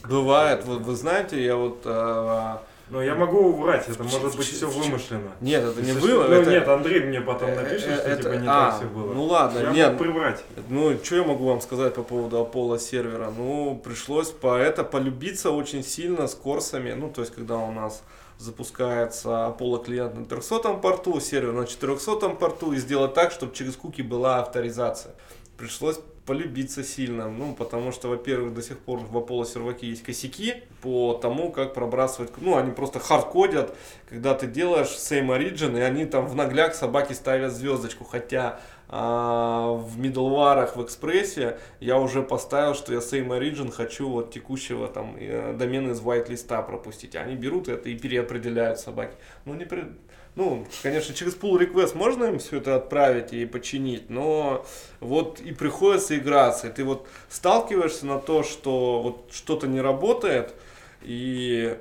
Бывает, 0.10 0.64
вот 0.66 0.82
вы 0.82 0.96
знаете, 0.96 1.44
я 1.44 1.56
вот... 1.56 1.82
а, 1.86 2.64
Но 2.90 3.02
я 3.02 3.16
могу 3.16 3.52
врать, 3.54 3.88
это 3.90 4.02
может 4.04 4.36
быть 4.36 4.48
все 4.48 4.68
вымышленно. 4.68 5.32
Нет, 5.42 5.64
это 5.64 5.82
не 5.82 5.94
было. 5.94 6.24
Ну 6.28 6.34
это- 6.34 6.50
нет, 6.50 6.68
Андрей 6.68 7.02
мне 7.02 7.22
потом 7.22 7.50
э, 7.50 7.56
напишет, 7.56 7.90
э, 7.90 7.98
что 7.98 8.10
это- 8.10 8.24
типа 8.24 8.34
не 8.42 8.48
а, 8.48 8.72
так 8.72 8.80
все 8.80 8.88
было. 8.88 9.14
Ну 9.14 9.24
ладно, 9.26 9.60
я 9.60 9.72
нет. 9.72 9.90
мог 9.92 10.02
приврать. 10.02 10.44
Ну, 10.70 10.98
что 11.04 11.16
я 11.18 11.24
могу 11.24 11.46
вам 11.46 11.62
сказать 11.62 11.94
по 11.94 12.04
поводу 12.04 12.38
Apollo 12.38 12.80
сервера? 12.80 13.32
Ну, 13.36 13.80
пришлось 13.84 14.30
по 14.32 14.56
это 14.58 14.84
полюбиться 14.84 15.52
очень 15.52 15.84
сильно 15.84 16.28
с 16.28 16.34
курсами. 16.36 16.94
Ну, 16.94 17.10
то 17.10 17.22
есть, 17.22 17.36
когда 17.36 17.58
у 17.58 17.72
нас 17.72 18.04
запускается 18.40 19.30
Apollo 19.30 19.84
клиент 19.86 20.16
на 20.16 20.26
300 20.26 20.76
порту, 20.76 21.20
сервер 21.20 21.54
на 21.54 21.66
400 21.66 22.30
порту, 22.30 22.72
и 22.72 22.78
сделать 22.78 23.14
так, 23.14 23.32
чтобы 23.32 23.54
через 23.54 23.76
куки 23.76 24.02
была 24.02 24.40
авторизация. 24.40 25.14
Пришлось 25.58 26.00
полюбиться 26.28 26.84
сильно, 26.84 27.30
ну, 27.30 27.56
потому 27.56 27.92
что, 27.92 28.10
во-первых, 28.10 28.54
до 28.54 28.62
сих 28.62 28.78
пор 28.80 29.00
в 29.00 29.18
Apollo 29.18 29.46
серваке 29.46 29.88
есть 29.88 30.04
косяки 30.04 30.56
по 30.82 31.14
тому, 31.14 31.52
как 31.52 31.74
пробрасывать, 31.74 32.32
ну, 32.38 32.58
они 32.58 32.72
просто 32.72 33.00
хардкодят, 33.00 33.74
когда 34.10 34.34
ты 34.34 34.46
делаешь 34.46 34.90
same 34.90 35.28
origin, 35.28 35.78
и 35.78 35.82
они 35.82 36.06
там 36.06 36.28
в 36.28 36.36
нагляк 36.36 36.76
собаки 36.76 37.14
ставят 37.14 37.54
звездочку, 37.54 38.04
хотя 38.04 38.60
а, 38.90 39.74
в 39.74 40.00
middleware 40.00 40.70
в 40.76 40.84
экспрессе 40.84 41.60
я 41.80 41.98
уже 41.98 42.22
поставил, 42.22 42.74
что 42.74 42.94
я 42.94 43.00
same 43.00 43.28
origin 43.28 43.72
хочу 43.72 44.10
вот 44.10 44.32
текущего 44.32 44.88
там 44.88 45.16
э, 45.20 45.54
домена 45.58 45.92
из 45.92 46.02
whitelist 46.02 46.48
пропустить. 46.66 47.16
Они 47.16 47.36
берут 47.36 47.68
это 47.68 47.90
и 47.90 47.98
переопределяют 47.98 48.80
собаки. 48.80 49.16
Ну, 49.44 49.56
не 49.56 49.66
при- 49.66 49.92
ну, 50.38 50.68
конечно, 50.84 51.16
через 51.16 51.36
pull 51.36 51.58
request 51.60 51.98
можно 51.98 52.26
им 52.26 52.38
все 52.38 52.58
это 52.58 52.76
отправить 52.76 53.34
и 53.34 53.48
починить, 53.48 54.12
но 54.12 54.64
вот 55.00 55.40
и 55.40 55.52
приходится 55.52 56.16
играться. 56.16 56.68
И 56.68 56.72
ты 56.72 56.84
вот 56.84 57.08
сталкиваешься 57.28 58.06
на 58.06 58.20
то, 58.20 58.44
что 58.44 59.02
вот 59.02 59.34
что-то 59.34 59.66
не 59.66 59.82
работает, 59.82 60.54
и 61.02 61.76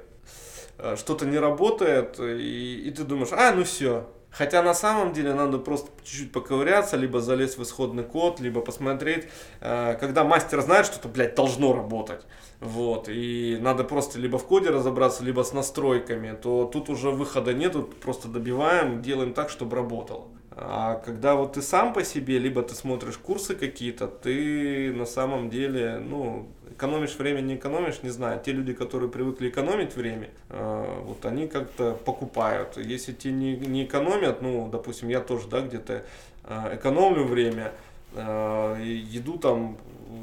э, 0.78 0.97
что-то 0.97 1.27
не 1.27 1.39
работает, 1.39 2.19
и, 2.19 2.83
и 2.87 2.91
ты 2.93 3.05
думаешь, 3.05 3.28
а, 3.33 3.53
ну 3.53 3.62
все. 3.65 4.07
Хотя 4.37 4.63
на 4.63 4.75
самом 4.75 5.15
деле 5.15 5.33
надо 5.33 5.59
просто 5.59 5.91
чуть-чуть 6.05 6.33
поковыряться, 6.33 6.99
либо 6.99 7.21
залезть 7.21 7.57
в 7.57 7.63
исходный 7.63 8.05
код, 8.05 8.39
либо 8.39 8.61
посмотреть, 8.61 9.29
э, 9.63 9.97
когда 9.99 10.25
мастер 10.25 10.61
знает, 10.61 10.85
что 10.85 10.99
это, 10.99 11.09
блядь, 11.09 11.35
должно 11.35 11.73
работать. 11.73 12.21
Вот, 12.61 13.09
и 13.09 13.57
надо 13.61 13.85
просто 13.85 14.19
либо 14.19 14.39
в 14.39 14.45
коде 14.45 14.69
разобраться, 14.69 15.25
либо 15.25 15.43
с 15.43 15.55
настройками, 15.55 16.37
то 16.37 16.67
тут 16.71 16.91
уже 16.91 17.11
выхода 17.11 17.55
нету, 17.55 17.89
просто 18.03 18.29
добиваем, 18.29 19.01
делаем 19.01 19.33
так, 19.33 19.49
чтобы 19.49 19.75
работало. 19.75 20.27
А 20.51 20.97
когда 20.97 21.35
вот 21.35 21.55
ты 21.55 21.63
сам 21.63 21.95
по 21.95 22.05
себе, 22.05 22.39
либо 22.39 22.63
ты 22.63 22.75
смотришь 22.75 23.17
курсы 23.17 23.55
какие-то, 23.55 24.07
ты 24.07 24.93
на 24.93 25.07
самом 25.07 25.49
деле, 25.49 25.99
ну, 25.99 26.49
экономишь 26.77 27.16
время, 27.16 27.40
не 27.40 27.57
экономишь, 27.57 28.03
не 28.03 28.11
знаю. 28.11 28.40
Те 28.44 28.53
люди, 28.53 28.73
которые 28.73 29.11
привыкли 29.11 29.48
экономить 29.48 29.97
время, 29.97 30.31
э, 30.51 31.01
вот 31.05 31.24
они 31.24 31.48
как-то 31.48 31.94
покупают. 32.05 32.77
Если 32.77 33.12
те 33.12 33.32
не, 33.32 33.57
не 33.57 33.85
экономят, 33.85 34.43
ну, 34.43 34.69
допустим, 34.70 35.09
я 35.09 35.20
тоже, 35.20 35.48
да, 35.48 35.62
где-то 35.62 36.05
э, 36.44 36.77
экономлю 36.77 37.24
время, 37.24 37.73
э, 38.15 38.82
еду 38.85 39.39
там 39.39 39.78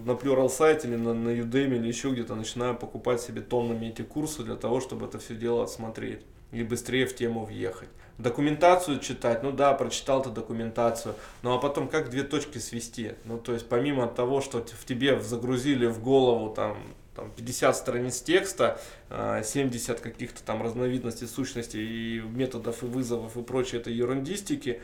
на 0.05 0.11
Plural 0.11 0.49
сайте 0.49 0.87
или 0.87 0.95
на, 0.95 1.13
на 1.13 1.29
Udemy 1.29 1.77
или 1.77 1.87
еще 1.87 2.11
где-то 2.11 2.35
начинаю 2.35 2.75
покупать 2.75 3.21
себе 3.21 3.41
тоннами 3.41 3.87
эти 3.87 4.03
курсы 4.03 4.43
для 4.43 4.55
того, 4.55 4.79
чтобы 4.79 5.07
это 5.07 5.17
все 5.19 5.35
дело 5.35 5.63
отсмотреть 5.63 6.21
и 6.51 6.63
быстрее 6.63 7.05
в 7.07 7.15
тему 7.15 7.45
въехать. 7.45 7.89
Документацию 8.19 8.99
читать, 8.99 9.41
ну 9.41 9.51
да, 9.51 9.73
прочитал 9.73 10.21
ты 10.21 10.29
документацию, 10.29 11.15
ну 11.41 11.55
а 11.55 11.57
потом 11.57 11.87
как 11.87 12.11
две 12.11 12.23
точки 12.23 12.59
свести? 12.59 13.13
Ну 13.25 13.39
то 13.39 13.53
есть 13.53 13.67
помимо 13.67 14.07
того, 14.07 14.39
что 14.39 14.59
в 14.59 14.85
тебе 14.85 15.19
загрузили 15.19 15.87
в 15.87 15.99
голову 15.99 16.53
там, 16.53 16.77
там 17.15 17.31
50 17.35 17.75
страниц 17.75 18.21
текста, 18.21 18.79
а, 19.09 19.41
70 19.41 19.99
каких-то 19.99 20.43
там 20.43 20.61
разновидностей 20.61 21.25
сущностей 21.25 22.17
и 22.17 22.21
методов 22.21 22.83
и 22.83 22.85
вызовов 22.85 23.35
и 23.35 23.41
прочей 23.41 23.77
этой 23.77 23.93
ерундистики, 23.93 24.79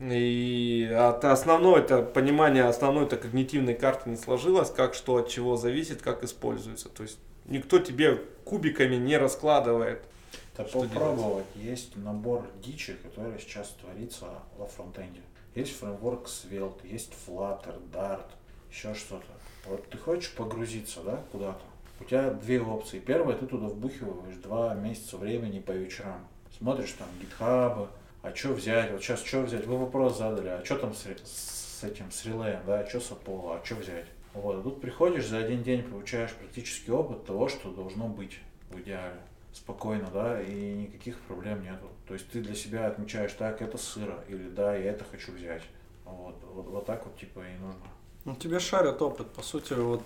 и 0.00 0.86
ты 1.20 1.26
основное 1.28 1.80
это 1.80 2.02
понимание 2.02 2.64
основной 2.64 3.04
это 3.04 3.16
когнитивной 3.16 3.74
карты 3.74 4.10
не 4.10 4.16
сложилось, 4.16 4.70
как 4.70 4.94
что 4.94 5.16
от 5.16 5.28
чего 5.28 5.56
зависит, 5.56 6.02
как 6.02 6.24
используется. 6.24 6.88
То 6.88 7.04
есть 7.04 7.18
никто 7.46 7.78
тебе 7.78 8.20
кубиками 8.44 8.96
не 8.96 9.16
раскладывает. 9.16 10.02
Это 10.56 10.68
Что 10.68 10.82
попробовать. 10.82 11.46
Есть 11.56 11.96
набор 11.96 12.46
дичи, 12.62 12.94
который 13.02 13.38
сейчас 13.40 13.70
творится 13.80 14.26
во 14.56 14.66
фронтенде. 14.66 15.20
Есть 15.56 15.76
фреймворк 15.76 16.28
Svelte, 16.28 16.86
есть 16.86 17.12
Flutter, 17.26 17.80
Dart, 17.92 18.26
еще 18.70 18.94
что-то. 18.94 19.26
Вот 19.66 19.88
ты 19.88 19.98
хочешь 19.98 20.32
погрузиться, 20.32 21.00
да, 21.02 21.22
куда-то? 21.32 21.60
У 22.00 22.04
тебя 22.04 22.30
две 22.30 22.60
опции. 22.60 23.00
Первая, 23.00 23.36
ты 23.36 23.46
туда 23.46 23.66
вбухиваешь 23.66 24.36
два 24.36 24.74
месяца 24.74 25.16
времени 25.16 25.58
по 25.58 25.72
вечерам. 25.72 26.26
Смотришь 26.56 26.92
там 26.92 27.08
гитхабы, 27.20 27.88
а 28.22 28.34
что 28.34 28.50
взять, 28.50 28.92
вот 28.92 29.02
сейчас 29.02 29.24
что 29.24 29.42
взять, 29.42 29.66
вы 29.66 29.76
вопрос 29.76 30.18
задали, 30.18 30.48
а 30.48 30.64
что 30.64 30.78
там 30.78 30.94
с, 30.94 31.04
с 31.24 31.82
этим, 31.82 32.10
с 32.12 32.24
релеем, 32.24 32.60
да, 32.66 32.80
а 32.80 32.88
что 32.88 33.00
с 33.00 33.10
Apollo, 33.10 33.60
а 33.60 33.64
что 33.64 33.74
взять? 33.76 34.06
Вот, 34.34 34.56
а 34.56 34.62
тут 34.62 34.80
приходишь, 34.80 35.26
за 35.26 35.38
один 35.38 35.62
день 35.62 35.82
получаешь 35.82 36.32
практически 36.32 36.90
опыт 36.90 37.24
того, 37.26 37.48
что 37.48 37.72
должно 37.72 38.08
быть 38.08 38.38
в 38.70 38.80
идеале 38.80 39.20
спокойно, 39.54 40.08
да, 40.12 40.42
и 40.42 40.74
никаких 40.74 41.18
проблем 41.20 41.62
нету. 41.62 41.88
То 42.06 42.14
есть 42.14 42.28
ты 42.28 42.40
для 42.40 42.54
себя 42.54 42.88
отмечаешь, 42.88 43.32
так, 43.32 43.62
это 43.62 43.78
сыро, 43.78 44.22
или 44.28 44.48
да, 44.48 44.76
я 44.76 44.90
это 44.90 45.04
хочу 45.04 45.32
взять. 45.32 45.62
Вот, 46.04 46.36
вот, 46.52 46.66
вот 46.66 46.86
так 46.86 47.04
вот 47.06 47.16
типа 47.16 47.40
и 47.40 47.58
нужно. 47.58 47.86
Ну, 48.24 48.34
тебе 48.34 48.58
шарят 48.58 49.00
опыт, 49.00 49.30
по 49.30 49.42
сути, 49.42 49.74
вот 49.74 50.02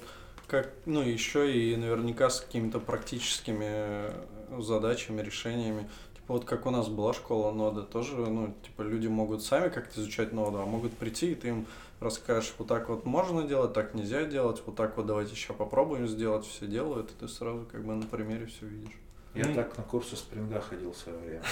как, 0.47 0.71
ну, 0.87 1.03
еще 1.03 1.53
и 1.53 1.77
наверняка 1.77 2.31
с 2.31 2.41
какими-то 2.41 2.79
практическими 2.81 3.67
э, 3.69 4.11
задачами, 4.59 5.23
решениями. 5.23 5.89
Типа 6.15 6.35
вот 6.35 6.45
как 6.45 6.67
у 6.67 6.71
нас 6.71 6.89
была 6.89 7.13
школа 7.15 7.53
ноды, 7.53 7.83
тоже, 7.83 8.17
ну, 8.17 8.55
типа 8.63 8.83
люди 8.83 9.07
могут 9.07 9.43
сами 9.43 9.69
как-то 9.69 10.01
изучать 10.01 10.33
ноду, 10.33 10.59
а 10.59 10.67
могут 10.67 10.95
прийти, 10.95 11.33
и 11.33 11.35
ты 11.35 11.49
им 11.49 11.67
расскажешь, 12.01 12.55
вот 12.59 12.69
так 12.69 12.89
вот 12.89 13.05
можно 13.05 13.47
делать, 13.47 13.73
так 13.73 13.95
нельзя 13.95 14.25
делать, 14.25 14.63
вот 14.65 14.77
так 14.77 14.97
вот 14.97 15.07
давайте 15.07 15.33
еще 15.33 15.53
попробуем 15.53 16.07
сделать, 16.07 16.47
все 16.47 16.67
делают, 16.67 17.11
и 17.11 17.15
ты 17.15 17.29
сразу 17.29 17.67
как 17.71 17.85
бы 17.85 17.95
на 17.95 18.07
примере 18.07 18.47
все 18.47 18.67
видишь. 18.67 18.99
Я 19.39 19.47
Ну, 19.47 19.55
так 19.55 19.77
на 19.79 19.85
курсы 19.85 20.17
спринга 20.17 20.61
ходил 20.61 20.93
в 20.93 20.97
свое 20.97 21.17
время. 21.19 21.43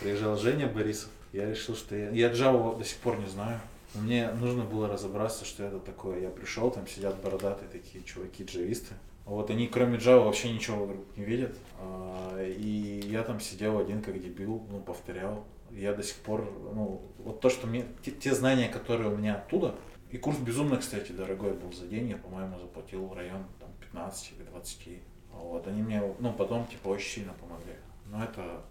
Приезжал 0.00 0.36
Женя 0.36 0.66
Борисов. 0.66 1.10
Я 1.32 1.48
решил, 1.48 1.76
что 1.76 1.94
я... 1.94 2.10
Я 2.10 2.32
Java 2.32 2.76
до 2.76 2.84
сих 2.84 2.98
пор 2.98 3.20
не 3.20 3.26
знаю. 3.26 3.60
Мне 3.94 4.30
нужно 4.32 4.64
было 4.64 4.88
разобраться, 4.88 5.44
что 5.44 5.62
это 5.62 5.78
такое. 5.78 6.20
Я 6.20 6.30
пришел, 6.30 6.72
там 6.72 6.88
сидят 6.88 7.20
бородатые 7.22 7.68
такие 7.70 8.02
чуваки, 8.02 8.42
джависты. 8.44 8.94
Вот 9.26 9.48
они 9.50 9.68
кроме 9.68 9.98
Java 9.98 10.24
вообще 10.24 10.52
ничего 10.52 10.86
вокруг 10.86 11.04
не 11.16 11.24
видят. 11.24 11.56
А, 11.78 12.42
И 12.42 13.00
я 13.06 13.22
там 13.22 13.38
сидел 13.38 13.78
один 13.78 14.02
как 14.02 14.20
дебил, 14.20 14.66
ну, 14.68 14.80
повторял. 14.80 15.44
Я 15.70 15.94
до 15.94 16.02
сих 16.02 16.16
пор, 16.16 16.40
ну, 16.74 17.00
вот 17.18 17.40
то, 17.40 17.48
что 17.48 17.68
мне, 17.68 17.84
те, 18.02 18.10
те 18.10 18.34
знания, 18.34 18.68
которые 18.68 19.08
у 19.08 19.16
меня 19.16 19.36
оттуда, 19.36 19.76
И 20.10 20.18
курс 20.18 20.38
безумно, 20.38 20.78
кстати, 20.78 21.12
дорогой 21.12 21.52
был 21.52 21.72
за 21.72 21.86
день. 21.86 22.08
Я, 22.08 22.16
по-моему, 22.16 22.58
заплатил 22.58 23.06
в 23.06 23.12
район 23.12 23.44
там, 23.60 23.68
15 23.80 24.32
или 24.32 24.42
20. 24.46 24.88
Вот, 25.32 25.66
они 25.66 25.82
мне, 25.82 26.02
ну, 26.18 26.32
потом, 26.32 26.66
типа, 26.66 26.88
очень 26.88 27.08
сильно 27.08 27.32
помогли. 27.34 27.74
Но 28.06 28.22
это, 28.22 28.62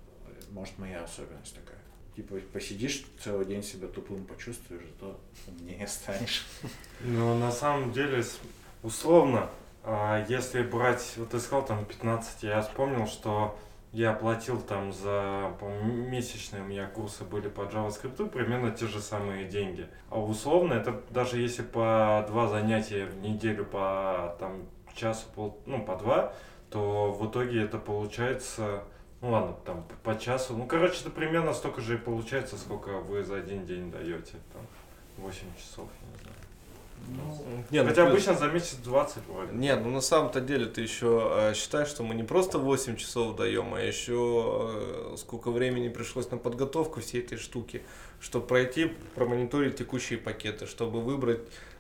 может, 0.52 0.78
моя 0.78 1.04
особенность 1.04 1.56
такая. 1.56 1.80
Типа, 2.16 2.36
посидишь 2.52 3.06
целый 3.24 3.46
день 3.46 3.64
себя 3.64 3.88
тупым 3.88 4.26
почувствуешь, 4.26 4.84
зато 4.94 5.20
умнее 5.48 5.88
станешь. 5.88 6.46
Ну, 7.02 7.38
на 7.38 7.52
самом 7.52 7.94
деле, 7.94 8.24
условно, 8.84 9.50
а, 9.84 10.26
если 10.28 10.62
брать, 10.62 11.14
вот 11.16 11.30
ты 11.30 11.40
сказал 11.40 11.66
там 11.66 11.86
15, 11.86 12.44
я 12.44 12.62
вспомнил, 12.62 13.08
что 13.08 13.58
я 13.92 14.14
платил 14.14 14.62
там 14.62 14.94
за, 14.94 15.52
месячные 15.82 16.62
у 16.62 16.66
меня 16.66 16.88
курсы 16.88 17.24
были 17.24 17.50
по 17.50 17.62
JavaScript, 17.62 18.30
примерно 18.30 18.72
те 18.72 18.86
же 18.88 19.02
самые 19.02 19.46
деньги. 19.46 19.88
А 20.10 20.20
условно, 20.20 20.74
это 20.74 21.02
даже 21.10 21.40
если 21.40 21.64
по 21.64 22.24
два 22.28 22.48
занятия 22.48 23.06
в 23.06 23.20
неделю 23.22 23.66
по 23.66 24.36
там 24.40 24.68
часу, 24.94 25.26
пол, 25.34 25.60
ну, 25.66 25.84
по 25.84 25.96
два, 25.96 26.34
то 26.72 27.12
в 27.12 27.30
итоге 27.30 27.64
это 27.64 27.78
получается, 27.78 28.84
ну 29.22 29.32
ладно, 29.32 29.56
там 29.66 29.86
по 30.04 30.18
часу, 30.18 30.56
ну, 30.56 30.66
короче, 30.66 31.02
это 31.02 31.10
примерно 31.10 31.54
столько 31.54 31.82
же 31.82 31.96
и 31.96 31.98
получается, 31.98 32.58
сколько 32.58 32.90
вы 33.00 33.24
за 33.24 33.38
один 33.38 33.66
день 33.66 33.92
даете, 33.92 34.34
там, 34.54 34.62
8 35.18 35.40
часов, 35.58 35.88
я 36.02 36.08
не 36.08 36.22
знаю. 36.22 36.36
Не, 37.72 37.82
ну, 37.82 37.88
Хотя 37.90 38.04
плюс- 38.06 38.28
обычно 38.28 38.34
за 38.36 38.52
месяц 38.54 38.76
20 38.76 39.26
вроде. 39.28 39.54
Нет, 39.54 39.80
ну 39.84 39.90
на 39.90 40.02
самом-то 40.02 40.42
деле 40.42 40.66
ты 40.66 40.82
еще 40.82 41.32
э, 41.34 41.54
считаешь, 41.56 41.88
что 41.88 42.04
мы 42.04 42.14
не 42.14 42.24
просто 42.24 42.60
8 42.60 42.98
часов 42.98 43.36
даем, 43.36 43.74
а 43.74 43.80
еще 43.82 44.70
э, 45.14 45.16
сколько 45.18 45.50
времени 45.50 45.90
пришлось 45.90 46.30
на 46.30 46.38
подготовку 46.38 47.00
всей 47.02 47.22
этой 47.22 47.38
штуки, 47.38 47.84
чтобы 48.20 48.46
пройти, 48.46 48.92
промониторить 49.16 49.78
текущие 49.78 50.20
пакеты, 50.20 50.68
чтобы 50.68 51.02
выбрать 51.02 51.40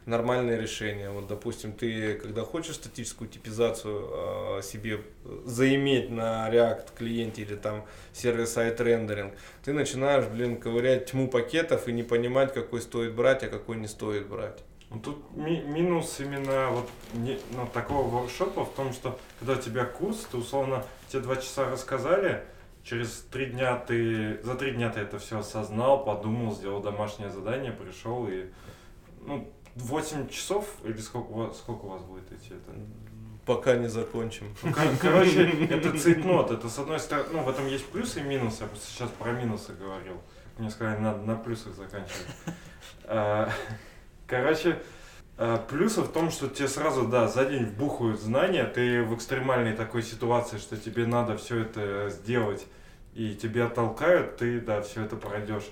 нормальное 0.09 0.59
решение. 0.59 1.09
Вот, 1.09 1.27
допустим, 1.27 1.71
ты, 1.71 2.15
когда 2.15 2.41
хочешь 2.41 2.75
статическую 2.75 3.29
типизацию 3.29 4.57
э, 4.57 4.61
себе 4.63 5.01
заиметь 5.45 6.09
на 6.09 6.49
React 6.49 6.87
клиенте 6.97 7.43
или 7.43 7.55
там 7.55 7.85
сервис-сайт 8.13 8.81
рендеринг, 8.81 9.33
ты 9.63 9.73
начинаешь, 9.73 10.25
блин, 10.25 10.57
ковырять 10.57 11.11
тьму 11.11 11.29
пакетов 11.29 11.87
и 11.87 11.93
не 11.93 12.03
понимать, 12.03 12.53
какой 12.53 12.81
стоит 12.81 13.13
брать, 13.15 13.43
а 13.43 13.47
какой 13.47 13.77
не 13.77 13.87
стоит 13.87 14.27
брать. 14.27 14.59
Ну, 14.89 14.99
тут 14.99 15.17
ми- 15.35 15.61
минус 15.61 16.19
именно 16.19 16.69
вот 16.71 16.89
не, 17.13 17.39
ну, 17.51 17.67
такого 17.71 18.07
воркшопа 18.07 18.65
в 18.65 18.73
том, 18.73 18.91
что 18.91 19.19
когда 19.39 19.53
у 19.53 19.57
тебя 19.57 19.85
курс, 19.85 20.27
ты 20.31 20.37
условно 20.37 20.83
тебе 21.09 21.21
два 21.21 21.35
часа 21.35 21.69
рассказали, 21.69 22.43
через 22.83 23.27
три 23.31 23.47
дня 23.47 23.75
ты, 23.75 24.41
за 24.41 24.55
три 24.55 24.71
дня 24.71 24.89
ты 24.89 25.01
это 25.01 25.19
все 25.19 25.39
осознал, 25.39 26.03
подумал, 26.03 26.55
сделал 26.55 26.81
домашнее 26.81 27.29
задание, 27.29 27.71
пришел 27.71 28.27
и, 28.27 28.45
ну, 29.21 29.47
8 29.75 30.29
часов 30.29 30.65
или 30.83 30.97
сколько 30.97 31.27
у 31.31 31.33
вас, 31.35 31.57
сколько 31.57 31.85
у 31.85 31.89
вас 31.89 32.01
будет 32.03 32.31
идти 32.31 32.53
это? 32.53 32.71
Пока 33.45 33.75
не 33.77 33.87
закончим. 33.87 34.53
Кор- 34.61 34.97
Короче, 35.01 35.49
это 35.69 35.97
цейтнот. 35.97 36.51
Это 36.51 36.69
с 36.69 36.77
одной 36.77 36.99
стороны, 36.99 37.29
ну, 37.33 37.43
в 37.43 37.49
этом 37.49 37.67
есть 37.67 37.85
плюсы 37.87 38.19
и 38.19 38.23
минусы. 38.23 38.61
Я 38.63 38.67
просто 38.67 38.87
сейчас 38.87 39.09
про 39.17 39.31
минусы 39.31 39.73
говорил. 39.73 40.21
Мне 40.57 40.69
сказали, 40.69 40.99
надо 40.99 41.21
на 41.23 41.35
плюсах 41.35 41.73
заканчивать. 41.75 42.27
А, 43.05 43.49
Короче, 44.27 44.79
а, 45.37 45.57
плюсы 45.57 46.01
в 46.01 46.11
том, 46.11 46.29
что 46.29 46.47
тебе 46.47 46.67
сразу, 46.67 47.07
да, 47.07 47.27
за 47.27 47.45
день 47.45 47.65
вбухают 47.65 48.19
знания, 48.21 48.65
ты 48.65 49.01
в 49.03 49.15
экстремальной 49.15 49.73
такой 49.75 50.03
ситуации, 50.03 50.57
что 50.57 50.77
тебе 50.77 51.07
надо 51.07 51.35
все 51.37 51.61
это 51.61 52.09
сделать, 52.09 52.67
и 53.15 53.33
тебя 53.33 53.67
толкают, 53.69 54.37
ты, 54.37 54.59
да, 54.59 54.81
все 54.83 55.03
это 55.05 55.15
пройдешь. 55.15 55.63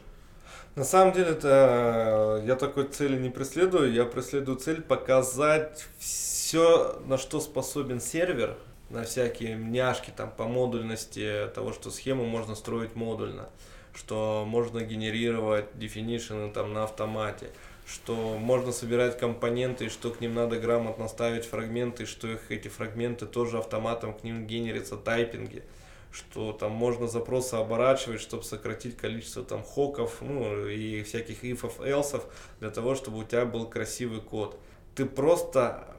На 0.78 0.84
самом 0.84 1.12
деле, 1.12 1.32
это 1.32 2.42
э, 2.44 2.46
я 2.46 2.56
такой 2.56 2.84
цели 2.84 3.18
не 3.18 3.32
преследую. 3.32 3.92
Я 3.92 4.06
преследую 4.06 4.60
цель 4.60 4.80
показать 4.80 5.88
все, 5.98 7.02
на 7.08 7.18
что 7.18 7.40
способен 7.40 8.00
сервер, 8.00 8.56
на 8.92 9.04
всякие 9.04 9.56
няшки 9.56 10.14
там 10.16 10.30
по 10.30 10.44
модульности 10.44 11.50
того, 11.56 11.74
что 11.74 11.90
схему 11.90 12.26
можно 12.26 12.54
строить 12.54 12.94
модульно, 12.96 13.50
что 13.96 14.46
можно 14.48 14.82
генерировать 14.82 15.66
definition 15.74 16.54
там 16.54 16.74
на 16.74 16.84
автомате, 16.84 17.50
что 17.88 18.38
можно 18.38 18.72
собирать 18.72 19.18
компоненты, 19.18 19.90
что 19.90 20.12
к 20.12 20.22
ним 20.22 20.36
надо 20.36 20.60
грамотно 20.60 21.08
ставить 21.08 21.46
фрагменты, 21.46 22.06
что 22.06 22.28
их, 22.28 22.52
эти 22.52 22.68
фрагменты 22.68 23.26
тоже 23.26 23.58
автоматом 23.58 24.14
к 24.14 24.24
ним 24.24 24.46
генерятся 24.46 24.96
тайпинги 24.96 25.64
что 26.12 26.54
там 26.54 26.72
можно 26.72 27.08
запросы 27.08 27.56
оборачивать, 27.56 28.22
чтобы 28.22 28.44
сократить 28.44 28.98
количество 28.98 29.44
там 29.44 29.64
хоков, 29.64 30.18
ну 30.22 30.68
и 30.68 31.04
всяких 31.04 31.44
ифов, 31.44 31.82
элсов, 31.82 32.26
для 32.60 32.70
того, 32.70 32.96
чтобы 32.96 33.20
у 33.20 33.24
тебя 33.24 33.46
был 33.46 33.68
красивый 33.68 34.22
код. 34.22 34.60
Ты 34.96 35.06
просто 35.06 35.97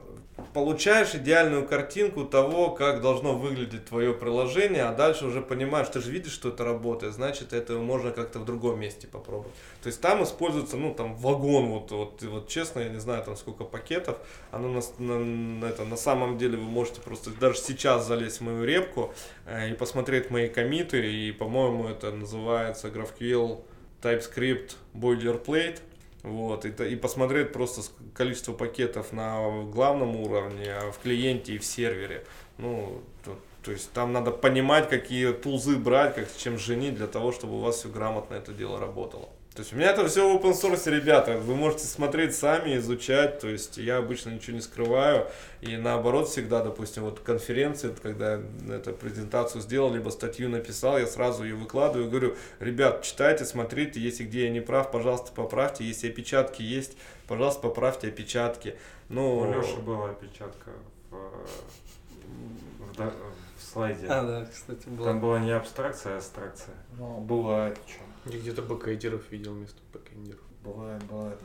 получаешь 0.53 1.15
идеальную 1.15 1.65
картинку 1.67 2.25
того, 2.25 2.71
как 2.71 3.01
должно 3.01 3.33
выглядеть 3.33 3.85
твое 3.85 4.13
приложение, 4.13 4.83
а 4.83 4.93
дальше 4.93 5.25
уже 5.25 5.41
понимаешь, 5.41 5.87
ты 5.89 6.01
же 6.01 6.11
видишь, 6.11 6.33
что 6.33 6.49
это 6.49 6.63
работает, 6.63 7.13
значит, 7.13 7.53
это 7.53 7.73
можно 7.73 8.11
как-то 8.11 8.39
в 8.39 8.45
другом 8.45 8.79
месте 8.79 9.07
попробовать. 9.07 9.53
То 9.81 9.87
есть 9.87 10.01
там 10.01 10.23
используется, 10.23 10.77
ну, 10.77 10.93
там, 10.93 11.15
вагон, 11.15 11.67
вот, 11.69 11.91
вот, 11.91 12.21
вот 12.23 12.47
честно, 12.47 12.79
я 12.79 12.89
не 12.89 12.99
знаю, 12.99 13.23
там, 13.23 13.35
сколько 13.35 13.63
пакетов, 13.63 14.17
оно 14.51 14.67
на, 14.69 14.81
на- 14.97 15.19
на 15.19 15.65
это, 15.65 15.85
на 15.85 15.97
самом 15.97 16.37
деле 16.37 16.57
вы 16.57 16.63
можете 16.63 17.01
просто 17.01 17.29
даже 17.31 17.57
сейчас 17.59 18.05
залезть 18.07 18.39
в 18.39 18.41
мою 18.41 18.63
репку 18.63 19.13
э, 19.45 19.71
и 19.71 19.73
посмотреть 19.73 20.29
мои 20.31 20.49
комиты, 20.49 21.11
и, 21.11 21.31
по-моему, 21.31 21.87
это 21.87 22.11
называется 22.11 22.87
GraphQL 22.89 23.61
TypeScript 24.01 24.75
Boilerplate, 24.93 25.79
вот, 26.23 26.65
и, 26.65 26.69
и 26.69 26.95
посмотреть 26.95 27.53
просто 27.53 27.81
количество 28.13 28.53
пакетов 28.53 29.13
на 29.13 29.63
главном 29.63 30.15
уровне, 30.15 30.71
а 30.71 30.91
в 30.91 30.99
клиенте 30.99 31.53
и 31.53 31.57
в 31.57 31.65
сервере. 31.65 32.25
Ну, 32.57 33.01
то, 33.23 33.37
то 33.63 33.71
есть 33.71 33.91
там 33.93 34.11
надо 34.11 34.31
понимать, 34.31 34.89
какие 34.89 35.31
тулзы 35.31 35.77
брать, 35.77 36.15
как 36.15 36.29
с 36.29 36.35
чем 36.35 36.57
женить, 36.57 36.95
для 36.95 37.07
того, 37.07 37.31
чтобы 37.31 37.55
у 37.55 37.59
вас 37.59 37.77
все 37.77 37.89
грамотно 37.89 38.35
это 38.35 38.53
дело 38.53 38.79
работало. 38.79 39.29
То 39.59 39.61
есть 39.61 39.73
у 39.73 39.75
меня 39.75 39.91
это 39.91 40.07
все 40.07 40.25
в 40.25 40.41
open 40.41 40.53
source, 40.53 40.89
ребята. 40.89 41.37
Вы 41.37 41.53
можете 41.53 41.83
смотреть 41.83 42.33
сами, 42.33 42.77
изучать. 42.77 43.39
То 43.39 43.49
есть 43.49 43.75
я 43.75 43.97
обычно 43.97 44.29
ничего 44.29 44.55
не 44.55 44.61
скрываю. 44.61 45.27
И 45.59 45.75
наоборот, 45.75 46.29
всегда, 46.29 46.63
допустим, 46.63 47.03
вот 47.03 47.19
конференции, 47.19 47.93
когда 48.01 48.39
эту 48.69 48.93
презентацию 48.93 49.61
сделал, 49.61 49.93
либо 49.93 50.11
статью 50.11 50.47
написал, 50.47 50.97
я 50.97 51.05
сразу 51.05 51.43
ее 51.43 51.55
выкладываю 51.55 52.07
и 52.07 52.09
говорю, 52.09 52.35
ребят, 52.61 53.03
читайте, 53.03 53.43
смотрите, 53.43 53.99
если 53.99 54.23
где 54.23 54.45
я 54.45 54.49
не 54.49 54.61
прав, 54.61 54.91
пожалуйста, 54.91 55.33
поправьте. 55.35 55.83
Если 55.83 56.07
опечатки 56.07 56.61
есть, 56.61 56.95
пожалуйста, 57.27 57.59
поправьте 57.59 58.07
опечатки. 58.07 58.77
Ну, 59.09 59.39
У 59.39 59.51
Леши 59.51 59.75
была 59.81 60.11
опечатка 60.11 60.69
в, 61.11 61.17
в 62.95 63.11
в 63.57 63.61
слайде. 63.61 64.07
А, 64.07 64.23
да, 64.23 64.45
кстати, 64.45 64.83
Там 64.83 64.95
было. 64.95 65.13
была 65.13 65.39
не 65.39 65.51
абстракция, 65.51 66.15
а 66.15 66.17
абстракция. 66.17 66.75
Ну, 66.97 67.19
бывает, 67.19 67.77
что. 67.85 67.99
Я 68.29 68.39
где-то 68.39 68.61
бэкэндеров 68.61 69.31
видел 69.31 69.53
вместо 69.53 69.79
бэкэндеров. 69.93 70.41
Бывает, 70.63 71.03
бывает. 71.05 71.39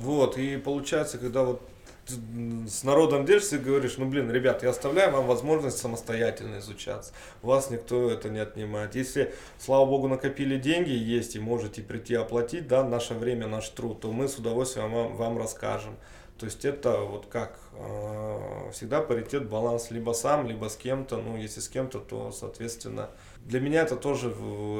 Вот, 0.00 0.38
и 0.38 0.56
получается, 0.56 1.18
когда 1.18 1.42
вот 1.42 1.60
с 2.06 2.82
народом 2.82 3.24
делишься 3.24 3.56
и 3.56 3.58
говоришь, 3.58 3.96
ну 3.98 4.06
блин, 4.06 4.30
ребят, 4.30 4.62
я 4.62 4.70
оставляю 4.70 5.12
вам 5.12 5.26
возможность 5.26 5.78
самостоятельно 5.78 6.58
изучаться. 6.58 7.12
У 7.42 7.48
вас 7.48 7.70
никто 7.70 8.10
это 8.10 8.28
не 8.28 8.38
отнимает. 8.38 8.94
Если, 8.94 9.34
слава 9.58 9.86
богу, 9.86 10.08
накопили 10.08 10.56
деньги, 10.56 10.90
есть 10.90 11.36
и 11.36 11.40
можете 11.40 11.82
прийти 11.82 12.14
оплатить, 12.14 12.68
да, 12.68 12.84
наше 12.84 13.14
время, 13.14 13.46
наш 13.46 13.68
труд, 13.68 14.00
то 14.00 14.12
мы 14.12 14.28
с 14.28 14.36
удовольствием 14.36 14.92
вам, 14.92 15.14
вам 15.16 15.38
расскажем. 15.38 15.96
То 16.38 16.46
есть 16.46 16.64
это 16.64 17.02
вот 17.02 17.26
как 17.26 17.58
э, 17.74 18.70
всегда 18.72 19.02
паритет, 19.02 19.48
баланс 19.48 19.90
либо 19.90 20.12
сам, 20.12 20.48
либо 20.48 20.70
с 20.70 20.76
кем-то. 20.76 21.18
Ну, 21.18 21.36
если 21.36 21.60
с 21.60 21.68
кем-то, 21.68 21.98
то, 21.98 22.32
соответственно, 22.32 23.10
для 23.46 23.60
меня 23.60 23.82
это 23.82 23.96
тоже 23.96 24.28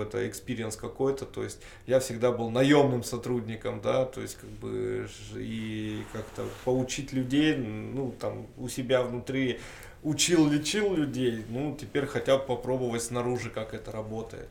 это 0.02 0.28
experience 0.28 0.76
какой-то. 0.76 1.26
То 1.26 1.42
есть 1.42 1.60
я 1.86 2.00
всегда 2.00 2.32
был 2.32 2.50
наемным 2.50 3.02
сотрудником, 3.02 3.80
да, 3.80 4.04
то 4.04 4.20
есть 4.20 4.36
как 4.36 4.50
бы 4.50 5.08
и 5.34 6.02
как-то 6.12 6.44
поучить 6.64 7.12
людей, 7.12 7.56
ну, 7.56 8.12
там, 8.18 8.46
у 8.56 8.68
себя 8.68 9.02
внутри 9.02 9.60
учил, 10.02 10.48
лечил 10.48 10.94
людей, 10.94 11.44
ну, 11.48 11.76
теперь 11.78 12.06
хотя 12.06 12.38
бы 12.38 12.44
попробовать 12.44 13.02
снаружи, 13.02 13.50
как 13.50 13.74
это 13.74 13.92
работает. 13.92 14.50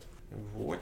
Вот. 0.54 0.80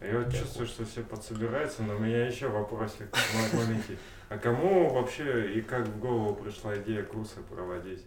Я 0.00 0.18
вот 0.18 0.32
чувствую, 0.32 0.66
что 0.66 0.84
все 0.86 1.02
подсобираются, 1.02 1.82
но 1.82 1.96
у 1.96 1.98
меня 1.98 2.26
еще 2.26 2.48
вопросик 2.48 3.12
ма- 3.12 3.58
маленький. 3.58 3.98
А 4.30 4.38
кому 4.38 4.88
вообще 4.88 5.52
и 5.54 5.60
как 5.60 5.86
в 5.86 5.98
голову 5.98 6.34
пришла 6.34 6.76
идея 6.78 7.02
курсы 7.02 7.40
проводить? 7.48 8.04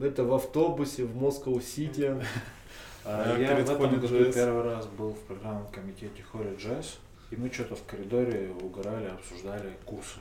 Это 0.00 0.24
в 0.24 0.34
автобусе 0.34 1.04
в 1.04 1.16
Москва-Сити. 1.16 2.16
А 3.10 3.24
Да, 3.24 3.38
я 3.38 3.56
в 3.56 3.60
этом 3.60 3.78
году 3.78 4.06
первый 4.06 4.62
раз 4.64 4.86
был 4.86 5.14
в 5.14 5.20
программном 5.20 5.66
комитете 5.68 6.22
Holy 6.30 6.58
Jazz, 6.58 6.98
и 7.30 7.36
мы 7.36 7.50
что-то 7.50 7.74
в 7.74 7.82
коридоре 7.84 8.50
угорали, 8.50 9.06
обсуждали 9.06 9.72
курсы. 9.86 10.18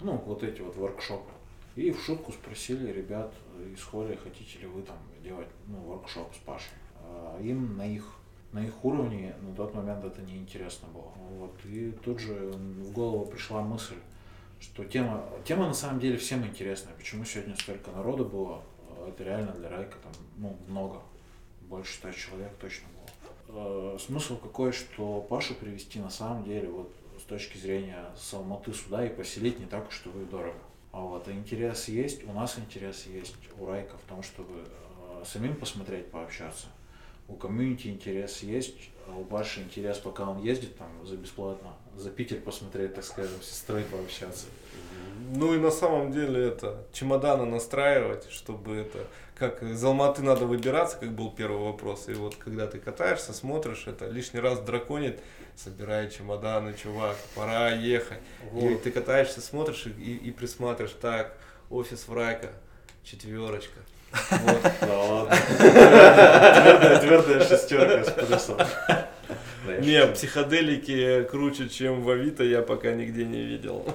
Ну, 0.00 0.16
вот 0.26 0.42
эти 0.42 0.60
вот 0.60 0.74
воркшопы. 0.74 1.30
И 1.76 1.92
в 1.92 2.00
шутку 2.00 2.32
спросили 2.32 2.90
ребят 2.90 3.32
из 3.72 3.80
Холи, 3.84 4.16
хотите 4.16 4.58
ли 4.58 4.66
вы 4.66 4.82
там 4.82 4.96
делать 5.22 5.46
ну, 5.68 5.78
воркшоп 5.82 6.34
с 6.34 6.38
Пашей. 6.38 6.72
А 7.04 7.40
им 7.40 7.76
на 7.76 7.86
их 7.86 8.04
на 8.50 8.64
их 8.64 8.84
уровне 8.84 9.34
на 9.40 9.54
тот 9.54 9.72
момент 9.74 10.04
это 10.04 10.20
неинтересно 10.22 10.88
было. 10.88 11.12
Вот. 11.38 11.54
И 11.64 11.92
тут 12.04 12.18
же 12.18 12.34
в 12.34 12.92
голову 12.92 13.26
пришла 13.26 13.62
мысль, 13.62 13.96
что 14.58 14.84
тема, 14.84 15.24
тема 15.44 15.68
на 15.68 15.74
самом 15.74 16.00
деле 16.00 16.16
всем 16.16 16.44
интересная. 16.44 16.94
Почему 16.94 17.24
сегодня 17.24 17.54
столько 17.54 17.92
народу 17.92 18.24
было? 18.24 18.62
Э, 18.88 19.08
Это 19.10 19.22
реально 19.22 19.52
для 19.52 19.68
Райка 19.68 19.96
там, 20.02 20.12
ну, 20.36 20.56
много. 20.68 21.00
Больше 21.68 21.94
ста 21.94 22.12
человек 22.12 22.52
точно 22.60 22.86
было. 22.88 23.94
Э, 23.94 23.98
Смысл 23.98 24.36
какой, 24.36 24.72
что 24.72 25.20
Пашу 25.22 25.54
привести 25.54 25.98
на 25.98 26.10
самом 26.10 26.44
деле 26.44 26.68
вот 26.68 26.92
с 27.18 27.22
точки 27.22 27.56
зрения 27.56 28.04
с 28.16 28.34
Алматы 28.34 28.72
сюда 28.72 29.06
и 29.06 29.08
поселить 29.08 29.58
не 29.58 29.66
так 29.66 29.88
уж 29.88 30.02
и 30.06 30.24
дорого. 30.30 30.58
А 30.92 31.00
вот 31.00 31.28
интерес 31.28 31.88
есть, 31.88 32.24
у 32.24 32.32
нас 32.32 32.58
интерес 32.58 33.06
есть, 33.06 33.34
у 33.58 33.66
Райка 33.66 33.96
в 33.96 34.08
том, 34.08 34.22
чтобы 34.22 34.54
э, 34.60 35.24
самим 35.24 35.56
посмотреть, 35.56 36.10
пообщаться. 36.10 36.66
У 37.26 37.34
комьюнити 37.34 37.88
интерес 37.88 38.42
есть, 38.42 38.90
а 39.08 39.16
у 39.16 39.24
Паши 39.24 39.62
интерес, 39.62 39.98
пока 39.98 40.28
он 40.28 40.42
ездит 40.42 40.76
там 40.76 40.88
за 41.04 41.16
бесплатно, 41.16 41.72
за 41.96 42.10
Питер 42.10 42.40
посмотреть, 42.40 42.94
так 42.94 43.04
скажем, 43.04 43.40
с 43.42 43.46
сестрой 43.46 43.82
пообщаться. 43.82 44.46
Ну 45.34 45.54
и 45.54 45.58
на 45.58 45.70
самом 45.70 46.12
деле 46.12 46.48
это 46.48 46.86
чемоданы 46.92 47.46
настраивать, 47.46 48.30
чтобы 48.30 48.76
это 48.76 49.06
как 49.50 49.62
из 49.62 49.84
Алматы 49.84 50.22
надо 50.22 50.46
выбираться, 50.46 50.96
как 50.98 51.12
был 51.12 51.30
первый 51.30 51.64
вопрос. 51.64 52.08
И 52.08 52.12
вот 52.12 52.36
когда 52.36 52.66
ты 52.66 52.78
катаешься, 52.78 53.32
смотришь, 53.32 53.84
это 53.86 54.06
лишний 54.08 54.40
раз 54.40 54.60
драконит, 54.60 55.20
собирай 55.56 56.10
чемоданы, 56.10 56.74
чувак, 56.74 57.16
пора 57.34 57.70
ехать. 57.70 58.18
И 58.60 58.74
ты 58.76 58.90
катаешься, 58.90 59.40
смотришь 59.40 59.86
и, 59.86 59.90
и, 59.90 60.16
и 60.28 60.30
присматриваешь, 60.30 60.96
так, 61.00 61.36
офис 61.70 62.08
Врайка, 62.08 62.52
четверочка. 63.02 63.80
Вот. 64.30 64.72
Да 64.80 64.98
ладно. 64.98 65.36
Твердая, 65.58 67.00
твердая 67.00 67.44
шестерка 67.44 68.04
с 68.04 68.10
плюсом. 68.10 68.58
Не, 69.80 70.06
психоделики 70.08 71.24
круче, 71.24 71.68
чем 71.68 72.02
в 72.02 72.10
Авито, 72.10 72.44
я 72.44 72.62
пока 72.62 72.92
нигде 72.92 73.24
не 73.24 73.42
видел. 73.42 73.86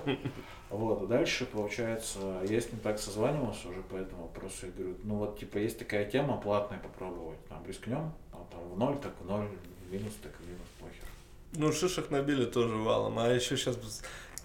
Вот, 0.69 1.01
а 1.01 1.05
дальше, 1.07 1.45
получается, 1.45 2.19
я 2.47 2.61
с 2.61 2.71
ним 2.71 2.79
так 2.81 2.99
созванивался 2.99 3.69
уже 3.69 3.81
по 3.81 3.95
этому 3.95 4.23
вопросу, 4.23 4.67
я 4.67 4.71
говорю, 4.71 4.95
ну 5.03 5.15
вот, 5.15 5.39
типа, 5.39 5.57
есть 5.57 5.79
такая 5.79 6.05
тема, 6.05 6.37
платная 6.37 6.77
попробовать, 6.77 7.43
там, 7.49 7.65
рискнем, 7.67 8.11
а 8.31 8.37
там 8.51 8.69
в 8.69 8.77
ноль, 8.77 8.97
так 8.99 9.13
в 9.19 9.25
ноль, 9.25 9.47
в 9.47 9.91
минус, 9.91 10.13
так 10.21 10.31
в 10.37 10.47
минус, 10.47 10.67
похер. 10.79 11.09
Ну, 11.53 11.71
шишек 11.71 12.11
набили 12.11 12.45
тоже 12.45 12.75
валом, 12.75 13.17
а 13.17 13.29
еще 13.29 13.57
сейчас 13.57 13.79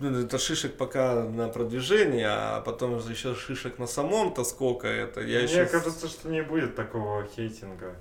это 0.00 0.38
шишек 0.38 0.76
пока 0.76 1.24
на 1.24 1.48
продвижение, 1.48 2.28
а 2.28 2.60
потом 2.62 3.00
же 3.00 3.12
еще 3.12 3.34
шишек 3.34 3.78
на 3.78 3.86
самом-то 3.86 4.44
сколько 4.44 4.88
это. 4.88 5.20
Я 5.20 5.40
Мне 5.40 5.44
еще 5.44 5.66
кажется, 5.66 6.08
что 6.08 6.28
не 6.30 6.42
будет 6.42 6.74
такого 6.74 7.24
хейтинга. 7.26 7.94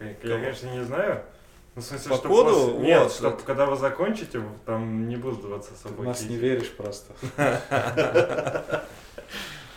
Я, 0.00 0.08
я, 0.08 0.14
конечно, 0.22 0.66
не 0.68 0.84
знаю. 0.84 1.22
Ну, 1.76 1.82
в 1.82 1.84
смысле, 1.84 2.08
По 2.10 2.16
что 2.16 2.28
коду? 2.28 2.50
после- 2.72 2.78
Нет, 2.86 3.02
Вот, 3.02 3.12
что 3.12 3.28
это- 3.28 3.44
когда 3.44 3.66
вы 3.66 3.76
закончите, 3.76 4.42
там 4.64 5.08
не 5.08 5.16
будут 5.16 5.62
с 5.62 5.68
Ты 5.68 5.74
собой 5.76 6.04
в 6.06 6.08
нас 6.08 6.22
не 6.22 6.36
веришь 6.36 6.70
просто. 6.72 7.12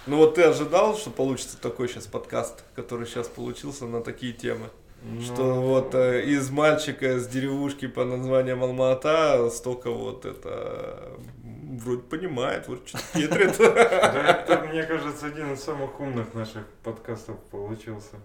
Ну 0.08 0.18
вот 0.18 0.36
ты 0.36 0.44
ожидал, 0.44 0.96
что 0.98 1.12
получится 1.12 1.58
такой 1.62 1.88
сейчас 1.88 2.08
подкаст, 2.08 2.64
который 2.74 3.06
сейчас 3.06 3.28
получился 3.28 3.86
на 3.86 4.02
такие 4.02 4.34
темы? 4.34 4.70
Ну, 5.04 5.22
Что 5.22 5.44
вот 5.62 5.94
э, 5.94 6.24
из 6.26 6.50
мальчика 6.50 7.20
с 7.20 7.28
деревушки 7.28 7.88
по 7.88 8.06
названием 8.06 8.64
Алма-Ата 8.64 9.50
столько 9.52 9.92
вот 9.92 10.26
это 10.26 11.12
вроде 11.44 12.02
понимает, 12.02 12.68
вроде 12.68 12.88
что-то 12.88 13.04
хитрит. 13.14 13.56
Да, 13.60 14.44
это, 14.48 14.68
мне 14.68 14.84
кажется, 14.84 15.28
один 15.28 15.54
из 15.54 15.62
самых 15.64 16.00
умных 16.00 16.34
наших 16.34 16.66
подкастов 16.84 17.38
получился. 17.52 18.16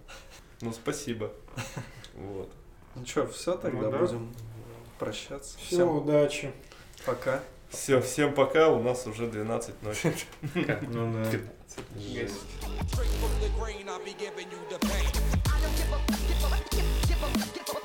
Ну 0.61 0.71
спасибо. 0.73 1.29
Вот. 2.15 2.49
Ну 2.95 3.05
что, 3.05 3.27
все 3.27 3.55
тогда 3.55 3.81
Ну 3.81 3.91
да. 3.91 3.97
будем 3.99 4.33
прощаться. 4.99 5.57
Все, 5.57 5.65
Всем 5.75 5.89
удачи. 5.89 6.51
пока. 7.05 7.41
Все, 7.69 7.99
всем 8.01 8.33
пока, 8.33 8.69
у 8.69 8.81
нас 8.81 9.05
уже 9.07 9.27
12 9.27 9.81
ночи. 9.83 10.13
Ну 10.53 11.13
да. 11.13 11.31
Straight 11.75 12.29
from 13.19 13.33
the 13.41 13.49
grain, 13.59 13.89
I'll 13.89 13.99
be 13.99 14.13
giving 14.17 14.47
you 14.49 14.59
the 14.69 14.79
pain. 14.79 15.11
I 15.45 15.59
don't 15.59 15.75
give 15.75 15.91
a, 15.91 15.99
give 16.07 16.43
a, 16.45 16.49
give 17.07 17.21
a, 17.21 17.23
give 17.23 17.23
a, 17.23 17.29
give 17.53 17.69
a 17.75 17.84